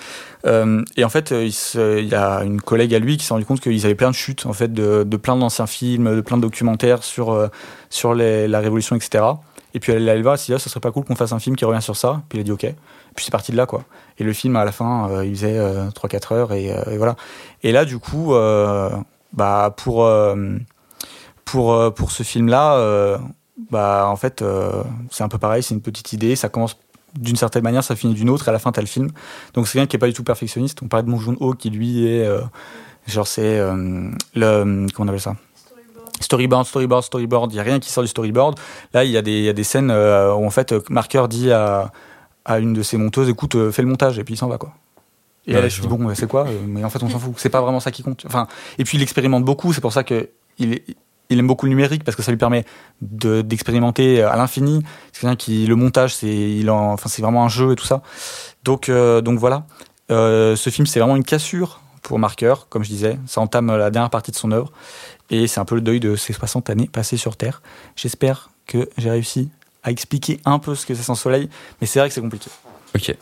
Euh, 0.46 0.83
et 0.96 1.05
en 1.05 1.09
fait, 1.11 1.33
euh, 1.33 1.46
il, 1.46 2.09
y 2.09 2.14
a 2.14 2.42
une 2.42 2.61
collègue 2.61 2.94
à 2.94 2.98
lui 2.98 3.16
qui 3.16 3.24
s'est 3.26 3.35
rendu 3.35 3.44
compte 3.44 3.61
qu'ils 3.61 3.85
avaient 3.85 3.94
plein 3.94 4.11
de 4.11 4.14
chutes 4.14 4.46
en 4.46 4.53
fait 4.53 4.72
de, 4.72 5.05
plein 5.16 5.37
d'anciens 5.37 5.66
films, 5.66 6.16
de 6.16 6.20
plein 6.20 6.37
de 6.37 6.42
documentaires 6.42 7.03
sur 7.03 7.31
euh, 7.31 7.48
sur 7.90 8.14
la 8.14 8.61
Révolution, 8.61 8.96
etc. 8.96 9.24
Et 9.74 9.81
puis 9.81 9.92
elle 9.92 10.09
est 10.09 10.11
allée 10.11 10.22
voir, 10.22 10.35
elle 10.35 10.38
s'est 10.38 10.46
dit, 10.46 10.55
ah, 10.55 10.59
ça 10.59 10.68
serait 10.68 10.81
pas 10.81 10.90
cool 10.90 11.05
qu'on 11.05 11.14
fasse 11.14 11.33
un 11.33 11.38
film 11.38 11.55
qui 11.55 11.64
revient 11.64 11.83
sur 11.83 11.96
ça. 11.96 12.22
Puis 12.29 12.38
il 12.38 12.40
a 12.40 12.44
dit 12.44 12.53
ok. 12.53 12.66
Puis 13.14 13.24
c'est 13.24 13.31
parti 13.31 13.53
de 13.53 13.57
là 13.57 13.66
quoi. 13.66 13.85
Et 14.18 14.24
le 14.24 14.33
film 14.33 14.57
à 14.57 14.64
la 14.64 14.72
fin, 14.72 15.11
euh, 15.11 15.24
il 15.24 15.35
faisait 15.35 15.59
3-4 15.59 16.35
heures 16.35 16.53
et, 16.53 16.72
euh, 16.72 16.83
et 16.90 16.96
voilà. 16.96 17.16
Et 17.62 17.72
là 17.72 17.85
du 17.85 17.98
coup, 17.98 18.35
euh, 18.35 18.90
bah 19.33 19.74
pour 19.76 20.05
euh, 20.05 20.57
pour 21.44 21.72
euh, 21.72 21.90
pour 21.90 22.11
ce 22.11 22.22
film 22.22 22.48
là, 22.48 23.18
bah 23.70 24.07
en 24.09 24.16
fait 24.16 24.42
euh, 24.42 24.83
c'est 25.11 25.23
un 25.25 25.29
peu 25.29 25.38
pareil, 25.38 25.62
c'est 25.62 25.75
une 25.75 25.81
petite 25.81 26.12
idée, 26.12 26.37
ça 26.37 26.49
commence 26.49 26.77
d'une 27.18 27.37
certaine 27.37 27.62
manière, 27.64 27.83
ça 27.83 27.96
finit 27.96 28.14
d'une 28.14 28.31
autre, 28.31 28.46
et 28.46 28.51
à 28.51 28.53
la 28.53 28.59
fin 28.61 28.70
t'as 28.73 28.81
le 28.81 28.87
film. 28.87 29.11
Donc 29.55 29.66
c'est 29.66 29.75
quelqu'un 29.75 29.87
qui 29.88 29.96
est 29.96 29.99
pas 29.99 30.07
du 30.07 30.12
tout 30.12 30.23
perfectionniste. 30.25 30.79
On 30.83 30.88
parlait 30.88 31.05
de 31.05 31.11
Mon 31.11 31.18
Joon-ho 31.18 31.55
qui 31.55 31.70
lui 31.70 32.07
est 32.07 32.25
euh, 32.25 32.40
genre 33.07 33.27
c'est 33.27 33.59
euh, 33.59 34.11
le 34.35 34.87
comment 34.94 35.07
on 35.07 35.09
appelle 35.09 35.20
ça? 35.20 35.35
Storyboard, 36.20 36.66
storyboard, 36.66 37.03
storyboard, 37.03 37.51
il 37.53 37.55
n'y 37.55 37.61
a 37.61 37.64
rien 37.64 37.81
qui 37.81 37.90
sort 37.90 38.03
du 38.05 38.09
storyboard. 38.09 38.59
Là, 38.92 39.05
il 39.05 39.11
y, 39.11 39.16
a 39.16 39.23
des- 39.23 39.38
il 39.38 39.44
y 39.44 39.49
a 39.49 39.55
des 39.55 39.64
scènes 39.64 39.90
où 39.90 40.44
en 40.46 40.51
fait, 40.51 40.75
Marker 40.90 41.25
dit 41.31 41.51
à, 41.51 41.92
à 42.44 42.59
une 42.59 42.75
de 42.75 42.83
ses 42.83 42.99
monteuses 42.99 43.29
écoute, 43.31 43.57
fais 43.70 43.81
le 43.83 43.88
montage, 43.88 44.18
et 44.18 44.25
puis 44.25 44.35
il 44.35 44.37
s'en 44.37 44.49
va 44.49 44.59
quoi. 44.59 44.75
Et 45.46 45.55
Ouais, 45.55 45.61
elle 45.61 45.70
je 45.70 45.81
vois. 45.81 45.96
bon, 45.96 46.14
c'est 46.14 46.29
quoi? 46.29 46.46
Mais 46.66 46.85
en 46.85 46.90
fait, 46.90 47.03
on 47.03 47.09
s'en 47.09 47.18
fout. 47.18 47.33
C'est 47.38 47.49
pas 47.49 47.62
vraiment 47.62 47.81
ça 47.81 47.90
qui 47.90 48.03
compte. 48.03 48.25
Enfin, 48.27 48.46
et 48.79 48.85
puis 48.85 48.99
il 48.99 49.03
expérimente 49.03 49.44
beaucoup, 49.46 49.73
c'est 49.73 49.81
pour 49.81 49.94
ça 49.94 50.05
que 50.05 50.29
il, 50.59 50.75
est- 50.75 50.85
il 51.31 51.38
aime 51.38 51.47
beaucoup 51.47 51.66
le 51.66 51.71
numérique 51.71 52.05
parce 52.05 52.16
que 52.16 52.23
ça 52.23 52.31
lui 52.33 52.38
permet 52.38 52.64
de- 53.01 53.40
d'expérimenter 53.43 54.23
à 54.23 54.37
l'infini. 54.37 54.83
C'est 55.12 55.23
quelqu'un 55.23 55.37
qui 55.37 55.66
le 55.66 55.77
montage, 55.77 56.14
c'est 56.14 56.61
enfin 56.69 57.09
c'est 57.09 57.23
vraiment 57.23 57.45
un 57.45 57.49
jeu 57.49 57.73
et 57.73 57.77
tout 57.77 57.87
ça. 57.87 58.03
Donc 58.64 58.88
euh, 58.88 59.21
donc 59.21 59.38
voilà. 59.38 59.64
Euh, 60.11 60.57
ce 60.57 60.71
film, 60.71 60.87
c'est 60.87 60.99
vraiment 61.01 61.16
une 61.16 61.25
cassure 61.25 61.81
pour 62.03 62.19
Marker, 62.19 62.55
comme 62.69 62.83
je 62.83 62.88
disais. 62.88 63.19
Ça 63.27 63.40
entame 63.40 63.75
la 63.77 63.90
dernière 63.90 64.11
partie 64.11 64.33
de 64.33 64.37
son 64.37 64.51
œuvre. 64.51 64.73
Et 65.31 65.47
c'est 65.47 65.61
un 65.61 65.64
peu 65.64 65.77
le 65.77 65.81
deuil 65.81 66.01
de 66.01 66.16
ces 66.16 66.33
60 66.33 66.69
années 66.71 66.88
passées 66.93 67.16
sur 67.16 67.37
Terre. 67.37 67.62
J'espère 67.95 68.51
que 68.66 68.88
j'ai 68.99 69.11
réussi 69.11 69.51
à 69.85 69.90
expliquer 69.93 70.40
un 70.45 70.59
peu 70.59 70.75
ce 70.75 70.85
que 70.85 70.95
c'est 70.95 71.03
sans 71.05 71.14
soleil, 71.14 71.49
mais 71.81 71.87
c'est 71.87 72.01
vrai 72.01 72.09
que 72.09 72.14
c'est 72.14 72.21
compliqué. 72.21 72.51
Ok. 72.97 73.14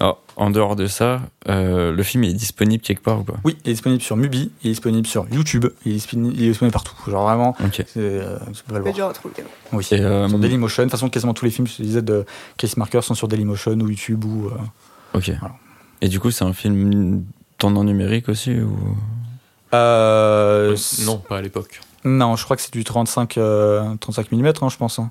Alors, 0.00 0.20
en 0.36 0.50
dehors 0.50 0.74
de 0.74 0.86
ça, 0.88 1.20
euh, 1.48 1.92
le 1.92 2.02
film 2.02 2.24
est 2.24 2.32
disponible 2.32 2.82
quelque 2.82 3.02
part 3.02 3.20
ou 3.20 3.22
pas? 3.22 3.34
Oui, 3.44 3.56
il 3.64 3.70
est 3.70 3.74
disponible 3.74 4.02
sur 4.02 4.16
Mubi, 4.16 4.50
il 4.62 4.68
est 4.68 4.70
disponible 4.72 5.06
sur 5.06 5.26
YouTube, 5.30 5.66
il 5.84 5.92
est 5.92 5.94
disponible, 5.94 6.34
il 6.36 6.44
est 6.44 6.48
disponible 6.48 6.72
partout. 6.72 6.94
Genre 7.08 7.22
vraiment, 7.24 7.56
Ok. 7.64 7.84
c'est, 7.86 7.86
euh, 7.96 8.38
peux 8.38 8.44
le 8.44 8.54
C'est 8.74 8.80
voir. 8.80 8.94
dur 8.94 9.06
à 9.06 9.12
trouver. 9.12 9.34
Oui. 9.72 9.86
Et, 9.92 10.00
euh, 10.00 10.28
Sur 10.28 10.38
Dailymotion, 10.40 10.82
de 10.82 10.86
toute 10.86 10.90
façon, 10.92 11.08
quasiment 11.10 11.32
tous 11.34 11.44
les 11.44 11.50
films, 11.52 11.68
je 11.68 11.76
te 11.76 11.82
disais, 11.82 12.02
de 12.02 12.26
Chris 12.56 12.72
Marker 12.76 13.02
sont 13.02 13.14
sur 13.14 13.28
Dailymotion 13.28 13.72
ou 13.72 13.88
YouTube 13.88 14.24
ou. 14.24 14.48
euh, 14.48 14.50
Ok. 15.18 15.30
Voilà. 15.38 15.54
Et 16.00 16.08
du 16.08 16.18
coup, 16.18 16.32
c'est 16.32 16.44
un 16.44 16.52
film 16.52 17.24
tournant 17.56 17.84
numérique 17.84 18.28
aussi 18.28 18.58
ou... 18.60 18.76
euh, 19.74 20.76
non, 21.06 21.18
pas 21.18 21.38
à 21.38 21.42
l'époque. 21.42 21.80
Non, 22.04 22.34
je 22.36 22.44
crois 22.44 22.56
que 22.56 22.62
c'est 22.62 22.72
du 22.72 22.82
35, 22.84 23.38
euh, 23.38 23.94
35 24.00 24.32
mm, 24.32 24.46
hein, 24.60 24.68
je 24.68 24.76
pense. 24.76 24.98
hein. 24.98 25.10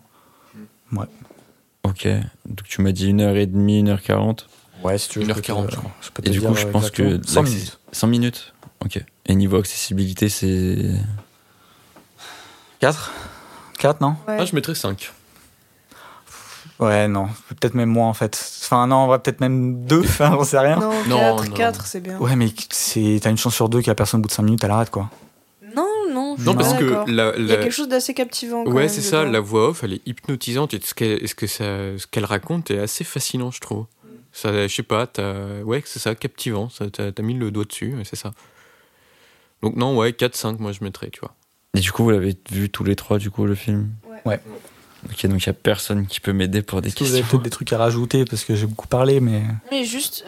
Ok. 1.85 2.07
Donc 2.45 2.63
tu 2.65 2.81
m'as 2.81 2.91
dit 2.91 3.11
1h30, 3.13 3.83
1h40. 3.85 4.45
Ouais, 4.83 4.97
si 4.97 5.09
tu 5.09 5.19
veux. 5.19 5.25
je 5.25 5.33
peux 5.33 5.41
te- 5.41 5.51
1h40, 5.51 5.71
je 5.71 5.75
crois. 5.77 5.91
je 6.01 6.09
peux 6.11 6.21
te 6.23 6.29
Et 6.29 6.31
du 6.31 6.41
coup, 6.41 6.53
je 6.55 6.65
euh, 6.67 6.71
pense 6.71 6.91
que 6.91 7.03
exactement. 7.03 7.27
100 7.33 7.41
l'accès- 7.41 7.53
minutes. 7.55 7.79
100 7.91 8.07
minutes 8.07 8.53
Ok. 8.83 8.99
Et 9.25 9.35
niveau 9.35 9.57
accessibilité, 9.57 10.27
c'est. 10.29 10.77
4 12.79 13.11
4, 13.79 14.01
non? 14.01 14.15
Ouais. 14.27 14.37
Ah, 14.39 14.45
je 14.45 14.55
mettrais 14.55 14.75
5. 14.75 15.11
Ouais, 16.79 17.07
non. 17.07 17.27
Peut-être 17.49 17.75
même 17.75 17.89
moins, 17.89 18.07
en 18.09 18.13
fait. 18.13 18.37
Enfin, 18.63 18.87
non, 18.87 18.97
on 18.97 19.07
va 19.07 19.19
peut-être 19.19 19.39
même 19.41 19.85
2, 19.85 19.99
enfin, 20.01 20.31
j'en 20.31 20.43
sais 20.43 20.59
rien. 20.59 20.77
Non, 20.79 20.91
Non, 21.07 21.17
4, 21.17 21.45
non. 21.49 21.53
4, 21.55 21.85
c'est 21.85 21.99
bien. 22.01 22.17
Ouais, 22.17 22.35
mais 22.35 22.47
c'est... 22.71 23.19
t'as 23.21 23.29
une 23.29 23.37
chance 23.37 23.55
sur 23.55 23.69
deux 23.69 23.81
que 23.81 23.87
la 23.89 23.95
personne, 23.95 24.19
au 24.19 24.23
bout 24.23 24.27
de 24.29 24.33
5 24.33 24.43
minutes, 24.43 24.63
elle 24.63 24.71
arrête, 24.71 24.89
quoi. 24.89 25.09
Non, 25.75 25.87
non, 26.11 26.35
je 26.37 26.43
Non, 26.45 26.55
parce 26.55 26.73
que 26.73 26.83
la, 27.09 27.33
Il 27.37 27.45
y 27.47 27.51
a 27.51 27.55
la- 27.57 27.63
quelque 27.63 27.71
chose 27.71 27.87
d'assez 27.87 28.13
captivant. 28.13 28.63
Ouais, 28.65 28.87
c'est 28.89 29.01
ça, 29.01 29.21
dedans. 29.21 29.31
la 29.31 29.39
voix 29.39 29.69
off, 29.69 29.83
elle 29.83 29.93
est 29.93 30.01
hypnotisante 30.05 30.73
et 30.73 30.79
ce 30.83 30.93
qu'elle 30.93 31.27
ce 31.27 31.35
que 31.35 31.47
ça- 31.47 31.97
ce 31.97 32.05
qu'elle 32.09 32.25
raconte 32.25 32.69
est 32.71 32.79
assez 32.79 33.03
fascinant, 33.03 33.49
je 33.51 33.59
trouve. 33.59 33.85
Ça, 34.33 34.67
je 34.67 34.73
sais 34.73 34.83
pas, 34.83 35.05
t'as- 35.07 35.61
ouais, 35.61 35.81
c'est 35.85 35.99
ça, 35.99 36.15
captivant. 36.15 36.67
Ça, 36.69 36.89
T'as 36.89 37.11
t'as 37.11 37.23
mis 37.23 37.35
le 37.35 37.51
doigt 37.51 37.65
dessus, 37.65 37.93
c'est 38.03 38.15
ça. 38.15 38.33
Donc 39.61 39.75
non, 39.75 39.95
ouais, 39.97 40.11
4-5, 40.11 40.59
moi 40.59 40.71
je 40.71 40.83
mettrais, 40.83 41.09
tu 41.09 41.19
vois. 41.21 41.33
Et 41.75 41.79
du 41.79 41.91
coup, 41.91 42.03
vous 42.03 42.09
l'avez 42.11 42.35
vu 42.51 42.69
tous 42.69 42.83
les 42.83 42.95
trois, 42.95 43.17
du 43.19 43.31
coup, 43.31 43.45
le 43.45 43.55
film? 43.55 43.89
Ouais. 44.05 44.19
Ouais. 44.25 44.39
Ok, 45.09 45.25
donc 45.27 45.43
il 45.43 45.47
y 45.47 45.49
a 45.49 45.53
personne 45.53 46.05
qui 46.07 46.19
peut 46.19 46.33
m'aider 46.33 46.61
pour 46.61 46.81
des 46.81 46.87
Est-ce 46.87 46.95
que 46.95 47.03
vous 47.03 47.11
avez 47.11 47.21
questions. 47.21 47.37
peut-être 47.37 47.43
des 47.43 47.49
trucs 47.49 47.73
à 47.73 47.77
rajouter 47.77 48.25
parce 48.25 48.43
que 48.45 48.55
j'ai 48.55 48.65
beaucoup 48.67 48.87
parlé, 48.87 49.19
mais 49.19 49.41
Mais 49.71 49.83
juste, 49.83 50.25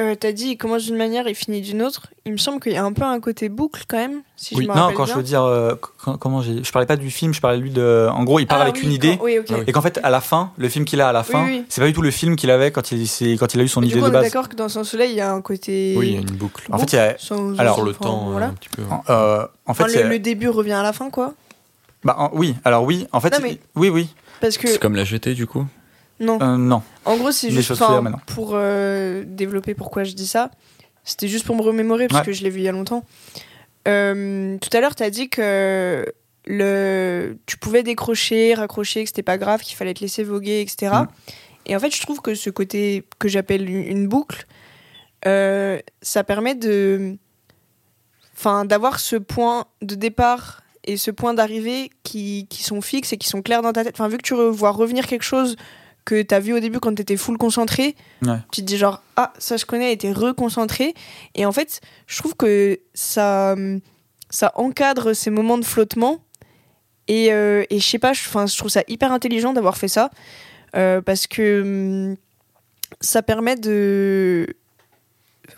euh, 0.00 0.14
t'as 0.14 0.32
dit 0.32 0.50
il 0.50 0.56
commence 0.56 0.84
d'une 0.84 0.96
manière 0.96 1.26
et 1.26 1.34
finit 1.34 1.60
d'une 1.60 1.82
autre. 1.82 2.06
Il 2.26 2.32
me 2.32 2.36
semble 2.38 2.60
qu'il 2.60 2.72
y 2.72 2.76
a 2.76 2.84
un 2.84 2.92
peu 2.92 3.02
un 3.02 3.18
côté 3.20 3.48
boucle 3.48 3.82
quand 3.88 3.96
même, 3.96 4.22
si 4.36 4.54
oui. 4.54 4.64
je 4.64 4.68
me 4.70 4.74
Non, 4.76 4.92
quand 4.92 5.04
bien. 5.04 5.12
je 5.14 5.18
veux 5.18 5.22
dire, 5.22 5.42
euh, 5.42 5.74
quand- 6.02 6.16
comment 6.18 6.40
j'ai, 6.42 6.62
je 6.62 6.70
parlais 6.72 6.86
pas 6.86 6.96
du 6.96 7.10
film, 7.10 7.32
je 7.34 7.40
parlais 7.40 7.58
lui 7.58 7.70
de. 7.70 8.08
En 8.12 8.24
gros, 8.24 8.38
il 8.38 8.46
part 8.46 8.58
Ah 8.60 8.62
avec 8.64 8.76
oui, 8.76 8.82
une 8.84 8.92
idée. 8.92 9.16
quand- 9.18 9.24
Oui. 9.24 9.38
Ah 9.48 9.54
oui. 9.56 9.64
Et 9.66 9.72
qu'en 9.72 9.80
fait, 9.82 9.98
à 10.02 10.10
la 10.10 10.20
fin, 10.20 10.52
le 10.56 10.68
film 10.68 10.84
qu'il 10.84 11.00
a 11.00 11.08
à 11.08 11.12
la 11.12 11.22
fin, 11.24 11.44
oui. 11.44 11.64
c'est 11.68 11.80
pas 11.80 11.86
du 11.86 11.92
tout 11.92 12.02
le 12.02 12.10
film 12.10 12.36
qu'il 12.36 12.50
avait 12.50 12.70
quand 12.70 12.92
il, 12.92 13.06
s'est- 13.08 13.36
quand 13.38 13.54
il 13.54 13.60
a 13.60 13.64
eu 13.64 13.68
son 13.68 13.82
idée 13.82 13.94
du 13.94 14.00
coup, 14.00 14.04
de 14.06 14.10
on 14.10 14.10
est 14.10 14.12
base. 14.12 14.24
d'accord 14.24 14.48
que 14.48 14.56
dans 14.56 14.68
Sans 14.68 14.84
Soleil, 14.84 15.10
il 15.10 15.16
y 15.16 15.20
a 15.20 15.32
un 15.32 15.40
côté. 15.40 15.94
Oui, 15.96 16.08
il 16.08 16.14
y 16.14 16.16
a 16.16 16.20
une 16.20 16.26
boucle. 16.36 16.66
En 16.70 16.78
fait, 16.78 16.92
il 16.92 16.96
y 16.96 16.98
a, 16.98 17.16
Sans- 17.18 17.58
alors, 17.58 17.82
le 17.82 17.92
temps, 17.94 18.28
euh, 18.28 18.30
voilà. 18.32 18.46
un 18.46 18.52
petit 18.54 18.68
peu. 18.68 18.82
euh, 18.82 19.42
en 19.66 19.74
fait, 19.74 19.82
Enfin, 19.84 19.92
c'est- 19.92 20.02
le, 20.04 20.08
le 20.10 20.18
début 20.18 20.48
revient 20.48 20.72
à 20.72 20.82
la 20.82 20.92
fin, 20.92 21.10
quoi. 21.10 21.34
bah, 22.04 22.14
en- 22.18 22.30
oui. 22.34 22.54
Alors 22.64 22.84
oui, 22.84 23.06
en 23.12 23.20
fait, 23.20 23.30
Non, 23.30 23.38
il- 23.38 23.42
mais- 23.44 23.58
oui, 23.74 23.88
oui. 23.88 24.08
Parce 24.40 24.56
que. 24.58 24.68
C'est 24.68 24.78
comme 24.78 24.94
la 24.94 25.04
jetée, 25.04 25.34
du 25.34 25.46
coup 25.48 25.66
Non. 26.20 26.38
Euh, 26.42 26.56
non. 26.56 26.82
En 27.04 27.16
gros, 27.16 27.30
c'est 27.32 27.50
juste 27.50 27.72
pour 28.26 28.50
euh, 28.54 29.24
développer 29.26 29.74
pourquoi 29.74 30.04
je 30.04 30.12
dis 30.12 30.26
ça. 30.26 30.50
C'était 31.04 31.28
juste 31.28 31.46
pour 31.46 31.56
me 31.56 31.62
remémorer 31.62 32.08
parce 32.08 32.20
Ouais. 32.20 32.26
que 32.26 32.32
je 32.32 32.42
l'ai 32.42 32.50
vu 32.50 32.60
il 32.60 32.64
y 32.64 32.68
a 32.68 32.72
longtemps. 32.72 33.04
Euh, 33.86 34.58
tout 34.58 34.68
à 34.76 34.80
l'heure, 34.80 34.94
tu 34.94 35.02
as 35.02 35.10
dit 35.10 35.28
que 35.30 36.04
le... 36.46 37.38
tu 37.46 37.56
pouvais 37.56 37.82
décrocher, 37.82 38.54
raccrocher, 38.54 39.04
que 39.04 39.08
c'était 39.08 39.22
pas 39.22 39.38
grave, 39.38 39.62
qu'il 39.62 39.76
fallait 39.76 39.94
te 39.94 40.00
laisser 40.00 40.24
voguer, 40.24 40.60
etc. 40.60 40.92
Mm. 40.92 41.06
Et 41.66 41.76
en 41.76 41.80
fait, 41.80 41.94
je 41.94 42.00
trouve 42.02 42.20
que 42.20 42.34
ce 42.34 42.50
côté 42.50 43.04
que 43.18 43.28
j'appelle 43.28 43.68
une 43.68 44.08
boucle, 44.08 44.46
ça 45.24 46.24
permet 46.26 46.54
de. 46.54 47.16
Enfin, 48.36 48.64
d'avoir 48.64 49.00
ce 49.00 49.16
point 49.16 49.64
de 49.82 49.94
départ 49.96 50.62
et 50.84 50.96
ce 50.96 51.10
point 51.10 51.34
d'arrivée 51.34 51.90
qui, 52.04 52.46
qui 52.48 52.62
sont 52.62 52.80
fixes 52.80 53.12
et 53.12 53.16
qui 53.18 53.28
sont 53.28 53.42
clairs 53.42 53.62
dans 53.62 53.72
ta 53.72 53.82
tête. 53.84 53.94
Enfin, 53.96 54.08
vu 54.08 54.16
que 54.16 54.22
tu 54.22 54.34
vois 54.34 54.70
revenir 54.70 55.06
quelque 55.06 55.24
chose 55.24 55.56
que 56.08 56.22
tu 56.22 56.34
as 56.34 56.40
vu 56.40 56.54
au 56.54 56.60
début 56.60 56.80
quand 56.80 56.94
tu 56.94 57.02
étais 57.02 57.16
full 57.18 57.36
concentré, 57.36 57.94
Ouais. 58.22 58.38
tu 58.50 58.62
te 58.62 58.66
dis 58.66 58.78
genre, 58.78 59.02
ah, 59.16 59.32
ça 59.38 59.56
je 59.58 59.66
connais, 59.66 59.92
et 59.92 59.96
t'es 59.98 60.10
reconcentré. 60.12 60.94
Et 61.34 61.44
en 61.44 61.52
fait, 61.52 61.80
je 62.06 62.16
trouve 62.18 62.34
que 62.34 62.78
ça, 62.94 63.54
ça 64.30 64.52
encadre 64.54 65.12
ces 65.14 65.30
moments 65.30 65.58
de 65.58 65.64
flottement. 65.64 66.18
Et, 67.08 67.32
euh, 67.32 67.64
et 67.70 67.78
je 67.78 67.86
sais 67.86 67.98
pas, 67.98 68.12
je, 68.14 68.56
trouve 68.56 68.70
ça 68.70 68.82
hyper 68.88 69.12
intelligent 69.12 69.52
d'avoir 69.52 69.76
fait 69.76 69.88
ça. 69.88 70.10
euh, 70.76 71.00
parce 71.02 71.26
que 71.26 71.62
hum, 72.10 72.16
ça 73.00 73.22
permet 73.22 73.56
de. 73.56 74.46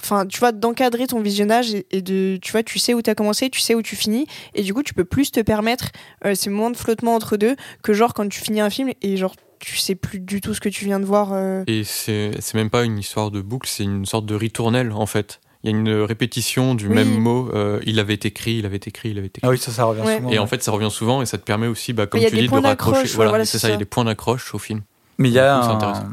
Enfin, 0.00 0.24
tu 0.26 0.38
vois, 0.38 0.52
d'encadrer 0.52 1.06
ton 1.08 1.20
visionnage 1.20 1.74
et, 1.74 1.86
et 1.90 2.02
de. 2.02 2.38
Tu 2.40 2.52
vois, 2.52 2.62
tu 2.62 2.78
sais 2.78 2.94
où 2.94 3.02
tu 3.02 3.10
as 3.10 3.14
commencé, 3.14 3.50
tu 3.50 3.60
sais 3.60 3.74
où 3.74 3.82
tu 3.82 3.96
finis. 3.96 4.26
Et 4.54 4.62
du 4.62 4.72
coup, 4.74 4.82
tu 4.82 4.94
peux 4.94 5.04
plus 5.04 5.30
te 5.32 5.40
permettre 5.40 5.90
euh, 6.24 6.34
ces 6.34 6.48
moments 6.50 6.70
de 6.70 6.76
flottement 6.76 7.14
entre 7.16 7.36
deux 7.36 7.56
que 7.82 7.92
genre 7.92 8.14
quand 8.14 8.28
tu 8.28 8.40
finis 8.40 8.60
un 8.60 8.70
film 8.70 8.90
et 9.02 9.16
genre 9.16 9.34
tu 9.60 9.76
sais 9.76 9.94
plus 9.94 10.18
du 10.20 10.40
tout 10.40 10.54
ce 10.54 10.60
que 10.60 10.68
tu 10.68 10.84
viens 10.84 10.98
de 11.00 11.04
voir. 11.04 11.28
euh. 11.32 11.62
Et 11.68 11.84
c'est 11.84 12.32
c'est 12.40 12.54
même 12.56 12.70
pas 12.70 12.82
une 12.84 12.98
histoire 12.98 13.30
de 13.30 13.40
boucle, 13.40 13.68
c'est 13.68 13.84
une 13.84 14.06
sorte 14.06 14.26
de 14.26 14.34
ritournelle 14.34 14.90
en 14.92 15.06
fait. 15.06 15.40
Il 15.62 15.70
y 15.70 15.74
a 15.74 15.76
une 15.76 15.92
répétition 16.02 16.74
du 16.74 16.88
Oui. 16.88 16.94
même 16.94 17.18
mot. 17.18 17.50
euh, 17.52 17.80
il 17.84 17.98
avait 18.00 18.14
écrit, 18.14 18.54
il 18.56 18.64
avait 18.66 18.78
écrit, 18.78 19.10
il 19.10 19.18
avait 19.18 19.26
écrit. 19.26 19.42
Ah 19.44 19.50
oui, 19.50 19.58
ça, 19.58 19.70
ça 19.70 19.84
revient 19.84 20.00
Ouais. 20.00 20.16
souvent. 20.16 20.30
Et 20.30 20.38
en 20.38 20.46
fait, 20.46 20.62
ça 20.62 20.72
revient 20.72 20.90
souvent 20.90 21.20
et 21.20 21.26
ça 21.26 21.36
te 21.36 21.44
permet 21.44 21.66
aussi, 21.66 21.92
bah, 21.92 22.06
comme 22.06 22.20
tu 22.20 22.30
dis, 22.34 22.48
de 22.48 22.54
raccrocher. 22.54 23.06
Voilà, 23.14 23.28
voilà, 23.30 23.44
c'est 23.44 23.58
ça, 23.58 23.68
il 23.68 23.72
y 23.72 23.74
a 23.74 23.76
des 23.76 23.84
points 23.84 24.04
d'accroche 24.04 24.54
au 24.54 24.58
film. 24.58 24.80
Mais 25.18 25.28
il 25.28 25.32
y 25.34 25.38
a 25.38 25.60
coup, 25.60 25.84
un- 25.84 26.12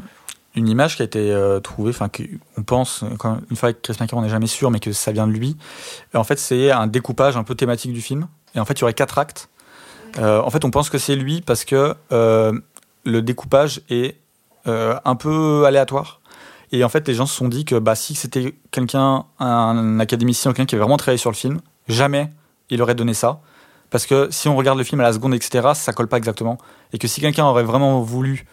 une 0.54 0.68
image 0.68 0.96
qui 0.96 1.02
a 1.02 1.06
été 1.06 1.32
euh, 1.32 1.60
trouvée, 1.60 1.90
enfin 1.90 2.10
on 2.58 2.62
pense, 2.62 3.04
quand- 3.18 3.38
une 3.50 3.56
fois 3.56 3.70
avec 3.70 3.80
Chris 3.80 3.96
Macker, 4.00 4.18
on 4.18 4.22
n'est 4.22 4.28
jamais 4.28 4.46
sûr, 4.48 4.70
mais 4.70 4.80
que 4.80 4.92
ça 4.92 5.12
vient 5.12 5.26
de 5.26 5.32
lui. 5.32 5.56
Et 6.12 6.18
en 6.18 6.24
fait, 6.24 6.38
c'est 6.38 6.70
un 6.70 6.86
découpage 6.86 7.38
un 7.38 7.44
peu 7.44 7.54
thématique 7.54 7.94
du 7.94 8.02
film. 8.02 8.28
Et 8.54 8.60
en 8.60 8.66
fait, 8.66 8.74
il 8.74 8.80
y 8.80 8.84
aurait 8.84 8.92
quatre 8.92 9.16
actes. 9.18 9.48
Euh, 10.18 10.42
en 10.42 10.50
fait, 10.50 10.64
on 10.66 10.70
pense 10.70 10.90
que 10.90 10.98
c'est 10.98 11.16
lui 11.16 11.40
parce 11.40 11.64
que 11.64 11.94
euh, 12.12 12.52
le 13.04 13.22
découpage 13.22 13.82
est 13.88 14.16
euh, 14.66 14.98
un 15.04 15.16
peu 15.16 15.64
aléatoire. 15.66 16.20
Et 16.72 16.84
en 16.84 16.88
fait, 16.88 17.06
les 17.08 17.14
gens 17.14 17.26
se 17.26 17.34
sont 17.34 17.48
dit 17.48 17.64
que 17.64 17.76
bah, 17.76 17.94
si 17.94 18.14
c'était 18.14 18.54
quelqu'un, 18.70 19.24
un 19.38 20.00
académicien, 20.00 20.52
quelqu'un 20.52 20.66
qui 20.66 20.74
avait 20.74 20.82
vraiment 20.82 20.98
travaillé 20.98 21.18
sur 21.18 21.30
le 21.30 21.36
film, 21.36 21.60
jamais 21.88 22.30
il 22.70 22.82
aurait 22.82 22.94
donné 22.94 23.14
ça. 23.14 23.40
Parce 23.90 24.04
que 24.04 24.28
si 24.30 24.48
on 24.48 24.56
regarde 24.56 24.76
le 24.76 24.84
film 24.84 25.00
à 25.00 25.04
la 25.04 25.12
seconde, 25.14 25.34
etc., 25.34 25.68
ça 25.74 25.92
colle 25.92 26.08
pas 26.08 26.18
exactement. 26.18 26.58
Et 26.92 26.98
que 26.98 27.08
si 27.08 27.22
quelqu'un 27.22 27.46
aurait 27.46 27.62
vraiment 27.62 28.00
voulu 28.02 28.46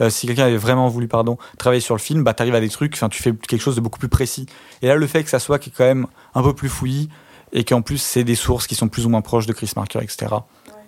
euh, 0.00 0.10
si 0.10 0.26
quelqu'un 0.26 0.44
avait 0.44 0.56
vraiment 0.56 0.88
voulu 0.88 1.06
pardon 1.06 1.36
travailler 1.58 1.80
sur 1.80 1.94
le 1.94 2.00
film 2.00 2.24
bah 2.24 2.32
t'arrives 2.32 2.54
à 2.54 2.60
des 2.60 2.70
trucs 2.70 2.98
tu 3.10 3.22
fais 3.22 3.34
quelque 3.34 3.60
chose 3.60 3.76
de 3.76 3.82
beaucoup 3.82 3.98
plus 3.98 4.08
précis 4.08 4.46
et 4.80 4.86
là 4.86 4.96
le 4.96 5.06
fait 5.06 5.22
que 5.22 5.28
ça 5.28 5.38
soit 5.38 5.58
qui 5.58 5.68
est 5.68 5.72
quand 5.76 5.84
même 5.84 6.06
un 6.34 6.42
peu 6.42 6.54
plus 6.54 6.70
fouillis 6.70 7.10
et 7.52 7.62
qu'en 7.62 7.82
plus 7.82 7.98
c'est 7.98 8.24
des 8.24 8.34
sources 8.34 8.66
qui 8.66 8.74
sont 8.74 8.88
plus 8.88 9.04
ou 9.04 9.10
moins 9.10 9.20
proches 9.20 9.44
de 9.44 9.52
Chris 9.52 9.70
Marker 9.76 9.98
etc 10.00 10.28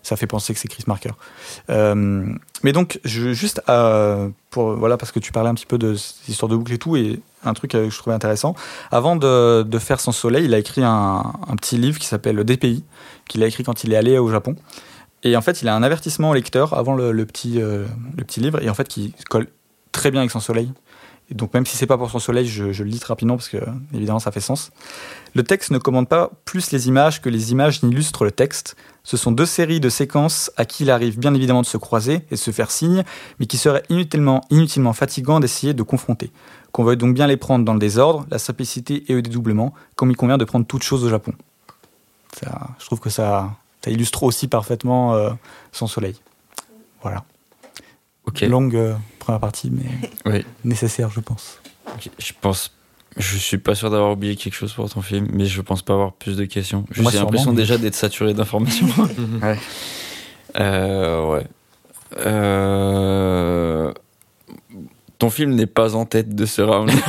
ça 0.04 0.16
fait 0.16 0.28
penser 0.28 0.54
que 0.54 0.60
c'est 0.60 0.68
Chris 0.68 0.84
Marker. 0.86 1.10
Euh, 1.70 2.26
mais 2.62 2.72
donc 2.72 3.00
juste 3.04 3.60
pour 4.50 4.74
voilà 4.74 4.96
parce 4.96 5.10
que 5.10 5.18
tu 5.18 5.32
parlais 5.32 5.50
un 5.50 5.54
petit 5.54 5.66
peu 5.66 5.78
de 5.78 5.94
cette 5.94 6.28
histoire 6.28 6.48
de 6.48 6.56
boucle 6.56 6.72
et 6.72 6.78
tout 6.78 6.96
et 6.96 7.20
un 7.44 7.54
truc 7.54 7.72
que 7.72 7.90
je 7.90 7.98
trouvais 7.98 8.14
intéressant. 8.14 8.54
Avant 8.92 9.16
de, 9.16 9.78
faire 9.80 10.00
Sans 10.00 10.12
Soleil 10.12 10.44
il 10.44 10.54
a 10.54 10.58
écrit 10.58 10.82
un, 10.84 11.32
petit 11.56 11.78
livre 11.78 11.98
qui 11.98 12.06
s'appelle 12.06 12.36
Le 12.36 12.44
DPI 12.44 12.84
qu'il 13.26 13.42
a 13.42 13.46
écrit 13.46 13.64
quand 13.64 13.82
il 13.82 13.92
est 13.92 13.96
allé 13.96 14.18
au 14.18 14.30
Japon. 14.30 14.54
Et 15.26 15.38
en 15.38 15.40
fait, 15.40 15.62
il 15.62 15.68
a 15.68 15.74
un 15.74 15.82
avertissement 15.82 16.30
au 16.30 16.34
lecteur 16.34 16.74
avant 16.74 16.94
le, 16.94 17.10
le 17.10 17.24
petit, 17.24 17.58
euh, 17.58 17.86
le 18.14 18.24
petit 18.24 18.40
livre, 18.40 18.62
et 18.62 18.68
en 18.68 18.74
fait, 18.74 18.86
qui 18.86 19.14
colle 19.30 19.46
très 19.90 20.10
bien 20.10 20.20
avec 20.20 20.30
son 20.30 20.40
soleil. 20.40 20.70
Et 21.30 21.34
donc, 21.34 21.54
même 21.54 21.64
si 21.64 21.76
c'est 21.76 21.86
pas 21.86 21.96
pour 21.96 22.10
son 22.10 22.18
soleil, 22.18 22.46
je, 22.46 22.72
je 22.72 22.84
le 22.84 22.90
lis 22.90 23.02
rapidement 23.02 23.36
parce 23.36 23.48
que, 23.48 23.56
évidemment, 23.94 24.18
ça 24.18 24.30
fait 24.30 24.40
sens. 24.40 24.70
Le 25.34 25.42
texte 25.42 25.70
ne 25.70 25.78
commande 25.78 26.08
pas 26.08 26.30
plus 26.44 26.70
les 26.70 26.86
images 26.86 27.22
que 27.22 27.30
les 27.30 27.50
images 27.50 27.82
n'illustrent 27.82 28.24
le 28.24 28.30
texte. 28.30 28.76
Ce 29.04 29.16
sont 29.16 29.32
deux 29.32 29.46
séries 29.46 29.80
de 29.80 29.88
séquences 29.88 30.50
à 30.56 30.64
qui 30.66 30.84
il 30.84 30.90
arrive 30.90 31.18
bien 31.18 31.34
évidemment 31.34 31.62
de 31.62 31.66
se 31.66 31.78
croiser 31.78 32.26
et 32.30 32.34
de 32.34 32.36
se 32.36 32.50
faire 32.50 32.70
signe, 32.70 33.04
mais 33.38 33.46
qui 33.46 33.56
seraient 33.56 33.82
inutilement, 33.88 34.42
inutilement 34.50 34.92
fatigants 34.92 35.40
d'essayer 35.40 35.72
de 35.72 35.82
confronter. 35.82 36.30
Qu'on 36.72 36.84
veuille 36.84 36.96
donc 36.98 37.14
bien 37.14 37.26
les 37.26 37.36
prendre 37.36 37.64
dans 37.64 37.74
le 37.74 37.78
désordre, 37.78 38.26
la 38.30 38.38
simplicité 38.38 39.04
et 39.08 39.14
le 39.14 39.22
dédoublement, 39.22 39.72
comme 39.96 40.10
il 40.10 40.16
convient 40.16 40.38
de 40.38 40.44
prendre 40.44 40.66
toute 40.66 40.82
chose 40.82 41.04
au 41.04 41.08
Japon. 41.08 41.32
Ça, 42.38 42.68
je 42.78 42.84
trouve 42.86 43.00
que 43.00 43.10
ça, 43.10 43.54
ça 43.82 43.90
illustre 43.90 44.22
aussi 44.24 44.48
parfaitement 44.48 45.14
euh, 45.14 45.30
son 45.72 45.86
soleil. 45.86 46.16
Voilà. 47.02 47.24
Ok. 48.26 48.40
Longue 48.42 48.76
euh, 48.76 48.94
première 49.24 49.40
partie, 49.40 49.70
mais 49.70 49.84
Oui. 50.32 50.44
nécessaire, 50.64 51.10
je 51.10 51.20
pense. 51.20 51.60
Je 52.18 52.32
pense. 52.40 52.72
Je 53.16 53.36
suis 53.36 53.58
pas 53.58 53.74
sûr 53.76 53.90
d'avoir 53.90 54.10
oublié 54.12 54.34
quelque 54.36 54.54
chose 54.54 54.72
pour 54.72 54.88
ton 54.90 55.00
film, 55.02 55.28
mais 55.32 55.44
je 55.46 55.60
pense 55.62 55.82
pas 55.82 55.92
avoir 55.94 56.12
plus 56.12 56.36
de 56.36 56.44
questions. 56.46 56.84
J'ai 56.90 57.02
l'impression 57.02 57.50
mais- 57.52 57.56
déjà 57.58 57.78
d'être 57.78 57.94
saturé 57.94 58.34
d'informations. 58.34 58.88
Mhm. 59.18 59.56
Euh, 60.60 61.30
ouais. 61.32 61.46
Euh, 62.18 63.92
Ton 65.18 65.30
film 65.30 65.54
n'est 65.54 65.66
pas 65.66 65.94
en 65.96 66.04
tête 66.06 66.34
de 66.34 66.44
ce 66.46 66.62
round. 66.62 66.90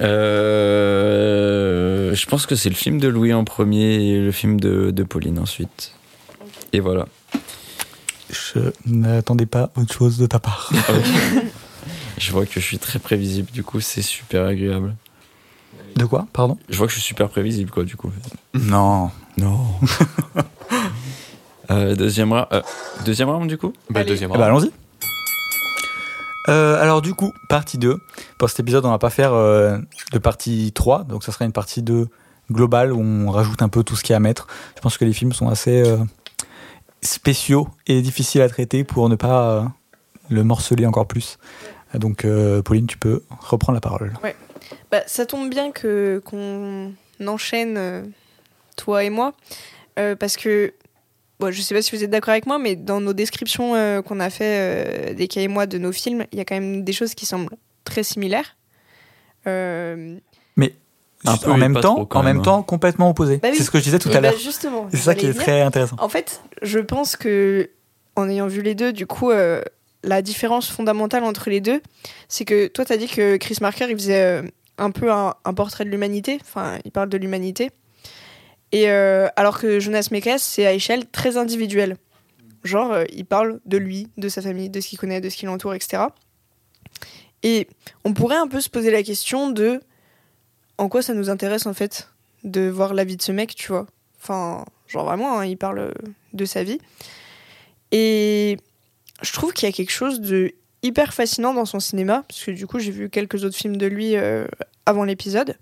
Euh, 0.00 2.14
Je 2.14 2.26
pense 2.26 2.46
que 2.46 2.54
c'est 2.54 2.68
le 2.70 2.74
film 2.74 2.98
de 2.98 3.08
Louis 3.08 3.32
en 3.34 3.44
premier 3.44 3.94
et 4.02 4.18
le 4.20 4.32
film 4.32 4.58
de, 4.60 4.90
de 4.90 5.02
Pauline 5.02 5.38
ensuite. 5.38 5.92
Et 6.72 6.80
voilà. 6.80 7.06
Je 8.30 8.70
n'attendais 8.86 9.46
pas 9.46 9.70
autre 9.76 9.92
chose 9.92 10.18
de 10.18 10.26
ta 10.26 10.38
part. 10.38 10.70
Je 12.18 12.32
vois 12.32 12.44
que 12.44 12.60
je 12.60 12.64
suis 12.66 12.78
très 12.78 12.98
prévisible, 12.98 13.50
du 13.50 13.64
coup, 13.64 13.80
c'est 13.80 14.02
super 14.02 14.44
agréable. 14.44 14.94
De 15.96 16.04
quoi? 16.04 16.26
Pardon? 16.34 16.58
Je 16.68 16.76
vois 16.76 16.86
que 16.86 16.92
je 16.92 16.98
suis 16.98 17.06
super 17.06 17.30
prévisible, 17.30 17.70
quoi, 17.70 17.84
du 17.84 17.96
coup. 17.96 18.10
Non. 18.54 19.10
Non. 19.38 19.58
Euh, 21.70 21.94
deuxième, 21.94 22.32
ra- 22.32 22.48
euh, 22.52 22.62
deuxième 23.04 23.28
round, 23.30 23.48
du 23.48 23.56
coup? 23.56 23.72
Bah, 23.90 24.02
deuxième 24.02 24.30
Eh 24.34 24.36
ben, 24.38 24.50
round. 24.52 24.64
allons-y. 24.64 24.72
Euh, 26.48 26.82
alors 26.82 27.00
du 27.00 27.14
coup, 27.14 27.32
partie 27.48 27.78
2. 27.78 27.96
Pour 28.38 28.50
cet 28.50 28.58
épisode, 28.60 28.84
on 28.84 28.90
va 28.90 28.98
pas 28.98 29.10
faire 29.10 29.32
euh, 29.34 29.78
de 30.12 30.18
partie 30.18 30.72
3, 30.72 31.04
donc 31.04 31.22
ça 31.22 31.30
sera 31.30 31.44
une 31.44 31.52
partie 31.52 31.82
2 31.82 32.08
globale 32.50 32.92
où 32.92 33.00
on 33.00 33.30
rajoute 33.30 33.62
un 33.62 33.68
peu 33.68 33.84
tout 33.84 33.94
ce 33.94 34.02
qu'il 34.02 34.12
y 34.12 34.14
a 34.14 34.16
à 34.16 34.20
mettre. 34.20 34.48
Je 34.76 34.80
pense 34.80 34.98
que 34.98 35.04
les 35.04 35.12
films 35.12 35.32
sont 35.32 35.48
assez 35.48 35.82
euh, 35.86 35.98
spéciaux 37.02 37.68
et 37.86 38.02
difficiles 38.02 38.42
à 38.42 38.48
traiter 38.48 38.84
pour 38.84 39.08
ne 39.08 39.16
pas 39.16 39.50
euh, 39.50 39.64
le 40.28 40.44
morceler 40.44 40.86
encore 40.86 41.06
plus. 41.06 41.38
Donc 41.94 42.24
euh, 42.24 42.62
Pauline, 42.62 42.86
tu 42.86 42.98
peux 42.98 43.22
reprendre 43.40 43.74
la 43.74 43.80
parole. 43.80 44.12
Bah, 44.90 45.02
ça 45.06 45.26
tombe 45.26 45.50
bien 45.50 45.72
que 45.72 46.22
qu'on 46.24 46.92
enchaîne 47.26 47.76
euh, 47.76 48.02
toi 48.76 49.02
et 49.04 49.10
moi 49.10 49.34
euh, 49.98 50.14
parce 50.14 50.36
que 50.36 50.72
bon, 51.40 51.50
je 51.50 51.60
sais 51.60 51.74
pas 51.74 51.82
si 51.82 51.94
vous 51.96 52.04
êtes 52.04 52.10
d'accord 52.10 52.30
avec 52.32 52.46
moi 52.46 52.58
mais 52.58 52.76
dans 52.76 53.00
nos 53.00 53.12
descriptions 53.12 53.74
euh, 53.74 54.02
qu'on 54.02 54.20
a 54.20 54.30
fait 54.30 55.10
euh, 55.10 55.14
des 55.14 55.26
cas 55.26 55.40
et 55.40 55.48
moi 55.48 55.66
de 55.66 55.78
nos 55.78 55.92
films 55.92 56.24
il 56.32 56.38
y 56.38 56.40
a 56.40 56.44
quand 56.44 56.54
même 56.54 56.84
des 56.84 56.92
choses 56.92 57.14
qui 57.14 57.26
semblent 57.26 57.56
très 57.84 58.02
similaires 58.04 58.56
Euh, 59.46 60.18
Un 61.26 61.36
peu 61.36 61.50
en 61.50 61.58
même 61.58 61.74
temps, 61.74 62.06
trop, 62.06 62.18
en 62.18 62.22
même, 62.22 62.36
même 62.36 62.40
hein. 62.40 62.44
temps, 62.44 62.62
complètement 62.62 63.10
opposé. 63.10 63.38
Bah 63.38 63.48
oui. 63.50 63.56
C'est 63.56 63.64
ce 63.64 63.70
que 63.70 63.78
je 63.78 63.84
disais 63.84 63.98
tout 63.98 64.08
et 64.08 64.16
à 64.16 64.20
bah, 64.20 64.30
l'heure. 64.30 64.38
justement 64.38 64.88
C'est 64.90 64.98
ça 64.98 65.14
qui 65.14 65.26
est 65.26 65.32
dire. 65.32 65.42
très 65.42 65.60
intéressant. 65.60 65.96
En 65.98 66.08
fait, 66.08 66.40
je 66.62 66.78
pense 66.78 67.16
que 67.16 67.70
en 68.16 68.28
ayant 68.28 68.46
vu 68.46 68.62
les 68.62 68.74
deux, 68.74 68.92
du 68.92 69.06
coup, 69.06 69.30
euh, 69.30 69.62
la 70.02 70.22
différence 70.22 70.70
fondamentale 70.70 71.24
entre 71.24 71.50
les 71.50 71.60
deux, 71.60 71.82
c'est 72.28 72.44
que 72.44 72.68
toi, 72.68 72.84
tu 72.84 72.92
as 72.92 72.96
dit 72.96 73.06
que 73.06 73.36
Chris 73.36 73.58
Marker, 73.60 73.86
il 73.90 73.96
faisait 73.96 74.42
un 74.78 74.90
peu 74.90 75.12
un, 75.12 75.34
portrait 75.54 75.84
de 75.84 75.90
l'humanité, 75.90 76.38
enfin, 76.40 76.78
il 76.84 76.90
parle 76.90 77.10
de 77.10 77.18
l'humanité. 77.18 77.70
Et 78.72 78.88
alors 78.88 79.58
que 79.58 79.78
Jonas 79.78 80.08
Mekas, 80.10 80.38
c'est 80.38 80.64
à 80.64 80.72
échelle 80.72 81.06
très 81.06 81.36
individuelle. 81.36 81.96
Genre, 82.64 82.98
il 83.12 83.24
parle 83.26 83.60
de 83.66 83.76
lui, 83.76 84.08
de 84.16 84.28
sa 84.28 84.42
famille, 84.42 84.70
de 84.70 84.80
ce 84.80 84.88
qu'il 84.88 84.98
connaît, 84.98 85.20
de 85.20 85.28
ce 85.28 85.36
qui 85.36 85.46
l'entoure, 85.46 85.74
etc. 85.74 86.04
Et 87.42 87.68
on 88.04 88.12
pourrait 88.12 88.36
un 88.36 88.48
peu 88.48 88.60
se 88.60 88.68
poser 88.68 88.90
la 88.90 89.02
question 89.02 89.50
de 89.50 89.80
en 90.80 90.88
quoi 90.88 91.02
ça 91.02 91.12
nous 91.12 91.28
intéresse 91.28 91.66
en 91.66 91.74
fait 91.74 92.08
de 92.42 92.68
voir 92.68 92.94
la 92.94 93.04
vie 93.04 93.18
de 93.18 93.22
ce 93.22 93.32
mec, 93.32 93.54
tu 93.54 93.68
vois. 93.68 93.86
Enfin, 94.18 94.64
genre 94.88 95.04
vraiment, 95.04 95.38
hein, 95.38 95.44
il 95.44 95.58
parle 95.58 95.92
de 96.32 96.44
sa 96.46 96.64
vie. 96.64 96.78
Et 97.92 98.56
je 99.20 99.32
trouve 99.32 99.52
qu'il 99.52 99.68
y 99.68 99.72
a 99.72 99.74
quelque 99.74 99.92
chose 99.92 100.22
de 100.22 100.54
hyper 100.82 101.12
fascinant 101.12 101.52
dans 101.52 101.66
son 101.66 101.80
cinéma, 101.80 102.24
parce 102.26 102.42
que 102.42 102.50
du 102.52 102.66
coup 102.66 102.78
j'ai 102.78 102.90
vu 102.90 103.10
quelques 103.10 103.44
autres 103.44 103.56
films 103.56 103.76
de 103.76 103.86
lui 103.86 104.16
euh, 104.16 104.46
avant 104.86 105.04
l'épisode. 105.04 105.58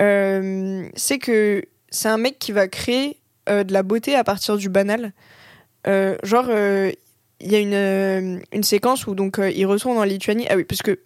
Euh, 0.00 0.88
c'est 0.96 1.18
que 1.18 1.62
c'est 1.90 2.08
un 2.08 2.18
mec 2.18 2.40
qui 2.40 2.50
va 2.50 2.66
créer 2.66 3.18
euh, 3.48 3.62
de 3.62 3.72
la 3.72 3.84
beauté 3.84 4.16
à 4.16 4.24
partir 4.24 4.56
du 4.56 4.68
banal. 4.68 5.12
genre, 6.24 6.50
il 6.50 7.52
y 7.52 7.54
a 7.54 7.60
une, 7.60 8.42
une, 8.50 8.64
séquence 8.64 9.06
où 9.06 9.14
donc 9.14 9.38
il 9.38 9.66
retourne 9.66 9.98
en 9.98 10.02
Lituanie. 10.02 10.46
Ah 10.50 10.56
oui, 10.56 10.64
parce 10.64 10.82
que 10.82 10.98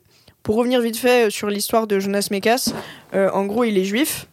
pour 0.43 0.57
revenir 0.57 0.81
vite 0.81 0.97
fait 0.97 1.31
sur 1.31 1.49
l'histoire 1.49 1.87
de 1.87 1.99
Jonas 2.01 2.29
Mekas, 2.31 2.73
en 3.13 3.45
gros 3.47 3.65
il 3.65 3.79
est 3.79 3.85
juif. 3.85 4.27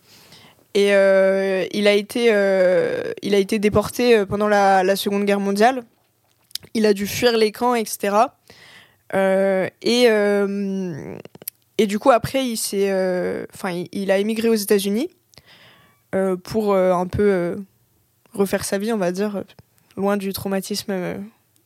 Et 0.77 0.93
euh, 0.93 1.65
il, 1.71 1.87
a 1.87 1.93
été, 1.93 2.27
euh, 2.29 3.11
il 3.23 3.33
a 3.33 3.39
été 3.39 3.57
déporté 3.57 4.15
euh, 4.15 4.25
pendant 4.27 4.47
la, 4.47 4.95
Seconde 4.95 5.25
Guerre 5.25 5.39
mondiale. 5.39 5.81
Il 6.75 6.85
a 6.85 6.93
dû 6.93 7.07
fuir 7.07 7.35
les 7.35 7.51
camps, 7.51 7.73
etc. 7.73 8.15
et, 9.11 10.03
et 11.79 11.87
du 11.87 11.97
coup, 11.97 12.11
après, 12.11 12.45
il, 12.45 12.59
il, 13.91 14.11
a 14.11 14.17
émigré 14.19 14.49
aux 14.49 14.55
États-Unis 14.55 15.09
pour 16.43 16.75
un 16.75 17.07
peu 17.07 17.57
refaire 18.33 18.63
sa 18.63 18.77
vie, 18.77 18.93
on 18.93 18.97
va 18.97 19.11
dire, 19.11 19.43
loin 19.95 20.15
du 20.15 20.31
traumatisme 20.31 20.93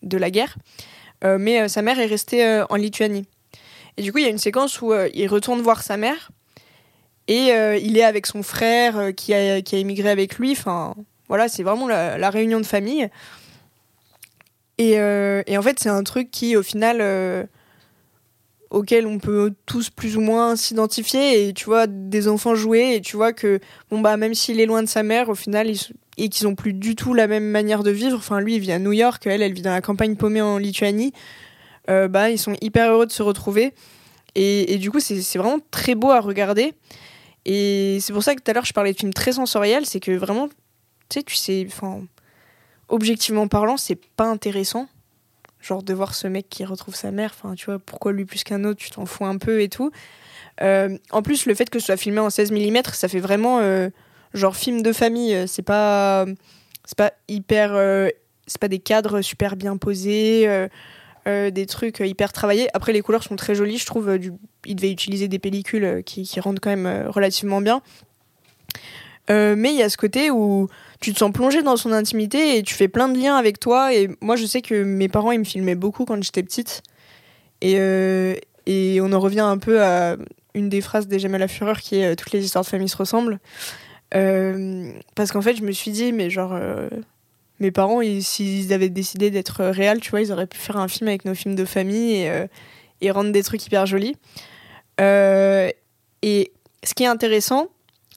de 0.04 0.18
la 0.18 0.32
guerre. 0.32 0.58
mais 1.24 1.68
sa 1.68 1.82
mère 1.82 2.00
est 2.00 2.06
restée 2.06 2.64
en 2.70 2.76
Lituanie. 2.78 3.26
Et 4.02 4.04
du 4.04 4.12
coup, 4.12 4.18
il 4.18 4.24
y 4.24 4.28
a 4.28 4.32
une 4.32 4.39
séquence 4.39 4.82
où 4.82 4.91
il 5.14 5.28
retourne 5.28 5.62
voir 5.62 5.84
sa 5.84 5.95
mère 5.95 6.32
et 7.28 7.54
euh, 7.54 7.78
il 7.78 7.97
est 7.99 8.04
avec 8.04 8.26
son 8.26 8.41
frère 8.43 8.97
euh, 8.97 9.12
qui, 9.12 9.32
a, 9.34 9.62
qui 9.62 9.76
a 9.76 9.78
émigré 9.78 10.10
avec 10.10 10.38
lui. 10.38 10.54
Enfin, 10.54 10.95
voilà, 11.28 11.47
c'est 11.47 11.62
vraiment 11.62 11.88
la, 11.88 12.30
réunion 12.32 12.60
de 12.60 12.66
famille. 12.66 13.10
Et, 14.78 14.99
euh, 14.99 15.43
en 15.47 15.62
fait, 15.62 15.80
c'est 15.80 15.89
un 15.89 16.04
truc 16.04 16.32
qui, 16.32 16.56
au 16.56 16.64
final, 16.64 17.47
auquel 18.70 19.06
on 19.06 19.20
peut 19.20 19.54
tous 19.66 19.89
plus 19.89 20.18
ou 20.18 20.22
moins 20.22 20.56
s'identifier. 20.56 21.47
Et 21.47 21.54
tu 21.54 21.66
vois, 21.66 21.86
des 21.88 22.28
enfants 22.28 22.56
jouer, 22.56 22.95
et 22.95 23.02
tu 23.02 23.16
vois 23.16 23.34
que, 23.34 23.60
bon, 23.91 24.02
bah, 24.02 24.18
même 24.18 24.34
s'il 24.34 24.60
est 24.60 24.66
loin 24.66 24.82
de 24.82 24.89
sa 24.89 25.04
mère, 25.04 25.30
au 25.30 25.36
final, 25.36 25.72
et 26.18 26.28
qu'ils 26.30 26.47
ont 26.47 26.56
plus 26.56 26.74
du 26.74 26.95
tout 26.95 27.14
la 27.14 27.28
même 27.28 27.45
manière 27.45 27.84
de 27.84 27.91
vivre. 27.91 28.18
Enfin, 28.18 28.41
lui, 28.41 28.56
il 28.56 28.60
vit 28.60 28.72
à 28.72 28.80
New 28.80 28.93
York, 28.93 29.26
elle, 29.26 29.41
elle 29.41 29.54
vit 29.54 29.62
dans 29.62 29.72
la 29.72 29.82
campagne 29.82 30.16
paumée 30.16 30.41
en 30.41 30.58
Lituanie. 30.58 31.14
Bah, 32.10 32.30
ils 32.30 32.38
sont 32.39 32.56
hyper 32.62 32.92
heureux 32.92 33.06
de 33.06 33.12
se 33.12 33.24
retrouver. 33.24 33.74
Et, 34.36 34.78
du 34.78 34.92
coup, 34.92 35.00
c'est 35.00 35.38
vraiment 35.38 35.60
très 35.72 35.96
beau 35.96 36.10
à 36.12 36.20
regarder. 36.20 36.74
Et 37.46 37.98
c'est 38.02 38.14
pour 38.14 38.24
ça 38.24 38.36
que 38.36 38.42
tout 38.42 38.52
à 38.52 38.54
l'heure 38.54 38.66
je 38.66 38.74
parlais 38.74 38.94
de 38.94 38.98
films 38.98 39.14
très 39.14 39.34
sensoriels, 39.34 39.86
c'est 39.86 40.00
que 40.00 40.12
vraiment, 40.12 40.48
tu 40.48 40.54
sais, 41.20 41.24
tu 41.24 41.36
sais, 41.36 41.68
objectivement 42.88 43.48
parlant, 43.48 43.78
c'est 43.78 44.00
pas 44.16 44.26
intéressant. 44.26 44.88
Genre 45.60 45.84
de 45.84 45.94
voir 45.94 46.16
ce 46.16 46.28
mec 46.28 46.50
qui 46.50 46.66
retrouve 46.66 46.96
sa 46.96 47.12
mère, 47.12 47.34
enfin, 47.36 47.56
tu 47.56 47.66
vois, 47.66 47.80
pourquoi 47.80 48.14
lui 48.14 48.26
plus 48.26 48.44
qu'un 48.44 48.64
autre, 48.64 48.80
tu 48.80 48.89
t'en 48.89 49.06
fous 49.06 49.26
un 49.26 49.38
peu 49.38 49.62
et 49.62 49.70
tout. 49.70 49.92
Euh, 50.62 50.98
en 51.12 51.22
plus, 51.22 51.46
le 51.46 51.56
fait 51.56 51.70
que 51.70 51.80
ce 51.80 51.86
soit 51.88 51.98
filmé 51.98 52.20
en 52.20 52.30
16 52.30 52.52
mm, 52.52 52.82
ça 52.94 53.08
fait 53.08 53.20
vraiment 53.20 53.60
euh, 53.60 53.89
genre 54.34 54.56
film 54.56 54.82
de 54.82 54.92
famille. 54.92 55.48
C'est 55.48 55.62
pas, 55.62 56.26
pas 56.98 57.14
hyper, 57.28 57.74
euh, 57.74 58.10
c'est 58.48 58.60
pas 58.60 58.68
des 58.68 58.80
cadres 58.80 59.22
super 59.22 59.56
bien 59.56 59.78
posés. 59.78 60.68
Euh, 61.28 61.52
des 61.52 61.68
trucs 61.68 62.00
hyper 62.00 62.34
travaillés. 62.34 62.68
Après, 62.74 62.94
les 62.94 63.02
couleurs 63.02 63.24
sont 63.24 63.36
très 63.36 63.54
jolies, 63.54 63.78
je 63.78 63.86
trouve. 63.86 64.18
Du... 64.18 64.34
Il 64.66 64.76
devait 64.76 64.92
utiliser 64.92 65.28
des 65.28 65.38
pellicules 65.38 65.84
euh, 65.84 66.02
qui, 66.02 66.24
qui 66.24 66.40
rendent 66.40 66.60
quand 66.60 66.72
même 66.72 66.88
euh, 66.88 67.10
relativement 67.12 67.62
bien. 67.62 67.82
mais 69.30 69.70
il 69.72 69.78
y 69.78 69.84
a 69.84 69.90
ce 69.90 69.98
côté 69.98 70.32
où 70.32 70.68
tu 71.00 71.14
te 71.14 71.20
sens 71.20 71.32
plongé 71.32 71.62
dans 71.62 71.78
son 71.78 71.92
intimité 71.92 72.58
et 72.58 72.64
tu 72.64 72.74
fais 72.74 72.88
plein 72.88 73.08
de 73.08 73.20
liens 73.20 73.36
avec 73.36 73.60
toi. 73.60 73.94
Et 73.94 74.10
moi, 74.20 74.36
je 74.36 74.46
sais 74.46 74.62
que 74.62 74.84
mes 74.84 75.10
parents, 75.10 75.32
ils 75.32 75.40
me 75.40 75.44
filmaient 75.44 75.76
beaucoup 75.76 76.06
quand 76.06 76.22
j'étais 76.24 76.44
petite. 76.44 76.82
Et, 77.62 77.78
et 78.66 79.00
on 79.02 79.14
en 79.14 79.20
revient 79.20 79.42
un 79.42 79.60
peu 79.60 79.84
à 79.84 80.18
une 80.56 80.70
des 80.70 80.82
phrases 80.82 81.08
des 81.08 81.20
J'aime 81.20 81.38
la 81.38 81.48
fureur 81.48 81.80
qui 81.80 81.98
est 81.98 82.16
Toutes 82.16 82.32
les 82.32 82.44
histoires 82.44 82.64
de 82.64 82.70
famille 82.70 82.90
se 82.90 82.98
ressemblent. 82.98 83.40
parce 84.10 85.32
qu'en 85.32 85.42
fait, 85.42 85.56
je 85.56 85.64
me 85.64 85.72
suis 85.72 85.92
dit, 85.92 86.12
mais 86.12 86.32
genre, 86.32 86.60
mes 87.62 87.72
parents, 87.72 88.01
s'ils 88.22 88.74
avaient 88.74 88.89
décidé 88.89 89.30
d'être 89.30 89.64
réels, 89.64 90.01
tu 90.01 90.09
vois, 90.09 90.22
ils 90.22 90.32
auraient 90.32 90.47
pu 90.47 90.57
faire 90.57 90.78
un 90.78 90.88
film 90.88 91.07
avec 91.07 91.26
nos 91.26 91.36
films 91.36 91.55
de 91.55 91.64
famille 91.64 92.16
et, 92.16 92.30
euh, 92.30 92.47
rendre 93.12 93.32
des 93.32 93.43
trucs 93.43 93.66
hyper 93.66 93.86
jolis. 93.86 94.16
Euh, 94.99 95.70
et 96.24 96.51
ce 96.84 96.93
qui 96.95 97.03
est 97.03 97.07
intéressant, 97.07 97.68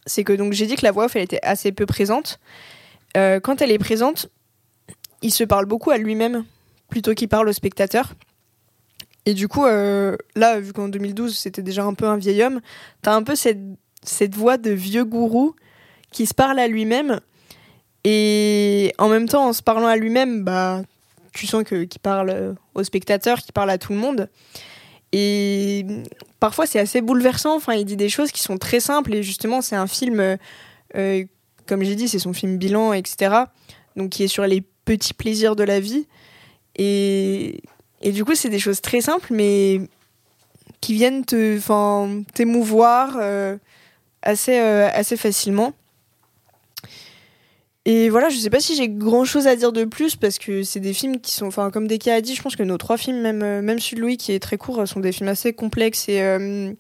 c'est 0.07 0.25
que 0.25 0.33
donc 0.33 0.55
j'ai 0.55 0.67
dit 0.67 0.77
que 0.77 0.85
la 0.85 0.93
voix 0.93 1.05
off, 1.05 1.17
elle 1.17 1.23
était 1.23 1.41
assez 1.43 1.73
peu 1.73 1.85
présente. 1.87 2.41
Euh, 3.17 3.39
quand 3.39 3.61
elle 3.61 3.71
est 3.71 3.79
présente, 3.79 4.29
il 5.21 5.31
se 5.31 5.45
parle 5.45 5.67
beaucoup 5.67 5.91
à 5.91 5.99
lui-même 5.99 6.45
plutôt 6.89 7.15
qu'il 7.15 7.29
parle 7.29 7.49
au 7.49 7.53
spectateur. 7.53 8.15
Et 9.27 9.35
du 9.35 9.49
coup, 9.49 9.65
là, 9.65 10.61
vu 10.61 10.75
qu'en 10.75 10.89
2012, 10.89 11.39
c'était 11.39 11.63
déjà 11.63 11.85
un 11.85 11.95
peu 11.95 12.07
un 12.07 12.19
vieil 12.19 12.43
homme, 12.43 12.61
t'as 13.01 13.15
un 13.15 13.23
peu 13.23 13.35
cette 13.35 14.35
voix 14.35 14.59
de 14.59 14.71
vieux 14.71 15.05
gourou 15.05 15.55
qui 16.11 16.27
se 16.27 16.35
parle 16.35 16.59
à 16.59 16.69
lui-même 16.69 17.21
et 18.05 18.93
en 18.99 19.09
même 19.09 19.29
temps, 19.29 19.49
en 19.49 19.53
se 19.53 19.63
parlant 19.63 19.87
à 19.87 19.97
lui-même, 19.97 20.45
bah, 20.45 20.83
tu 21.33 21.47
sens 21.47 21.65
que 21.65 21.85
qu'il 21.85 22.01
parle 22.01 22.55
aux 22.75 22.85
spectateurs, 22.85 23.39
qu'il 23.39 23.53
parle 23.53 23.71
à 23.71 23.79
tout 23.79 23.93
le 23.93 23.99
monde. 23.99 24.29
Et 25.13 25.87
parfois, 26.41 26.67
c'est 26.67 26.81
assez 26.81 27.01
bouleversant. 27.01 27.55
Enfin, 27.55 27.75
il 27.75 27.85
dit 27.85 27.97
des 27.97 28.09
choses 28.09 28.33
qui 28.33 28.43
sont 28.43 28.59
très 28.59 28.81
simples. 28.81 29.15
Et 29.15 29.23
justement, 29.23 29.63
c'est 29.63 29.77
un 29.77 29.87
film, 29.87 30.37
euh, 30.97 31.25
comme 31.67 31.85
j'ai 31.85 31.95
dit, 31.95 32.09
c'est 32.09 32.19
son 32.19 32.33
film 32.33 32.59
bilan, 32.59 32.93
etc. 32.93 33.45
Donc, 33.97 34.11
qui 34.11 34.25
est 34.25 34.29
sur 34.29 34.45
les 34.45 34.63
petits 34.85 35.15
plaisirs 35.15 35.55
de 35.55 35.63
la 35.63 35.79
vie. 35.79 36.07
Et, 36.77 37.63
et 38.03 38.11
du 38.11 38.25
coup, 38.25 38.35
c'est 38.35 38.49
des 38.49 38.59
choses 38.59 38.81
très 38.81 39.01
simples, 39.01 39.29
mais 39.31 39.83
qui 40.81 40.95
viennent 40.95 41.25
t'émouvoir 41.25 43.17
euh, 43.21 43.57
assez, 44.23 44.59
euh, 44.59 44.91
assez 44.93 45.17
facilement. 45.17 45.73
Et 47.87 48.09
voilà, 48.09 48.31
je 48.31 48.39
sais 48.39 48.51
pas 48.51 48.61
si 48.61 48.77
j'ai 48.77 48.89
grand 48.89 49.25
chose 49.25 49.47
à 49.47 49.57
dire 49.57 49.71
de 49.71 49.85
plus 49.85 50.17
parce 50.17 50.39
que 50.39 50.63
c'est 50.63 50.81
des 50.81 50.95
films 50.95 51.21
qui 51.21 51.33
sont, 51.33 51.47
enfin, 51.47 51.71
comme 51.71 51.87
Deka 51.87 52.15
a 52.15 52.21
dit, 52.23 52.35
je 52.35 52.43
pense 52.43 52.57
que 52.57 52.63
nos 52.63 52.79
trois 52.79 52.97
films, 52.97 53.21
même, 53.21 53.43
euh, 53.43 53.61
même 53.61 53.79
celui 53.79 53.97
de 53.97 54.01
Louis 54.01 54.17
qui 54.17 54.33
est 54.33 54.41
très 54.41 54.57
court, 54.57 54.89
sont 54.89 55.01
des 55.01 55.13
films 55.13 55.29
assez 55.29 55.53
complexes 55.53 56.09
et, 56.09 56.23
euh, 56.23 56.73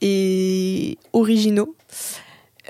et 0.00 0.96
originaux. 1.12 1.74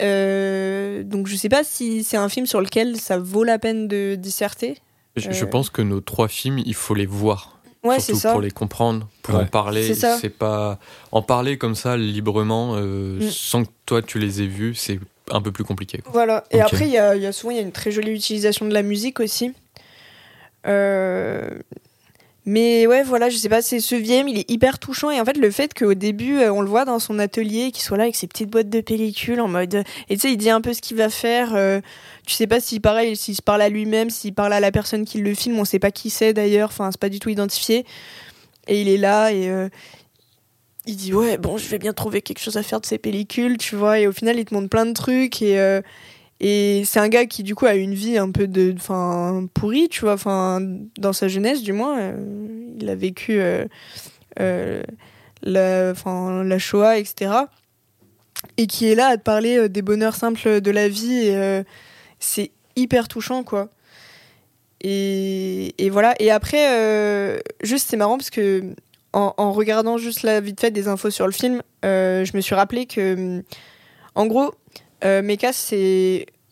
Euh, 0.00 1.02
donc 1.02 1.26
je 1.26 1.36
sais 1.36 1.48
pas 1.48 1.62
si 1.62 2.04
c'est 2.04 2.16
un 2.16 2.28
film 2.28 2.46
sur 2.46 2.60
lequel 2.60 2.96
ça 2.96 3.18
vaut 3.18 3.44
la 3.44 3.58
peine 3.58 3.86
de 3.86 4.14
disserter. 4.14 4.78
Je, 5.16 5.44
pense 5.44 5.70
que 5.70 5.82
nos 5.82 6.00
trois 6.00 6.28
films, 6.28 6.58
il 6.64 6.74
faut 6.74 6.94
les 6.94 7.06
voir. 7.06 7.58
Ouais, 7.82 8.00
c'est 8.00 8.14
ça. 8.14 8.32
Pour 8.32 8.40
les 8.40 8.50
comprendre, 8.50 9.08
pour 9.22 9.36
en 9.36 9.46
parler. 9.46 9.94
C'est 9.94 10.30
pas 10.30 10.78
en 11.12 11.22
parler 11.22 11.58
comme 11.58 11.74
ça 11.74 11.98
librement, 11.98 12.76
mm. 12.76 13.30
sans 13.30 13.64
que 13.64 13.70
toi 13.84 14.00
tu 14.00 14.18
les 14.18 14.42
aies 14.42 14.46
vus, 14.46 14.74
c'est 14.74 14.98
un 15.30 15.40
peu 15.40 15.52
plus 15.52 15.64
compliqué. 15.64 16.02
Voilà. 16.12 16.44
Et 16.50 16.60
après, 16.60 16.86
il 16.86 16.92
y 16.92 16.98
a, 16.98 17.16
y 17.16 17.26
a, 17.26 17.32
souvent 17.32 17.52
y 17.52 17.58
a 17.58 17.62
une 17.62 17.72
très 17.72 17.90
jolie 17.90 18.12
utilisation 18.12 18.66
de 18.66 18.74
la 18.74 18.82
musique 18.82 19.20
aussi. 19.20 19.52
Euh, 20.66 21.48
mais 22.44 22.86
ouais, 22.86 23.02
voilà, 23.02 23.28
je 23.28 23.36
sais 23.36 23.48
pas, 23.48 23.60
c'est 23.60 23.80
ce 23.80 23.96
vieil 23.96 24.24
il 24.28 24.38
est 24.38 24.50
hyper 24.50 24.78
touchant. 24.78 25.10
Et 25.10 25.20
en 25.20 25.24
fait, 25.24 25.36
le 25.36 25.50
fait 25.50 25.74
qu'au 25.74 25.94
début, 25.94 26.38
euh, 26.38 26.52
on 26.52 26.60
le 26.60 26.68
voit 26.68 26.84
dans 26.84 27.00
son 27.00 27.18
atelier, 27.18 27.72
qu'il 27.72 27.82
soit 27.82 27.96
là 27.96 28.04
avec 28.04 28.14
ses 28.14 28.28
petites 28.28 28.50
boîtes 28.50 28.70
de 28.70 28.80
pellicule 28.80 29.40
en 29.40 29.48
mode. 29.48 29.82
Et 30.08 30.14
tu 30.14 30.20
sais, 30.20 30.32
il 30.32 30.36
dit 30.36 30.50
un 30.50 30.60
peu 30.60 30.72
ce 30.72 30.80
qu'il 30.80 30.96
va 30.96 31.08
faire. 31.08 31.54
Euh, 31.54 31.80
tu 32.24 32.34
sais 32.34 32.46
pas 32.46 32.60
si, 32.60 32.78
pareil, 32.78 33.16
s'il 33.16 33.34
se 33.34 33.42
parle 33.42 33.62
à 33.62 33.68
lui-même, 33.68 34.10
s'il 34.10 34.32
parle 34.32 34.52
à 34.52 34.60
la 34.60 34.70
personne 34.70 35.04
qui 35.04 35.18
le 35.18 35.34
filme, 35.34 35.58
on 35.58 35.64
sait 35.64 35.80
pas 35.80 35.90
qui 35.90 36.10
c'est 36.10 36.32
d'ailleurs, 36.32 36.68
enfin, 36.68 36.90
c'est 36.92 37.00
pas 37.00 37.08
du 37.08 37.18
tout 37.18 37.30
identifié. 37.30 37.84
Et 38.68 38.80
il 38.80 38.88
est 38.88 38.96
là 38.96 39.32
et 39.32 39.48
il 40.86 40.96
dit 40.96 41.12
ouais 41.12 41.36
bon 41.36 41.58
je 41.58 41.68
vais 41.68 41.78
bien 41.78 41.92
trouver 41.92 42.22
quelque 42.22 42.38
chose 42.38 42.56
à 42.56 42.62
faire 42.62 42.80
de 42.80 42.86
ces 42.86 42.98
pellicules 42.98 43.58
tu 43.58 43.76
vois. 43.76 43.98
Et 43.98 44.06
au 44.06 44.12
final 44.12 44.38
il 44.38 44.44
te 44.44 44.54
montre 44.54 44.68
plein 44.68 44.86
de 44.86 44.92
trucs 44.92 45.42
et 45.42 45.58
euh, 45.58 45.80
et 46.38 46.82
c'est 46.84 47.00
un 47.00 47.08
gars 47.08 47.26
qui 47.26 47.42
du 47.42 47.54
coup 47.54 47.66
a 47.66 47.74
une 47.74 47.94
vie 47.94 48.18
un 48.18 48.30
peu 48.30 48.46
de 48.46 48.74
enfin 48.76 49.46
pourrie 49.54 49.88
tu 49.88 50.02
vois. 50.02 50.14
Enfin 50.14 50.60
dans 50.98 51.12
sa 51.12 51.28
jeunesse 51.28 51.62
du 51.62 51.72
moins 51.72 51.98
euh, 51.98 52.76
il 52.78 52.88
a 52.88 52.94
vécu 52.94 53.38
euh, 53.40 54.82
la 55.42 55.90
enfin 55.90 56.44
la 56.44 56.58
Shoah 56.58 56.98
etc 56.98 57.32
et 58.56 58.66
qui 58.66 58.86
est 58.86 58.94
là 58.94 59.08
à 59.08 59.16
te 59.16 59.22
parler 59.22 59.68
des 59.68 59.82
bonheurs 59.82 60.14
simples 60.14 60.60
de 60.60 60.70
la 60.70 60.88
vie 60.88 61.34
c'est 62.20 62.52
hyper 62.76 63.08
touchant 63.08 63.42
quoi. 63.42 63.70
Et, 64.82 65.74
et 65.78 65.88
voilà. 65.88 66.14
Et 66.20 66.30
après, 66.30 67.40
juste 67.62 67.88
c'est 67.88 67.96
marrant 67.96 68.18
parce 68.18 68.30
que 68.30 68.74
en, 69.16 69.52
regardant 69.52 69.96
juste 69.96 70.22
la 70.22 70.40
vite 70.40 70.60
fait 70.60 70.70
des 70.70 70.88
infos 70.88 71.10
sur 71.10 71.26
le 71.26 71.32
film, 71.32 71.62
euh, 71.84 72.24
je 72.24 72.36
me 72.36 72.42
suis 72.42 72.54
rappelé 72.54 72.84
que, 72.84 73.42
en 74.14 74.26
gros, 74.26 74.54
euh, 75.04 75.36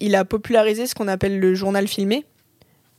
il 0.00 0.14
a 0.14 0.24
popularisé 0.24 0.86
ce 0.86 0.94
qu'on 0.94 1.08
appelle 1.08 1.38
le 1.40 1.54
journal 1.54 1.86
filmé. 1.86 2.24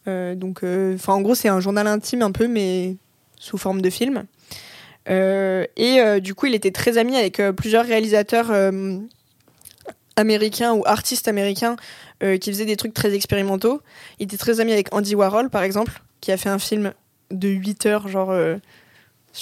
Euh, 0.08 0.36
donc, 0.36 0.64
euh, 0.64 0.98
en 1.08 1.22
gros, 1.22 1.36
c'est 1.36 1.50
un 1.50 1.60
journal 1.60 1.88
intime 1.88 2.22
un 2.22 2.32
peu, 2.32 2.48
mais 2.48 2.98
sous 3.38 3.58
forme 3.58 3.82
de 3.82 3.90
film. 3.90 4.26
Et 5.08 6.20
du 6.22 6.34
coup, 6.34 6.48
il 6.48 6.56
était 6.56 6.72
très 6.72 6.98
ami 6.98 7.16
avec 7.16 7.42
plusieurs 7.56 7.86
réalisateurs 7.86 8.52
américains 10.16 10.74
ou 10.74 10.84
artistes 10.86 11.28
américains 11.28 11.76
qui 12.22 12.52
faisaient 12.52 12.66
des 12.66 12.78
trucs 12.78 12.94
très 12.94 13.14
expérimentaux. 13.14 13.82
Il 14.20 14.24
était 14.24 14.38
très 14.38 14.62
ami 14.62 14.74
avec 14.74 14.94
Andy 14.96 15.14
Warhol, 15.14 15.52
par 15.52 15.62
exemple, 15.62 16.02
qui 16.22 16.32
a 16.32 16.38
fait 16.38 16.50
un 16.50 16.58
film 16.58 16.94
de 17.30 17.50
8 17.50 17.86
heures, 17.86 18.08
genre. 18.08 18.34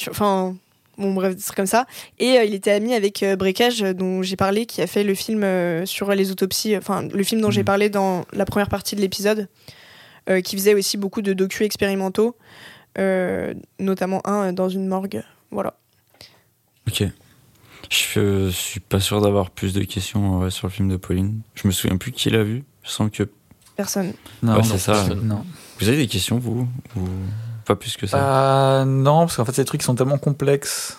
Enfin. 0.10 0.56
Bon, 1.00 1.12
bref, 1.16 1.34
c'est 1.40 1.56
comme 1.56 1.66
ça. 1.66 1.88
Et 2.20 2.38
euh, 2.38 2.44
il 2.44 2.54
était 2.54 2.70
ami 2.70 2.94
avec 2.94 3.24
euh, 3.24 3.36
Breakage, 3.36 3.82
euh, 3.82 3.94
dont 3.94 4.22
j'ai 4.22 4.36
parlé, 4.36 4.68
qui 4.68 4.80
a 4.80 4.86
fait 4.86 5.04
le 5.04 5.16
film 5.16 5.44
euh, 5.44 5.88
sur 5.88 6.12
les 6.12 6.30
autopsies, 6.30 6.78
enfin, 6.78 7.02
le 7.12 7.24
film 7.24 7.42
dont 7.42 7.50
j'ai 7.50 7.62
Mhm. 7.62 7.66
parlé 7.66 7.90
dans 7.90 8.26
la 8.32 8.46
première 8.46 8.70
partie 8.70 8.96
de 8.96 9.02
l'épisode, 9.02 9.50
euh, 10.30 10.42
qui 10.42 10.56
faisait 10.56 10.76
aussi 10.76 10.98
beaucoup 10.98 11.24
de 11.24 11.34
docu 11.34 11.64
expérimentaux, 11.64 12.36
euh, 13.00 13.56
notamment 13.80 14.22
un 14.28 14.50
euh, 14.50 14.52
dans 14.52 14.70
une 14.70 14.86
morgue. 14.88 15.24
Voilà. 15.50 15.74
Ok. 16.88 17.04
Je 17.90 18.20
euh, 18.20 18.52
suis 18.52 18.80
pas 18.80 19.00
sûr 19.00 19.20
d'avoir 19.20 19.50
plus 19.50 19.74
de 19.74 19.84
questions 19.84 20.40
ouais, 20.42 20.52
sur 20.52 20.68
le 20.68 20.72
film 20.74 20.90
de 20.90 20.98
Pauline. 20.98 21.42
Je 21.56 21.68
me 21.68 21.72
souviens 21.74 21.98
plus 21.98 22.12
qui 22.12 22.30
l'a 22.30 22.44
vu. 22.44 22.64
Je 22.84 22.90
sens 22.92 23.10
que. 23.12 23.24
Personne. 23.76 24.14
Non, 24.44 24.58
Ouais, 24.58 24.64
c'est 24.64 24.78
ça. 24.78 24.94
personne. 24.94 25.28
non. 25.28 25.44
Vous 25.80 25.88
avez 25.88 25.98
des 25.98 26.08
questions, 26.08 26.38
vous 26.38 26.68
Ou 26.96 27.02
pas 27.64 27.76
plus 27.76 27.98
que 27.98 28.08
ça 28.08 28.18
Bah, 28.18 28.86
non, 28.86 29.22
parce 29.22 29.38
qu'en 29.38 29.46
fait, 29.46 29.54
ces 29.54 29.66
trucs 29.66 29.84
sont 29.84 29.96
tellement 29.96 30.18
complexes, 30.18 30.98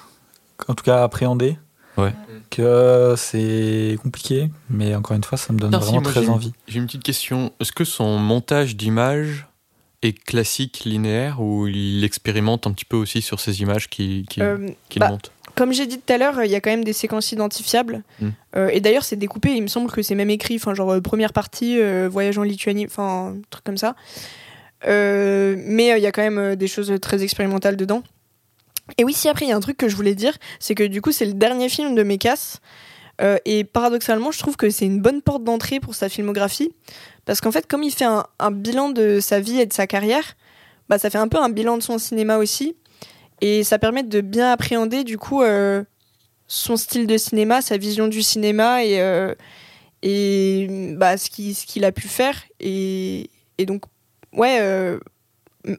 en 0.69 0.75
tout 0.75 0.85
cas 0.85 1.01
à 1.01 1.03
appréhender, 1.05 1.59
Ouais. 1.97 2.13
que 2.51 3.15
c'est 3.17 3.97
compliqué. 4.03 4.51
Mais 4.69 4.95
encore 4.95 5.17
une 5.17 5.25
fois, 5.25 5.39
ça 5.39 5.53
me 5.53 5.59
donne 5.59 5.75
vraiment 5.75 6.03
très 6.03 6.29
envie. 6.29 6.53
J'ai 6.67 6.79
une 6.79 6.87
petite 6.87 7.05
question. 7.05 7.53
Est-ce 7.61 7.73
que 7.73 7.85
son 7.85 8.19
montage 8.19 8.77
d'images 8.77 9.47
est 10.03 10.13
classique, 10.13 10.83
linéaire, 10.85 11.41
ou 11.41 11.67
il 11.67 12.05
expérimente 12.05 12.67
un 12.67 12.73
petit 12.73 12.85
peu 12.85 12.97
aussi 12.97 13.23
sur 13.23 13.41
ces 13.41 13.63
images 13.63 13.89
qu'il 13.89 14.27
qui, 14.27 14.43
Euh, 14.43 14.69
qu'il 14.89 15.01
bah, 15.01 15.09
monte 15.09 15.31
Comme 15.55 15.73
j'ai 15.73 15.87
dit 15.87 15.99
tout 15.99 16.13
à 16.13 16.19
l'heure, 16.19 16.43
il 16.45 16.51
y 16.51 16.55
a 16.55 16.61
quand 16.61 16.71
même 16.71 16.85
des 16.85 16.93
séquences 16.93 17.33
identifiables. 17.33 18.03
Mm. 18.21 18.29
Euh, 18.57 18.69
et 18.73 18.81
d'ailleurs, 18.81 19.05
c'est 19.05 19.17
découpé. 19.17 19.55
Il 19.55 19.63
me 19.63 19.69
semble 19.69 19.91
que 19.91 20.03
c'est 20.03 20.15
même 20.15 20.31
écrit. 20.31 20.57
Enfin, 20.57 20.75
genre 20.75 20.93
euh, 20.93 21.01
première 21.01 21.33
partie, 21.33 21.81
euh, 21.81 22.09
voyage 22.11 22.37
en 22.39 22.43
Lituanie, 22.43 22.87
enfin, 22.87 23.35
un 23.35 23.41
truc 23.51 23.65
comme 23.65 23.79
ça. 23.79 23.95
Euh, 24.87 25.57
mais 25.59 25.93
euh, 25.93 25.99
il 25.99 26.03
y 26.03 26.07
a 26.07 26.13
quand 26.13 26.23
même 26.23 26.39
euh, 26.39 26.57
des 26.57 26.67
choses 26.67 26.93
très 27.01 27.23
expérimentales 27.23 27.77
dedans. 27.77 28.03
Et 28.99 29.05
oui, 29.05 29.15
si 29.15 29.29
après, 29.29 29.47
il 29.47 29.49
y 29.49 29.53
a 29.53 29.57
un 29.57 29.61
truc 29.61 29.77
que 29.77 29.89
je 29.89 29.97
voulais 29.97 30.15
dire, 30.15 30.37
c'est 30.59 30.75
que 30.75 30.85
du 30.85 31.01
coup, 31.01 31.13
c'est 31.13 31.25
le 31.25 31.33
dernier 31.33 31.69
film 31.69 31.95
de 31.95 32.03
Mekas. 32.03 32.59
Et 33.45 33.63
paradoxalement, 33.63 34.33
je 34.33 34.41
trouve 34.41 34.57
que 34.57 34.69
c'est 34.71 34.85
une 34.87 35.01
bonne 35.01 35.23
porte 35.23 35.45
d'entrée 35.45 35.79
pour 35.79 35.95
sa 35.95 36.09
filmographie. 36.09 36.73
Parce 37.25 37.41
qu'en 37.41 37.53
fait, 37.53 37.67
comme 37.67 37.85
il 37.85 37.93
fait 37.93 38.05
un, 38.05 38.51
bilan 38.51 38.91
de 38.91 39.21
sa 39.21 39.39
vie 39.39 39.61
et 39.61 39.67
de 39.67 39.73
sa 39.73 39.87
carrière, 39.87 40.35
bah, 40.89 40.99
ça 40.99 41.11
fait 41.11 41.19
un 41.19 41.29
peu 41.29 41.39
un 41.39 41.49
bilan 41.49 41.79
de 41.79 41.83
son 41.83 41.97
cinéma 41.97 42.39
aussi. 42.39 42.77
Et 43.41 43.63
ça 43.63 43.79
permet 43.79 44.03
de 44.03 44.21
bien 44.21 44.51
appréhender, 44.51 45.05
du 45.05 45.17
coup, 45.17 45.43
son 46.49 46.77
style 46.77 47.07
de 47.07 47.17
cinéma, 47.17 47.63
sa 47.63 47.79
vision 47.79 48.09
du 48.09 48.21
cinéma 48.21 48.85
et, 48.85 48.99
et 50.03 50.67
bah, 50.99 51.17
ce 51.17 51.31
qu'il 51.31 51.55
qu'il 51.55 51.85
a 51.85 51.93
pu 51.93 52.09
faire. 52.09 52.43
Et, 52.59 53.31
et 53.59 53.65
donc, 53.65 53.85
ouais, 54.35 54.59
euh, 54.61 54.99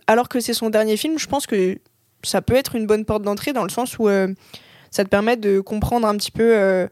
alors 0.08 0.30
que 0.30 0.40
c'est 0.40 0.54
son 0.54 0.70
dernier 0.70 0.98
film, 0.98 1.20
je 1.20 1.28
pense 1.28 1.46
que 1.48 1.78
ça 2.24 2.42
peut 2.42 2.56
être 2.56 2.76
une 2.76 2.88
bonne 2.88 3.06
porte 3.06 3.24
d'entrée 3.24 3.54
dans 3.54 3.64
le 3.64 3.70
sens 3.70 3.98
où 4.00 4.10
euh, 4.10 4.34
ça 4.92 5.04
te 5.04 5.10
permet 5.10 5.38
de 5.38 5.60
comprendre 5.60 6.08
un 6.08 6.16
petit 6.18 6.32
peu 6.32 6.56
euh, 6.56 6.88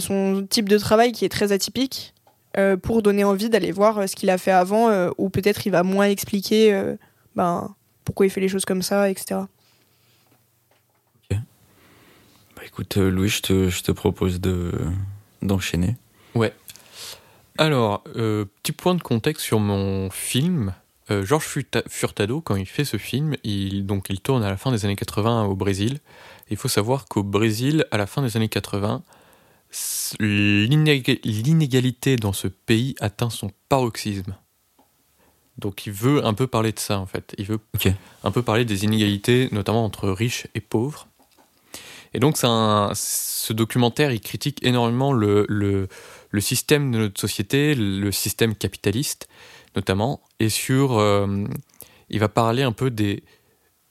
son 0.00 0.46
type 0.48 0.68
de 0.68 0.78
travail 0.78 1.12
qui 1.12 1.24
est 1.24 1.28
très 1.28 1.52
atypique 1.52 2.14
euh, 2.56 2.76
pour 2.76 3.02
donner 3.02 3.22
envie 3.22 3.48
d'aller 3.48 3.70
voir 3.70 4.08
ce 4.08 4.16
qu'il 4.16 4.28
a 4.30 4.38
fait 4.38 4.50
avant 4.50 4.88
euh, 4.88 5.10
ou 5.18 5.30
peut-être 5.30 5.66
il 5.66 5.70
va 5.70 5.84
moins 5.84 6.06
expliquer 6.06 6.74
euh, 6.74 6.96
ben, 7.36 7.74
pourquoi 8.04 8.26
il 8.26 8.30
fait 8.30 8.40
les 8.40 8.48
choses 8.48 8.64
comme 8.64 8.82
ça, 8.82 9.08
etc. 9.08 9.40
Bah 11.30 12.66
écoute, 12.66 12.96
euh, 12.96 13.10
Louis, 13.10 13.28
je 13.28 13.40
te, 13.40 13.68
je 13.68 13.82
te 13.82 13.92
propose 13.92 14.40
de 14.40 14.72
d'enchaîner. 15.42 15.96
Alors, 17.58 18.04
euh, 18.16 18.44
petit 18.62 18.72
point 18.72 18.94
de 18.94 19.02
contexte 19.02 19.44
sur 19.44 19.60
mon 19.60 20.10
film. 20.10 20.74
Euh, 21.10 21.24
Georges 21.24 21.46
Furta- 21.46 21.82
Furtado, 21.88 22.40
quand 22.40 22.56
il 22.56 22.66
fait 22.66 22.84
ce 22.84 22.96
film, 22.96 23.36
il, 23.44 23.84
donc, 23.84 24.06
il 24.10 24.20
tourne 24.20 24.42
à 24.42 24.48
la 24.50 24.56
fin 24.56 24.70
des 24.70 24.84
années 24.84 24.96
80 24.96 25.44
au 25.44 25.56
Brésil. 25.56 25.98
Il 26.50 26.56
faut 26.56 26.68
savoir 26.68 27.06
qu'au 27.06 27.22
Brésil, 27.22 27.84
à 27.90 27.96
la 27.98 28.06
fin 28.06 28.22
des 28.22 28.36
années 28.36 28.48
80, 28.48 29.02
s- 29.72 30.14
l'inéga- 30.20 31.18
l'inégalité 31.24 32.16
dans 32.16 32.32
ce 32.32 32.48
pays 32.48 32.94
atteint 33.00 33.30
son 33.30 33.50
paroxysme. 33.68 34.36
Donc 35.58 35.86
il 35.86 35.92
veut 35.92 36.24
un 36.24 36.32
peu 36.32 36.46
parler 36.46 36.72
de 36.72 36.78
ça 36.78 36.98
en 36.98 37.06
fait. 37.06 37.34
Il 37.36 37.44
veut 37.44 37.58
Ok. 37.74 37.88
un 38.24 38.30
peu 38.30 38.42
parler 38.42 38.64
des 38.64 38.84
inégalités, 38.84 39.48
notamment 39.52 39.84
entre 39.84 40.08
riches 40.08 40.46
et 40.54 40.60
pauvres. 40.60 41.06
Et 42.14 42.18
donc 42.18 42.38
un- 42.42 42.90
ce 42.94 43.52
documentaire, 43.52 44.10
il 44.10 44.20
critique 44.20 44.64
énormément 44.64 45.12
le, 45.12 45.44
le, 45.48 45.88
le 46.30 46.40
système 46.40 46.92
de 46.92 46.98
notre 46.98 47.20
société, 47.20 47.74
le 47.74 48.12
système 48.12 48.54
capitaliste 48.54 49.28
notamment, 49.76 50.20
et 50.38 50.48
sur, 50.48 50.98
euh, 50.98 51.44
il 52.08 52.20
va 52.20 52.28
parler 52.28 52.62
un 52.62 52.72
peu 52.72 52.90
des, 52.90 53.22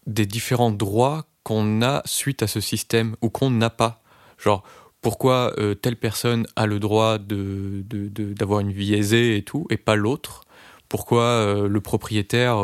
différents 0.06 0.72
droits 0.72 1.26
qu'on 1.44 1.82
a 1.82 2.02
suite 2.06 2.44
à 2.44 2.48
ce 2.48 2.60
système 2.60 3.16
ou 3.22 3.30
qu'on 3.30 3.50
n'a 3.50 3.70
pas. 3.70 4.02
Genre, 4.38 4.64
pourquoi 5.02 5.54
euh, 5.58 5.76
telle 5.76 5.96
personne 5.96 6.46
a 6.56 6.66
le 6.66 6.80
droit 6.80 7.18
d'avoir 7.20 8.60
une 8.60 8.72
vie 8.72 8.94
aisée 8.94 9.38
et 9.38 9.44
tout, 9.44 9.66
et 9.70 9.78
pas 9.78 9.96
l'autre? 9.96 10.44
Pourquoi 10.90 11.24
euh, 11.24 11.68
le 11.68 11.82
propriétaire 11.82 12.64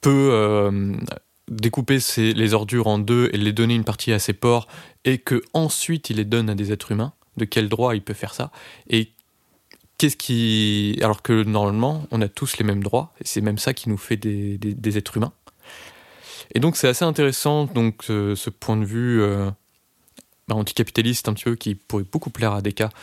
peut 0.00 0.70
découper 1.48 1.98
les 2.16 2.54
ordures 2.54 2.86
en 2.86 2.98
deux 2.98 3.30
et 3.32 3.36
les 3.36 3.52
donner 3.52 3.74
une 3.74 3.84
partie 3.84 4.12
à 4.12 4.18
ses 4.18 4.32
porcs, 4.32 4.66
et 5.04 5.18
que 5.18 5.42
ensuite 5.54 6.10
il 6.10 6.16
les 6.16 6.24
donne 6.24 6.50
à 6.50 6.54
des 6.54 6.72
êtres 6.72 6.90
humains? 6.90 7.12
De 7.38 7.44
quel 7.46 7.68
droit 7.68 7.94
il 7.94 8.02
peut 8.02 8.14
faire 8.14 8.34
ça 8.34 8.50
Et 8.90 9.10
qu'est-ce 9.96 10.16
qui. 10.16 10.98
Alors 11.02 11.22
que 11.22 11.42
normalement, 11.44 12.06
on 12.10 12.20
a 12.20 12.28
tous 12.28 12.58
les 12.58 12.64
mêmes 12.64 12.82
droits, 12.82 13.12
et 13.20 13.24
c'est 13.24 13.40
même 13.40 13.58
ça 13.58 13.72
qui 13.74 13.88
nous 13.88 13.96
fait 13.96 14.16
des, 14.16 14.58
des- 14.58 14.74
des 14.74 14.98
êtres 14.98 15.16
humains. 15.16 15.32
Et 16.54 16.60
donc 16.60 16.76
c'est 16.76 16.88
assez 16.88 17.04
intéressant, 17.04 17.64
donc 17.66 18.02
ce, 18.02 18.34
ce 18.34 18.50
point 18.50 18.76
de 18.76 18.84
vue 18.84 19.20
euh, 19.22 19.50
bah, 20.48 20.54
anticapitaliste 20.56 21.28
un 21.28 21.34
petit 21.34 21.44
peu 21.44 21.56
qui 21.56 21.74
pourrait 21.74 22.04
beaucoup 22.10 22.30
plaire 22.30 22.52
à 22.52 22.62
Descartes. 22.62 22.96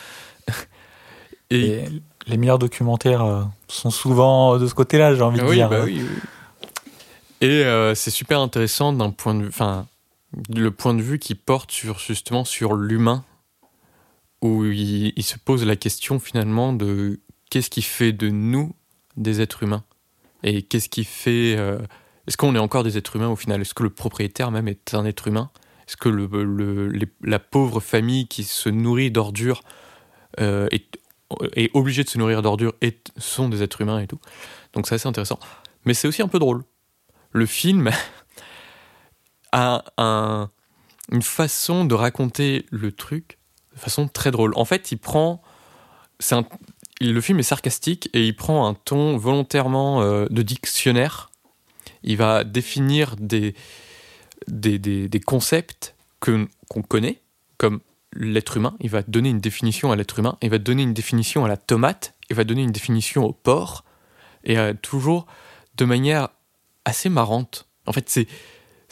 et, 1.50 1.60
Et 1.60 1.84
les 2.26 2.36
meilleurs 2.38 2.58
documentaires 2.58 3.22
euh, 3.24 3.42
sont 3.68 3.90
souvent 3.90 4.58
de 4.58 4.66
ce 4.66 4.74
côté-là, 4.74 5.14
j'ai 5.14 5.22
envie 5.22 5.38
Ah 5.40 5.44
de 5.44 5.48
oui, 5.48 5.56
dire. 5.56 5.68
bah 5.68 5.82
oui, 5.84 6.00
oui. 6.02 6.18
Et 7.40 7.64
euh, 7.64 7.94
c'est 7.94 8.10
super 8.10 8.40
intéressant 8.40 8.92
d'un 8.92 9.10
point 9.10 9.34
de 9.34 9.42
vue, 9.42 9.48
enfin, 9.48 9.86
le 10.54 10.70
point 10.70 10.94
de 10.94 11.02
vue 11.02 11.18
qui 11.18 11.34
porte 11.34 11.70
sur 11.70 11.98
justement 11.98 12.44
sur 12.44 12.74
l'humain, 12.74 13.24
où 14.46 14.64
il, 14.64 15.22
se 15.22 15.38
pose 15.38 15.64
la 15.64 15.76
question 15.76 16.18
finalement 16.18 16.72
de 16.72 17.20
qu'est-ce 17.50 17.70
qui 17.70 17.82
fait 17.82 18.12
de 18.12 18.28
nous 18.28 18.74
des 19.16 19.40
êtres 19.40 19.62
humains? 19.62 19.84
Et 20.42 20.62
qu'est-ce 20.62 20.88
qui 20.88 21.04
fait, 21.04 21.56
euh, 21.56 21.78
est-ce 22.26 22.36
qu'on 22.36 22.54
est 22.54 22.58
encore 22.60 22.84
des 22.84 22.96
êtres 22.96 23.16
humains 23.16 23.28
au 23.28 23.36
final? 23.36 23.60
Est-ce 23.60 23.74
que 23.74 23.82
le 23.82 23.90
propriétaire 23.90 24.50
même 24.50 24.68
est 24.68 24.94
un 24.94 25.04
être 25.04 25.28
humain? 25.28 25.50
Est-ce 25.88 25.96
que 25.96 26.08
la 27.22 27.38
pauvre 27.38 27.80
famille 27.80 28.26
qui 28.26 28.44
se 28.44 28.68
nourrit 28.68 29.10
d'ordures 29.10 29.62
euh, 30.40 30.68
est, 30.72 31.70
obligée 31.74 32.04
de 32.04 32.08
se 32.08 32.18
nourrir 32.18 32.42
d'ordures 32.42 32.74
et 32.82 32.98
sont 33.16 33.48
des 33.48 33.62
êtres 33.62 33.80
humains 33.80 34.00
et 34.00 34.06
tout? 34.06 34.20
Donc 34.72 34.86
c'est 34.86 34.96
assez 34.96 35.08
intéressant. 35.08 35.38
Mais 35.84 35.94
c'est 35.94 36.08
aussi 36.08 36.22
un 36.22 36.28
peu 36.28 36.38
drôle. 36.38 36.64
Le 37.32 37.46
film 37.46 37.90
a 39.52 39.84
un- 39.96 40.50
une 41.10 41.22
façon 41.22 41.84
de 41.84 41.94
raconter 41.94 42.66
le 42.70 42.92
truc 42.92 43.35
de 43.76 43.80
façon 43.80 44.08
très 44.08 44.30
drôle. 44.30 44.52
En 44.56 44.64
fait, 44.64 44.90
il 44.92 44.98
prend. 44.98 45.42
un- 46.32 46.44
le 47.00 47.20
film 47.20 47.38
est 47.38 47.42
sarcastique 47.44 48.08
et 48.14 48.26
il 48.26 48.34
prend 48.34 48.66
un 48.66 48.74
ton 48.74 49.16
volontairement 49.18 50.00
euh, 50.02 50.26
de 50.30 50.42
dictionnaire. 50.42 51.30
Il 52.02 52.16
va 52.16 52.42
définir 52.42 53.16
des, 53.16 53.54
des, 54.48 54.78
des- 54.78 55.20
concepts 55.20 55.94
qu'on 56.20 56.48
connaît, 56.88 57.20
comme 57.58 57.80
l'être 58.14 58.56
humain. 58.56 58.74
Il 58.80 58.88
va 58.90 59.02
donner 59.02 59.28
une 59.28 59.40
définition 59.40 59.92
à 59.92 59.96
l'être 59.96 60.18
humain. 60.18 60.38
Il 60.40 60.48
va 60.50 60.58
donner 60.58 60.82
une 60.84 60.94
définition 60.94 61.44
à 61.44 61.48
la 61.48 61.56
tomate. 61.58 62.14
Il 62.30 62.36
va 62.36 62.44
donner 62.44 62.62
une 62.62 62.72
définition 62.72 63.24
au 63.24 63.32
porc. 63.32 63.84
Et 64.44 64.58
euh, 64.58 64.72
toujours 64.80 65.26
de 65.76 65.84
manière 65.84 66.28
assez 66.86 67.08
marrante. 67.10 67.66
En 67.84 67.92
fait, 67.92 68.08
c'est 68.08 68.26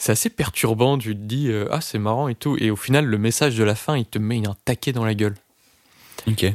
c'est 0.05 0.11
assez 0.11 0.29
perturbant. 0.29 0.99
Tu 0.99 1.15
te 1.15 1.19
dis 1.19 1.47
euh, 1.49 1.67
ah 1.71 1.81
c'est 1.81 1.97
marrant 1.97 2.27
et 2.27 2.35
tout, 2.35 2.57
et 2.59 2.69
au 2.69 2.75
final 2.75 3.05
le 3.05 3.17
message 3.17 3.57
de 3.57 3.63
la 3.63 3.73
fin 3.73 3.97
il 3.97 4.05
te 4.05 4.19
met 4.19 4.45
un 4.47 4.55
taquet 4.63 4.91
dans 4.91 5.03
la 5.03 5.15
gueule. 5.15 5.33
Ok. 6.27 6.45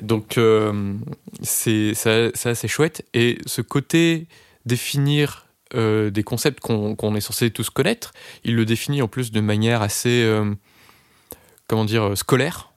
Donc 0.00 0.38
euh, 0.38 0.94
c'est 1.42 1.94
assez 2.06 2.68
chouette. 2.68 3.04
Et 3.12 3.38
ce 3.44 3.60
côté 3.60 4.28
définir 4.66 5.46
euh, 5.74 6.10
des 6.10 6.22
concepts 6.22 6.60
qu'on 6.60 7.14
est 7.16 7.20
censé 7.20 7.50
tous 7.50 7.70
connaître, 7.70 8.12
il 8.44 8.54
le 8.54 8.64
définit 8.64 9.02
en 9.02 9.08
plus 9.08 9.32
de 9.32 9.40
manière 9.40 9.82
assez, 9.82 10.22
euh, 10.22 10.54
comment 11.66 11.84
dire, 11.84 12.16
scolaire. 12.16 12.72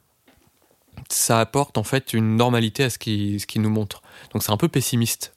Ça 1.07 1.39
apporte 1.39 1.77
en 1.77 1.83
fait 1.83 2.13
une 2.13 2.35
normalité 2.35 2.85
à 2.85 2.89
ce 2.89 2.97
qu'il 2.97 3.39
ce 3.39 3.45
qu'il 3.45 3.61
nous 3.61 3.69
montre. 3.69 4.01
Donc 4.33 4.41
c'est 4.41 4.51
un 4.51 4.57
peu 4.57 4.69
pessimiste. 4.69 5.35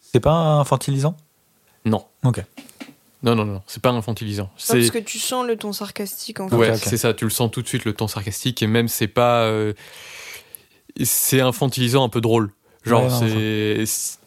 C'est 0.00 0.20
pas 0.20 0.60
infantilisant? 0.60 1.16
Non. 1.84 2.06
Ok. 2.22 2.44
Non, 3.24 3.34
non, 3.34 3.44
non, 3.46 3.62
c'est 3.66 3.82
pas 3.82 3.90
infantilisant. 3.90 4.44
Non, 4.44 4.48
parce 4.68 4.80
C'est 4.84 4.90
que 4.90 4.98
tu 4.98 5.18
sens 5.18 5.46
le 5.46 5.56
ton 5.56 5.72
sarcastique 5.72 6.38
en 6.40 6.48
fait. 6.48 6.56
ouais, 6.56 6.76
c'est 6.76 6.96
ça. 6.98 7.14
Tu 7.14 7.24
le 7.24 7.30
sens 7.30 7.50
tout 7.50 7.62
de 7.62 7.66
suite 7.66 7.84
le 7.86 7.92
ton 7.94 8.06
sarcastique 8.06 8.62
et 8.62 8.66
même 8.66 8.86
c'est 8.86 9.08
pas, 9.08 9.44
euh, 9.44 9.72
c'est 11.02 11.40
infantilisant 11.40 12.04
un 12.04 12.08
peu 12.08 12.20
drôle. 12.20 12.50
Genre 12.84 13.02
Ouais, 13.04 13.08
non, 13.08 13.18
c'est, 13.86 14.18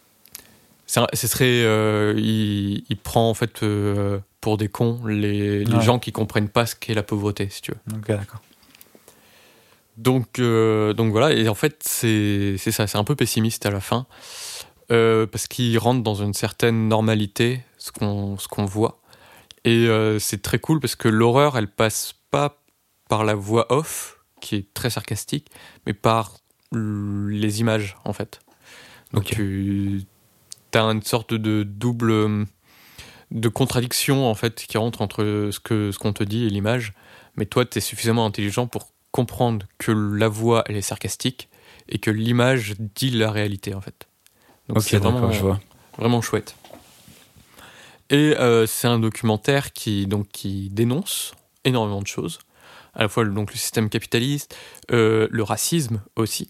c'est 0.87 0.99
un- 0.99 1.07
ce 1.13 1.27
serait, 1.27 1.45
euh, 1.63 2.13
il, 2.17 2.83
il 2.89 2.97
prend 2.97 3.29
en 3.29 3.33
fait 3.35 3.61
euh, 3.63 4.19
pour 4.41 4.57
des 4.57 4.67
cons 4.67 4.99
les, 5.05 5.63
les 5.63 5.75
Ouais. 5.75 5.81
gens 5.81 5.99
qui 5.99 6.11
comprennent 6.11 6.49
pas 6.49 6.65
ce 6.65 6.75
qu'est 6.75 6.93
la 6.95 7.03
pauvreté, 7.03 7.49
si 7.51 7.61
tu 7.61 7.71
veux. 7.71 7.97
Ok, 7.97 8.07
d'accord. 8.07 8.41
Donc, 9.97 10.39
euh, 10.39 10.93
donc 10.93 11.11
voilà, 11.11 11.33
et 11.33 11.47
en 11.49 11.55
fait, 11.55 11.81
c'est 11.83 12.55
c'est 12.57 12.71
ça, 12.71 12.85
c'est 12.87 12.97
un 12.99 13.03
peu 13.03 13.15
pessimiste 13.15 13.65
à 13.65 13.71
la 13.71 13.79
fin, 13.79 14.05
euh, 14.91 15.25
parce 15.25 15.47
qu'il 15.47 15.75
rentre 15.79 16.03
dans 16.03 16.15
une 16.15 16.33
certaine 16.35 16.87
normalité, 16.87 17.61
ce 17.88 17.91
qu'on 17.91 18.38
ce 18.38 18.47
qu'on 18.47 18.65
voit. 18.65 18.99
Et 19.65 19.88
euh, 19.88 20.19
c'est 20.19 20.41
très 20.41 20.59
cool 20.59 20.79
parce 20.79 20.95
que 20.95 21.07
l'horreur, 21.09 21.57
elle 21.57 21.67
passe 21.67 22.13
pas 22.31 22.61
par 23.09 23.25
la 23.25 23.35
voix 23.35 23.65
off, 23.71 24.19
qui 24.39 24.55
est 24.55 24.73
très 24.73 24.89
sarcastique, 24.89 25.49
mais 25.85 25.93
par 25.93 26.38
les 26.71 27.59
images, 27.61 27.97
en 28.05 28.13
fait. 28.13 28.39
Donc 29.13 29.25
tu 29.25 30.03
as 30.73 30.79
une 30.81 31.01
sorte 31.01 31.33
de 31.33 31.63
double 31.63 32.45
de 33.31 33.49
contradiction, 33.49 34.29
en 34.29 34.35
fait, 34.35 34.55
qui 34.67 34.77
rentre 34.77 35.01
entre 35.01 35.49
ce 35.51 35.59
que 35.59 35.91
ce 35.91 35.99
qu'on 35.99 36.13
te 36.13 36.23
dit 36.23 36.45
et 36.45 36.49
l'image. 36.49 36.93
Mais 37.35 37.45
toi, 37.45 37.65
tu 37.65 37.77
es 37.77 37.81
suffisamment 37.81 38.25
intelligent 38.25 38.67
pour 38.67 38.91
comprendre 39.11 39.65
que 39.77 39.91
la 39.91 40.27
voix 40.27 40.63
elle 40.67 40.75
est 40.77 40.81
sarcastique 40.81 41.49
et 41.89 41.97
que 41.99 42.11
l'image 42.11 42.75
dit 42.95 43.09
la 43.11 43.31
réalité 43.31 43.73
en 43.73 43.81
fait. 43.81 44.07
Donc 44.67 44.77
Ok, 44.77 44.83
c'est 44.83 44.97
vraiment, 44.97 45.19
d'accord, 45.19 45.31
je 45.31 45.41
vois. 45.41 45.59
vraiment 45.97 46.21
chouette. 46.21 46.55
Et 48.10 48.36
euh, 48.38 48.66
c'est 48.66 48.88
un 48.88 48.99
documentaire 48.99 49.74
qui 49.74 50.08
donc 50.08 50.28
qui 50.30 50.70
dénonce 50.70 51.34
énormément 51.66 52.01
de 52.01 52.08
choses, 52.08 52.39
à 52.93 53.03
la 53.03 53.10
fois 53.10 53.26
donc 53.26 53.51
le 53.51 53.58
système 53.58 53.89
capitaliste, 53.89 54.55
euh, 54.91 55.28
le 55.30 55.43
racisme 55.43 56.01
aussi, 56.16 56.49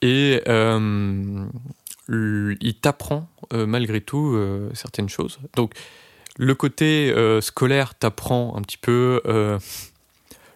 et 0.00 0.42
euh, 0.48 1.46
il 2.08 2.74
t'apprend 2.80 3.28
malgré 3.52 4.00
tout 4.00 4.38
certaines 4.74 5.08
choses. 5.08 5.38
Donc 5.56 5.74
le 6.38 6.54
côté 6.54 7.12
scolaire 7.40 7.94
t'apprend 7.96 8.56
un 8.56 8.62
petit 8.62 8.78
peu 8.78 9.20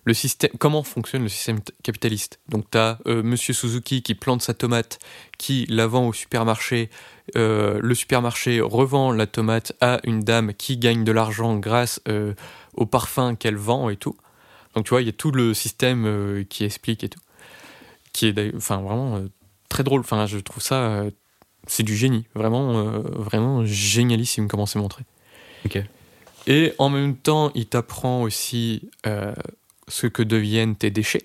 le 0.05 0.15
système, 0.15 0.51
comment 0.59 0.83
fonctionne 0.83 1.23
le 1.23 1.29
système 1.29 1.61
capitaliste? 1.83 2.41
Donc 2.49 2.71
tu 2.71 2.79
as 2.79 2.99
Monsieur 3.07 3.55
Suzuki 3.55 4.03
qui 4.03 4.15
plante 4.15 4.43
sa 4.43 4.55
tomate, 4.55 4.99
qui 5.39 5.67
la 5.69 5.87
vend 5.87 6.09
au 6.09 6.13
supermarché. 6.13 6.91
Euh, 7.37 7.81
le 7.83 7.95
supermarché 7.95 8.61
revend 8.61 9.13
la 9.13 9.27
tomate 9.27 9.73
à 9.81 10.01
une 10.05 10.21
dame 10.21 10.53
qui 10.53 10.77
gagne 10.77 11.05
de 11.05 11.13
l'argent 11.13 11.57
grâce 11.57 12.01
euh, 12.07 12.35
au 12.75 12.85
parfum 12.87 13.35
qu'elle 13.35 13.57
vend 13.57 13.89
et 13.89 13.97
tout. 13.97 14.17
Donc 14.75 14.85
tu 14.85 14.91
vois, 14.91 15.01
il 15.01 15.07
y 15.07 15.09
a 15.09 15.13
tout 15.13 15.31
le 15.31 15.55
système 15.55 16.05
euh, 16.07 16.45
qui 16.45 16.65
explique 16.65 17.03
et 17.05 17.09
tout. 17.09 17.21
Qui 18.13 18.27
est 18.27 18.55
enfin, 18.55 18.83
vraiment 18.83 19.17
euh, 19.17 19.29
très 19.69 19.85
drôle. 19.85 20.01
Enfin, 20.01 20.27
je 20.27 20.39
trouve 20.39 20.63
ça, 20.63 20.83
euh, 20.83 21.11
c'est 21.67 21.83
du 21.83 21.97
génie. 21.97 22.27
Vraiment, 22.35 22.77
euh, 22.77 23.01
vraiment 23.15 23.65
génialissime 23.65 24.49
comment 24.49 24.67
c'est 24.67 24.79
montré. 24.79 25.05
Ok. 25.65 25.83
Et 26.47 26.75
en 26.79 26.91
même 26.91 27.17
temps, 27.17 27.51
il 27.55 27.67
t'apprend 27.67 28.23
aussi 28.23 28.91
euh, 29.07 29.33
ce 29.89 30.07
que 30.07 30.23
deviennent 30.23 30.77
tes 30.77 30.91
déchets. 30.91 31.25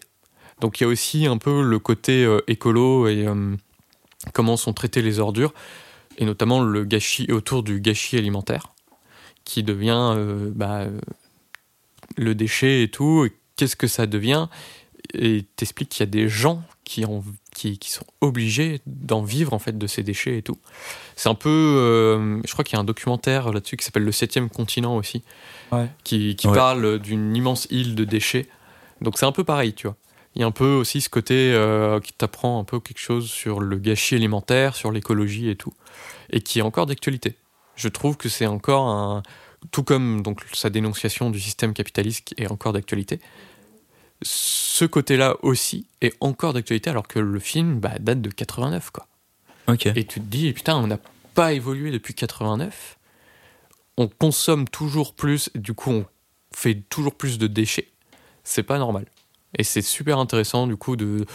Donc 0.60 0.80
il 0.80 0.84
y 0.84 0.86
a 0.86 0.89
aussi 0.89 1.26
un 1.26 1.38
peu 1.38 1.64
le 1.64 1.80
côté 1.80 2.26
euh, 2.26 2.41
écolo 2.47 3.07
et 3.07 3.26
euh, 3.26 3.55
comment 4.34 4.57
sont 4.57 4.74
traitées 4.74 5.01
les 5.01 5.20
ordures, 5.20 5.53
et 6.18 6.26
notamment 6.26 6.62
le 6.62 6.84
gâchis 6.84 7.32
autour 7.32 7.64
du 7.64 7.80
gâchis 7.80 8.18
alimentaire, 8.18 8.74
qui 9.45 9.64
devient 9.64 10.14
euh, 10.16 10.51
bah, 10.53 10.88
le 12.18 12.36
déchet 12.36 12.84
et 12.84 12.91
tout. 12.91 13.28
Qu'est-ce 13.55 13.76
que 13.76 13.88
ça 13.88 14.05
devient? 14.05 14.47
Et 15.14 15.45
t'expliques 15.55 15.89
qu'il 15.89 16.01
y 16.01 16.03
a 16.03 16.12
des 16.12 16.28
gens 16.28 16.62
qui, 16.84 17.05
ont, 17.05 17.24
qui, 17.60 17.78
qui 17.78 17.91
sont 17.91 18.05
obligés 18.22 18.80
d'en 18.86 19.22
vivre 19.22 19.53
en 19.53 19.60
fait 19.60 19.78
de 19.78 19.86
ces 19.88 20.01
déchets 20.01 20.38
et 20.38 20.41
tout. 20.41 20.57
C'est 21.18 21.28
un 21.30 21.36
peu, 21.36 21.49
euh, 21.49 22.39
je 22.45 22.51
crois 22.53 22.64
qu'il 22.64 22.76
y 22.76 22.78
a 22.78 22.80
un 22.80 22.86
documentaire 22.86 23.51
là-dessus 23.51 23.76
qui 23.76 23.84
s'appelle 23.86 24.05
Le 24.05 24.12
Septième 24.14 24.49
Continent 24.49 24.95
aussi, 24.95 25.24
Ouais. 25.72 25.89
qui, 26.03 26.36
qui 26.38 26.47
Ouais. 26.47 26.53
parle 26.55 26.99
d'une 26.99 27.36
immense 27.36 27.68
île 27.70 27.95
de 27.95 28.05
déchets. 28.05 28.47
Donc 29.01 29.18
c'est 29.18 29.26
un 29.26 29.32
peu 29.34 29.43
pareil, 29.43 29.74
tu 29.74 29.88
vois. 29.88 29.97
Il 30.36 30.41
y 30.41 30.43
a 30.43 30.47
un 30.47 30.51
peu 30.51 30.74
aussi 30.76 31.01
ce 31.01 31.10
côté 31.10 31.51
euh, 31.53 31.99
qui 31.99 32.14
t'apprend 32.14 32.60
un 32.60 32.64
peu 32.64 32.80
quelque 32.80 32.99
chose 32.99 33.30
sur 33.30 33.60
le 33.60 33.78
gâchis 33.78 34.16
alimentaire, 34.16 34.76
sur 34.76 34.91
l'écologie 34.91 35.49
et 35.49 35.55
tout, 35.55 35.74
et 36.32 36.39
qui 36.41 36.60
est 36.60 36.62
encore 36.62 36.86
d'actualité. 36.86 37.36
Je 37.76 37.89
trouve 37.89 38.16
que 38.16 38.30
c'est 38.30 38.45
encore 38.45 38.88
un, 38.88 39.24
tout 39.72 39.84
comme 39.84 40.22
donc 40.22 40.41
sa 40.53 40.70
dénonciation 40.70 41.30
du 41.30 41.39
système 41.39 41.74
capitaliste 41.74 42.24
qui 42.26 42.36
est 42.41 42.49
encore 42.49 42.72
d'actualité. 42.74 43.20
Ce 44.22 44.86
côté-là 44.86 45.38
aussi 45.41 45.88
est 46.01 46.15
encore 46.20 46.53
d'actualité 46.53 46.89
alors 46.89 47.07
que 47.07 47.20
le 47.20 47.39
film 47.39 47.80
bah, 47.80 47.99
date 47.99 48.22
de 48.22 48.30
89 48.30 48.91
quoi. 48.91 49.07
Et 49.95 50.03
tu 50.05 50.20
te 50.20 50.26
dis, 50.26 50.51
putain, 50.53 50.78
on 50.78 50.88
n'a 50.88 50.99
pas 51.36 51.53
évolué 51.53 51.91
depuis 51.91 52.13
89. 52.13 52.97
On 53.97 54.07
consomme 54.07 54.67
toujours 54.67 55.13
plus, 55.13 55.49
du 55.55 55.74
coup, 55.74 55.91
on 55.91 56.05
fait 56.53 56.76
toujours 56.89 57.15
plus 57.15 57.38
de 57.38 57.47
déchets. 57.47 57.89
C'est 58.43 58.63
pas 58.63 58.80
normal. 58.80 59.05
Et 59.57 59.63
c'est 59.63 59.82
super 59.82 60.20
intéressant, 60.20 60.67
du 60.67 60.76
coup, 60.76 60.95
de, 60.95 61.26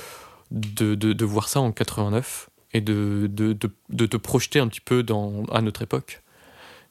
de, 0.51 0.95
de, 0.95 1.13
de 1.13 1.25
voir 1.25 1.49
ça 1.49 1.61
en 1.61 1.73
89 1.73 2.51
et 2.73 2.81
de, 2.81 3.29
de, 3.29 4.07
te 4.07 4.17
projeter 4.17 4.59
un 4.59 4.69
petit 4.69 4.81
peu 4.81 5.03
dans, 5.03 5.45
à 5.47 5.61
notre 5.61 5.83
époque. 5.83 6.23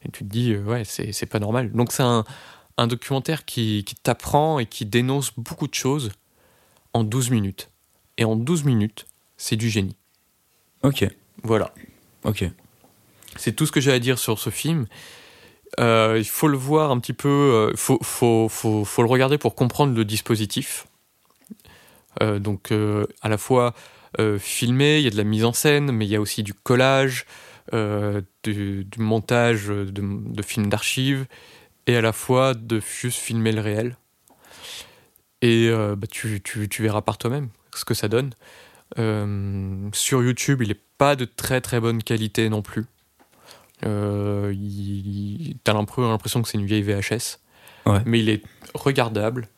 Et 0.06 0.12
tu 0.12 0.24
te 0.24 0.30
dis, 0.30 0.56
ouais, 0.56 0.84
c'est 0.86 1.12
c'est 1.12 1.26
pas 1.26 1.40
normal. 1.40 1.72
Donc, 1.72 1.92
c'est 1.92 2.04
un, 2.04 2.24
un 2.78 2.88
documentaire 2.88 3.46
qui, 3.46 3.84
qui 3.84 3.96
t'apprend 3.96 4.60
et 4.60 4.66
qui 4.66 4.86
dénonce 4.86 5.32
beaucoup 5.38 5.68
de 5.68 5.74
choses 5.74 6.12
en 6.94 7.04
12 7.04 7.30
minutes. 7.32 7.70
Et 8.18 8.26
en 8.26 8.36
12 8.36 8.64
minutes, 8.64 9.08
c'est 9.38 9.56
du 9.56 9.70
génie. 9.70 9.96
Ok. 10.84 11.06
Voilà. 11.44 11.74
Ok. 12.24 12.46
C'est 13.36 13.56
tout 13.56 13.66
ce 13.66 13.72
que 13.72 13.82
j'ai 13.82 13.92
à 13.92 14.00
dire 14.00 14.20
sur 14.20 14.40
ce 14.40 14.50
film. 14.50 14.86
Euh, 15.80 16.16
il 16.20 16.28
faut 16.28 16.48
le 16.48 16.58
voir 16.58 16.92
un 16.92 17.00
petit 17.00 17.14
peu, 17.14 17.70
il 17.72 17.78
faut, 17.78 17.98
faut, 18.04 18.48
faut, 18.48 18.86
faut 18.86 19.02
le 19.02 19.10
regarder 19.10 19.40
pour 19.40 19.56
comprendre 19.56 19.96
le 19.96 20.06
dispositif. 20.06 20.86
Euh, 22.22 22.40
donc 22.40 22.72
euh, 22.72 23.06
à 23.22 23.30
la 23.30 23.38
fois 23.38 23.74
euh, 24.20 24.38
filmé, 24.38 25.00
il 25.00 25.04
y 25.04 25.08
a 25.08 25.10
de 25.10 25.18
la 25.18 25.24
mise 25.24 25.46
en 25.46 25.54
scène, 25.54 25.92
mais 25.92 26.06
il 26.06 26.12
y 26.12 26.16
a 26.16 26.22
aussi 26.22 26.44
du 26.44 26.54
collage, 26.54 27.26
euh, 27.74 28.22
du, 28.44 28.86
du 28.86 29.00
montage 29.00 29.68
de, 29.68 29.86
de 29.92 30.42
films 30.44 30.68
d'archives, 30.68 31.26
et 31.88 31.96
à 31.96 32.02
la 32.02 32.14
fois 32.14 32.54
de 32.54 32.80
juste 32.80 33.20
filmer 33.20 33.52
le 33.52 33.62
réel. 33.62 33.98
Et 35.42 35.68
euh, 35.68 35.96
bah, 35.96 36.08
tu, 36.10 36.42
tu, 36.42 36.70
tu 36.70 36.82
verras 36.82 37.02
par 37.02 37.18
toi-même 37.18 37.50
ce 37.76 37.86
que 37.86 37.94
ça 37.94 38.08
donne. 38.08 38.32
Euh, 39.00 39.90
sur 39.94 40.24
YouTube, 40.24 40.62
il 40.62 40.70
n'est 40.70 40.80
pas 40.98 41.16
de 41.16 41.26
très 41.26 41.62
très 41.62 41.80
bonne 41.80 42.02
qualité 42.02 42.50
non 42.50 42.62
plus. 42.62 42.86
Euh, 43.86 44.54
T'as 45.64 45.74
l'impression 45.74 46.42
que 46.42 46.48
c'est 46.48 46.58
une 46.58 46.66
vieille 46.66 46.84
VHS. 46.84 47.40
Ouais. 47.86 48.02
Mais 48.06 48.20
il 48.20 48.30
est 48.30 48.44
regardable, 48.74 49.50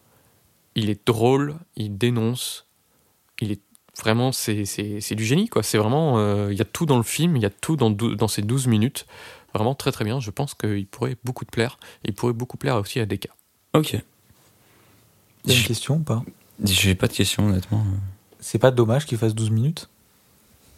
il 0.73 0.89
est 0.89 1.05
drôle, 1.05 1.55
il 1.76 1.97
dénonce, 1.97 2.65
il 3.39 3.51
est 3.51 3.61
vraiment, 3.99 4.32
c'est 4.32 5.15
du 5.15 5.26
génie 5.26 5.47
quoi. 5.47 5.61
C'est 5.61 5.78
vraiment, 5.78 6.17
euh, 6.17 6.51
il 6.51 6.57
y 6.57 6.61
a 6.61 6.65
tout 6.65 6.86
dans 6.86 6.97
le 6.97 7.03
film, 7.03 7.36
il 7.36 7.43
y 7.43 7.45
a 7.45 7.51
tout 7.51 7.76
dans, 7.76 7.91
dans 7.91 8.28
ces 8.28 8.41
12 8.41 8.67
minutes. 8.67 9.05
Vraiment 9.56 9.74
très 9.74 9.91
très 9.93 10.03
bien. 10.03 10.20
Je 10.20 10.32
pense 10.32 10.53
qu'il 10.53 10.86
pourrait 10.86 11.16
beaucoup 11.24 11.45
te 11.45 11.49
plaire. 11.49 11.80
Et 12.03 12.10
il 12.10 12.14
pourrait 12.14 12.34
beaucoup 12.34 12.58
plaire 12.58 12.76
aussi 12.76 12.99
à 12.99 13.06
Deka. 13.06 13.30
Ok. 13.74 13.95
T'as 15.47 15.53
une 15.53 15.64
question 15.64 15.95
ou 15.95 15.99
pas? 15.99 16.26
J'ai 16.62 16.93
pas 16.93 17.08
de 17.08 17.14
questions, 17.14 17.47
honnêtement. 17.47 17.86
C'est 18.41 18.60
pas 18.60 18.72
dommage 18.72 19.06
qu'il 19.06 19.18
fasse 19.18 19.34
12 19.34 19.51
minutes? 19.51 19.88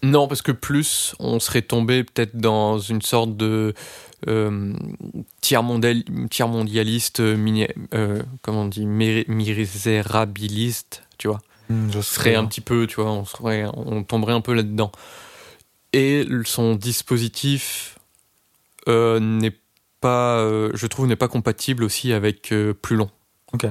Non, 0.03 0.27
parce 0.27 0.43
que 0.43 0.51
plus, 0.51 1.15
on 1.17 1.39
serait 1.39 1.63
tombé 1.63 2.03
peut-être 2.03 2.37
dans 2.37 2.77
une 2.77 3.01
sorte 3.01 3.35
de 3.35 3.73
euh, 4.27 4.73
tiers, 5.41 5.63
mondial, 5.63 6.03
tiers 6.29 6.47
mondialiste, 6.47 7.19
euh, 7.19 7.65
euh, 7.95 8.21
comment 8.43 8.61
on 8.61 8.67
dit, 8.67 8.85
misérabiliste, 8.85 11.01
tu 11.17 11.29
vois. 11.29 11.39
Hmm, 11.69 11.89
Je 11.89 12.35
un 12.35 12.45
petit 12.45 12.61
peu, 12.61 12.85
tu 12.85 13.01
vois, 13.01 13.11
on, 13.11 13.25
serait, 13.25 13.65
on 13.73 14.03
tomberait 14.03 14.33
un 14.33 14.41
peu 14.41 14.53
là-dedans. 14.53 14.91
Et 15.93 16.27
son 16.45 16.75
dispositif 16.75 17.96
n'est 19.19 19.55
pas, 20.01 20.37
euh, 20.39 20.71
je 20.73 20.87
trouve, 20.87 21.07
n'est 21.07 21.15
pas 21.15 21.27
compatible 21.27 21.83
aussi 21.83 22.13
avec 22.13 22.51
euh, 22.51 22.73
plus 22.73 22.95
long. 22.95 23.09
Ok. 23.53 23.65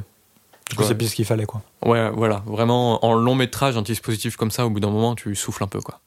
Du 0.70 0.74
coup, 0.74 0.82
Ouais. 0.82 0.88
c'est 0.88 0.94
plus 0.96 1.08
ce 1.08 1.14
qu'il 1.14 1.24
fallait, 1.24 1.46
quoi. 1.46 1.62
Ouais, 1.84 2.10
voilà. 2.10 2.42
Vraiment, 2.46 3.04
en 3.04 3.14
long 3.14 3.36
métrage, 3.36 3.76
un 3.76 3.82
dispositif 3.82 4.36
comme 4.36 4.50
ça, 4.50 4.66
au 4.66 4.70
bout 4.70 4.80
d'un 4.80 4.90
moment, 4.90 5.14
tu 5.14 5.34
souffles 5.36 5.62
un 5.62 5.68
peu, 5.68 5.80
quoi. 5.80 6.00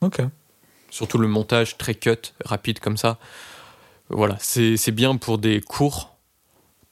Ok. 0.00 0.20
Surtout 0.90 1.18
le 1.18 1.26
montage 1.26 1.76
très 1.76 1.94
cut, 1.96 2.32
rapide 2.44 2.78
comme 2.78 2.96
ça. 2.96 3.18
Voilà, 4.10 4.36
c'est 4.38 4.76
c'est 4.76 4.92
bien 4.92 5.16
pour 5.16 5.38
des 5.38 5.60
cours, 5.60 6.14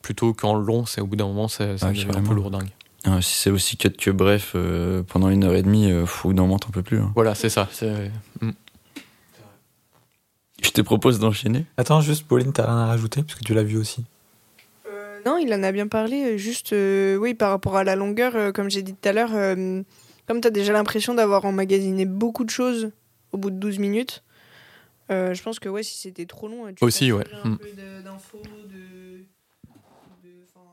plutôt 0.03 0.33
qu'en 0.35 0.55
long, 0.55 0.87
c'est 0.87 1.01
au 1.01 1.07
bout 1.07 1.15
d'un 1.15 1.27
moment, 1.27 1.47
ça, 1.47 1.79
ça 1.79 1.87
Ah, 1.89 1.93
devient 1.93 2.09
un 2.17 2.23
peu 2.23 2.35
lourdingue. 2.35 2.71
Ah, 3.05 3.21
si 3.23 3.35
c'est 3.37 3.51
aussi 3.51 3.77
cut 3.77 3.91
que 3.93 4.11
bref, 4.11 4.53
euh, 4.57 5.03
pendant 5.05 5.29
une 5.29 5.45
heure 5.45 5.55
et 5.55 5.63
demie, 5.63 5.91
euh, 5.93 6.05
fou, 6.07 6.33
d'un 6.33 6.43
moment, 6.43 6.59
t'en 6.59 6.71
peux 6.71 6.83
plus. 6.83 6.99
hein. 7.01 7.13
Voilà, 7.15 7.35
c'est 7.37 7.49
ça. 7.51 7.69
c'est- 7.71 8.11
Je 10.63 10.71
te 10.71 10.81
propose 10.81 11.19
d'enchaîner. 11.19 11.67
Attends, 11.77 12.01
juste, 12.01 12.27
Pauline, 12.27 12.53
t'as 12.53 12.67
rien 12.67 12.79
à 12.79 12.87
rajouter, 12.87 13.23
parce 13.23 13.39
que 13.39 13.45
tu 13.45 13.53
l'as 13.55 13.63
vu 13.65 13.77
aussi. 13.77 14.05
Euh, 14.89 15.19
non, 15.27 15.37
il 15.39 15.53
en 15.53 15.63
a 15.63 15.73
bien 15.73 15.89
parlé. 15.89 16.35
euh, 16.35 16.37
Juste, 16.37 16.73
euh, 16.73 17.17
oui, 17.17 17.35
par 17.35 17.51
rapport 17.51 17.77
à 17.77 17.85
la 17.85 17.97
longueur, 17.97 18.37
euh, 18.37 18.53
comme 18.53 18.71
j'ai 18.71 18.83
dit 18.83 18.95
tout 18.95 19.09
à 19.09 19.13
l'heure, 19.13 19.35
euh, 19.35 19.83
comme 20.27 20.41
tu 20.41 20.47
as 20.49 20.51
déjà 20.51 20.73
l'impression 20.73 21.15
d'avoir 21.15 21.45
emmagasiné 21.45 22.07
beaucoup 22.07 22.45
de 22.45 22.51
choses 22.51 22.91
au 23.33 23.39
bout 23.39 23.51
de 23.51 23.57
12 23.57 23.79
minutes, 23.79 24.23
euh, 25.11 25.35
je 25.35 25.43
pense 25.43 25.59
que 25.59 25.69
ouais, 25.69 25.83
si 25.83 25.97
c'était 25.99 26.27
trop 26.27 26.49
long, 26.49 26.73
tu 26.73 26.85
Aussi, 26.85 27.11
ouais. 27.13 27.25
un 27.45 27.49
Mm. 27.51 27.59
peu 27.59 27.67
de- 27.67 28.03
d'infos, 28.03 28.43
de. 28.71 29.19
de- 30.23 30.45
enfin, 30.55 30.67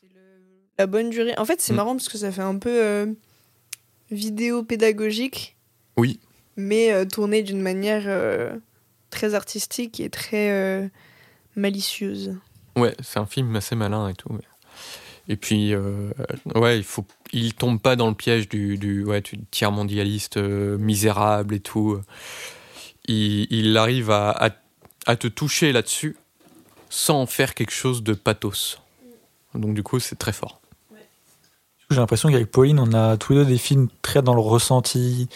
c'est 0.00 0.08
le- 0.14 0.20
La 0.78 0.86
bonne 0.86 1.10
durée. 1.10 1.34
En 1.38 1.44
fait, 1.46 1.60
c'est 1.60 1.72
Mm. 1.72 1.76
marrant 1.76 1.92
parce 1.96 2.08
que 2.08 2.18
ça 2.18 2.30
fait 2.30 2.42
un 2.42 2.58
peu 2.58 2.70
euh, 2.70 3.06
vidéo 4.10 4.62
pédagogique, 4.62 5.56
Oui, 5.96 6.18
mais 6.56 6.92
euh, 6.92 7.04
tourné 7.04 7.42
d'une 7.42 7.60
manière 7.60 8.04
euh, 8.06 8.56
très 9.10 9.34
artistique 9.34 10.00
et 10.00 10.10
très 10.10 10.50
euh, 10.50 10.88
malicieuse. 11.56 12.36
ouais, 12.76 12.94
c'est 13.02 13.18
un 13.18 13.26
film 13.26 13.54
assez 13.56 13.74
malin 13.74 14.08
et 14.08 14.14
tout. 14.14 14.32
ouais. 14.32 14.40
Et 15.28 15.36
puis, 15.36 15.72
euh, 15.72 16.10
ouais, 16.56 16.78
il 16.78 16.84
faut, 16.84 17.06
il 17.32 17.54
tombe 17.54 17.80
pas 17.80 17.94
dans 17.94 18.08
le 18.08 18.14
piège 18.14 18.48
du, 18.48 18.76
du, 18.76 19.04
ouais, 19.04 19.20
du 19.20 19.38
tiers 19.52 19.70
mondialiste 19.70 20.36
euh, 20.36 20.76
misérable 20.78 21.54
et 21.54 21.60
tout. 21.60 22.00
Il, 23.06 23.46
il 23.52 23.76
arrive 23.76 24.10
à, 24.10 24.30
à, 24.30 24.50
à 25.06 25.16
te 25.16 25.28
toucher 25.28 25.72
là-dessus 25.72 26.16
sans 26.90 27.26
faire 27.26 27.54
quelque 27.54 27.72
chose 27.72 28.02
de 28.02 28.14
pathos. 28.14 28.80
Donc 29.54 29.74
du 29.74 29.82
coup, 29.82 30.00
c'est 30.00 30.16
très 30.16 30.32
fort. 30.32 30.60
J'ai 31.90 31.98
l'impression 31.98 32.30
qu'avec 32.30 32.50
Pauline, 32.50 32.80
on 32.80 32.92
a 32.92 33.16
tous 33.16 33.34
les 33.34 33.40
deux 33.40 33.50
des 33.50 33.58
films 33.58 33.88
très 34.02 34.22
dans 34.22 34.34
le 34.34 34.40
ressenti, 34.40 35.28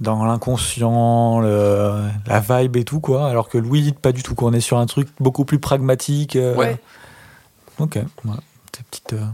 dans 0.00 0.24
l'inconscient, 0.24 1.40
le- 1.40 2.08
la 2.26 2.40
vibe 2.40 2.76
et 2.76 2.84
tout, 2.84 3.00
quoi. 3.00 3.28
Alors 3.28 3.48
que 3.48 3.58
Louis, 3.58 3.92
pas 3.92 4.12
du 4.12 4.22
tout, 4.22 4.34
quoi. 4.34 4.48
On 4.50 4.52
est 4.52 4.60
sur 4.60 4.78
un 4.78 4.86
truc 4.86 5.08
beaucoup 5.20 5.44
plus 5.44 5.58
pragmatique. 5.58 6.36
euh, 6.36 6.56
Ouais. 6.56 6.80
Ok, 7.78 7.98
voilà. 8.24 8.40
Ces 8.76 8.82
petites, 8.84 9.12
euh, 9.14 9.24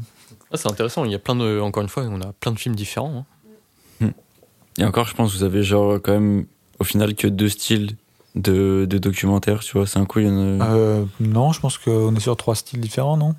Ah, 0.52 0.56
c'est 0.56 0.68
intéressant. 0.70 1.04
Il 1.04 1.10
y 1.10 1.14
a 1.14 1.18
plein 1.18 1.34
de, 1.36 1.60
encore 1.60 1.82
une 1.82 1.88
fois, 1.88 2.04
on 2.04 2.20
a 2.20 2.32
plein 2.40 2.52
de 2.52 2.58
films 2.58 2.74
différents. 2.76 3.24
hein. 4.02 4.06
Et 4.78 4.84
encore, 4.84 5.06
je 5.06 5.14
pense 5.14 5.32
que 5.32 5.38
vous 5.38 5.44
avez 5.44 5.62
genre 5.62 5.94
quand 6.02 6.12
même 6.12 6.44
au 6.78 6.84
final 6.84 7.14
que 7.14 7.26
deux 7.26 7.48
styles 7.48 7.96
de, 8.34 8.86
de 8.88 8.98
documentaires, 8.98 9.60
tu 9.60 9.72
vois. 9.78 9.86
C'est 9.86 9.98
un 9.98 10.04
coup, 10.04 10.18
il 10.20 10.26
y 10.26 10.30
en 10.30 10.60
a. 10.60 10.66
euh, 10.74 11.04
non, 11.18 11.52
je 11.52 11.60
pense 11.60 11.78
qu'on 11.78 12.14
est 12.14 12.20
sur 12.20 12.36
trois 12.36 12.54
styles 12.54 12.80
différents, 12.80 13.16
non? 13.16 13.34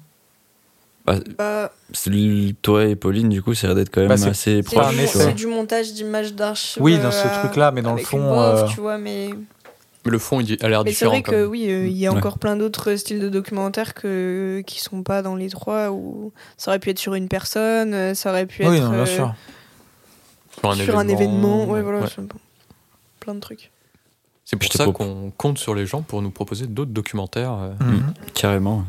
Bah, 1.37 1.71
le- 2.05 2.51
Toi 2.61 2.85
et 2.85 2.95
Pauline, 2.95 3.29
du 3.29 3.41
coup, 3.41 3.53
ça 3.53 3.67
a 3.67 3.69
l'air 3.69 3.75
d'être 3.75 3.89
quand 3.93 4.01
même 4.01 4.09
Bah, 4.09 4.27
assez 4.27 4.61
proche, 4.61 4.85
c'est 5.05 5.33
du 5.33 5.47
montage 5.47 5.93
d'images 5.93 6.33
d'archives. 6.33 6.81
Oui, 6.83 6.97
dans 6.99 7.11
ce 7.11 7.25
euh, 7.27 7.39
truc-là, 7.43 7.71
mais 7.71 7.81
dans 7.81 7.93
le 7.95 8.03
fond, 8.03 8.31
off, 8.37 8.63
euh, 8.63 8.67
tu 8.73 8.81
vois, 8.81 8.97
mais, 8.97 9.29
Mais 10.05 10.11
le 10.11 10.19
fond, 10.19 10.39
il 10.41 10.57
a 10.63 10.67
l'air 10.69 10.83
mais 10.83 10.91
c'est 10.91 11.05
différent. 11.05 11.11
vrai 11.13 11.21
que 11.23 11.31
même. 11.35 11.49
oui, 11.49 11.65
euh, 11.69 11.87
il 11.87 11.97
y 11.97 12.07
a 12.07 12.11
Ouais. 12.11 12.17
encore 12.17 12.39
plein 12.39 12.57
d'autres 12.57 12.93
styles 12.95 13.19
de 13.21 13.29
documentaires 13.29 13.93
que, 13.93 14.61
qui 14.67 14.81
sont 14.81 15.01
pas 15.03 15.21
dans 15.21 15.35
les 15.35 15.49
trois, 15.49 15.91
où 15.91 16.33
ça 16.57 16.71
aurait 16.71 16.79
pu 16.79 16.89
être 16.89 16.99
sur 16.99 17.13
une 17.13 17.29
personne, 17.29 18.13
ça 18.13 18.29
aurait 18.31 18.45
pu 18.45 18.65
Oui, 18.67 18.75
être 18.77 18.83
non, 18.83 18.89
bien 18.91 18.99
euh, 18.99 19.05
sûr. 19.05 19.33
Sur 20.59 20.69
un 20.71 20.73
sur 20.75 20.81
événement. 20.83 20.99
un 20.99 21.07
événement, 21.07 21.65
ouais, 21.67 21.81
voilà, 21.81 21.99
Ouais. 22.01 22.07
plein 23.21 23.35
de 23.35 23.39
trucs. 23.39 23.71
C'est 24.43 24.55
pour 24.57 24.71
ça 24.71 24.83
propose- 24.85 25.07
qu'on 25.07 25.31
compte 25.37 25.57
sur 25.57 25.75
les 25.75 25.85
gens 25.85 26.01
pour 26.01 26.21
nous 26.21 26.31
proposer 26.31 26.67
d'autres 26.67 26.91
documentaires. 26.91 27.53
euh. 27.53 27.73
Mhm. 27.81 28.13
Carrément. 28.33 28.85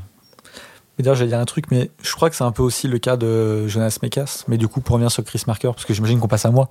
Et 0.99 1.03
d'ailleurs, 1.03 1.15
j'allais 1.17 1.31
dire 1.31 1.39
un 1.39 1.45
truc, 1.45 1.67
mais 1.71 1.91
je 2.03 2.13
crois 2.15 2.29
que 2.29 2.35
c'est 2.37 2.43
un 2.45 2.51
peu 2.51 2.63
aussi 2.63 2.89
le 2.89 2.99
cas 2.99 3.17
de 3.17 3.69
Jonas 3.69 3.99
Mekas. 4.03 4.45
Mais 4.49 4.57
du 4.57 4.67
coup, 4.67 4.81
pour 4.81 4.95
revenir 4.95 5.11
sur 5.13 5.23
Chris 5.25 5.43
Marker, 5.47 5.71
parce 5.73 5.85
que 5.85 5.95
j'imagine 5.95 6.19
qu'on 6.19 6.27
passe 6.29 6.45
à 6.45 6.51
moi. 6.51 6.71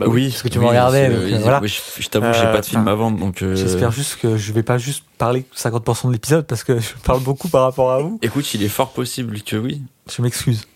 Bah 0.00 0.06
oui, 0.08 0.28
parce 0.30 0.42
que 0.42 0.48
tu 0.48 0.58
me 0.58 0.66
regardais, 0.66 1.08
donc, 1.08 1.18
oui, 1.24 1.34
euh, 1.34 1.38
voilà. 1.40 1.60
oui, 1.62 1.68
je 1.68 2.02
je 2.02 2.08
t'avoue, 2.08 2.32
j'ai 2.32 2.46
Euh, 2.46 2.52
pas 2.52 2.60
de 2.60 2.66
film 2.66 2.88
à 2.88 2.94
vendre, 2.94 3.18
donc. 3.18 3.42
euh, 3.42 3.54
J'espère 3.54 3.92
juste 3.92 4.16
que 4.20 4.36
je 4.36 4.52
vais 4.52 4.62
pas 4.64 4.78
juste 4.78 5.04
parler 5.18 5.44
50% 5.56 6.08
de 6.08 6.12
l'épisode 6.12 6.46
parce 6.46 6.64
que 6.64 6.80
je 6.80 6.94
parle 7.04 7.20
beaucoup 7.22 7.48
par 7.48 7.62
rapport 7.62 7.92
à 7.92 8.00
vous. 8.00 8.18
Écoute, 8.22 8.52
il 8.54 8.62
est 8.64 8.68
fort 8.68 8.90
possible 8.90 9.40
que 9.42 9.56
oui. 9.56 9.82
Je 10.10 10.20
m'excuse. 10.22 10.66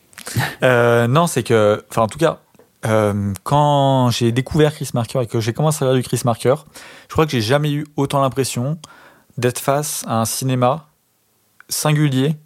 Euh, 0.63 1.07
non, 1.09 1.27
c'est 1.27 1.43
que, 1.43 1.85
enfin, 1.91 2.03
en 2.03 2.07
tout 2.09 2.19
cas, 2.19 2.39
euh, 2.87 3.33
quand 3.43 4.11
j'ai 4.11 4.31
découvert 4.31 4.73
Chris 4.75 4.91
Marker 4.95 5.21
et 5.23 5.27
que 5.27 5.41
j'ai 5.41 5.53
commencé 5.53 5.79
à 5.83 5.87
regarder 5.89 6.03
du 6.03 6.09
Chris 6.09 6.21
Marker, 6.25 6.55
je 7.09 7.13
crois 7.13 7.25
que 7.27 7.33
j'ai 7.33 7.41
jamais 7.41 7.73
eu 7.73 7.87
autant 7.97 8.21
l'impression 8.21 8.79
d'être 9.37 9.59
face 9.59 10.05
à 10.07 10.21
un 10.21 10.25
cinéma 10.27 10.87
singulier 11.69 12.37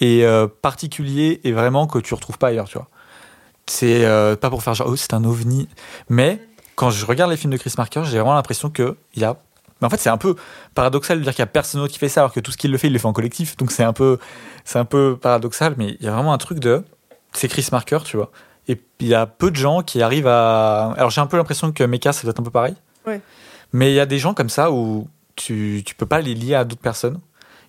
et 0.00 0.24
euh, 0.24 0.46
particulier 0.46 1.40
et 1.44 1.52
vraiment 1.52 1.86
que 1.86 1.98
tu 1.98 2.14
retrouves 2.14 2.38
pas 2.38 2.48
ailleurs, 2.48 2.68
tu 2.68 2.78
vois. 2.78 2.88
C'est 3.66 4.04
euh, 4.04 4.36
pas 4.36 4.50
pour 4.50 4.62
faire 4.62 4.74
genre, 4.74 4.88
oh, 4.90 4.96
c'est 4.96 5.14
un 5.14 5.24
ovni, 5.24 5.68
mais 6.08 6.40
quand 6.74 6.90
je 6.90 7.04
regarde 7.04 7.30
les 7.30 7.36
films 7.36 7.52
de 7.52 7.58
Chris 7.58 7.72
Marker, 7.76 8.02
j'ai 8.04 8.18
vraiment 8.18 8.34
l'impression 8.34 8.70
que 8.70 8.96
il 9.14 9.22
y 9.22 9.24
a. 9.24 9.36
Mais 9.80 9.86
en 9.86 9.90
fait, 9.90 9.98
c'est 9.98 10.08
un 10.08 10.16
peu 10.16 10.34
paradoxal 10.74 11.18
de 11.18 11.22
dire 11.22 11.32
qu'il 11.32 11.42
y 11.42 11.42
a 11.42 11.46
personne 11.46 11.80
d'autre 11.80 11.92
qui 11.92 11.98
fait 11.98 12.08
ça, 12.08 12.20
alors 12.20 12.32
que 12.32 12.40
tout 12.40 12.50
ce 12.50 12.56
qu'il 12.56 12.70
le 12.70 12.78
fait, 12.78 12.88
il 12.88 12.92
le 12.92 12.98
fait 12.98 13.06
en 13.06 13.12
collectif. 13.12 13.56
Donc 13.56 13.70
c'est 13.70 13.84
un 13.84 13.92
peu, 13.92 14.18
c'est 14.64 14.78
un 14.78 14.84
peu 14.84 15.18
paradoxal, 15.20 15.74
mais 15.76 15.96
il 16.00 16.06
y 16.06 16.08
a 16.08 16.12
vraiment 16.12 16.32
un 16.32 16.38
truc 16.38 16.58
de, 16.58 16.84
c'est 17.32 17.48
Chris 17.48 17.68
Marker, 17.72 17.98
tu 18.04 18.16
vois. 18.16 18.30
Et 18.68 18.80
il 19.00 19.08
y 19.08 19.14
a 19.14 19.26
peu 19.26 19.50
de 19.50 19.56
gens 19.56 19.82
qui 19.82 20.02
arrivent 20.02 20.26
à. 20.26 20.92
Alors 20.96 21.10
j'ai 21.10 21.20
un 21.20 21.26
peu 21.26 21.36
l'impression 21.36 21.72
que 21.72 21.84
Mecha, 21.84 22.12
ça 22.12 22.22
doit 22.22 22.30
être 22.30 22.40
un 22.40 22.44
peu 22.44 22.50
pareil. 22.50 22.74
Ouais. 23.06 23.20
Mais 23.72 23.92
il 23.92 23.94
y 23.94 24.00
a 24.00 24.06
des 24.06 24.18
gens 24.18 24.34
comme 24.34 24.48
ça 24.48 24.70
où 24.70 25.08
tu, 25.36 25.82
tu 25.84 25.94
peux 25.94 26.06
pas 26.06 26.20
les 26.20 26.34
lier 26.34 26.54
à 26.54 26.64
d'autres 26.64 26.80
personnes. 26.80 27.20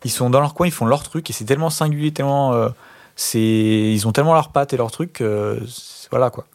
Ils 0.06 0.12
sont 0.12 0.30
dans 0.30 0.40
leur 0.40 0.54
coin, 0.54 0.68
ils 0.68 0.72
font 0.72 0.86
leur 0.86 1.04
truc, 1.04 1.30
et 1.30 1.34
c'est 1.34 1.46
tellement 1.46 1.70
singulier, 1.70 2.12
tellement. 2.12 2.54
euh, 2.54 2.70
c'est, 3.16 3.40
ils 3.42 4.08
ont 4.08 4.12
tellement 4.14 4.34
leurs 4.34 4.50
pattes 4.50 4.72
et 4.74 4.78
leurs 4.78 4.92
trucs, 4.92 5.14
que 5.14 5.60
c'est- 5.68 6.08
voilà 6.10 6.30
quoi. 6.30 6.46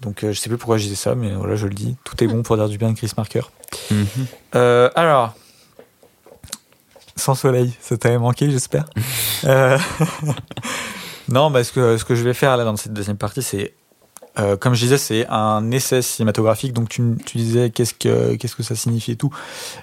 Donc 0.00 0.24
euh, 0.24 0.32
je 0.32 0.40
sais 0.40 0.48
plus 0.48 0.58
pourquoi 0.58 0.78
je 0.78 0.82
disais 0.84 0.96
ça, 0.96 1.14
mais 1.14 1.30
voilà, 1.32 1.54
je 1.54 1.66
le 1.68 1.74
dis. 1.74 1.96
Tout 2.02 2.22
est 2.24 2.26
bon 2.26 2.42
pour 2.42 2.56
dire 2.56 2.68
du 2.68 2.76
bien 2.76 2.90
de 2.90 2.96
Chris 2.96 3.12
Marker. 3.16 3.42
Euh, 4.56 4.90
alors, 4.96 5.34
sans 7.16 7.34
soleil, 7.36 7.72
ça 7.80 7.96
t'avait 7.96 8.18
manqué, 8.18 8.50
j'espère. 8.50 8.84
Euh, 9.44 9.76
non, 11.28 11.50
bah, 11.50 11.64
ce, 11.64 11.72
que, 11.72 11.96
ce 11.96 12.04
que 12.04 12.14
je 12.14 12.22
vais 12.22 12.32
faire 12.34 12.56
là 12.56 12.62
dans 12.64 12.76
cette 12.76 12.92
deuxième 12.92 13.16
partie, 13.16 13.42
c'est, 13.42 13.74
euh, 14.38 14.56
comme 14.56 14.74
je 14.74 14.80
disais, 14.84 14.98
c'est 14.98 15.26
un 15.28 15.68
essai 15.72 16.00
cinématographique. 16.00 16.72
Donc 16.72 16.88
tu, 16.88 17.02
tu 17.26 17.38
disais 17.38 17.70
qu'est-ce 17.70 17.92
que, 17.94 18.36
qu'est-ce 18.36 18.54
que 18.54 18.62
ça 18.62 18.76
signifie 18.76 19.12
et 19.12 19.16
tout. 19.16 19.34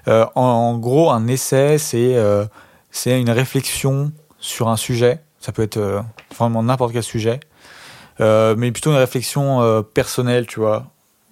Euh, 0.07 0.25
en, 0.35 0.41
en 0.43 0.77
gros, 0.77 1.11
un 1.11 1.27
essai, 1.27 1.77
c'est, 1.77 2.15
euh, 2.15 2.45
c'est 2.91 3.19
une 3.19 3.29
réflexion 3.29 4.11
sur 4.39 4.67
un 4.69 4.77
sujet. 4.77 5.19
Ça 5.39 5.51
peut 5.51 5.61
être 5.63 5.77
euh, 5.77 6.01
vraiment 6.37 6.63
n'importe 6.63 6.93
quel 6.93 7.03
sujet. 7.03 7.39
Euh, 8.19 8.55
mais 8.57 8.71
plutôt 8.71 8.91
une 8.91 8.97
réflexion 8.97 9.61
euh, 9.61 9.81
personnelle, 9.81 10.45
tu 10.47 10.59
vois. 10.59 10.87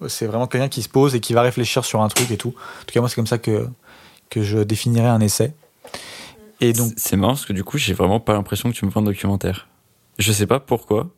C'est 0.06 0.26
vraiment 0.26 0.46
quelqu'un 0.46 0.68
qui 0.68 0.82
se 0.82 0.88
pose 0.88 1.14
et 1.14 1.20
qui 1.20 1.34
va 1.34 1.42
réfléchir 1.42 1.84
sur 1.84 2.00
un 2.02 2.08
truc 2.08 2.30
et 2.30 2.36
tout. 2.36 2.54
En 2.80 2.84
tout 2.86 2.92
cas, 2.94 3.00
moi, 3.00 3.08
c'est 3.08 3.16
comme 3.16 3.26
ça 3.26 3.38
que, 3.38 3.68
que 4.30 4.42
je 4.42 4.58
définirais 4.58 5.08
un 5.08 5.20
essai. 5.20 5.52
Et 6.60 6.72
donc, 6.72 6.92
C'est 6.96 7.16
marrant 7.16 7.34
parce 7.34 7.44
que 7.46 7.52
du 7.52 7.64
coup, 7.64 7.78
j'ai 7.78 7.94
vraiment 7.94 8.20
pas 8.20 8.32
l'impression 8.32 8.70
que 8.70 8.74
tu 8.76 8.84
me 8.86 8.90
vends 8.90 9.00
un 9.00 9.04
documentaire. 9.04 9.68
Je 10.18 10.32
sais 10.32 10.46
pas 10.46 10.60
pourquoi. 10.60 11.08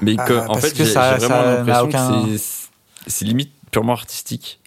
Mais 0.00 0.16
que, 0.16 0.48
en 0.48 0.54
fait, 0.54 0.74
j'ai 0.76 0.84
vraiment 0.84 1.42
l'impression 1.42 1.84
aucun- 1.84 2.26
que 2.26 2.36
c'est- 3.06 3.24
limite 3.24 3.52
purement 3.70 3.92
artistique. 3.92 4.60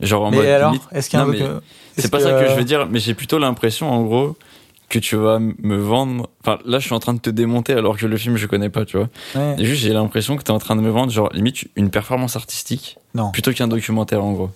Genre 0.00 0.24
en 0.24 0.30
mais 0.30 0.38
mode. 0.38 0.46
alors, 0.46 0.74
est-ce 0.92 1.08
qu'il 1.08 1.18
y 1.18 1.22
a 1.22 1.24
un 1.24 1.28
mais 1.28 1.38
C'est 1.98 2.10
pas 2.10 2.20
ça 2.20 2.32
que 2.32 2.48
je 2.48 2.54
veux 2.54 2.64
dire, 2.64 2.86
mais 2.90 2.98
j'ai 3.00 3.14
plutôt 3.14 3.38
l'impression, 3.38 3.90
en 3.90 4.02
gros, 4.02 4.36
que 4.88 4.98
tu 4.98 5.16
vas 5.16 5.38
me 5.38 5.76
vendre. 5.76 6.28
Enfin, 6.42 6.58
là, 6.64 6.78
je 6.78 6.84
suis 6.86 6.94
en 6.94 6.98
train 7.00 7.14
de 7.14 7.20
te 7.20 7.30
démonter 7.30 7.72
alors 7.72 7.96
que 7.96 8.06
le 8.06 8.16
film, 8.16 8.36
je 8.36 8.46
connais 8.46 8.68
pas, 8.70 8.84
tu 8.84 8.96
vois. 8.98 9.08
Ouais. 9.34 9.56
Et 9.58 9.64
juste, 9.64 9.82
j'ai 9.82 9.92
l'impression 9.92 10.36
que 10.36 10.42
tu 10.42 10.48
es 10.50 10.54
en 10.54 10.58
train 10.58 10.76
de 10.76 10.80
me 10.82 10.90
vendre, 10.90 11.10
genre, 11.12 11.30
limite, 11.32 11.68
une 11.76 11.90
performance 11.90 12.36
artistique 12.36 12.98
Non. 13.14 13.30
plutôt 13.30 13.52
qu'un 13.52 13.68
documentaire, 13.68 14.22
en 14.24 14.32
gros. 14.32 14.50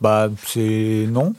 Bah, 0.00 0.28
c'est 0.46 1.06
non. 1.08 1.32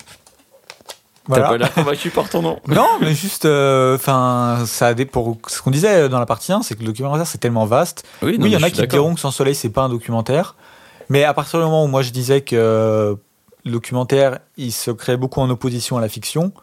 T'as 1.27 1.33
Voilà. 1.33 1.47
pas 1.49 1.57
l'air 1.57 1.73
convaincu 1.73 2.09
par 2.11 2.29
ton 2.29 2.41
nom. 2.43 2.59
Non, 2.67 2.87
mais 3.01 3.13
juste, 3.15 3.45
enfin, 3.45 4.63
ça 4.67 4.87
a 4.87 4.93
des 4.93 5.05
pour 5.05 5.37
ce 5.47 5.59
qu'on 5.61 5.71
disait 5.71 6.07
dans 6.07 6.19
la 6.19 6.27
partie 6.27 6.51
1, 6.53 6.61
c'est 6.61 6.75
que 6.75 6.81
le 6.81 6.85
documentaire 6.87 7.25
c'est 7.25 7.39
tellement 7.39 7.65
vaste. 7.65 8.05
Oui, 8.21 8.37
il 8.39 8.47
y 8.47 8.55
en 8.55 8.61
a 8.61 8.69
qui 8.69 8.85
diront 8.87 9.15
que 9.15 9.19
Sans 9.19 9.31
Soleil 9.31 9.55
c'est 9.55 9.69
pas 9.71 9.81
un 9.83 9.89
documentaire, 9.89 10.55
mais 11.09 11.23
à 11.23 11.33
partir 11.33 11.57
du 11.59 11.65
moment 11.65 11.83
où 11.83 11.87
moi 11.87 12.03
je 12.03 12.11
disais 12.11 12.41
que 12.41 13.17
le 13.65 13.71
documentaire 13.71 14.39
il 14.57 14.71
se 14.71 14.91
crée 14.91 15.17
beaucoup 15.17 15.41
en 15.41 15.49
opposition 15.49 15.97
à 15.97 16.01
la 16.01 16.07
fiction, 16.07 16.53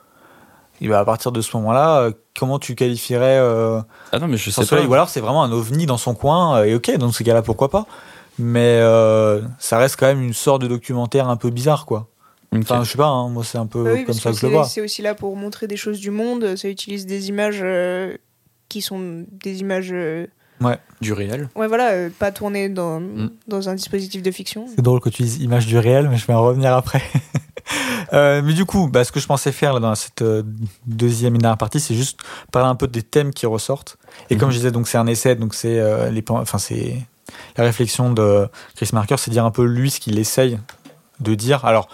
et 0.81 0.89
bah, 0.89 1.01
à 1.01 1.05
partir 1.05 1.31
de 1.31 1.41
ce 1.41 1.57
moment-là, 1.59 2.01
euh, 2.01 2.13
comment 2.39 2.59
tu 2.59 2.75
qualifierais 2.75 3.39
euh, 3.39 3.81
Ah 4.13 4.19
non, 4.19 4.27
mais 4.27 4.37
je 4.37 4.51
sais 4.51 4.65
Soleil 4.65 4.87
pas. 4.87 4.91
Ou 4.91 4.95
alors 4.95 5.09
c'est 5.09 5.21
vraiment 5.21 5.45
un 5.45 5.53
ovni 5.53 5.87
dans 5.87 5.99
son 5.99 6.15
coin, 6.15 6.59
euh, 6.59 6.65
et 6.65 6.75
ok, 6.75 6.97
dans 6.97 7.13
ces 7.13 7.25
cas-là 7.25 7.43
pourquoi 7.43 7.69
pas, 7.69 7.87
mais 8.39 8.79
euh, 8.81 9.43
ça 9.59 9.79
reste 9.79 9.97
quand 9.97 10.07
même 10.07 10.23
une 10.23 10.33
sorte 10.33 10.63
de 10.63 10.69
documentaire 10.69 11.29
un 11.29 11.37
peu 11.37 11.51
bizarre 11.51 11.87
quoi. 11.87 12.09
Ok. 12.55 12.61
Enfin, 12.63 12.85
je 12.85 12.91
sais 12.91 12.99
pas, 12.99 13.07
hein, 13.07 13.29
moi 13.29 13.45
c'est 13.45 13.59
un 13.59 13.67
peu 13.67 13.83
Bah 13.83 13.91
oui, 13.95 14.05
comme 14.05 14.15
ça 14.15 14.31
que 14.31 14.37
je 14.37 14.47
le 14.47 14.53
vois. 14.53 14.65
C'est 14.65 14.81
aussi 14.81 15.03
là 15.03 15.15
pour 15.15 15.37
montrer 15.37 15.67
des 15.67 15.77
choses 15.77 16.01
du 16.01 16.11
monde. 16.11 16.57
Ça 16.57 16.69
utilise 16.69 17.07
des 17.07 17.29
images 17.29 17.61
euh, 17.63 18.17
qui 18.69 18.83
sont 18.83 19.25
des 19.31 19.61
images. 19.61 19.95
Euh, 20.67 20.77
Du 21.01 21.13
réel. 21.13 21.49
ouais, 21.57 21.69
voilà, 21.69 21.91
euh, 21.93 22.11
pas 22.19 22.31
tournées 22.33 22.69
dans, 22.69 23.01
Mm. 23.01 23.31
dans 23.49 23.69
un 23.69 23.75
dispositif 23.75 24.23
de 24.23 24.31
fiction. 24.31 24.67
C'est 24.75 24.83
drôle 24.83 25.01
que 25.01 25.09
tu 25.09 25.23
dises 25.23 25.39
image 25.41 25.67
du 25.67 25.79
réel, 25.79 26.09
mais 26.09 26.17
je 26.17 26.27
vais 26.27 26.35
en 26.35 26.43
revenir 26.43 26.75
après. 26.75 27.03
Euh, 28.13 28.43
mais 28.45 28.53
du 28.53 28.65
coup, 28.67 28.89
bah, 28.89 29.05
ce 29.05 29.13
que 29.13 29.21
je 29.21 29.27
pensais 29.27 29.53
faire 29.53 29.73
là, 29.73 29.81
dans 29.81 29.95
cette 29.95 30.21
euh, 30.21 30.43
deuxième 30.85 31.37
et 31.37 31.39
dernière 31.39 31.57
partie, 31.57 31.81
c'est 31.81 31.95
juste 31.95 32.19
parler 32.51 32.69
un 32.69 32.75
peu 32.75 32.87
des 32.89 33.03
thèmes 33.03 33.31
qui 33.33 33.47
ressortent. 33.47 33.97
Et 34.29 34.37
comme 34.37 34.49
Mhm. 34.49 34.53
je 34.53 34.59
disais, 34.59 34.71
donc 34.73 34.89
c'est 34.89 34.99
un 34.99 35.07
essai, 35.07 35.37
donc 35.37 35.55
c'est 35.55 35.79
euh, 35.79 36.11
les, 36.11 36.23
enfin 36.29 36.59
c'est 36.59 36.97
la 37.57 37.65
réflexion 37.65 38.13
de 38.13 38.49
Chris 38.77 38.91
Marker, 38.93 39.15
c'est 39.17 39.31
dire 39.31 39.45
un 39.47 39.51
peu 39.53 39.65
lui 39.65 39.91
ce 39.91 40.01
qu'il 40.01 40.19
essaye 40.19 40.59
de 41.21 41.35
dire. 41.35 41.65
Alors, 41.65 41.89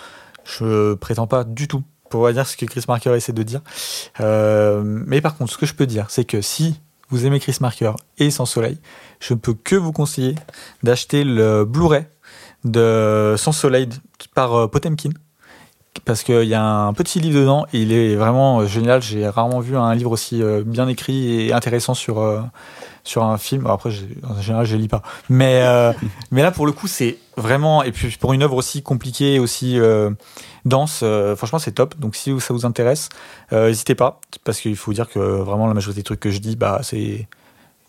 je 0.44 0.94
prétends 0.94 1.26
pas 1.28 1.44
du 1.44 1.68
tout 1.68 1.82
pour 2.10 2.28
dire 2.32 2.46
ce 2.46 2.56
que 2.56 2.64
Chris 2.64 2.82
Marker 2.88 3.14
essaie 3.14 3.34
de 3.34 3.42
dire. 3.42 3.60
Euh, 4.20 4.82
mais 4.84 5.20
par 5.20 5.36
contre, 5.36 5.52
ce 5.52 5.58
que 5.58 5.66
je 5.66 5.74
peux 5.74 5.86
dire, 5.86 6.06
c'est 6.08 6.24
que 6.24 6.40
si 6.40 6.80
vous 7.10 7.26
aimez 7.26 7.40
Chris 7.40 7.56
Marker 7.60 7.92
et 8.18 8.30
Sans 8.30 8.46
Soleil, 8.46 8.78
je 9.20 9.34
ne 9.34 9.38
peux 9.38 9.54
que 9.54 9.76
vous 9.76 9.92
conseiller 9.92 10.34
d'acheter 10.82 11.24
le 11.24 11.64
Blu-ray 11.64 12.06
de 12.64 13.34
Sans 13.38 13.52
Soleil 13.52 13.88
par 14.34 14.54
euh, 14.54 14.66
Potemkin. 14.68 15.10
Parce 16.04 16.22
qu'il 16.22 16.44
y 16.44 16.54
a 16.54 16.62
un 16.62 16.92
petit 16.92 17.18
livre 17.18 17.40
dedans 17.40 17.66
et 17.72 17.82
il 17.82 17.92
est 17.92 18.14
vraiment 18.14 18.60
euh, 18.60 18.66
génial. 18.66 19.02
J'ai 19.02 19.28
rarement 19.28 19.60
vu 19.60 19.76
un 19.76 19.94
livre 19.94 20.12
aussi 20.12 20.42
euh, 20.42 20.62
bien 20.64 20.86
écrit 20.86 21.46
et 21.46 21.52
intéressant 21.52 21.94
sur, 21.94 22.20
sur 23.08 23.24
un 23.24 23.38
film. 23.38 23.66
Après, 23.66 23.90
en 24.22 24.40
général, 24.40 24.66
je 24.66 24.76
les 24.76 24.82
lis 24.82 24.88
pas. 24.88 25.02
Mais, 25.28 25.62
euh, 25.62 25.92
mais 26.30 26.42
là, 26.42 26.50
pour 26.50 26.66
le 26.66 26.72
coup, 26.72 26.86
c'est 26.86 27.16
vraiment. 27.36 27.82
Et 27.82 27.90
puis, 27.90 28.14
pour 28.20 28.32
une 28.32 28.42
œuvre 28.42 28.56
aussi 28.56 28.82
compliquée, 28.82 29.38
aussi 29.38 29.78
euh, 29.78 30.10
dense, 30.64 31.00
euh, 31.02 31.34
franchement, 31.34 31.58
c'est 31.58 31.72
top. 31.72 31.98
Donc, 31.98 32.16
si 32.16 32.38
ça 32.40 32.52
vous 32.52 32.66
intéresse, 32.66 33.08
n'hésitez 33.50 33.94
pas. 33.94 34.20
Parce 34.44 34.60
qu'il 34.60 34.76
faut 34.76 34.92
dire 34.92 35.08
que 35.08 35.18
vraiment, 35.18 35.66
la 35.66 35.74
majorité 35.74 36.00
des 36.00 36.04
trucs 36.04 36.20
que 36.20 36.30
je 36.30 36.38
dis, 36.38 36.54
bah, 36.54 36.80
c'est 36.82 37.26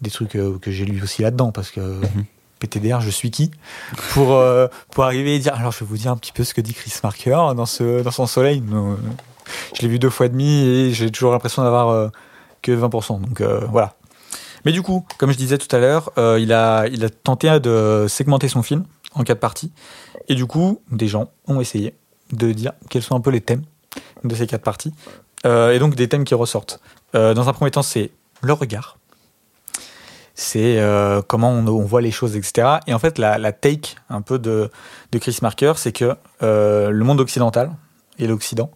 des 0.02 0.10
trucs 0.10 0.32
que 0.32 0.72
j'ai 0.72 0.86
lu 0.86 1.02
aussi 1.04 1.22
là-dedans. 1.22 1.52
Parce 1.52 1.70
que. 1.72 1.82
Mhm. 1.82 2.26
PTDR, 2.60 3.00
je 3.00 3.10
suis 3.10 3.32
qui 3.32 3.52
pour, 4.10 4.38
pour 4.92 5.04
arriver 5.06 5.34
et 5.34 5.40
dire 5.40 5.54
alors 5.54 5.72
je 5.72 5.80
vais 5.80 5.86
vous 5.86 5.96
dire 5.96 6.12
un 6.12 6.18
petit 6.18 6.34
peu 6.34 6.44
ce 6.44 6.54
que 6.54 6.60
dit 6.60 6.74
Chris 6.74 6.92
Marker 7.02 7.54
dans, 7.56 7.66
ce, 7.66 8.02
dans 8.02 8.12
son 8.12 8.28
soleil. 8.28 8.62
Je 9.78 9.82
l'ai 9.82 9.88
vu 9.88 9.98
deux 9.98 10.10
fois 10.10 10.26
et 10.26 10.30
demi 10.30 10.66
et 10.66 10.92
j'ai 10.92 11.10
toujours 11.10 11.32
l'impression 11.32 11.64
d'avoir 11.64 12.12
que 12.62 12.74
20%. 12.74 13.22
Donc 13.22 13.42
voilà. 13.72 13.96
Mais 14.66 14.72
du 14.72 14.82
coup, 14.82 15.06
comme 15.18 15.32
je 15.32 15.38
disais 15.38 15.58
tout 15.58 15.74
à 15.76 15.80
l'heure, 15.80 16.12
euh, 16.18 16.40
il, 16.40 16.54
a, 16.54 16.86
tenté 17.24 17.60
de 17.60 18.06
segmenter 18.08 18.48
son 18.48 18.64
film 18.64 18.86
en 19.14 19.24
quatre 19.24 19.40
parties. 19.40 19.72
Et 20.28 20.36
du 20.36 20.46
coup, 20.46 20.82
des 20.92 21.08
gens 21.08 21.32
ont 21.48 21.62
essayé 21.62 21.96
de 22.32 22.52
dire 22.52 22.74
quels 22.90 23.02
sont 23.02 23.16
un 23.16 23.22
peu 23.22 23.32
les 23.32 23.42
thèmes 23.42 23.64
de 24.24 24.36
ces 24.36 24.48
quatre 24.48 24.64
parties. 24.64 24.94
Euh, 25.46 25.72
et 25.72 25.80
donc 25.80 25.96
des 25.96 26.08
thèmes 26.08 26.26
qui 26.26 26.36
ressortent. 26.36 26.80
Euh, 27.16 27.34
dans 27.34 27.50
un 27.50 27.54
premier 27.54 27.72
temps, 27.72 27.82
c'est 27.82 28.12
le 28.42 28.54
regard. 28.54 28.98
C'est 30.36 30.82
comment 31.28 31.52
on, 31.52 31.82
voit 31.82 32.00
les 32.00 32.12
choses, 32.12 32.38
etc. 32.38 32.78
Et 32.88 32.94
en 32.94 33.00
fait, 33.00 33.18
la, 33.18 33.52
take 33.52 33.96
un 34.10 34.22
peu 34.22 34.40
de, 34.40 34.72
de 35.12 35.20
Chris 35.20 35.38
Marker, 35.42 35.74
c'est 35.76 35.92
que 35.92 36.16
le 36.40 37.04
monde 37.04 37.20
occidental 37.20 37.72
et 38.20 38.26
l'Occident 38.26 38.72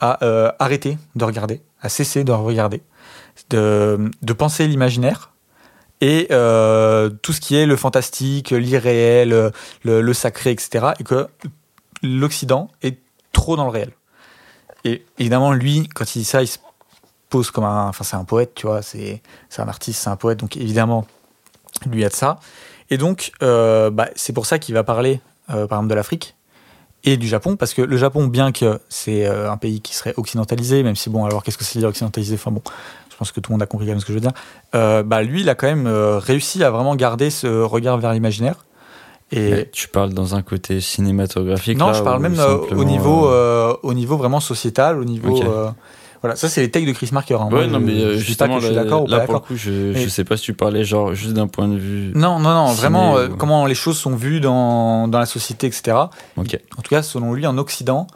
a 0.00 0.18
arrêté 0.58 0.98
de 1.16 1.24
regarder, 1.24 1.62
a 1.80 1.88
cessé 1.88 2.24
de 2.24 2.32
regarder, 2.32 2.82
de, 3.50 4.32
penser 4.36 4.66
l'imaginaire 4.66 5.32
et 6.00 6.28
euh, 6.30 7.10
tout 7.10 7.32
ce 7.32 7.40
qui 7.40 7.56
est 7.56 7.66
le 7.66 7.76
fantastique, 7.76 8.50
l'irréel, 8.50 9.52
le, 9.82 10.12
sacré, 10.12 10.50
etc. 10.50 10.88
Et 11.00 11.04
que 11.04 11.28
l'Occident 12.02 12.68
est 12.82 12.98
trop 13.32 13.56
dans 13.56 13.64
le 13.64 13.70
réel. 13.70 13.92
Et 14.84 15.04
évidemment, 15.18 15.52
lui, 15.52 15.88
quand 15.88 16.14
il 16.14 16.20
dit 16.20 16.24
ça, 16.24 16.42
il 16.42 16.46
se 16.46 16.58
pose 17.30 17.50
comme 17.50 17.64
un. 17.64 17.88
Enfin, 17.88 18.04
c'est 18.04 18.16
un 18.16 18.24
poète, 18.24 18.54
tu 18.54 18.66
vois, 18.66 18.82
c'est 18.82 19.20
un 19.58 19.68
artiste, 19.68 20.02
c'est 20.02 20.10
un 20.10 20.16
poète, 20.16 20.38
donc 20.38 20.56
évidemment, 20.56 21.06
lui 21.86 22.04
a 22.04 22.08
de 22.08 22.14
ça. 22.14 22.38
Et 22.90 22.96
donc, 22.96 23.32
euh, 23.42 23.90
bah, 23.90 24.08
c'est 24.14 24.32
pour 24.32 24.46
ça 24.46 24.58
qu'il 24.58 24.74
va 24.74 24.84
parler, 24.84 25.20
euh, 25.50 25.66
par 25.66 25.78
exemple, 25.78 25.90
de 25.90 25.94
l'Afrique 25.94 26.36
et 27.04 27.16
du 27.16 27.28
Japon, 27.28 27.56
parce 27.56 27.74
que 27.74 27.82
le 27.82 27.96
Japon, 27.96 28.26
bien 28.26 28.50
que 28.50 28.80
c'est 28.88 29.26
un 29.26 29.56
pays 29.56 29.80
qui 29.80 29.94
serait 29.94 30.14
occidentalisé, 30.16 30.82
même 30.82 30.96
si, 30.96 31.10
bon, 31.10 31.24
alors 31.24 31.42
qu'est-ce 31.42 31.58
que 31.58 31.64
c'est 31.64 31.78
dire 31.78 31.88
occidentalisé? 31.88 32.34
Enfin 32.34 32.50
bon, 32.50 32.62
pense 33.18 33.32
que 33.32 33.40
tout 33.40 33.50
le 33.50 33.54
monde 33.54 33.62
a 33.62 33.66
compris 33.66 33.86
quand 33.86 33.92
même 33.92 34.00
ce 34.00 34.04
que 34.06 34.12
je 34.12 34.18
veux 34.18 34.22
dire. 34.22 34.32
Euh, 34.74 35.02
bah, 35.02 35.22
lui, 35.22 35.40
il 35.42 35.48
a 35.48 35.54
quand 35.54 35.66
même 35.66 35.86
euh, 35.86 36.18
réussi 36.18 36.62
à 36.64 36.70
vraiment 36.70 36.94
garder 36.96 37.30
ce 37.30 37.46
regard 37.62 37.98
vers 37.98 38.12
l'imaginaire. 38.12 38.64
Et 39.30 39.50
Mais 39.50 39.68
tu 39.70 39.88
parles 39.88 40.14
dans 40.14 40.34
un 40.36 40.42
côté 40.42 40.80
cinématographique 40.80 41.76
non, 41.76 41.88
là, 41.88 41.92
je 41.92 42.02
parle 42.02 42.22
même 42.22 42.38
euh, 42.38 42.56
au 42.76 42.84
niveau, 42.84 43.28
au 43.82 43.94
niveau 43.94 44.16
vraiment 44.16 44.40
sociétal, 44.40 44.98
au 44.98 45.04
niveau. 45.04 45.42
Voilà, 46.20 46.34
ça 46.34 46.48
c'est 46.48 46.62
les 46.62 46.70
takes 46.70 46.84
de 46.84 46.90
Chris 46.90 47.10
Marker. 47.12 47.34
hein. 47.40 47.48
Ouais, 47.52 47.68
non, 47.68 47.78
je- 47.78 47.84
mais 47.84 48.00
je 48.00 48.18
justement, 48.18 48.58
je 48.58 48.66
suis 48.66 48.74
là, 48.74 48.82
d'accord 48.82 49.04
ou 49.04 49.06
là, 49.06 49.20
pas 49.20 49.26
pour 49.26 49.34
le 49.34 49.38
d'accord. 49.38 49.46
coup, 49.46 49.54
je, 49.56 49.92
je 49.92 50.08
sais 50.08 50.24
pas 50.24 50.36
si 50.36 50.42
tu 50.42 50.52
parlais 50.54 50.82
genre 50.82 51.14
juste 51.14 51.32
d'un 51.34 51.46
point 51.46 51.68
de 51.68 51.76
vue. 51.76 52.10
Non, 52.16 52.40
non, 52.40 52.50
non, 52.54 52.72
vraiment 52.72 53.16
euh, 53.16 53.28
comment 53.28 53.66
les 53.66 53.76
choses 53.76 53.96
sont 53.98 54.16
vues 54.16 54.40
dans, 54.40 55.06
dans 55.06 55.20
la 55.20 55.26
société, 55.26 55.68
etc. 55.68 55.96
Ok. 56.36 56.58
En 56.76 56.82
tout 56.82 56.90
cas, 56.90 57.02
selon 57.04 57.34
lui, 57.34 57.46
en 57.46 57.56
Occident, 57.56 58.08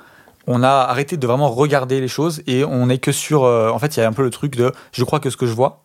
on 0.47 0.62
a 0.62 0.68
arrêté 0.68 1.16
de 1.16 1.26
vraiment 1.26 1.51
regarder 1.51 2.01
les 2.01 2.09
choses 2.09 2.43
et 2.47 2.64
on 2.64 2.86
n'est 2.86 2.99
que 2.99 3.12
sur. 3.12 3.45
euh, 3.45 3.70
en 3.70 3.78
fait, 3.78 3.97
il 3.97 4.01
y 4.01 4.03
a 4.03 4.09
un 4.09 4.12
peu 4.12 4.22
le 4.22 4.30
truc 4.30 4.57
de 4.57 4.72
je 4.93 5.05
crois 5.05 5.20
que 5.20 5.30
ce 5.30 5.36
que 5.36 5.47
je 5.47 5.55
vois. 5.55 5.82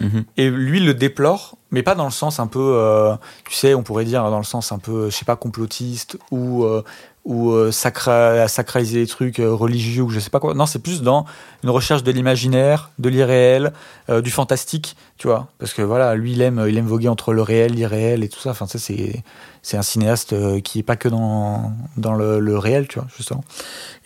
Mhm. 0.00 0.24
Et 0.36 0.48
lui 0.48 0.78
le 0.78 0.94
déplore, 0.94 1.56
mais 1.72 1.82
pas 1.82 1.96
dans 1.96 2.04
le 2.04 2.12
sens 2.12 2.38
un 2.38 2.46
peu, 2.46 2.60
euh, 2.76 3.16
tu 3.48 3.54
sais, 3.54 3.74
on 3.74 3.82
pourrait 3.82 4.04
dire 4.04 4.22
dans 4.30 4.38
le 4.38 4.44
sens 4.44 4.70
un 4.70 4.78
peu, 4.78 5.10
je 5.10 5.16
sais 5.16 5.24
pas, 5.24 5.34
complotiste 5.34 6.16
ou 6.30 6.62
euh, 6.62 6.84
ou 7.24 7.50
euh, 7.50 7.72
sacra- 7.72 8.46
sacraliser 8.46 9.00
les 9.00 9.06
trucs 9.08 9.38
religieux 9.38 10.04
ou 10.04 10.08
je 10.10 10.20
sais 10.20 10.30
pas 10.30 10.38
quoi. 10.38 10.54
Non, 10.54 10.66
c'est 10.66 10.78
plus 10.78 11.02
dans 11.02 11.26
une 11.64 11.70
recherche 11.70 12.04
de 12.04 12.12
l'imaginaire, 12.12 12.90
de 13.00 13.08
l'irréel, 13.08 13.72
du 14.08 14.30
fantastique, 14.30 14.96
tu 15.18 15.26
vois. 15.26 15.48
Parce 15.58 15.74
que 15.74 15.82
voilà, 15.82 16.14
lui 16.14 16.32
il 16.32 16.42
aime, 16.42 16.64
il 16.68 16.78
aime 16.78 16.86
voguer 16.86 17.08
entre 17.08 17.32
le 17.34 17.42
réel, 17.42 17.72
l'irréel 17.72 18.22
et 18.22 18.28
tout 18.28 18.38
ça. 18.38 18.50
Enfin, 18.50 18.66
ça 18.68 18.78
c'est 18.78 19.24
c'est 19.68 19.76
un 19.76 19.82
cinéaste 19.82 20.32
euh, 20.32 20.60
qui 20.60 20.78
est 20.78 20.82
pas 20.82 20.96
que 20.96 21.10
dans 21.10 21.74
dans 21.98 22.14
le, 22.14 22.56
réel, 22.56 22.88
tu 22.88 22.98
vois, 22.98 23.06
justement. 23.14 23.44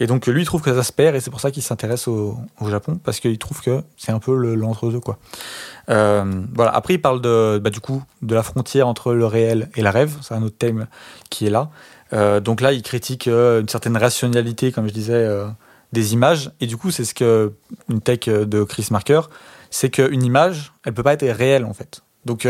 Et 0.01 0.09
donc 0.09 0.27
lui 0.27 0.43
il 0.43 0.45
trouve 0.45 0.61
que 0.61 0.75
ça 0.75 0.83
se 0.83 0.93
perd 0.93 1.15
et 1.15 1.21
c'est 1.21 1.31
pour 1.31 1.39
ça 1.39 1.53
qu'il 1.53 1.63
s'intéresse 1.63 2.09
au, 2.09 2.37
Japon 2.69 2.99
parce 3.05 3.21
qu'il 3.21 3.39
trouve 3.39 3.61
que 3.61 3.81
c'est 3.97 4.11
un 4.11 4.19
peu 4.19 4.37
le- 4.37 4.57
l'entre-deux 4.57 4.99
quoi. 4.99 5.19
Euh, 5.89 6.43
voilà. 6.53 6.73
Après, 6.73 6.95
il 6.95 7.01
parle 7.01 7.21
de, 7.21 7.61
bah, 7.63 7.71
du 7.71 7.79
coup 7.79 8.03
de 8.23 8.35
la 8.35 8.43
frontière 8.43 8.89
entre 8.89 9.15
le 9.15 9.25
réel 9.25 9.69
et 9.77 9.83
la 9.83 9.93
rêve. 9.93 10.17
C'est 10.21 10.35
un 10.35 10.43
autre 10.43 10.57
thème 10.59 10.89
qui 11.31 11.47
est 11.47 11.51
là. 11.51 11.71
Euh, 12.13 12.41
donc 12.41 12.61
là, 12.61 12.73
il 12.73 12.83
critique 12.83 13.29
une 13.29 13.69
certaine 13.69 13.97
rationalité, 13.97 14.73
comme 14.73 14.89
je 14.89 14.93
disais, 14.93 15.29
des 15.93 16.13
images. 16.13 16.51
Et 16.61 16.67
du 16.67 16.77
coup, 16.77 16.91
c'est 16.91 17.05
ce 17.05 17.15
que 17.15 17.53
une 17.89 18.01
tech 18.01 18.25
de 18.27 18.65
Chris 18.65 18.89
Marker, 18.91 19.21
c'est 19.71 19.91
qu'une 19.91 20.25
image, 20.25 20.73
elle 20.85 20.95
peut 20.95 21.05
pas 21.05 21.13
être 21.13 21.27
réelle 21.27 21.65
en 21.65 21.75
fait. 21.75 22.01
Donc 22.25 22.47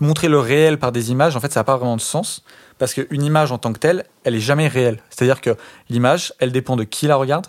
montrer 0.00 0.28
le 0.28 0.38
réel 0.38 0.78
par 0.78 0.92
des 0.92 1.10
images, 1.10 1.36
en 1.36 1.40
fait, 1.40 1.52
ça 1.52 1.60
n'a 1.60 1.64
pas 1.64 1.76
vraiment 1.76 1.96
de 1.96 2.00
sens 2.00 2.42
parce 2.78 2.94
qu'une 2.94 3.22
image 3.22 3.52
en 3.52 3.58
tant 3.58 3.72
que 3.72 3.78
telle, 3.78 4.04
elle 4.24 4.34
est 4.34 4.40
jamais 4.40 4.66
réelle. 4.68 5.00
C'est-à-dire 5.10 5.40
que 5.40 5.56
l'image, 5.88 6.32
elle 6.38 6.50
dépend 6.52 6.76
de 6.76 6.84
qui 6.84 7.06
la 7.06 7.16
regarde, 7.16 7.46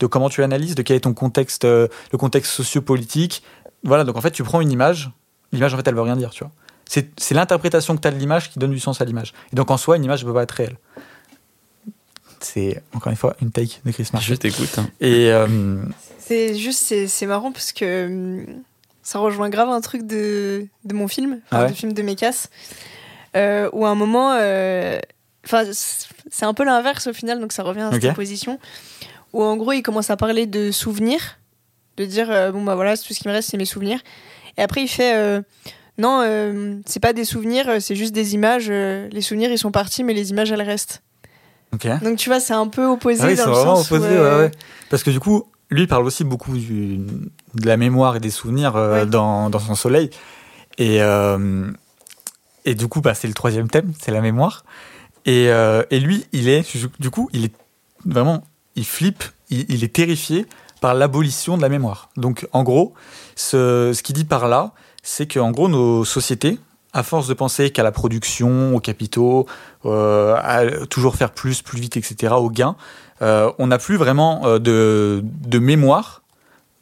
de 0.00 0.06
comment 0.06 0.28
tu 0.28 0.40
l'analyses, 0.40 0.74
de 0.74 0.82
quel 0.82 0.96
est 0.96 1.00
ton 1.00 1.14
contexte, 1.14 1.64
euh, 1.64 1.88
le 2.12 2.18
contexte 2.18 2.52
sociopolitique. 2.52 3.42
Voilà, 3.84 4.04
donc 4.04 4.16
en 4.16 4.20
fait, 4.20 4.32
tu 4.32 4.42
prends 4.42 4.60
une 4.60 4.72
image, 4.72 5.10
l'image, 5.52 5.72
en 5.72 5.76
fait, 5.76 5.86
elle 5.86 5.94
veut 5.94 6.02
rien 6.02 6.16
dire, 6.16 6.30
tu 6.30 6.42
vois. 6.44 6.52
C'est 6.88 7.08
c'est 7.18 7.34
l'interprétation 7.34 7.96
que 7.96 8.00
tu 8.00 8.06
as 8.08 8.12
de 8.12 8.18
l'image 8.18 8.50
qui 8.50 8.58
donne 8.60 8.70
du 8.70 8.78
sens 8.78 9.00
à 9.00 9.04
l'image. 9.04 9.32
Et 9.52 9.56
donc 9.56 9.70
en 9.72 9.76
soi, 9.76 9.96
une 9.96 10.04
image 10.04 10.22
ne 10.24 10.28
peut 10.28 10.34
pas 10.34 10.44
être 10.44 10.52
réelle. 10.52 10.76
C'est 12.40 12.82
encore 12.94 13.10
une 13.10 13.16
fois 13.16 13.34
une 13.40 13.50
take 13.50 13.78
de 13.84 13.90
Chris 13.90 14.08
Marker. 14.12 14.28
Je 14.28 14.34
t'écoute. 14.34 14.78
hein. 14.78 14.88
Et 15.00 15.32
euh, 15.32 15.78
C'est 16.20 16.54
juste, 16.54 16.82
c'est 16.84 17.08
c'est 17.08 17.26
marrant 17.26 17.50
parce 17.50 17.72
que 17.72 18.06
hum, 18.06 18.46
ça 19.06 19.20
rejoint 19.20 19.48
grave 19.50 19.68
un 19.68 19.80
truc 19.80 20.04
de, 20.04 20.66
de 20.84 20.94
mon 20.94 21.06
film, 21.06 21.38
Ah 21.52 21.62
ouais 21.62 21.68
du 21.70 21.74
film 21.74 21.92
de 21.92 22.02
Mekas, 22.02 22.48
euh, 23.36 23.70
où 23.72 23.86
à 23.86 23.90
un 23.90 23.94
moment, 23.94 24.32
euh, 24.32 24.98
enfin, 25.44 25.62
c'est 26.28 26.44
un 26.44 26.54
peu 26.54 26.64
l'inverse 26.64 27.06
au 27.06 27.12
final, 27.12 27.38
donc 27.38 27.52
ça 27.52 27.62
revient 27.62 27.82
à 27.82 27.92
cette 27.92 28.02
Ok. 28.04 28.10
opposition, 28.10 28.58
où 29.32 29.44
en 29.44 29.56
gros, 29.56 29.70
il 29.72 29.82
commence 29.82 30.10
à 30.10 30.16
parler 30.16 30.46
de 30.46 30.72
souvenirs, 30.72 31.38
de 31.98 32.04
dire, 32.04 32.32
euh, 32.32 32.50
bon 32.50 32.64
bah 32.64 32.74
voilà, 32.74 32.96
tout 32.96 33.14
ce 33.14 33.20
qui 33.20 33.28
me 33.28 33.32
reste, 33.32 33.48
c'est 33.50 33.56
mes 33.56 33.64
souvenirs. 33.64 34.00
Et 34.58 34.62
après, 34.62 34.82
il 34.82 34.88
fait, 34.88 35.14
non, 35.98 36.22
c'est 36.86 36.98
pas 36.98 37.12
des 37.12 37.24
souvenirs, 37.24 37.76
c'est 37.80 37.94
juste 37.94 38.12
des 38.12 38.34
images. 38.34 38.68
les 38.70 39.20
souvenirs, 39.20 39.52
ils 39.52 39.58
sont 39.58 39.70
partis, 39.70 40.02
mais 40.02 40.14
les 40.14 40.30
images, 40.30 40.50
elles 40.50 40.62
restent. 40.62 41.02
Donc 42.02 42.16
tu 42.16 42.28
vois, 42.28 42.40
c'est 42.40 42.54
un 42.54 42.66
peu 42.66 42.86
opposé 42.86 43.20
Ah 43.22 43.26
oui, 43.26 43.36
dans 43.36 43.44
c'est 43.44 43.48
le 43.50 43.54
vraiment 43.54 43.76
sens 43.76 43.92
opposé, 43.92 44.08
ouais, 44.18 44.36
ouais. 44.36 44.50
Parce 44.90 45.02
que 45.04 45.10
du 45.10 45.20
coup, 45.20 45.44
lui, 45.70 45.82
il 45.82 45.88
parle 45.88 46.04
aussi 46.06 46.24
beaucoup 46.24 46.56
du- 46.56 46.98
de 46.98 47.66
la 47.66 47.76
mémoire 47.76 48.16
et 48.16 48.20
des 48.20 48.30
souvenirs 48.30 48.76
euh, 48.76 49.00
Ouais. 49.00 49.06
dans, 49.06 49.50
dans 49.50 49.58
son 49.58 49.74
soleil. 49.74 50.10
Et, 50.78 51.02
euh, 51.02 51.70
et 52.64 52.74
du 52.74 52.86
coup, 52.88 53.00
bah, 53.00 53.14
c'est 53.14 53.28
le 53.28 53.34
troisième 53.34 53.68
thème, 53.68 53.92
c'est 54.00 54.12
la 54.12 54.20
mémoire. 54.20 54.64
Et, 55.24 55.48
euh, 55.48 55.82
et 55.90 55.98
lui, 56.00 56.26
il 56.32 56.48
est, 56.48 56.64
du 57.00 57.10
coup, 57.10 57.28
il 57.32 57.44
est 57.46 57.52
vraiment, 58.04 58.44
il 58.76 58.84
flippe, 58.86 59.24
il, 59.50 59.66
il 59.68 59.82
est 59.82 59.92
terrifié 59.94 60.46
par 60.80 60.94
l'abolition 60.94 61.56
de 61.56 61.62
la 61.62 61.68
mémoire. 61.68 62.10
Donc, 62.16 62.46
en 62.52 62.62
gros, 62.62 62.94
ce, 63.34 63.92
ce 63.94 64.02
qu'il 64.02 64.14
dit 64.14 64.24
par 64.24 64.46
là, 64.46 64.72
c'est 65.02 65.26
qu'en 65.32 65.50
gros, 65.50 65.68
nos 65.68 66.04
sociétés, 66.04 66.58
à 66.92 67.02
force 67.02 67.26
de 67.28 67.34
penser 67.34 67.70
qu'à 67.70 67.82
la 67.82 67.92
production, 67.92 68.74
aux 68.76 68.80
capitaux, 68.80 69.46
à 69.84 70.62
toujours 70.88 71.16
faire 71.16 71.30
plus, 71.30 71.62
plus 71.62 71.78
vite, 71.80 71.96
etc., 71.96 72.34
au 72.36 72.50
gain, 72.50 72.76
euh, 73.22 73.50
on 73.58 73.66
n'a 73.68 73.78
plus 73.78 73.96
vraiment 73.96 74.46
euh, 74.46 74.58
de, 74.58 75.22
de 75.24 75.58
mémoire 75.58 76.22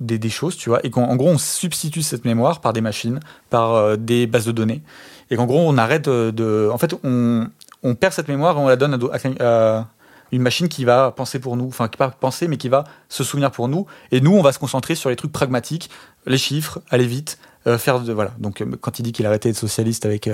des, 0.01 0.19
des 0.19 0.29
choses, 0.31 0.57
tu 0.57 0.69
vois, 0.69 0.85
et 0.85 0.91
qu'en 0.91 1.05
en 1.05 1.17
gros, 1.17 1.29
on 1.29 1.39
substitue 1.39 2.03
cette 2.03 2.25
mémoire 2.25 2.61
par 2.61 2.73
des 2.73 2.81
machines, 2.81 3.21
par 3.51 3.75
euh, 3.75 3.97
des 3.97 4.27
bases 4.27 4.45
de 4.45 4.53
données, 4.53 4.83
et 5.31 5.37
qu'en 5.37 5.47
gros, 5.47 5.61
on 5.61 5.79
arrête 5.79 6.07
de, 6.09 6.31
de- 6.33 6.69
En 6.73 6.79
fait, 6.79 6.95
on, 7.05 7.49
on 7.83 7.95
perd 7.95 8.13
cette 8.13 8.29
mémoire 8.29 8.57
et 8.57 8.61
on 8.61 8.69
la 8.69 8.77
donne 8.77 8.99
à, 9.41 9.87
une 10.33 10.43
machine 10.43 10.69
qui 10.69 10.85
va 10.85 11.13
penser 11.13 11.39
pour 11.39 11.57
nous, 11.57 11.69
enfin, 11.69 11.87
qui 11.89 11.97
pas 11.97 12.11
penser, 12.11 12.49
mais 12.49 12.57
qui 12.57 12.69
va 12.69 12.85
se 13.09 13.23
souvenir 13.23 13.53
pour 13.53 13.69
nous, 13.69 13.87
et 14.11 14.21
nous, 14.21 14.33
on 14.33 14.43
va 14.43 14.53
se 14.53 14.59
concentrer 14.59 14.97
sur 14.97 15.11
les 15.11 15.17
trucs 15.17 15.33
pragmatiques, 15.33 15.91
les 16.27 16.39
chiffres, 16.39 16.81
aller 16.91 17.07
vite, 17.07 17.39
faire 17.79 18.01
de. 18.01 18.13
Voilà. 18.13 18.33
Donc, 18.39 18.65
quand 18.81 18.99
il 18.99 19.03
dit 19.03 19.13
qu'il 19.13 19.25
a 19.27 19.29
arrêté 19.29 19.49
d'être 19.49 19.57
socialiste 19.59 20.05
avec. 20.07 20.29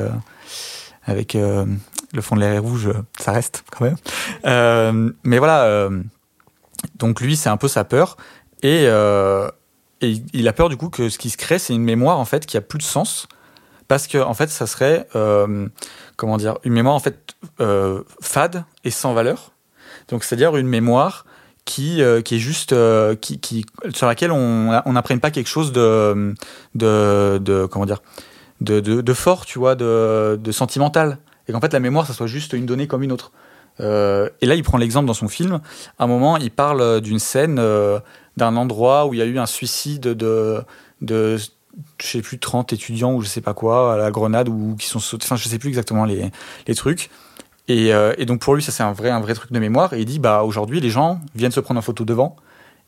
avec 1.05 1.37
le 2.13 2.21
fond 2.23 2.37
de 2.37 2.41
l'air 2.41 2.63
rouge, 2.63 2.89
euh, 2.89 2.95
ça 3.19 3.33
reste 3.33 3.65
quand 3.71 3.85
même. 3.85 3.97
Euh, 4.47 5.11
mais 5.23 5.39
voilà, 5.39 5.65
euh, 5.65 6.03
donc 6.97 7.21
lui, 7.21 7.37
c'est 7.37 7.49
un 7.49 7.57
peu 7.57 7.69
sa 7.69 7.85
peur. 7.85 8.17
Et, 8.63 8.85
et 10.03 10.11
il- 10.33 10.49
a 10.49 10.53
peur 10.53 10.69
du 10.69 10.77
coup 10.77 10.91
que 10.91 11.09
ce 11.09 11.19
qui 11.19 11.31
se 11.31 11.37
crée, 11.37 11.59
c'est 11.59 11.75
une 11.75 11.83
mémoire 11.85 12.19
en 12.19 12.25
fait 12.25 12.45
qui 12.47 12.57
a 12.57 12.61
plus 12.61 12.79
de 12.79 12.83
sens. 12.83 13.27
Parce 13.89 14.07
que 14.07 14.19
en 14.19 14.35
fait, 14.35 14.51
ça 14.51 14.67
serait, 14.67 15.07
comment 16.17 16.37
dire, 16.37 16.59
une 16.65 16.75
mémoire 16.75 16.95
en 16.95 17.01
fait 17.01 17.35
fade 18.21 18.65
et 18.85 18.91
sans 18.91 19.15
valeur. 19.15 19.53
Donc 20.09 20.25
c'est-à-dire 20.25 20.57
une 20.57 20.69
mémoire 20.69 21.25
qui, 21.65 22.03
qui 22.25 22.35
est 22.35 22.39
juste, 22.39 22.75
qui, 23.21 23.65
sur 23.95 24.07
laquelle 24.07 24.31
on 24.33 24.81
on 24.85 24.93
pas 25.21 25.31
quelque 25.31 25.49
chose 25.49 25.73
de, 25.73 26.35
de, 26.75 27.39
de 27.43 27.67
comment 27.67 27.87
dire, 27.87 28.03
de, 28.61 28.81
de 28.81 29.15
fort, 29.15 29.47
tu 29.47 29.59
vois, 29.59 29.75
de, 29.75 30.39
de 30.41 30.53
sentimental. 30.53 31.19
Et 31.51 31.53
qu'en 31.53 31.61
fait, 31.61 31.73
la 31.73 31.81
mémoire, 31.81 32.07
ça 32.07 32.13
soit 32.13 32.29
juste 32.29 32.53
une 32.53 32.65
donnée 32.65 32.87
comme 32.87 33.03
une 33.03 33.11
autre. 33.11 33.33
Euh, 33.81 34.29
et 34.41 34.47
là, 34.47 34.55
il 34.55 34.63
prend 34.63 34.79
l'exemple 34.79 35.07
dans 35.07 35.15
son 35.15 35.27
film. 35.27 35.61
À 35.99 36.05
un 36.05 36.07
moment, 36.07 36.37
il 36.37 36.53
parle 36.53 37.01
d'une 37.01 37.19
scène, 37.19 37.59
euh, 37.59 37.99
d'un 38.37 38.55
endroit 38.55 39.07
où 39.07 39.15
il 39.15 39.19
y 39.19 39.23
a 39.23 39.27
eu 39.27 39.39
un 39.39 39.47
suicide 39.47 40.03
de, 40.03 40.63
de 41.01 41.39
je 42.01 42.07
sais 42.07 42.23
plus, 42.23 42.39
30 42.39 42.73
étudiants 42.73 43.15
ou 43.15 43.21
je 43.21 43.27
sais 43.27 43.41
pas 43.41 43.53
quoi, 43.53 43.95
à 43.95 43.97
la 43.97 44.13
Grenade, 44.13 44.49
ou 44.49 44.77
qui 44.79 44.87
sont 44.87 45.01
sautés. 45.01 45.25
Enfin, 45.25 45.35
je 45.35 45.49
sais 45.49 45.59
plus 45.59 45.69
exactement 45.69 46.05
les, 46.05 46.31
trucs. 46.77 47.11
Et, 47.67 47.93
euh, 47.93 48.15
et 48.17 48.27
donc, 48.27 48.41
pour 48.41 48.55
lui, 48.55 48.63
ça, 48.63 48.71
c'est 48.71 48.85
un 48.85 48.93
vrai, 48.93 49.11
un 49.11 49.21
vrai 49.21 49.35
truc 49.35 49.51
de 49.51 49.59
mémoire. 49.59 49.93
Et 49.93 50.01
il 50.01 50.05
dit, 50.05 50.21
bah, 50.21 50.45
aujourd'hui, 50.45 50.81
les 50.81 50.91
gens 50.91 51.21
viennent 51.35 51.51
se 51.51 51.61
prendre 51.61 51.79
en 51.79 51.83
photo 51.83 52.05
devant. 52.05 52.37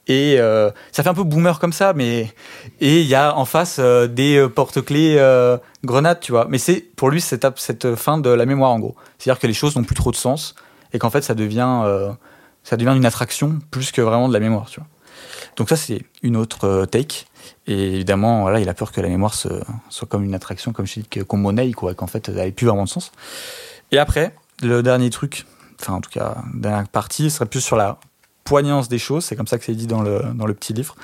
Et 0.09 0.37
euh, 0.41 0.71
ça 0.91 1.03
fait 1.03 1.09
un 1.09 1.15
peu 1.15 1.23
boomer 1.23 1.61
comme 1.61 1.73
ça, 1.73 1.93
mais 1.93 2.33
et 2.81 3.01
il 3.01 3.07
y 3.07 3.15
a 3.15 3.37
en 3.37 3.45
face 3.45 3.77
euh, 3.79 4.09
des 4.09 4.37
euh, 4.37 4.49
porte-clés 4.49 5.17
euh, 5.19 5.59
grenades, 5.85 6.19
tu 6.21 6.33
vois. 6.33 6.47
Mais 6.49 6.59
c'est 6.59 6.81
pour 6.81 7.09
lui 7.11 7.21
cette, 7.21 7.95
fin 7.95 8.19
de 8.19 8.31
la 8.31 8.45
mémoire 8.45 8.73
en 8.73 8.81
gros. 8.81 8.97
C'est-à-dire 9.19 9.41
que 9.41 9.47
les 9.47 9.55
choses 9.55 9.77
n'ont 9.77 9.85
plus 9.85 9.95
trop 9.95 10.11
de 10.11 10.17
sens 10.17 10.57
et 10.93 10.99
qu'en 10.99 11.11
fait 11.11 11.23
ça 11.23 11.35
devient 11.35 12.11
ça 12.65 12.77
devient 12.77 12.95
une 12.97 13.07
attraction 13.07 13.59
plus 13.71 13.93
que 13.93 14.03
vraiment 14.03 14.29
de 14.29 14.33
la 14.33 14.41
mémoire, 14.41 14.67
tu 14.69 14.81
vois. 14.81 14.89
Donc 15.57 15.69
ça 15.69 15.77
c'est 15.77 16.03
une 16.23 16.37
autre 16.37 16.85
take. 16.87 17.27
Et 17.67 17.95
évidemment, 17.95 18.43
voilà, 18.43 18.61
il 18.61 18.69
a 18.69 18.75
peur 18.75 18.93
que 18.93 19.01
la 19.01 19.09
mémoire 19.09 19.35
soit 19.35 20.09
comme 20.09 20.25
une 20.25 20.35
attraction, 20.35 20.73
comme 20.73 20.87
je 20.87 21.01
dis, 21.01 21.25
qu'on 21.25 21.37
monnaie, 21.37 21.73
quoi, 21.73 21.95
qu'en 21.95 22.07
fait 22.07 22.29
elle 22.29 22.35
n'avait 22.35 22.53
plus 22.53 22.67
vraiment 22.67 22.85
de 22.85 22.89
sens. 22.89 23.13
Et 23.93 23.99
après, 23.99 24.35
le 24.63 24.83
dernier 24.83 25.11
truc, 25.11 25.47
enfin 25.81 25.95
en 25.95 26.01
tout 26.01 26.11
cas, 26.11 26.37
la 26.55 26.61
dernière 26.61 26.89
partie 26.89 27.31
serait 27.31 27.47
plus 27.47 27.61
sur 27.61 27.77
la 27.77 27.99
poignance 28.45 28.89
des 28.89 28.99
choses, 28.99 29.25
c'est 29.25 29.37
comme 29.37 29.47
ça 29.47 29.59
que 29.59 29.65
c'est 29.65 29.75
dit 29.75 29.87
dans 29.87 30.03
le, 30.03 30.21
dans 30.35 30.47
le 30.47 30.55
petit 30.55 30.73
livre. 30.73 30.95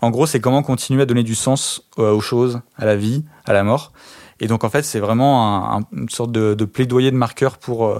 En 0.00 0.10
gros, 0.10 0.26
c'est 0.26 0.40
comment 0.40 0.62
continuer 0.62 1.02
à 1.02 1.06
donner 1.06 1.22
du 1.22 1.34
sens 1.34 1.88
euh, 1.98 2.12
aux 2.12 2.20
choses, 2.20 2.60
à 2.76 2.84
la 2.84 2.96
vie, 2.96 3.24
à 3.46 3.52
la 3.52 3.64
mort. 3.64 3.92
Et 4.40 4.46
donc, 4.46 4.64
en 4.64 4.70
fait, 4.70 4.82
c'est 4.82 5.00
vraiment 5.00 5.72
un- 5.74 5.78
un- 5.80 5.84
une 5.92 6.08
sorte 6.08 6.32
de, 6.32 6.54
de 6.54 6.64
plaidoyer 6.64 7.10
de 7.10 7.16
marqueur 7.16 7.58
pour 7.58 7.86
euh, 7.86 7.98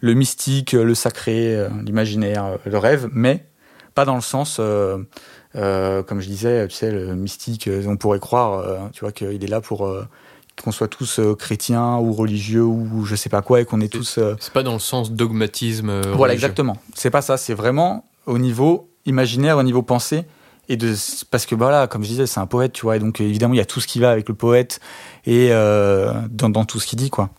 le 0.00 0.14
mystique, 0.14 0.72
le 0.72 0.94
sacré, 0.94 1.54
euh, 1.56 1.68
l'imaginaire, 1.84 2.58
le 2.64 2.78
rêve, 2.78 3.08
mais 3.12 3.46
pas 3.94 4.04
dans 4.04 4.14
le 4.14 4.20
sens, 4.20 4.58
euh, 4.60 4.98
comme 5.54 6.20
je 6.20 6.28
disais, 6.28 6.68
tu 6.68 6.74
sais, 6.76 6.90
le 6.90 7.14
mystique, 7.16 7.68
on 7.86 7.96
pourrait 7.96 8.20
croire, 8.20 8.90
tu 8.92 9.00
vois, 9.00 9.12
qu'il 9.12 9.42
est 9.42 9.48
là 9.48 9.60
pour 9.60 9.88
qu'on 10.62 10.72
soit 10.72 10.88
tous 10.88 11.18
euh, 11.20 11.34
chrétiens 11.34 11.96
ou 11.98 12.12
religieux 12.12 12.64
ou 12.64 13.04
je 13.04 13.14
sais 13.16 13.28
pas 13.28 13.42
quoi 13.42 13.60
et 13.60 13.64
qu'on 13.64 13.80
est 13.80 13.92
tous... 13.92 14.18
euh, 14.18 14.34
C'est 14.40 14.52
pas 14.52 14.62
dans 14.64 14.72
le 14.72 14.78
sens 14.80 15.12
dogmatisme. 15.12 15.88
euh, 15.88 16.00
voilà, 16.02 16.14
religieux. 16.32 16.32
exactement. 16.34 16.76
C'est 16.94 17.10
pas 17.10 17.22
ça. 17.22 17.36
C'est 17.36 17.54
vraiment 17.54 18.07
au 18.28 18.38
niveau 18.38 18.90
imaginaire, 19.06 19.56
au 19.58 19.62
niveau 19.62 19.82
pensée. 19.82 20.24
Et 20.68 20.76
de, 20.76 20.94
parce 21.30 21.46
que 21.46 21.54
voilà, 21.54 21.86
comme 21.86 22.02
je 22.02 22.08
disais, 22.08 22.26
c'est 22.26 22.40
un 22.40 22.46
poète, 22.46 22.74
tu 22.74 22.82
vois. 22.82 22.96
Et 22.96 22.98
donc, 22.98 23.20
évidemment, 23.20 23.54
il 23.54 23.56
y 23.56 23.60
a 23.60 23.64
tout 23.64 23.80
ce 23.80 23.86
qui 23.86 24.00
va 24.00 24.10
avec 24.10 24.28
le 24.28 24.34
poète 24.34 24.80
et 25.24 25.48
euh, 25.50 26.12
dans, 26.30 26.50
dans 26.50 26.66
tout 26.66 26.78
ce 26.78 26.86
qu'il 26.86 26.98
dit, 26.98 27.08
quoi. 27.08 27.30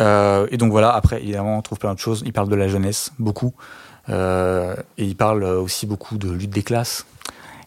Euh, 0.00 0.48
et 0.50 0.56
donc, 0.56 0.72
voilà, 0.72 0.90
après, 0.92 1.22
évidemment, 1.22 1.58
on 1.58 1.62
trouve 1.62 1.78
plein 1.78 1.94
de 1.94 1.98
choses. 2.00 2.22
Il 2.26 2.32
parle 2.32 2.48
de 2.48 2.56
la 2.56 2.66
jeunesse, 2.66 3.12
beaucoup. 3.20 3.54
Euh, 4.08 4.74
et 4.98 5.04
il 5.04 5.16
parle 5.16 5.44
aussi 5.44 5.86
beaucoup 5.86 6.18
de 6.18 6.30
lutte 6.30 6.50
des 6.50 6.64
classes. 6.64 7.06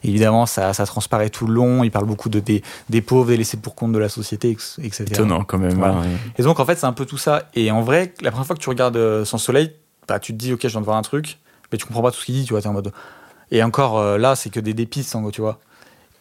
Et 0.03 0.09
évidemment, 0.09 0.45
ça, 0.45 0.73
ça 0.73 0.85
transparaît 0.85 1.29
tout 1.29 1.47
le 1.47 1.53
long. 1.53 1.83
Il 1.85 1.91
parle 1.91 2.05
beaucoup 2.05 2.29
de, 2.29 2.41
des, 2.41 2.61
des 2.89 3.01
pauvres, 3.01 3.27
des 3.29 3.37
laissés 3.37 3.57
pour 3.57 3.75
compte 3.75 3.93
de 3.93 3.99
la 3.99 4.09
société, 4.09 4.51
etc. 4.51 5.05
Étonnant 5.07 5.43
quand 5.45 5.57
même. 5.57 5.73
Voilà. 5.73 5.95
hein, 5.95 6.01
ouais. 6.01 6.07
Et 6.37 6.43
donc, 6.43 6.59
en 6.59 6.65
fait, 6.65 6.77
c'est 6.77 6.85
un 6.85 6.93
peu 6.93 7.05
tout 7.05 7.17
ça. 7.17 7.49
Et 7.55 7.71
en 7.71 7.81
vrai, 7.81 8.13
la 8.21 8.31
première 8.31 8.47
fois 8.47 8.55
que 8.55 8.61
tu 8.61 8.69
regardes 8.69 8.97
euh, 8.97 9.23
Sans 9.25 9.37
Soleil, 9.37 9.71
bah, 10.07 10.19
tu 10.19 10.33
te 10.33 10.37
dis, 10.37 10.53
ok, 10.53 10.59
je 10.63 10.67
viens 10.67 10.81
de 10.81 10.85
voir 10.85 10.97
un 10.97 11.01
truc, 11.01 11.39
mais 11.71 11.77
tu 11.77 11.85
comprends 11.85 12.01
pas 12.01 12.11
tout 12.11 12.19
ce 12.19 12.25
qu'il 12.25 12.35
dit, 12.35 12.45
tu 12.45 12.53
vois, 12.53 12.61
t'es 12.61 12.67
en 12.67 12.73
mode. 12.73 12.91
Et 13.51 13.63
encore, 13.63 13.97
euh, 13.97 14.17
là, 14.17 14.35
c'est 14.35 14.49
que 14.49 14.59
des 14.59 14.73
dépistes, 14.73 15.15
tu 15.33 15.41
vois. 15.41 15.59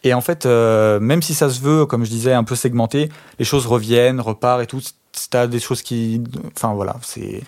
Et 0.03 0.13
en 0.13 0.21
fait, 0.21 0.45
euh, 0.45 0.99
même 0.99 1.21
si 1.21 1.33
ça 1.33 1.49
se 1.49 1.59
veut, 1.59 1.85
comme 1.85 2.05
je 2.05 2.09
disais, 2.09 2.33
un 2.33 2.43
peu 2.43 2.55
segmenté, 2.55 3.09
les 3.37 3.45
choses 3.45 3.65
reviennent, 3.65 4.21
repartent 4.21 4.63
et 4.63 4.67
tout. 4.67 4.81
T'as 5.29 5.47
des 5.47 5.59
choses 5.59 5.81
qui. 5.81 6.23
Enfin, 6.55 6.73
voilà, 6.73 6.95
c'est. 7.01 7.41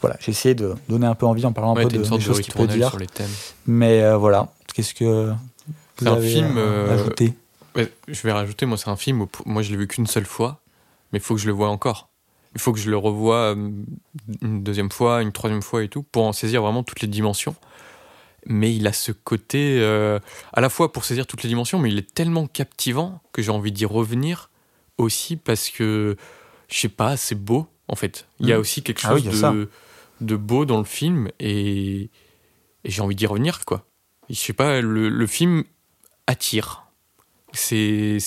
Voilà, 0.00 0.16
j'ai 0.20 0.30
essayé 0.30 0.54
de 0.54 0.74
donner 0.88 1.06
un 1.06 1.14
peu 1.14 1.26
envie 1.26 1.44
en 1.46 1.52
parlant 1.52 1.74
Ouais, 1.74 1.80
un 1.80 1.88
peu 1.88 1.96
de, 1.96 2.02
des 2.02 2.08
de 2.08 2.20
choses 2.20 2.40
qu'il 2.40 2.54
peut 2.54 2.66
dire. 2.66 2.90
sur 2.90 2.98
les 2.98 3.06
thèmes. 3.06 3.30
Mais 3.66 4.02
euh, 4.02 4.16
voilà, 4.16 4.48
qu'est-ce 4.74 4.94
que. 4.94 5.30
Vous 5.30 5.74
C'est 5.98 6.06
un 6.08 6.12
avez 6.12 6.28
film, 6.28 6.54
euh, 6.56 7.08
Ouais, 7.74 7.92
je 8.06 8.22
vais 8.22 8.32
rajouter, 8.32 8.66
moi 8.66 8.76
c'est 8.76 8.88
un 8.88 8.96
film, 8.96 9.22
où, 9.22 9.28
moi 9.46 9.62
je 9.62 9.70
l'ai 9.70 9.76
vu 9.76 9.88
qu'une 9.88 10.06
seule 10.06 10.26
fois, 10.26 10.60
mais 11.12 11.18
il 11.18 11.22
faut 11.22 11.34
que 11.34 11.40
je 11.40 11.46
le 11.46 11.52
voie 11.52 11.68
encore. 11.68 12.08
Il 12.54 12.60
faut 12.60 12.72
que 12.72 12.78
je 12.78 12.90
le 12.90 12.96
revoie 12.96 13.54
euh, 13.54 13.70
une 14.42 14.62
deuxième 14.62 14.90
fois, 14.90 15.22
une 15.22 15.32
troisième 15.32 15.62
fois 15.62 15.84
et 15.84 15.88
tout, 15.88 16.02
pour 16.02 16.24
en 16.24 16.32
saisir 16.32 16.62
vraiment 16.62 16.82
toutes 16.82 17.00
les 17.00 17.08
dimensions. 17.08 17.54
Mais 18.46 18.74
il 18.74 18.86
a 18.86 18.92
ce 18.92 19.12
côté, 19.12 19.78
euh, 19.80 20.18
à 20.52 20.60
la 20.60 20.68
fois 20.70 20.92
pour 20.92 21.04
saisir 21.04 21.26
toutes 21.26 21.42
les 21.42 21.48
dimensions, 21.48 21.78
mais 21.78 21.90
il 21.90 21.98
est 21.98 22.14
tellement 22.14 22.46
captivant 22.46 23.20
que 23.32 23.42
j'ai 23.42 23.50
envie 23.50 23.72
d'y 23.72 23.84
revenir 23.84 24.50
aussi 24.96 25.36
parce 25.36 25.68
que, 25.70 26.16
je 26.68 26.76
sais 26.78 26.88
pas, 26.88 27.16
c'est 27.16 27.34
beau 27.34 27.66
en 27.88 27.96
fait. 27.96 28.26
Il 28.40 28.46
y 28.48 28.52
a 28.52 28.54
Mhm. 28.56 28.60
aussi 28.60 28.82
quelque 28.82 29.02
Ah 29.04 29.14
oui, 29.14 29.24
chose 29.24 29.40
de, 29.42 29.68
de 30.20 30.36
beau 30.36 30.64
dans 30.64 30.78
le 30.78 30.84
film 30.84 31.28
et, 31.40 32.02
et 32.84 32.90
j'ai 32.90 33.02
envie 33.02 33.14
d'y 33.16 33.26
revenir 33.26 33.64
quoi. 33.66 33.84
Je 34.30 34.34
sais 34.36 34.52
pas, 34.54 34.80
le, 34.80 35.08
le 35.08 35.26
film 35.26 35.64
attire. 36.26 36.84
C'est 37.52 38.18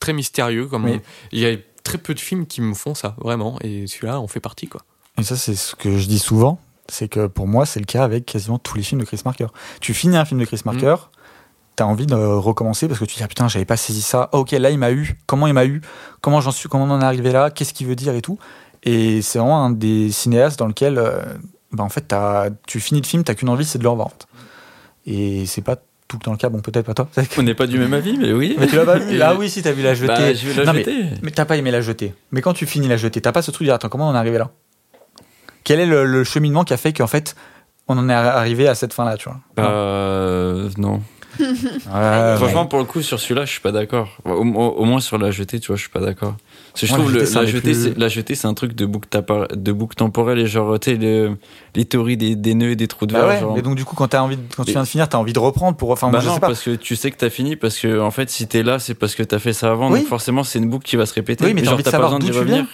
très 0.00 0.12
mystérieux. 0.12 0.66
Comme 0.66 0.84
Mais- 0.84 0.96
on- 0.96 1.00
Il 1.32 1.38
y 1.40 1.46
a 1.46 1.56
très 1.86 1.98
peu 1.98 2.14
de 2.14 2.20
films 2.20 2.46
qui 2.46 2.60
me 2.60 2.74
font 2.74 2.94
ça, 2.94 3.14
vraiment. 3.18 3.58
Et 3.62 3.86
celui-là, 3.86 4.20
on 4.20 4.28
fait 4.28 4.40
partie, 4.40 4.66
quoi. 4.66 4.82
Et 5.18 5.22
ça, 5.22 5.36
c'est 5.36 5.54
ce 5.54 5.74
que 5.74 5.96
je 5.96 6.06
dis 6.06 6.18
souvent. 6.18 6.58
C'est 6.88 7.08
que 7.08 7.26
pour 7.26 7.46
moi, 7.46 7.64
c'est 7.66 7.80
le 7.80 7.86
cas 7.86 8.04
avec 8.04 8.26
quasiment 8.26 8.58
tous 8.58 8.76
les 8.76 8.82
films 8.82 9.00
de 9.00 9.06
Chris 9.06 9.20
Marker. 9.24 9.46
Tu 9.80 9.94
finis 9.94 10.16
un 10.16 10.24
film 10.24 10.38
de 10.38 10.44
Chris 10.44 10.60
Marker, 10.64 10.96
t'as 11.74 11.84
envie 11.84 12.06
de 12.06 12.14
recommencer 12.14 12.86
parce 12.86 13.00
que 13.00 13.04
tu 13.04 13.14
te 13.14 13.18
dis 13.18 13.24
ah 13.24 13.28
putain, 13.28 13.48
j'avais 13.48 13.64
pas 13.64 13.76
saisi 13.76 14.02
ça. 14.02 14.28
Ah, 14.32 14.38
ok, 14.38 14.52
là 14.52 14.70
il 14.70 14.78
m'a 14.78 14.92
eu. 14.92 15.18
Comment 15.26 15.46
il 15.46 15.52
m'a 15.52 15.64
eu? 15.64 15.80
Comment 16.20 16.40
j'en 16.40 16.52
suis? 16.52 16.68
Comment 16.68 16.84
on 16.84 16.90
en 16.90 17.00
est 17.00 17.04
arrivé 17.04 17.32
là? 17.32 17.50
Qu'est-ce 17.50 17.74
qu'il 17.74 17.86
veut 17.86 17.96
dire 17.96 18.14
et 18.14 18.22
tout? 18.22 18.38
Et 18.84 19.20
c'est 19.22 19.38
vraiment 19.38 19.64
un 19.64 19.70
des 19.70 20.12
cinéastes 20.12 20.58
dans 20.60 20.68
lequel, 20.68 20.98
euh, 20.98 21.20
bah, 21.72 21.82
en 21.82 21.88
fait, 21.88 22.14
tu 22.66 22.78
finis 22.78 23.00
le 23.00 23.06
film, 23.06 23.24
t'as 23.24 23.34
qu'une 23.34 23.48
envie, 23.48 23.64
c'est 23.64 23.78
de 23.78 23.82
le 23.82 23.90
en 23.90 24.08
fait. 24.08 24.26
Et 25.06 25.46
c'est 25.46 25.62
pas 25.62 25.76
tout 26.08 26.18
temps 26.18 26.32
le 26.32 26.36
cas. 26.38 26.48
Bon, 26.48 26.60
peut-être 26.60 26.86
pas 26.86 26.94
toi. 26.94 27.08
On 27.38 27.42
n'est 27.42 27.54
pas 27.54 27.66
du 27.66 27.78
même 27.78 27.92
avis, 27.94 28.16
mais 28.16 28.32
oui. 28.32 28.56
Mais 28.58 28.66
tu 28.66 28.76
l'as 28.76 28.84
pas 28.84 28.98
vu 28.98 29.20
Ah 29.20 29.34
oui, 29.34 29.50
si 29.50 29.62
t'as 29.62 29.72
vu 29.72 29.82
la 29.82 29.94
jetée. 29.94 30.06
Bah, 30.08 30.34
je 30.34 30.46
vais 30.48 30.54
la 30.54 30.64
Non, 30.64 30.72
mais- 30.72 30.84
jeter. 30.84 31.04
Mais 31.22 31.30
t'as 31.30 31.44
pas 31.44 31.56
aimé 31.56 31.70
la 31.70 31.80
jetée. 31.80 32.14
Mais 32.32 32.40
quand 32.42 32.52
tu 32.52 32.66
finis 32.66 32.88
la 32.88 32.96
jetée, 32.96 33.20
t'as 33.20 33.32
pas 33.32 33.42
ce 33.42 33.50
truc 33.50 33.62
de 33.62 33.66
dire 33.66 33.74
attends, 33.74 33.88
comment 33.88 34.08
on 34.10 34.14
est 34.14 34.18
arrivé 34.18 34.38
là? 34.38 34.50
Quel 35.64 35.80
est 35.80 35.86
le, 35.86 36.04
le 36.04 36.22
cheminement 36.24 36.62
qui 36.64 36.72
a 36.74 36.76
fait 36.76 36.92
qu'en 36.92 37.06
fait 37.08 37.34
on 37.88 37.96
en 37.98 38.08
est 38.08 38.12
arrivé 38.14 38.66
à 38.68 38.74
cette 38.74 38.92
fin 38.92 39.04
là, 39.04 39.16
tu 39.16 39.28
vois? 39.28 39.38
Euh, 39.60 40.68
non. 40.76 41.02
Ouais, 41.38 42.36
Franchement, 42.36 42.62
ouais. 42.62 42.68
pour 42.68 42.78
le 42.78 42.84
coup, 42.84 43.02
sur 43.02 43.18
celui-là, 43.20 43.44
je 43.44 43.50
suis 43.52 43.60
pas 43.60 43.72
d'accord. 43.72 44.16
Au, 44.24 44.30
au- 44.30 44.42
au 44.76 44.84
moins 44.84 45.00
sur 45.00 45.18
la 45.18 45.30
jetée, 45.30 45.60
tu 45.60 45.68
vois, 45.68 45.76
je 45.76 45.82
suis 45.82 45.90
pas 45.90 46.00
d'accord. 46.00 46.34
Parce 46.72 46.80
que 46.82 46.86
je 46.86 46.92
trouve 46.92 47.12
la 47.12 47.20
le- 47.22 47.30
la, 47.34 47.44
jetée, 47.46 47.60
plus- 47.60 47.82
c'est, 47.84 47.98
la 47.98 48.08
jetée, 48.08 48.34
c'est 48.34 48.46
un 48.46 48.54
truc 48.54 48.74
de 48.74 48.86
boucle, 48.86 49.08
de 49.54 49.72
boucle 49.72 49.94
temporelle 49.96 50.38
et 50.38 50.46
genre, 50.46 50.78
tu 50.78 50.90
sais, 50.92 50.96
le- 50.96 51.36
les 51.74 51.84
théories 51.84 52.16
des, 52.16 52.36
des 52.36 52.54
nœuds 52.54 52.70
et 52.72 52.76
des 52.76 52.86
trous 52.88 53.06
de 53.06 53.12
Bah 53.14 53.26
verre. 53.26 53.40
genre. 53.40 53.54
mais 53.54 53.62
donc 53.62 53.76
du 53.76 53.84
coup 53.84 53.96
quand 53.96 54.08
t'as 54.08 54.20
envie, 54.20 54.36
de- 54.36 54.42
quand 54.56 54.64
tu 54.64 54.70
Et- 54.70 54.72
viens 54.74 54.82
de 54.82 54.88
finir, 54.88 55.08
t'as 55.08 55.18
envie 55.18 55.32
de 55.32 55.38
reprendre 55.38 55.76
pour. 55.76 55.90
Enfin, 55.90 56.08
bah 56.08 56.12
moi, 56.12 56.20
je 56.20 56.26
non, 56.28 56.34
sais 56.34 56.40
pas. 56.40 56.48
parce 56.48 56.62
que 56.62 56.74
tu 56.74 56.96
sais 56.96 57.10
que 57.10 57.16
t'as 57.16 57.30
fini, 57.30 57.56
parce 57.56 57.78
que 57.78 58.00
en 58.00 58.10
fait, 58.10 58.28
si 58.30 58.46
t'es 58.46 58.62
là, 58.62 58.78
c'est 58.78 58.94
parce 58.94 59.14
que 59.14 59.22
t'as 59.22 59.38
fait 59.38 59.52
ça 59.52 59.70
avant, 59.70 59.90
Oui. 59.90 60.00
donc 60.00 60.08
forcément, 60.08 60.44
c'est 60.44 60.58
une 60.58 60.68
boucle 60.68 60.84
qui 60.86 60.96
va 60.96 61.06
se 61.06 61.14
répéter. 61.14 61.44
Oui, 61.44 61.54
mais 61.54 61.62
t'as 61.62 61.90
pas 61.90 61.98
besoin 61.98 62.18
d'y 62.18 62.30
tu 62.30 62.38
revenir. 62.38 62.64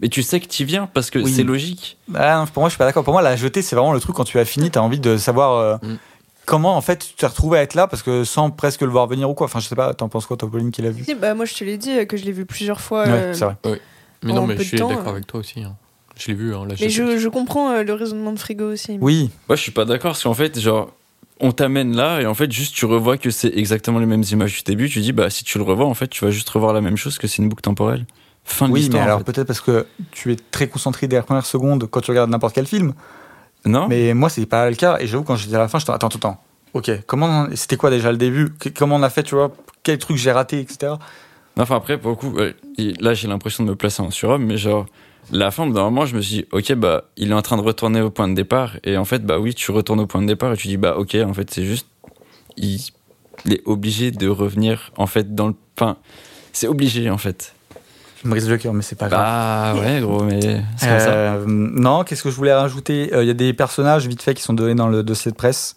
Mais 0.00 0.08
tu 0.08 0.22
sais 0.22 0.38
que 0.38 0.46
tu 0.46 0.64
viens 0.64 0.86
parce 0.94 1.10
que 1.10 1.18
Oui. 1.18 1.32
c'est 1.32 1.42
logique. 1.42 1.98
Ah 2.14 2.38
non, 2.38 2.46
pour 2.46 2.60
moi, 2.62 2.68
je 2.68 2.74
suis 2.74 2.78
pas 2.78 2.84
d'accord. 2.84 3.02
Pour 3.02 3.12
moi, 3.12 3.20
la 3.22 3.34
jetée, 3.34 3.62
c'est 3.62 3.74
vraiment 3.74 3.92
le 3.92 3.98
truc 3.98 4.14
quand 4.14 4.22
tu 4.22 4.38
as 4.38 4.44
fini, 4.44 4.70
t'as 4.70 4.78
envie 4.80 5.00
de 5.00 5.16
savoir 5.16 5.54
euh, 5.54 5.76
Mm. 5.82 5.96
Comment 6.48 6.76
en 6.76 6.80
fait 6.80 7.06
tu 7.10 7.14
t'es 7.14 7.26
retrouvé 7.26 7.58
à 7.58 7.62
être 7.62 7.74
là 7.74 7.86
parce 7.86 8.02
que 8.02 8.24
sans 8.24 8.50
presque 8.50 8.80
le 8.80 8.88
voir 8.88 9.06
venir 9.06 9.28
ou 9.30 9.34
quoi? 9.34 9.44
Enfin, 9.44 9.60
je 9.60 9.68
sais 9.68 9.76
pas. 9.76 9.92
T'en 9.94 10.08
penses 10.08 10.26
quoi, 10.26 10.36
toi, 10.36 10.50
Pauline, 10.50 10.70
qui 10.70 10.82
l'a 10.82 10.90
vu? 10.90 11.04
Si, 11.04 11.14
bah, 11.14 11.34
moi, 11.34 11.44
je 11.44 11.54
te 11.54 11.62
l'ai 11.62 11.76
dit 11.76 11.90
euh, 11.92 12.04
que 12.06 12.16
je 12.16 12.24
l'ai 12.24 12.32
vu 12.32 12.46
plusieurs 12.46 12.80
fois. 12.80 13.04
Ouais, 13.04 13.10
euh, 13.12 13.34
c'est 13.34 13.44
vrai. 13.44 13.56
Mais 14.24 14.32
non, 14.32 14.46
mais 14.46 14.56
je 14.56 14.62
suis 14.62 14.78
d'accord 14.78 15.06
euh. 15.06 15.10
avec 15.10 15.26
toi 15.26 15.40
aussi. 15.40 15.62
hein. 15.62 15.76
Je 16.16 16.28
l'ai 16.28 16.34
vu, 16.34 16.52
hein, 16.54 16.66
là, 16.68 16.74
mais 16.80 16.88
je- 16.88 17.18
je, 17.18 17.28
comprends 17.28 17.70
euh, 17.70 17.84
le 17.84 17.92
raisonnement 17.92 18.32
de 18.32 18.38
Frigo 18.40 18.72
aussi. 18.72 18.98
Oui. 19.00 19.30
Moi, 19.48 19.54
je 19.54 19.62
suis 19.62 19.70
pas 19.70 19.84
d'accord 19.84 20.12
parce 20.12 20.24
qu'en 20.24 20.34
fait, 20.34 20.58
genre, 20.58 20.90
on 21.40 21.52
t'amène 21.52 21.94
là 21.94 22.20
et 22.20 22.26
en 22.26 22.34
fait 22.34 22.50
juste 22.50 22.74
tu 22.74 22.84
revois 22.86 23.16
que 23.16 23.30
c'est 23.30 23.56
exactement 23.56 24.00
les 24.00 24.06
mêmes 24.06 24.24
images 24.32 24.56
du 24.56 24.62
début. 24.64 24.88
Tu 24.88 24.98
dis 25.00 25.12
bah 25.12 25.30
si 25.30 25.44
tu 25.44 25.56
le 25.58 25.62
revois 25.62 25.86
en 25.86 25.94
fait 25.94 26.08
tu 26.08 26.24
vas 26.24 26.32
juste 26.32 26.48
revoir 26.48 26.72
la 26.72 26.80
même 26.80 26.96
chose 26.96 27.16
que 27.16 27.28
c'est 27.28 27.40
une 27.40 27.48
boucle 27.48 27.62
temporelle. 27.62 28.06
Fin 28.42 28.66
de 28.66 28.72
Oui, 28.72 28.80
mais 28.80 28.84
l'histoire. 28.86 29.02
en 29.02 29.06
alors 29.06 29.18
fait. 29.20 29.24
peut-être 29.32 29.46
parce 29.46 29.60
que 29.60 29.86
tu 30.10 30.32
es 30.32 30.36
très 30.50 30.66
concentré 30.66 31.06
dès 31.06 31.14
la 31.14 31.22
première 31.22 31.46
seconde 31.46 31.86
quand 31.88 32.00
tu 32.00 32.10
regardes 32.10 32.30
n'importe 32.30 32.56
quel 32.56 32.66
film. 32.66 32.92
Non 33.68 33.86
Mais 33.88 34.14
moi, 34.14 34.28
c'est 34.28 34.46
pas 34.46 34.68
le 34.68 34.76
cas. 34.76 34.98
Et 35.00 35.06
j'avoue, 35.06 35.24
quand 35.24 35.36
j'étais 35.36 35.54
à 35.54 35.58
la 35.58 35.68
fin, 35.68 35.78
je 35.78 35.84
attends, 35.84 35.94
attends, 35.94 36.08
attends. 36.08 36.42
Ok, 36.74 36.90
comment 37.06 37.46
c'était 37.54 37.76
quoi 37.76 37.90
déjà 37.90 38.10
le 38.10 38.18
début? 38.18 38.48
Comment 38.76 38.96
on 38.96 39.02
a 39.02 39.10
fait, 39.10 39.22
tu 39.22 39.34
vois? 39.34 39.52
Quel 39.82 39.98
truc 39.98 40.16
j'ai 40.16 40.32
raté, 40.32 40.60
etc. 40.60 40.94
Enfin 41.58 41.76
après 41.76 41.98
pour 41.98 42.10
le 42.10 42.16
coup 42.16 42.36
là 43.00 43.14
j'ai 43.14 43.26
l'impression 43.26 43.64
de 43.64 43.70
me 43.70 43.74
placer 43.74 44.00
en 44.00 44.12
surhomme 44.12 44.44
mais 44.46 44.56
genre 44.56 44.86
la 45.32 45.50
fin 45.50 45.66
d'un 45.66 45.82
moment 45.82 46.06
je 46.06 46.14
me 46.14 46.20
suis 46.20 46.36
dit 46.36 46.46
ok 46.52 46.74
bah 46.74 47.04
il 47.16 47.30
est 47.32 47.34
en 47.34 47.42
train 47.42 47.56
de 47.56 47.62
retourner 47.62 48.00
au 48.00 48.10
point 48.10 48.28
de 48.28 48.34
départ 48.34 48.76
et 48.84 48.96
en 48.96 49.04
fait 49.04 49.26
bah 49.26 49.40
oui 49.40 49.54
tu 49.54 49.72
retournes 49.72 49.98
au 49.98 50.06
point 50.06 50.22
de 50.22 50.26
départ 50.28 50.52
et 50.52 50.56
tu 50.56 50.68
dis 50.68 50.76
bah 50.76 50.96
ok 50.96 51.16
en 51.16 51.34
fait 51.34 51.50
c'est 51.50 51.64
juste 51.64 51.88
il, 52.56 52.78
il 53.44 53.54
est 53.54 53.62
obligé 53.64 54.12
de 54.12 54.28
revenir 54.28 54.92
en 54.96 55.08
fait 55.08 55.34
dans 55.34 55.48
le 55.48 55.54
enfin 55.76 55.96
c'est 56.52 56.68
obligé 56.68 57.10
en 57.10 57.18
fait 57.18 57.54
me 58.24 58.30
brise 58.30 58.48
le 58.48 58.56
cœur, 58.58 58.72
mais 58.74 58.82
c'est 58.82 58.96
pas 58.96 59.08
grave. 59.08 59.76
bah 59.76 59.80
ouais 59.80 60.00
gros 60.00 60.22
mais 60.22 60.40
c'est 60.76 60.88
comme 60.88 60.98
ça 61.00 61.10
Euh, 61.12 61.44
non, 61.46 62.04
qu'est-ce 62.04 62.22
que 62.22 62.30
je 62.30 62.36
voulais 62.36 62.52
rajouter? 62.54 63.10
Euh, 63.14 63.22
Il 63.22 63.26
y 63.26 63.30
a 63.30 63.34
des 63.34 63.52
personnages 63.52 64.06
vite 64.08 64.22
fait 64.22 64.34
qui 64.34 64.42
sont 64.42 64.54
donnés 64.54 64.74
dans 64.74 64.88
le 64.88 65.02
dossier 65.02 65.30
de 65.30 65.36
presse. 65.36 65.76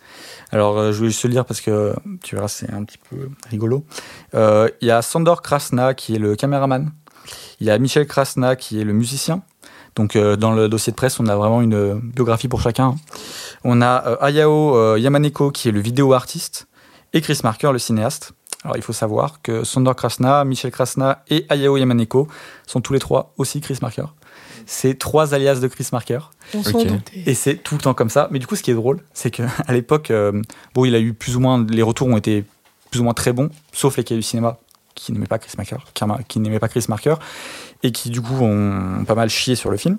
Alors, 0.51 0.77
euh, 0.77 0.91
je 0.91 0.97
voulais 0.97 1.09
juste 1.09 1.23
le 1.23 1.29
lire 1.29 1.45
parce 1.45 1.61
que 1.61 1.93
tu 2.23 2.35
verras, 2.35 2.47
c'est 2.47 2.71
un 2.73 2.83
petit 2.83 2.97
peu 3.09 3.29
rigolo. 3.49 3.85
Euh, 4.33 4.69
Il 4.81 4.87
y 4.87 4.91
a 4.91 5.01
Sandor 5.01 5.41
Krasna 5.41 5.93
qui 5.93 6.15
est 6.15 6.19
le 6.19 6.35
caméraman. 6.35 6.91
Il 7.59 7.67
y 7.67 7.69
a 7.69 7.77
Michel 7.77 8.07
Krasna 8.07 8.55
qui 8.55 8.81
est 8.81 8.83
le 8.83 8.93
musicien. 8.93 9.43
Donc, 9.95 10.15
euh, 10.15 10.35
dans 10.35 10.51
le 10.53 10.67
dossier 10.69 10.91
de 10.91 10.95
presse, 10.95 11.19
on 11.19 11.27
a 11.27 11.35
vraiment 11.35 11.61
une 11.61 11.73
euh, 11.75 11.95
biographie 12.01 12.47
pour 12.47 12.61
chacun. 12.61 12.95
On 13.63 13.81
a 13.81 14.03
euh, 14.07 14.15
Ayao 14.21 14.75
euh, 14.75 14.97
Yamaneko 14.99 15.51
qui 15.51 15.69
est 15.69 15.71
le 15.71 15.81
vidéo 15.81 16.13
artiste 16.13 16.67
et 17.13 17.21
Chris 17.21 17.39
Marker 17.43 17.71
le 17.73 17.77
cinéaste. 17.79 18.31
Alors, 18.63 18.77
il 18.77 18.83
faut 18.83 18.93
savoir 18.93 19.41
que 19.41 19.63
Sandor 19.63 19.95
Krasna, 19.95 20.43
Michel 20.45 20.71
Krasna 20.71 21.23
et 21.29 21.45
Ayao 21.49 21.77
Yamaneko 21.77 22.27
sont 22.67 22.79
tous 22.81 22.93
les 22.93 22.99
trois 22.99 23.33
aussi 23.37 23.59
Chris 23.61 23.79
Marker. 23.81 24.05
C'est 24.67 24.97
trois 24.99 25.33
alias 25.33 25.55
de 25.59 25.67
Chris 25.67 25.87
Marker. 25.91 26.19
On 26.53 26.61
s'en 26.63 26.79
Ok. 26.79 26.87
doutait. 26.87 27.23
Et 27.25 27.33
c'est 27.33 27.55
tout 27.55 27.73
le 27.75 27.81
temps 27.81 27.95
comme 27.95 28.11
ça. 28.11 28.27
Mais 28.31 28.37
du 28.37 28.45
coup, 28.45 28.55
ce 28.55 28.61
qui 28.61 28.69
est 28.69 28.75
drôle, 28.75 29.03
c'est 29.13 29.31
qu'à 29.31 29.47
l'époque, 29.69 30.11
euh, 30.11 30.41
bon, 30.75 30.85
il 30.85 30.93
a 30.93 30.99
eu 30.99 31.13
plus 31.13 31.35
ou 31.35 31.39
moins, 31.39 31.65
les 31.69 31.81
retours 31.81 32.07
ont 32.07 32.17
été 32.17 32.45
plus 32.91 32.99
ou 32.99 33.03
moins 33.03 33.13
très 33.15 33.33
bons, 33.33 33.49
sauf 33.71 33.97
les 33.97 34.03
cahiers 34.03 34.19
du 34.19 34.27
cinéma 34.27 34.57
qui 34.93 35.11
n'aimaient 35.13 35.25
pas 35.25 35.39
Chris 35.39 35.53
Marker, 35.57 35.77
qui, 35.93 36.03
qui 36.27 36.39
n'aimaient 36.39 36.59
pas 36.59 36.67
Chris 36.67 36.85
Marker, 36.89 37.15
et 37.81 37.91
qui 37.91 38.09
du 38.11 38.21
coup 38.21 38.35
ont 38.43 39.05
pas 39.05 39.15
mal 39.15 39.29
chié 39.29 39.55
sur 39.55 39.71
le 39.71 39.77
film. 39.77 39.97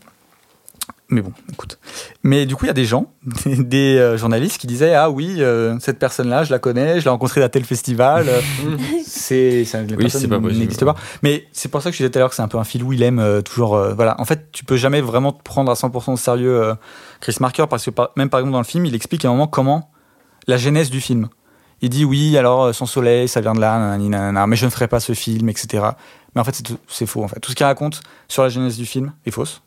Mais 1.13 1.21
bon, 1.21 1.33
écoute. 1.53 1.79
Mais 2.23 2.47
du 2.47 2.57
coup, 2.57 2.65
il 2.65 2.69
y 2.69 2.71
a 2.71 2.75
des 2.75 2.87
gens, 2.87 3.13
des, 3.45 3.57
des, 3.63 3.97
euh, 3.99 4.17
journalistes 4.17 4.59
qui 4.59 4.67
disaient 4.67 4.95
Ah 4.95 5.11
oui, 5.11 5.37
euh, 5.41 5.79
cette 5.79 5.99
personne-là, 5.99 6.43
je 6.45 6.51
la 6.51 6.59
connais, 6.59 6.99
je 7.01 7.05
l'ai 7.05 7.11
rencontrée 7.11 7.43
à 7.43 7.49
tel 7.51 7.65
festival. 7.65 8.29
euh, 8.29 8.41
c'est 9.07 9.65
la 9.75 9.81
Oui, 9.83 9.97
personne 9.97 10.21
c'est 10.23 10.29
pas 10.29 10.41
possible. 10.41 10.61
n'existe 10.61 10.85
pas. 10.85 10.97
Mais 11.23 11.47
c'est 11.53 11.69
pour 11.71 11.83
ça 11.83 11.91
que 11.91 11.97
je 11.97 11.99
disais 11.99 12.11
tout 12.11 12.19
à 12.19 12.21
l'heure 12.21 12.31
que 12.31 12.35
c'est 12.35 12.43
un 12.43 12.49
peu 12.49 12.59
un 12.59 12.65
fil 12.65 12.83
où 12.83 12.93
il 12.93 13.03
aime 13.03 13.19
euh, 13.19 13.43
toujours. 13.43 13.77
euh, 13.77 13.95
voilà. 13.95 14.19
En 14.21 14.25
fait, 14.25 14.51
tu 14.53 14.65
peux 14.65 14.77
jamais 14.77 15.01
vraiment 15.01 15.33
te 15.33 15.43
prendre 15.43 15.71
à 15.71 15.75
100% 15.75 16.13
au 16.13 16.17
sérieux 16.17 16.63
euh, 16.63 16.75
Chris 17.21 17.37
Marker 17.41 17.67
parce 17.69 17.85
que 17.85 17.91
par- 17.91 18.11
même 18.17 18.31
par 18.31 18.41
exemple 18.41 18.53
dans 18.55 18.59
le 18.61 18.65
film, 18.65 18.87
il 18.87 18.95
explique 18.95 19.25
à 19.25 19.29
un 19.29 19.33
moment 19.33 19.47
comment 19.47 19.91
la 20.47 20.57
genèse 20.57 20.91
du 20.91 21.01
film. 21.01 21.29
Il 21.83 21.91
dit 21.91 22.05
oui, 22.05 22.39
alors 22.39 22.65
euh, 22.65 22.73
son 22.73 22.87
soleil, 22.87 23.29
ça 23.29 23.41
vient 23.41 23.53
de 23.55 23.61
là, 23.61 23.79
nanani, 23.79 24.09
nanana, 24.09 24.47
mais 24.47 24.57
je 24.57 24.65
ne 24.65 24.71
ferai 24.71 24.89
pas 24.89 25.01
ce 25.01 25.13
film, 25.13 25.49
etc. 25.51 25.85
Mais 26.35 26.41
en 26.41 26.45
fait, 26.45 26.55
c'est 26.55 26.65
c'est 26.89 27.07
faux. 27.07 27.23
En 27.23 27.29
fait, 27.29 27.41
tout 27.41 27.51
ce 27.51 27.57
qu'il 27.57 27.67
raconte 27.67 28.01
sur 28.29 28.43
la 28.43 28.49
genèse 28.49 28.77
du 28.79 28.87
film 28.87 29.13
est 29.27 29.31
fausse. 29.31 29.61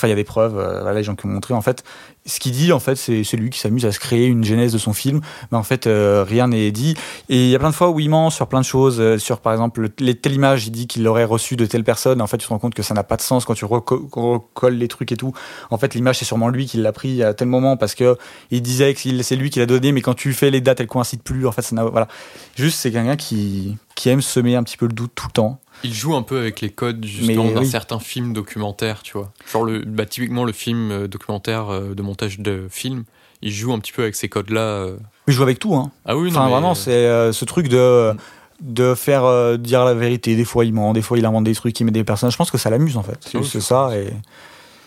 Enfin, 0.00 0.06
il 0.08 0.10
y 0.10 0.14
a 0.14 0.16
des 0.16 0.24
preuves, 0.24 0.58
euh, 0.58 0.80
voilà, 0.80 0.94
les 0.94 1.02
gens 1.04 1.14
qui 1.14 1.26
ont 1.26 1.28
montré. 1.28 1.52
En 1.52 1.60
fait, 1.60 1.84
ce 2.24 2.40
qu'il 2.40 2.52
dit, 2.52 2.72
en 2.72 2.80
fait, 2.80 2.94
c'est 2.96 3.22
c'est 3.22 3.36
lui 3.36 3.50
qui 3.50 3.58
s'amuse 3.58 3.84
à 3.84 3.92
se 3.92 3.98
créer 4.00 4.24
une 4.26 4.44
genèse 4.44 4.72
de 4.72 4.78
son 4.78 4.94
film, 4.94 5.20
mais 5.52 5.58
en 5.58 5.62
fait, 5.62 5.86
euh, 5.86 6.24
rien 6.26 6.48
n'est 6.48 6.70
dit. 6.70 6.94
Et 7.28 7.44
il 7.44 7.50
y 7.50 7.54
a 7.54 7.58
plein 7.58 7.68
de 7.68 7.74
fois 7.74 7.90
où 7.90 8.00
il 8.00 8.08
ment 8.08 8.30
sur 8.30 8.46
plein 8.46 8.60
de 8.60 8.64
choses, 8.64 8.98
euh, 8.98 9.18
sur 9.18 9.40
par 9.40 9.52
exemple 9.52 9.82
le- 9.98 10.14
telle 10.14 10.32
image, 10.32 10.66
il 10.66 10.70
dit 10.70 10.86
qu'il 10.86 11.02
l'aurait 11.02 11.24
reçu 11.24 11.56
de 11.56 11.66
telle 11.66 11.84
personne. 11.84 12.22
En 12.22 12.26
fait, 12.26 12.38
tu 12.38 12.46
te 12.46 12.48
rends 12.50 12.58
compte 12.58 12.72
que 12.72 12.82
ça 12.82 12.94
n'a 12.94 13.04
pas 13.04 13.16
de 13.16 13.22
sens 13.22 13.44
quand 13.44 13.52
tu 13.52 13.66
reco- 13.66 14.08
recolles 14.10 14.76
les 14.76 14.88
trucs 14.88 15.12
et 15.12 15.16
tout. 15.18 15.34
En 15.70 15.76
fait, 15.76 15.94
l'image, 15.94 16.18
c'est 16.18 16.24
sûrement 16.24 16.48
lui 16.48 16.64
qui 16.64 16.78
l'a 16.78 16.92
pris 16.92 17.22
à 17.22 17.34
tel 17.34 17.48
moment 17.48 17.76
parce 17.76 17.94
que 17.94 18.16
il 18.50 18.62
disait 18.62 18.94
que 18.94 19.00
c'est 19.22 19.36
lui 19.36 19.50
qui 19.50 19.58
l'a 19.58 19.66
donné, 19.66 19.92
mais 19.92 20.00
quand 20.00 20.14
tu 20.14 20.32
fais 20.32 20.50
les 20.50 20.62
dates, 20.62 20.80
elles 20.80 20.86
coïncident 20.86 21.22
plus. 21.22 21.46
En 21.46 21.52
fait, 21.52 21.68
voilà. 21.72 22.08
Juste, 22.56 22.78
c'est 22.80 22.90
quelqu'un 22.90 23.16
qui 23.16 23.76
qui 23.96 24.08
aime 24.08 24.22
semer 24.22 24.56
un 24.56 24.62
petit 24.62 24.78
peu 24.78 24.86
le 24.86 24.94
doute 24.94 25.12
tout 25.14 25.26
le 25.26 25.32
temps. 25.32 25.60
Il 25.84 25.94
joue 25.94 26.14
un 26.14 26.22
peu 26.22 26.38
avec 26.38 26.60
les 26.60 26.70
codes 26.70 27.04
justement 27.04 27.50
d'un 27.50 27.60
oui. 27.60 27.66
certain 27.66 27.98
film 27.98 28.32
documentaire, 28.32 29.02
tu 29.02 29.12
vois. 29.16 29.32
Genre 29.52 29.64
le, 29.64 29.80
bah, 29.84 30.04
typiquement 30.06 30.44
le 30.44 30.52
film 30.52 30.90
euh, 30.90 31.08
documentaire 31.08 31.70
euh, 31.72 31.94
de 31.94 32.02
montage 32.02 32.38
de 32.40 32.66
film, 32.70 33.04
il 33.42 33.50
joue 33.52 33.72
un 33.72 33.78
petit 33.78 33.92
peu 33.92 34.02
avec 34.02 34.14
ces 34.14 34.28
codes-là. 34.28 34.60
euh. 34.60 34.96
Je 35.26 35.32
joue 35.32 35.42
avec 35.42 35.58
tout, 35.58 35.74
hein. 35.74 35.90
Ah 36.04 36.16
oui, 36.16 36.30
non, 36.30 36.36
Enfin, 36.38 36.44
mais, 36.46 36.52
vraiment, 36.52 36.74
c'est 36.74 36.90
euh, 36.92 37.32
ce 37.32 37.44
truc 37.44 37.68
de 37.68 38.12
de 38.60 38.94
faire 38.94 39.24
euh, 39.24 39.56
dire 39.56 39.86
la 39.86 39.94
vérité. 39.94 40.36
Des 40.36 40.44
fois, 40.44 40.66
il 40.66 40.74
ment, 40.74 40.92
des 40.92 41.00
fois, 41.00 41.16
il 41.16 41.24
invente 41.24 41.44
des 41.44 41.54
trucs, 41.54 41.80
il 41.80 41.84
met 41.84 41.90
des 41.92 42.04
personnages. 42.04 42.34
Je 42.34 42.38
pense 42.38 42.50
que 42.50 42.58
ça 42.58 42.68
l'amuse 42.68 42.98
en 42.98 43.02
fait. 43.02 43.16
C'est 43.22 43.38
Ah 43.38 43.40
oui, 43.40 43.50
je 43.52 43.58
ça 43.60 43.90
et, 43.96 44.12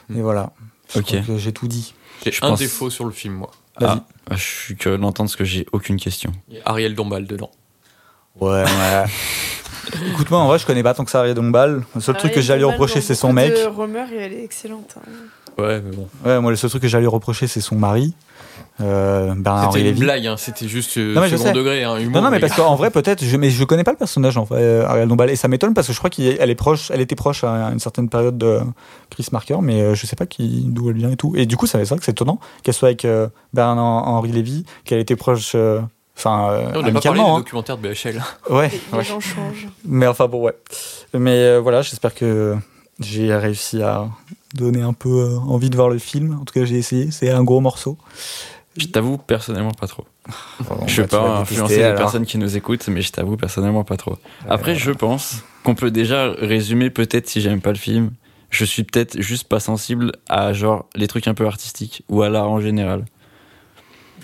Mm. 0.10 0.18
et 0.18 0.22
voilà. 0.22 0.52
Je 0.94 1.00
Ok. 1.00 1.06
crois 1.06 1.20
que 1.22 1.38
j'ai 1.38 1.54
tout 1.54 1.68
dit. 1.68 1.96
J'ai 2.24 2.32
je 2.32 2.44
un 2.46 2.50
pense- 2.50 2.60
défaut 2.60 2.90
sur 2.92 3.06
le 3.06 3.12
film, 3.12 3.34
moi. 3.36 3.50
Vas-y. 3.80 3.90
Ah, 3.98 4.06
ah, 4.30 4.36
je 4.36 4.44
suis 4.44 4.76
curieux 4.76 5.00
d'entendre 5.00 5.30
ce 5.30 5.38
que 5.38 5.44
j'ai 5.46 5.66
aucune 5.72 5.98
question. 5.98 6.32
Il 6.50 6.58
y 6.58 6.60
a 6.60 6.62
Ariel 6.66 6.94
Dombal 6.94 7.26
dedans. 7.26 7.50
Ouais, 8.40 8.64
ouais. 8.64 9.06
Écoute-moi, 10.14 10.40
en 10.40 10.48
vrai, 10.48 10.60
je 10.60 10.66
connais 10.66 10.84
pas 10.84 10.94
tant 10.94 11.04
que 11.06 11.12
ça 11.12 11.20
Ariel 11.20 11.36
Dombal. 11.36 11.84
Le 11.96 12.02
seul 12.02 12.16
truc 12.18 12.32
que 12.34 12.42
j'ai 12.42 12.54
à 12.54 12.58
lui 12.58 12.64
reprocher, 12.64 13.02
c'est 13.02 13.16
son 13.16 13.34
mec. 13.34 13.54
De 13.54 13.66
rumeurs 13.68 14.08
et 14.14 14.18
elle 14.18 14.34
est 14.34 14.44
excellente. 14.44 14.96
hein. 14.98 15.62
Ouais, 15.62 15.82
mais 15.86 15.96
bon. 15.96 16.08
Ouais, 16.26 16.40
moi, 16.40 16.52
le 16.52 16.58
seul 16.58 16.70
truc 16.70 16.82
que 16.82 16.88
j'ai 16.88 16.98
à 16.98 17.00
lui 17.00 17.08
reprocher, 17.08 17.46
c'est 17.46 17.62
son 17.62 17.76
mari, 17.76 18.16
euh, 18.82 19.34
C'était 19.36 19.80
une 19.82 19.86
Lévy. 19.86 20.00
blague, 20.02 20.26
hein, 20.26 20.36
c'était 20.36 20.68
juste 20.68 20.98
euh, 20.98 21.14
Non, 21.14 21.22
mais 21.22 21.28
je 21.30 21.36
second 21.36 21.50
sais. 21.50 21.54
degré, 21.54 21.84
hein, 21.84 21.98
humour. 21.98 22.12
Non, 22.16 22.22
non, 22.24 22.32
mais 22.32 22.40
parce 22.40 22.56
qu'en 22.56 22.74
vrai, 22.76 22.90
peut-être, 22.90 23.24
je, 23.24 23.38
mais 23.38 23.52
je 23.52 23.64
connais 23.64 23.84
pas 23.84 23.92
le 23.92 23.98
personnage, 23.98 24.36
en 24.38 24.46
vrai, 24.46 24.62
euh, 24.64 24.88
Ariel 24.88 25.08
Dombal. 25.08 25.30
Et 25.30 25.36
ça 25.36 25.48
m'étonne 25.48 25.76
parce 25.76 25.86
que 25.88 25.94
je 25.94 25.98
crois 26.00 26.10
qu'elle 26.10 26.50
est 26.50 26.56
proche, 26.56 26.90
elle 26.92 27.02
était 27.02 27.16
proche 27.16 27.44
à 27.44 27.70
une 27.72 27.78
certaine 27.80 28.10
période 28.10 28.36
de 28.38 28.62
Chris 29.12 29.28
Marker, 29.32 29.58
mais 29.62 29.80
euh, 29.82 29.94
je 29.94 30.08
sais 30.08 30.16
pas 30.16 30.26
qui, 30.26 30.64
d'où 30.68 30.90
elle 30.90 30.98
vient 30.98 31.12
et 31.12 31.18
tout. 31.18 31.34
Et 31.36 31.46
du 31.46 31.56
coup, 31.56 31.68
ça, 31.68 31.78
c'est 31.80 31.90
vrai 31.90 32.00
que 32.00 32.06
c'est 32.06 32.12
étonnant 32.14 32.40
qu'elle 32.64 32.74
soit 32.74 32.88
avec 32.88 33.06
euh, 33.06 33.28
Bernard-Henri 33.54 34.32
Lévy, 34.32 34.66
qu'elle 34.86 35.00
était 35.00 35.16
proche, 35.16 35.52
euh, 35.54 35.80
enfin, 36.18 36.52
euh, 36.52 36.72
on 36.76 36.82
n'a 36.82 36.92
pas 36.92 37.02
parlé 37.02 37.22
hein. 37.22 37.38
documentaire 37.38 37.78
de 37.78 37.82
BHL. 37.90 38.22
Ouais, 38.50 38.70
Les, 38.70 38.82
les 38.92 38.98
ouais. 38.98 39.04
gens 39.04 39.20
changent. 39.20 39.68
Mais 39.86 40.08
enfin, 40.08 40.28
bon, 40.28 40.42
ouais. 40.44 40.56
Mais 41.14 41.32
euh, 41.32 41.60
voilà, 41.60 41.82
j'espère 41.82 42.14
que 42.16 42.56
j'ai 43.00 43.34
réussi 43.36 43.82
à 43.82 44.08
donner 44.54 44.82
un 44.82 44.94
peu 44.94 45.10
euh, 45.10 45.38
envie 45.40 45.70
de 45.70 45.76
voir 45.76 45.90
le 45.90 45.98
film. 46.00 46.38
En 46.42 46.46
tout 46.46 46.54
cas, 46.54 46.66
j'ai 46.66 46.78
essayé. 46.78 47.12
C'est 47.12 47.30
un 47.32 47.44
gros 47.44 47.60
morceau. 47.60 47.98
Je 48.78 48.88
t'avoue 48.88 49.18
personnellement 49.18 49.72
pas 49.72 49.88
trop. 49.88 50.06
Bon, 50.62 50.88
je 50.88 51.02
veux 51.04 51.08
bah, 51.08 51.20
pas 51.20 51.38
influencer 51.42 51.76
détester, 51.76 51.92
les 51.92 51.96
personnes 51.98 52.26
qui 52.26 52.38
nous 52.40 52.58
écoutent, 52.58 52.88
mais 52.88 53.02
je 53.02 53.12
t'avoue 53.12 53.38
personnellement 53.38 53.84
pas 53.84 53.98
trop. 53.98 54.18
Après, 54.50 54.72
Euh, 54.72 54.76
je 54.76 54.92
pense 54.92 55.44
qu'on 55.64 55.76
peut 55.76 55.92
déjà 55.92 56.32
résumer 56.32 56.90
peut-être 56.90 57.28
si 57.30 57.40
j'aime 57.42 57.62
pas 57.62 57.70
le 57.72 57.78
film. 57.78 58.12
Je 58.50 58.66
suis 58.66 58.84
peut-être 58.84 59.20
juste 59.22 59.48
pas 59.48 59.60
sensible 59.60 60.12
à 60.30 60.54
genre 60.54 60.86
les 60.96 61.08
trucs 61.08 61.28
un 61.28 61.34
peu 61.34 61.46
artistiques 61.46 62.04
ou 62.10 62.22
à 62.24 62.30
l'art 62.30 62.50
en 62.50 62.60
général. 62.62 63.06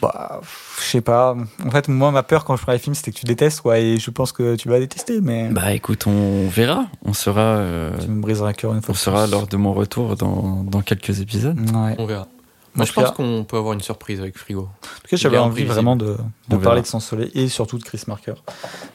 Bah, 0.02 0.42
je 0.80 0.84
sais 0.86 1.02
pas. 1.02 1.36
En 1.66 1.72
fait, 1.72 1.88
moi, 1.88 2.12
ma 2.12 2.24
peur 2.24 2.46
quand 2.46 2.56
je 2.56 2.62
ferai 2.62 2.74
les 2.74 2.80
films, 2.80 2.96
c'était 2.96 3.12
que 3.12 3.18
tu 3.18 3.26
détestes, 3.26 3.62
quoi. 3.62 3.80
Et 3.80 3.98
je 3.98 4.10
pense 4.12 4.32
que 4.32 4.56
tu 4.56 4.70
vas 4.70 4.80
détester, 4.80 5.20
mais 5.22 5.50
Bah 5.50 5.74
écoute, 5.74 6.06
on 6.08 6.48
verra. 6.48 6.86
On 7.04 7.14
sera, 7.14 7.42
euh, 7.42 7.92
tu 8.00 8.08
me 8.08 8.22
briseras 8.22 8.48
le 8.50 8.54
cœur 8.54 8.74
une 8.74 8.82
fois. 8.82 8.94
on 8.94 8.98
sera 8.98 9.28
lors 9.28 9.48
de 9.48 9.58
mon 9.58 9.74
retour 9.74 10.16
dans, 10.16 10.64
dans 10.64 10.82
quelques 10.82 11.20
épisodes. 11.22 11.58
Ouais. 11.60 11.96
On 11.98 12.06
verra. 12.06 12.28
Moi, 12.76 12.86
je 12.86 12.94
pense 12.94 13.12
qu'on 13.12 13.44
peut 13.44 13.58
avoir 13.58 13.74
une 13.74 13.82
surprise 13.82 14.22
avec 14.22 14.38
Frigo. 14.38 14.62
En 14.62 14.66
tout 15.02 15.08
cas, 15.10 15.18
j'avais 15.18 15.40
envie 15.40 15.66
vraiment 15.66 15.96
de, 15.96 16.16
de 16.50 16.56
parler 16.56 16.82
de 16.82 16.86
Sans 16.88 17.00
Soleil 17.00 17.30
et 17.34 17.48
surtout 17.50 17.78
de 17.80 17.84
Chris 17.84 18.04
Marker. 18.08 18.36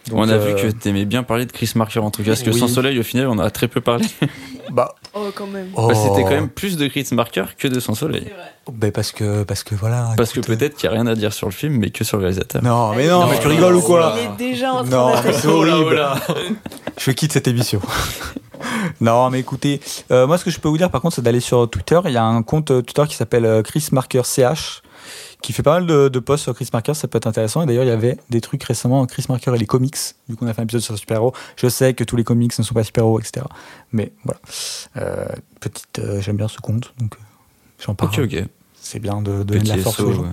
Donc, 0.08 0.18
on 0.20 0.28
a 0.28 0.34
euh, 0.34 0.38
vu 0.38 0.54
que 0.54 0.68
t'aimais 0.70 1.04
bien 1.04 1.22
parler 1.24 1.44
de 1.44 1.52
Chris 1.52 1.72
Marker 1.74 1.98
en 1.98 2.10
tout 2.10 2.22
cas, 2.22 2.30
parce 2.30 2.42
que 2.44 2.50
Oui. 2.50 2.58
sans 2.60 2.68
soleil, 2.68 2.98
au 2.98 3.02
final, 3.02 3.26
on 3.28 3.38
a 3.38 3.50
très 3.50 3.66
peu 3.68 3.80
parlé. 3.80 4.06
Bah, 4.70 4.94
Oh, 5.14 5.26
quand 5.34 5.46
même. 5.46 5.68
oh. 5.76 5.88
Bah, 5.88 5.94
C'était 5.94 6.22
quand 6.22 6.30
même 6.30 6.48
plus 6.48 6.76
de 6.76 6.86
Chris 6.88 7.06
Marker 7.12 7.44
que 7.58 7.68
de 7.68 7.78
sans 7.80 7.94
soleil. 7.94 8.32
Bah, 8.72 8.90
parce 8.92 9.12
que, 9.12 9.42
parce 9.44 9.62
que 9.62 9.74
voilà. 9.74 10.10
Parce 10.16 10.30
que 10.32 10.40
écoute, 10.40 10.50
euh, 10.50 10.56
peut-être 10.56 10.76
qu'il 10.76 10.88
n'y 10.90 10.96
a 10.96 10.98
rien 11.00 11.06
à 11.06 11.14
dire 11.14 11.32
sur 11.32 11.46
le 11.46 11.52
film, 11.52 11.74
mais 11.78 11.90
que 11.90 12.02
sur 12.04 12.16
le 12.16 12.22
réalisateur. 12.24 12.62
Non, 12.62 12.94
mais 12.94 13.06
non, 13.08 13.20
Non, 13.20 13.26
mais 13.28 13.38
tu 13.38 13.46
non, 13.48 13.54
rigoles 13.54 13.72
non, 13.74 13.78
ou 13.78 13.82
quoi 13.82 14.16
Il 14.18 14.24
est 14.24 14.36
déjà 14.50 14.72
en 14.72 14.84
Non, 14.84 14.90
train 14.90 15.08
mais 15.10 15.16
d'attaquer. 15.16 15.38
c'est 15.38 15.48
horrible. 15.48 16.02
Je 16.98 17.10
quitte 17.12 17.32
cette 17.32 17.48
émission. 17.48 17.80
non, 19.00 19.30
mais 19.30 19.40
écoutez, 19.40 19.80
euh, 20.10 20.26
moi, 20.26 20.38
ce 20.38 20.44
que 20.44 20.50
je 20.50 20.58
peux 20.58 20.68
vous 20.68 20.78
dire, 20.78 20.90
par 20.90 21.00
contre, 21.00 21.16
c'est 21.16 21.22
d'aller 21.22 21.40
sur 21.40 21.68
Twitter. 21.68 22.00
Il 22.06 22.12
y 22.12 22.16
a 22.16 22.24
un 22.24 22.42
compte 22.42 22.70
euh, 22.70 22.82
Twitter 22.82 23.04
qui 23.08 23.16
s'appelle 23.16 23.62
Chris 23.64 23.88
Marker 23.92 24.22
CH, 24.24 24.82
qui 25.44 25.52
fait 25.52 25.62
pas 25.62 25.74
mal 25.74 25.86
de, 25.86 26.08
de 26.08 26.18
posts 26.20 26.44
sur 26.44 26.54
Chris 26.54 26.68
Marker. 26.72 26.94
Ça 26.94 27.06
peut 27.06 27.18
être 27.18 27.26
intéressant. 27.26 27.62
Et 27.62 27.66
d'ailleurs, 27.66 27.84
il 27.84 27.88
y 27.88 27.90
avait 27.92 28.16
des 28.30 28.40
trucs 28.40 28.64
récemment, 28.64 29.04
Chris 29.04 29.26
Marker 29.28 29.52
et 29.54 29.58
les 29.58 29.66
comics. 29.66 29.96
Vu 30.28 30.36
qu'on 30.36 30.46
a 30.46 30.54
fait 30.54 30.62
un 30.62 30.64
épisode 30.64 30.80
sur 30.80 30.96
super-héros, 30.96 31.34
je 31.56 31.68
sais 31.68 31.92
que 31.92 32.02
tous 32.02 32.16
les 32.16 32.24
comics 32.24 32.58
ne 32.58 32.64
sont 32.64 32.72
pas 32.72 32.82
super-héros, 32.82 33.20
etc. 33.20 33.44
Mais 33.92 34.12
voilà. 34.24 34.40
Euh, 34.96 35.26
petite, 35.60 35.98
euh, 35.98 36.22
j'aime 36.22 36.38
bien 36.38 36.48
ce 36.48 36.58
compte, 36.60 36.94
donc 36.98 37.14
euh, 37.14 37.18
j'en 37.84 37.94
parle. 37.94 38.10
Ok, 38.14 38.20
ok. 38.24 38.44
C'est 38.80 39.00
bien 39.00 39.20
de 39.20 39.42
donner 39.42 39.60
de 39.60 39.64
Petit 39.64 39.76
la 39.76 39.78
force 39.78 39.96
SO, 39.96 40.06
aux 40.08 40.12
gens. 40.12 40.22
ouais. 40.22 40.28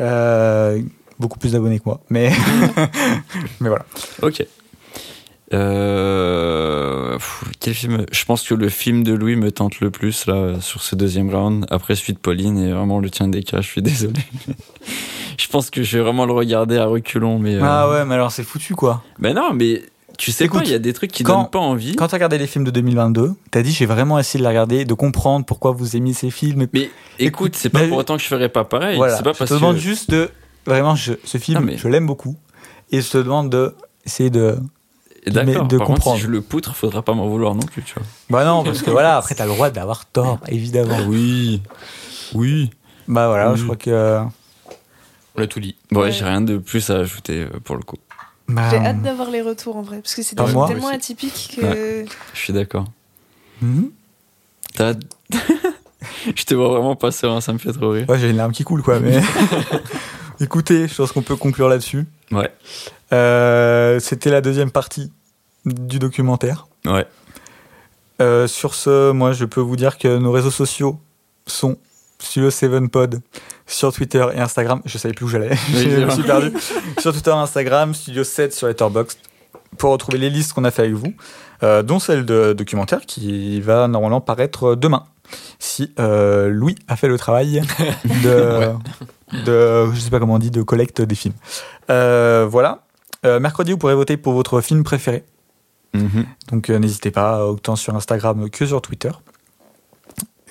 Euh, 0.00 0.82
beaucoup 1.20 1.38
plus 1.38 1.52
d'abonnés 1.52 1.78
que 1.78 1.84
moi, 1.86 2.00
mais 2.10 2.32
mais 3.60 3.68
voilà. 3.68 3.84
Ok. 4.22 4.44
Euh, 5.52 7.14
pff, 7.14 7.44
quel 7.60 7.74
film? 7.74 8.06
Je 8.10 8.24
pense 8.24 8.42
que 8.46 8.54
le 8.54 8.68
film 8.68 9.02
de 9.04 9.12
Louis 9.12 9.36
me 9.36 9.50
tente 9.52 9.80
le 9.80 9.90
plus 9.90 10.26
là 10.26 10.60
sur 10.60 10.82
ce 10.82 10.94
deuxième 10.94 11.34
round. 11.34 11.66
Après 11.70 11.94
celui 11.94 12.12
de 12.14 12.18
Pauline 12.18 12.58
et 12.58 12.72
vraiment 12.72 13.00
le 13.00 13.10
tien 13.10 13.28
des 13.28 13.42
cas. 13.42 13.60
Je 13.60 13.66
suis 13.68 13.82
désolé. 13.82 14.20
je 15.38 15.46
pense 15.48 15.70
que 15.70 15.82
je 15.82 15.98
vais 15.98 16.04
vraiment 16.04 16.26
le 16.26 16.32
regarder 16.32 16.78
à 16.78 16.86
reculons. 16.86 17.38
Mais, 17.38 17.56
euh, 17.56 17.60
Ah 17.62 17.90
ouais, 17.90 18.04
mais 18.04 18.14
alors 18.14 18.32
c'est 18.32 18.44
foutu 18.44 18.74
quoi. 18.74 19.02
Mais 19.18 19.34
non, 19.34 19.52
mais 19.52 19.82
tu 20.18 20.30
sais 20.30 20.44
Écoute, 20.44 20.60
quoi, 20.60 20.66
il 20.66 20.72
y 20.72 20.74
a 20.74 20.78
des 20.78 20.92
trucs 20.92 21.10
qui 21.10 21.22
quand- 21.24 21.42
donnent 21.42 21.50
pas 21.50 21.58
envie. 21.58 21.96
Quand 21.96 22.08
t'as 22.08 22.16
regardé 22.16 22.38
les 22.38 22.46
films 22.46 22.64
de 22.64 22.70
2022, 22.70 23.32
t'as 23.50 23.62
dit 23.62 23.72
j'ai 23.72 23.86
vraiment 23.86 24.18
essayé 24.18 24.38
de 24.40 24.44
les 24.44 24.48
regarder, 24.48 24.84
de 24.84 24.94
comprendre 24.94 25.44
pourquoi 25.44 25.72
vous 25.72 25.96
aimiez 25.96 26.12
ces 26.14 26.30
films. 26.30 26.66
Mais 26.72 26.90
écoute, 27.18 27.56
c'est 27.56 27.70
pas 27.70 27.86
pour 27.88 27.98
autant 27.98 28.16
que 28.16 28.22
je 28.22 28.28
ferais 28.28 28.48
pas 28.48 28.64
pareil. 28.64 28.96
voilà, 28.96 29.16
C'est 29.16 29.22
pas 29.22 29.32
je 29.32 29.38
parce 29.38 29.50
te 29.50 29.54
demande 29.54 29.76
que. 29.76 29.80
juste 29.82 30.10
de 30.10 30.30
vraiment 30.66 30.94
je- 30.94 31.14
ce 31.24 31.38
film, 31.38 31.60
Non, 31.60 31.64
mais- 31.66 31.76
je 31.78 31.88
l'aime 31.88 32.06
beaucoup 32.06 32.36
et 32.90 33.00
je 33.00 33.10
te 33.10 33.18
demande 33.18 33.50
de 33.50 33.74
essayer 34.04 34.30
de. 34.30 34.56
D'accord. 35.26 35.68
de 35.68 35.78
Par 35.78 35.86
comprendre. 35.86 36.04
contre, 36.04 36.16
si 36.16 36.22
je 36.22 36.28
le 36.28 36.40
poutre, 36.40 36.74
faudra 36.74 37.02
pas 37.02 37.12
m'en 37.14 37.28
vouloir 37.28 37.54
non 37.54 37.62
plus, 37.62 37.82
tu 37.82 37.94
vois. 37.94 38.02
Bah 38.30 38.44
non, 38.44 38.64
parce 38.64 38.82
que 38.82 38.90
voilà, 38.90 39.16
après 39.18 39.34
t'as 39.36 39.44
le 39.46 39.52
droit 39.52 39.70
d'avoir 39.70 40.04
tort, 40.06 40.38
évidemment. 40.48 40.98
Oui. 41.06 41.62
Oui. 42.34 42.70
Bah 43.08 43.28
voilà, 43.28 43.52
Oui. 43.52 43.58
je 43.58 43.64
crois 43.64 43.76
que. 43.76 44.20
On 45.36 45.42
a 45.42 45.46
tout 45.46 45.60
dit. 45.60 45.76
Bon, 45.90 46.00
ouais, 46.00 46.06
Ouais. 46.06 46.12
j'ai 46.12 46.24
rien 46.24 46.40
de 46.40 46.58
plus 46.58 46.90
à 46.90 46.96
ajouter 46.98 47.42
euh, 47.44 47.48
pour 47.64 47.76
le 47.76 47.82
coup. 47.82 47.96
bah, 48.48 48.68
J'ai 48.70 48.76
hâte 48.78 49.00
d'avoir 49.02 49.30
les 49.30 49.42
retours 49.42 49.76
en 49.76 49.82
vrai, 49.82 49.98
parce 50.02 50.14
que 50.14 50.22
c'est 50.22 50.34
tellement 50.34 50.64
Aussi. 50.66 50.94
atypiques 50.94 51.56
que. 51.60 52.04
Je 52.34 52.38
suis 52.38 52.52
d'accord. 52.52 52.86
T'as. 54.74 54.94
je 56.34 56.44
te 56.44 56.54
vois 56.54 56.68
vraiment 56.68 56.96
pas 56.96 57.12
serein, 57.12 57.40
ça 57.40 57.52
me 57.52 57.58
fait 57.58 57.72
trop 57.72 57.90
rire. 57.90 58.08
Ouais, 58.08 58.18
j'ai 58.18 58.30
une 58.30 58.36
larme 58.38 58.52
qui 58.52 58.64
coule 58.64 58.82
quoi, 58.82 58.98
mais. 58.98 59.20
Écoutez, 60.42 60.88
je 60.88 60.94
pense 60.96 61.12
qu'on 61.12 61.22
peut 61.22 61.36
conclure 61.36 61.68
là-dessus. 61.68 62.04
Ouais. 62.32 62.50
Euh, 63.12 64.00
C'était 64.00 64.30
la 64.30 64.40
deuxième 64.40 64.72
partie 64.72 65.12
du 65.64 66.00
documentaire. 66.00 66.66
Ouais. 66.84 67.06
Euh, 68.20 68.48
sur 68.48 68.74
ce, 68.74 69.12
moi, 69.12 69.32
je 69.32 69.44
peux 69.44 69.60
vous 69.60 69.76
dire 69.76 69.98
que 69.98 70.18
nos 70.18 70.32
réseaux 70.32 70.50
sociaux 70.50 70.98
sont 71.46 71.78
Studio 72.18 72.50
7 72.50 72.88
Pod 72.90 73.20
sur 73.66 73.92
Twitter 73.92 74.26
et 74.34 74.40
Instagram. 74.40 74.82
Je 74.84 74.98
savais 74.98 75.14
plus 75.14 75.26
où 75.26 75.28
j'allais. 75.28 75.56
Oui, 75.74 75.90
je 75.90 76.04
me 76.04 76.10
suis 76.10 76.22
perdu. 76.24 76.52
sur 76.98 77.12
Twitter 77.12 77.30
et 77.30 77.34
Instagram, 77.34 77.94
Studio 77.94 78.24
7 78.24 78.52
sur 78.52 78.66
Letterboxd 78.66 79.18
pour 79.78 79.92
retrouver 79.92 80.18
les 80.18 80.28
listes 80.30 80.52
qu'on 80.52 80.64
a 80.64 80.70
fait 80.70 80.82
avec 80.82 80.94
vous, 80.94 81.14
euh, 81.62 81.82
dont 81.82 81.98
celle 81.98 82.26
de 82.26 82.52
documentaire 82.52 83.06
qui 83.06 83.60
va 83.60 83.86
normalement 83.88 84.20
paraître 84.20 84.74
demain. 84.74 85.04
Si 85.58 85.92
euh, 85.98 86.48
Louis 86.48 86.74
a 86.88 86.96
fait 86.96 87.08
le 87.08 87.18
travail 87.18 87.62
de, 88.24 88.72
de, 89.44 89.92
je 89.92 90.00
sais 90.00 90.10
pas 90.10 90.18
comment 90.18 90.34
on 90.34 90.38
dit, 90.38 90.50
de 90.50 90.62
collecte 90.62 91.00
des 91.00 91.14
films. 91.14 91.34
Euh, 91.90 92.46
voilà. 92.48 92.84
Euh, 93.24 93.40
mercredi, 93.40 93.72
vous 93.72 93.78
pourrez 93.78 93.94
voter 93.94 94.16
pour 94.16 94.32
votre 94.32 94.60
film 94.60 94.82
préféré. 94.82 95.24
Mhm. 95.94 96.24
Donc 96.50 96.68
n'hésitez 96.70 97.10
pas, 97.10 97.46
autant 97.46 97.76
sur 97.76 97.94
Instagram 97.94 98.48
que 98.50 98.66
sur 98.66 98.80
Twitter. 98.82 99.10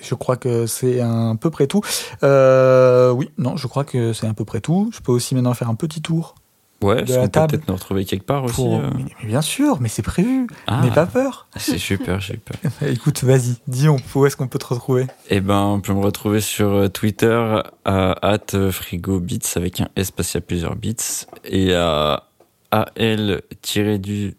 Je 0.00 0.14
crois 0.14 0.36
que 0.36 0.66
c'est 0.66 1.00
à 1.00 1.34
peu 1.40 1.50
près 1.50 1.66
tout. 1.66 1.82
Oui, 2.22 3.30
non, 3.38 3.56
je 3.56 3.66
crois 3.66 3.84
que 3.84 4.12
c'est 4.12 4.26
à 4.26 4.34
peu 4.34 4.44
près 4.44 4.60
tout. 4.60 4.90
Je 4.92 5.00
peux 5.00 5.12
aussi 5.12 5.34
maintenant 5.34 5.54
faire 5.54 5.68
un 5.68 5.74
petit 5.74 6.02
tour. 6.02 6.34
Ouais, 6.82 7.02
De 7.02 7.14
la 7.14 7.22
peut 7.22 7.28
table. 7.28 7.52
peut-être 7.52 7.68
nous 7.68 7.74
retrouver 7.74 8.04
quelque 8.04 8.24
part 8.26 8.44
aussi. 8.44 8.56
Pour... 8.56 8.76
euh. 8.80 8.90
Mais, 8.96 9.04
mais 9.22 9.28
bien 9.28 9.40
sûr, 9.42 9.80
mais 9.80 9.88
c'est 9.88 10.02
prévu. 10.02 10.46
Ah, 10.66 10.82
N'aie 10.82 10.90
pas 10.90 11.06
peur. 11.06 11.46
c'est 11.56 11.78
super, 11.78 12.20
j'ai 12.20 12.34
eu 12.34 12.38
peur. 12.38 12.56
Écoute, 12.88 13.22
vas-y, 13.24 13.56
dis 13.68 13.88
on- 13.88 13.98
où 14.14 14.26
est-ce 14.26 14.36
qu'on 14.36 14.48
peut 14.48 14.58
te 14.58 14.66
retrouver? 14.66 15.06
Eh 15.30 15.40
ben, 15.40 15.60
on 15.62 15.80
peut 15.80 15.92
me 15.94 16.00
retrouver 16.02 16.40
sur 16.40 16.68
euh, 16.68 16.88
Twitter 16.88 17.60
à 17.84 18.38
frigobits 18.72 19.40
avec 19.56 19.80
un 19.80 19.88
S 19.96 20.10
parce 20.10 20.28
qu'il 20.30 20.38
y 20.38 20.42
a 20.42 20.46
plusieurs 20.46 20.76
bits 20.76 20.96
et 21.44 21.72
à 21.74 22.24
al-du 22.70 24.34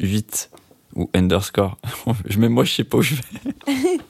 8 0.00 0.50
ou 0.96 1.10
underscore. 1.14 1.76
Même 2.38 2.52
moi, 2.52 2.64
je 2.64 2.72
sais 2.74 2.84
pas 2.84 2.98
où 2.98 3.02
je 3.02 3.14
vais. 3.16 3.22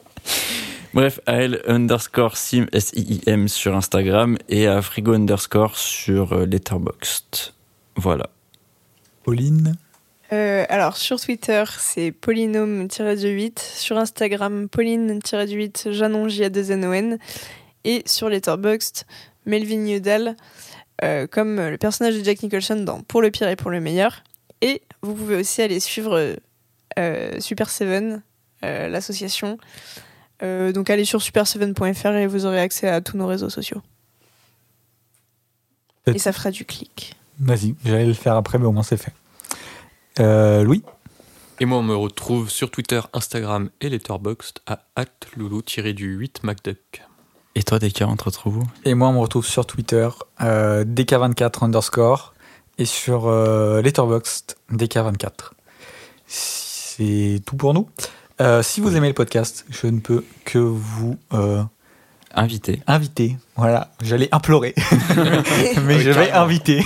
Bref, 0.94 1.20
al 1.26 1.62
underscore 1.66 2.36
sim 2.36 2.66
S-I-I-M 2.72 3.48
sur 3.48 3.74
Instagram 3.74 4.36
et 4.50 4.66
à 4.66 4.82
frigo 4.82 5.14
underscore 5.14 5.76
sur 5.78 6.34
euh, 6.34 6.44
Letterboxd. 6.44 7.52
Voilà. 7.96 8.30
Pauline 9.22 9.76
Euh, 10.32 10.64
alors, 10.68 10.96
sur 10.96 11.20
Twitter, 11.20 11.64
c'est 11.78 12.10
polynôme-8. 12.10 13.58
Sur 13.58 13.98
Instagram, 13.98 14.68
pauline-8, 14.68 15.92
Janon 15.92 16.28
J 16.28 16.44
a 16.44 16.50
2 16.50 16.70
N 16.72 16.84
O 16.86 16.92
N. 16.92 17.18
Et 17.84 18.02
sur 18.06 18.28
Letterboxd, 18.28 19.04
Melvin 19.44 19.86
Udall, 19.86 20.36
euh, 21.04 21.26
comme 21.26 21.56
le 21.56 21.76
personnage 21.76 22.16
de 22.16 22.24
Jack 22.24 22.42
Nicholson 22.42 22.76
dans 22.76 23.00
Pour 23.02 23.20
le 23.20 23.30
pire 23.30 23.48
et 23.48 23.56
pour 23.56 23.70
le 23.70 23.80
meilleur. 23.80 24.22
Et 24.60 24.82
vous 25.02 25.14
pouvez 25.14 25.36
aussi 25.36 25.60
aller 25.60 25.80
suivre 25.80 26.36
euh, 26.98 27.40
Super 27.40 27.70
Seven, 27.70 28.22
euh, 28.64 28.88
l'association. 28.88 29.58
Euh, 30.42 30.72
donc 30.72 30.90
allez 30.90 31.04
sur 31.04 31.20
super7.fr 31.20 32.14
et 32.14 32.26
vous 32.26 32.46
aurez 32.46 32.60
accès 32.60 32.88
à 32.88 33.00
tous 33.00 33.16
nos 33.16 33.26
réseaux 33.26 33.50
sociaux. 33.50 33.82
Et 36.06 36.18
ça 36.18 36.32
fera 36.32 36.50
du 36.50 36.64
clic. 36.64 37.16
Vas-y, 37.42 37.74
j'allais 37.84 38.06
le 38.06 38.14
faire 38.14 38.36
après, 38.36 38.58
mais 38.58 38.66
au 38.66 38.72
moins 38.72 38.84
c'est 38.84 38.96
fait. 38.96 39.12
Euh, 40.20 40.62
Louis? 40.62 40.82
Et 41.58 41.64
moi, 41.64 41.78
on 41.78 41.82
me 41.82 41.94
retrouve 41.94 42.50
sur 42.50 42.70
Twitter, 42.70 43.00
Instagram 43.12 43.70
et 43.80 43.88
Letterboxd 43.88 44.60
à 44.66 44.80
loulou-du-8macduck. 45.36 47.02
Et 47.54 47.62
toi, 47.62 47.78
Descartes, 47.78 48.10
on 48.10 48.16
te 48.16 48.24
retrouve 48.24 48.58
où? 48.58 48.62
Et 48.84 48.94
moi, 48.94 49.08
on 49.08 49.14
me 49.14 49.18
retrouve 49.18 49.44
sur 49.44 49.66
Twitter, 49.66 50.08
euh, 50.40 50.84
DK24 50.84 51.64
underscore, 51.64 52.32
et 52.78 52.84
sur 52.84 53.26
euh, 53.26 53.82
Letterboxd, 53.82 54.56
DK24. 54.72 55.50
C'est 56.26 57.42
tout 57.44 57.56
pour 57.56 57.74
nous. 57.74 57.88
Euh, 58.40 58.62
si 58.62 58.80
vous 58.80 58.96
aimez 58.96 59.08
le 59.08 59.14
podcast, 59.14 59.66
je 59.68 59.88
ne 59.88 60.00
peux 60.00 60.24
que 60.44 60.58
vous 60.58 61.18
Invité. 62.34 62.80
inviter, 62.86 63.36
voilà, 63.56 63.90
j'allais 64.02 64.28
implorer, 64.32 64.74
mais 65.86 66.00
je 66.00 66.10
vais 66.10 66.30
inviter 66.30 66.82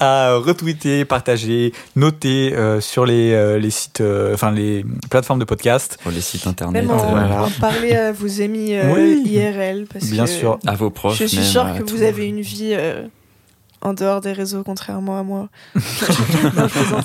à 0.00 0.36
retweeter, 0.36 1.04
partager, 1.04 1.72
noter 1.96 2.54
euh, 2.54 2.80
sur 2.80 3.04
les, 3.04 3.32
euh, 3.32 3.58
les 3.58 3.70
sites, 3.70 4.00
euh, 4.00 4.34
enfin 4.34 4.52
les 4.52 4.84
plateformes 5.10 5.40
de 5.40 5.44
podcast. 5.44 5.98
Pour 6.02 6.12
les 6.12 6.20
sites 6.20 6.46
internet. 6.46 6.84
Même 6.86 6.90
en, 6.90 7.02
euh, 7.02 7.08
voilà. 7.10 7.42
en 7.44 7.50
parler 7.50 7.94
à 7.94 8.12
vos 8.12 8.40
amis 8.40 8.74
euh, 8.74 8.94
Oui. 8.94 9.22
IRL. 9.26 9.86
Parce 9.92 10.06
Bien 10.06 10.24
que 10.24 10.30
sûr. 10.30 10.58
à 10.66 10.74
vos 10.74 10.90
proches. 10.90 11.18
Je 11.18 11.24
suis 11.24 11.38
même, 11.38 11.46
sûre 11.46 11.66
que 11.76 11.90
vous 11.90 12.02
avez 12.02 12.26
une 12.26 12.40
vie 12.40 12.74
euh, 12.74 13.06
en 13.80 13.92
dehors 13.94 14.20
des 14.20 14.32
réseaux, 14.32 14.62
contrairement 14.64 15.18
à 15.18 15.22
moi. 15.22 15.48
non. 15.74 17.00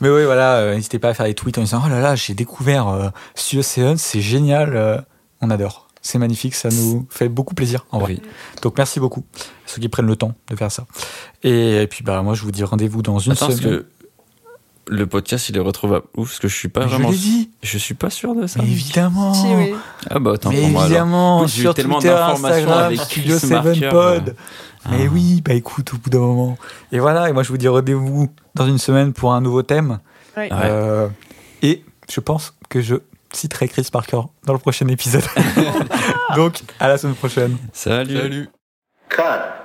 Mais 0.00 0.08
oui, 0.08 0.24
voilà, 0.24 0.56
euh, 0.56 0.74
n'hésitez 0.74 0.98
pas 0.98 1.10
à 1.10 1.14
faire 1.14 1.26
des 1.26 1.34
tweets 1.34 1.58
en 1.58 1.62
disant 1.62 1.82
Oh 1.84 1.88
là 1.88 2.00
là, 2.00 2.14
j'ai 2.14 2.34
découvert 2.34 2.88
euh, 2.88 3.08
c'est 3.34 4.20
génial, 4.20 4.74
euh, 4.76 4.98
on 5.40 5.50
adore. 5.50 5.87
C'est 6.02 6.18
magnifique, 6.18 6.54
ça 6.54 6.68
nous 6.70 7.06
fait 7.10 7.28
beaucoup 7.28 7.54
plaisir 7.54 7.86
en 7.90 7.98
vrai. 7.98 8.14
Oui. 8.20 8.30
Donc 8.62 8.78
merci 8.78 9.00
beaucoup 9.00 9.24
à 9.36 9.42
ceux 9.66 9.80
qui 9.80 9.88
prennent 9.88 10.06
le 10.06 10.16
temps 10.16 10.34
de 10.48 10.56
faire 10.56 10.70
ça. 10.70 10.86
Et, 11.42 11.86
puis 11.90 12.04
bah 12.04 12.22
moi 12.22 12.34
je 12.34 12.42
vous 12.42 12.52
dis 12.52 12.64
rendez-vous 12.64 13.02
dans 13.02 13.18
une 13.18 13.32
Attends, 13.32 13.48
parce 13.48 13.58
semaine. 13.60 13.80
que 13.80 13.86
le 14.90 15.06
podcast, 15.06 15.48
il 15.50 15.56
est 15.56 15.60
retrouvable 15.60 16.06
où? 16.16 16.22
Parce 16.22 16.38
que 16.38 16.48
je 16.48 16.54
suis 16.56 16.68
pas 16.68 16.80
Mais 16.80 16.86
je 16.86 16.94
vraiment. 16.94 17.10
l'ai 17.10 17.16
dit, 17.16 17.50
Je 17.62 17.76
suis 17.76 17.94
pas 17.94 18.08
sûr 18.10 18.34
de 18.34 18.46
ça. 18.46 18.60
mais 18.62 18.68
évidemment. 18.68 19.34
Si, 19.34 19.46
oui. 19.54 19.74
Ah 20.08 20.18
bah 20.18 20.30
autant 20.32 20.50
Mais 20.50 20.60
pour 20.62 20.70
moi 20.70 20.84
évidemment, 20.84 21.42
Oui, 21.42 21.48
j'ai 21.48 21.68
eu 21.68 21.74
tellement 21.74 21.98
d'informations 21.98 22.48
Instagram, 22.48 22.84
avec 22.84 23.00
Studio 23.00 23.36
Chris 23.36 23.46
7 23.48 23.50
Marker, 23.50 23.88
Pod. 23.90 24.36
Ah. 24.84 24.88
Mais 24.92 25.08
oui, 25.08 25.42
bah 25.44 25.52
écoute, 25.54 25.92
au 25.92 25.98
bout 25.98 26.08
d'un 26.08 26.20
moment. 26.20 26.56
Et 26.92 27.00
voilà, 27.00 27.28
et 27.28 27.32
moi 27.32 27.42
je 27.42 27.50
vous 27.50 27.58
dis 27.58 27.68
rendez-vous 27.68 28.30
dans 28.54 28.66
une 28.66 28.78
semaine 28.78 29.12
pour 29.12 29.34
un 29.34 29.40
nouveau 29.40 29.62
thème. 29.62 29.98
Ouais. 30.36 30.44
Ouais. 30.44 30.58
Euh, 30.64 31.08
et 31.62 31.84
je 32.10 32.20
pense 32.20 32.54
que 32.70 32.80
je 32.80 32.94
citerai 33.32 33.68
Chris 33.68 33.88
Parker 33.92 34.20
dans 34.44 34.52
le 34.52 34.58
prochain 34.58 34.88
épisode. 34.88 35.24
Donc, 36.36 36.60
à 36.80 36.88
la 36.88 36.98
semaine 36.98 37.16
prochaine. 37.16 37.56
Salut. 37.72 38.16
Salut 38.16 38.48
Cut. 39.08 39.57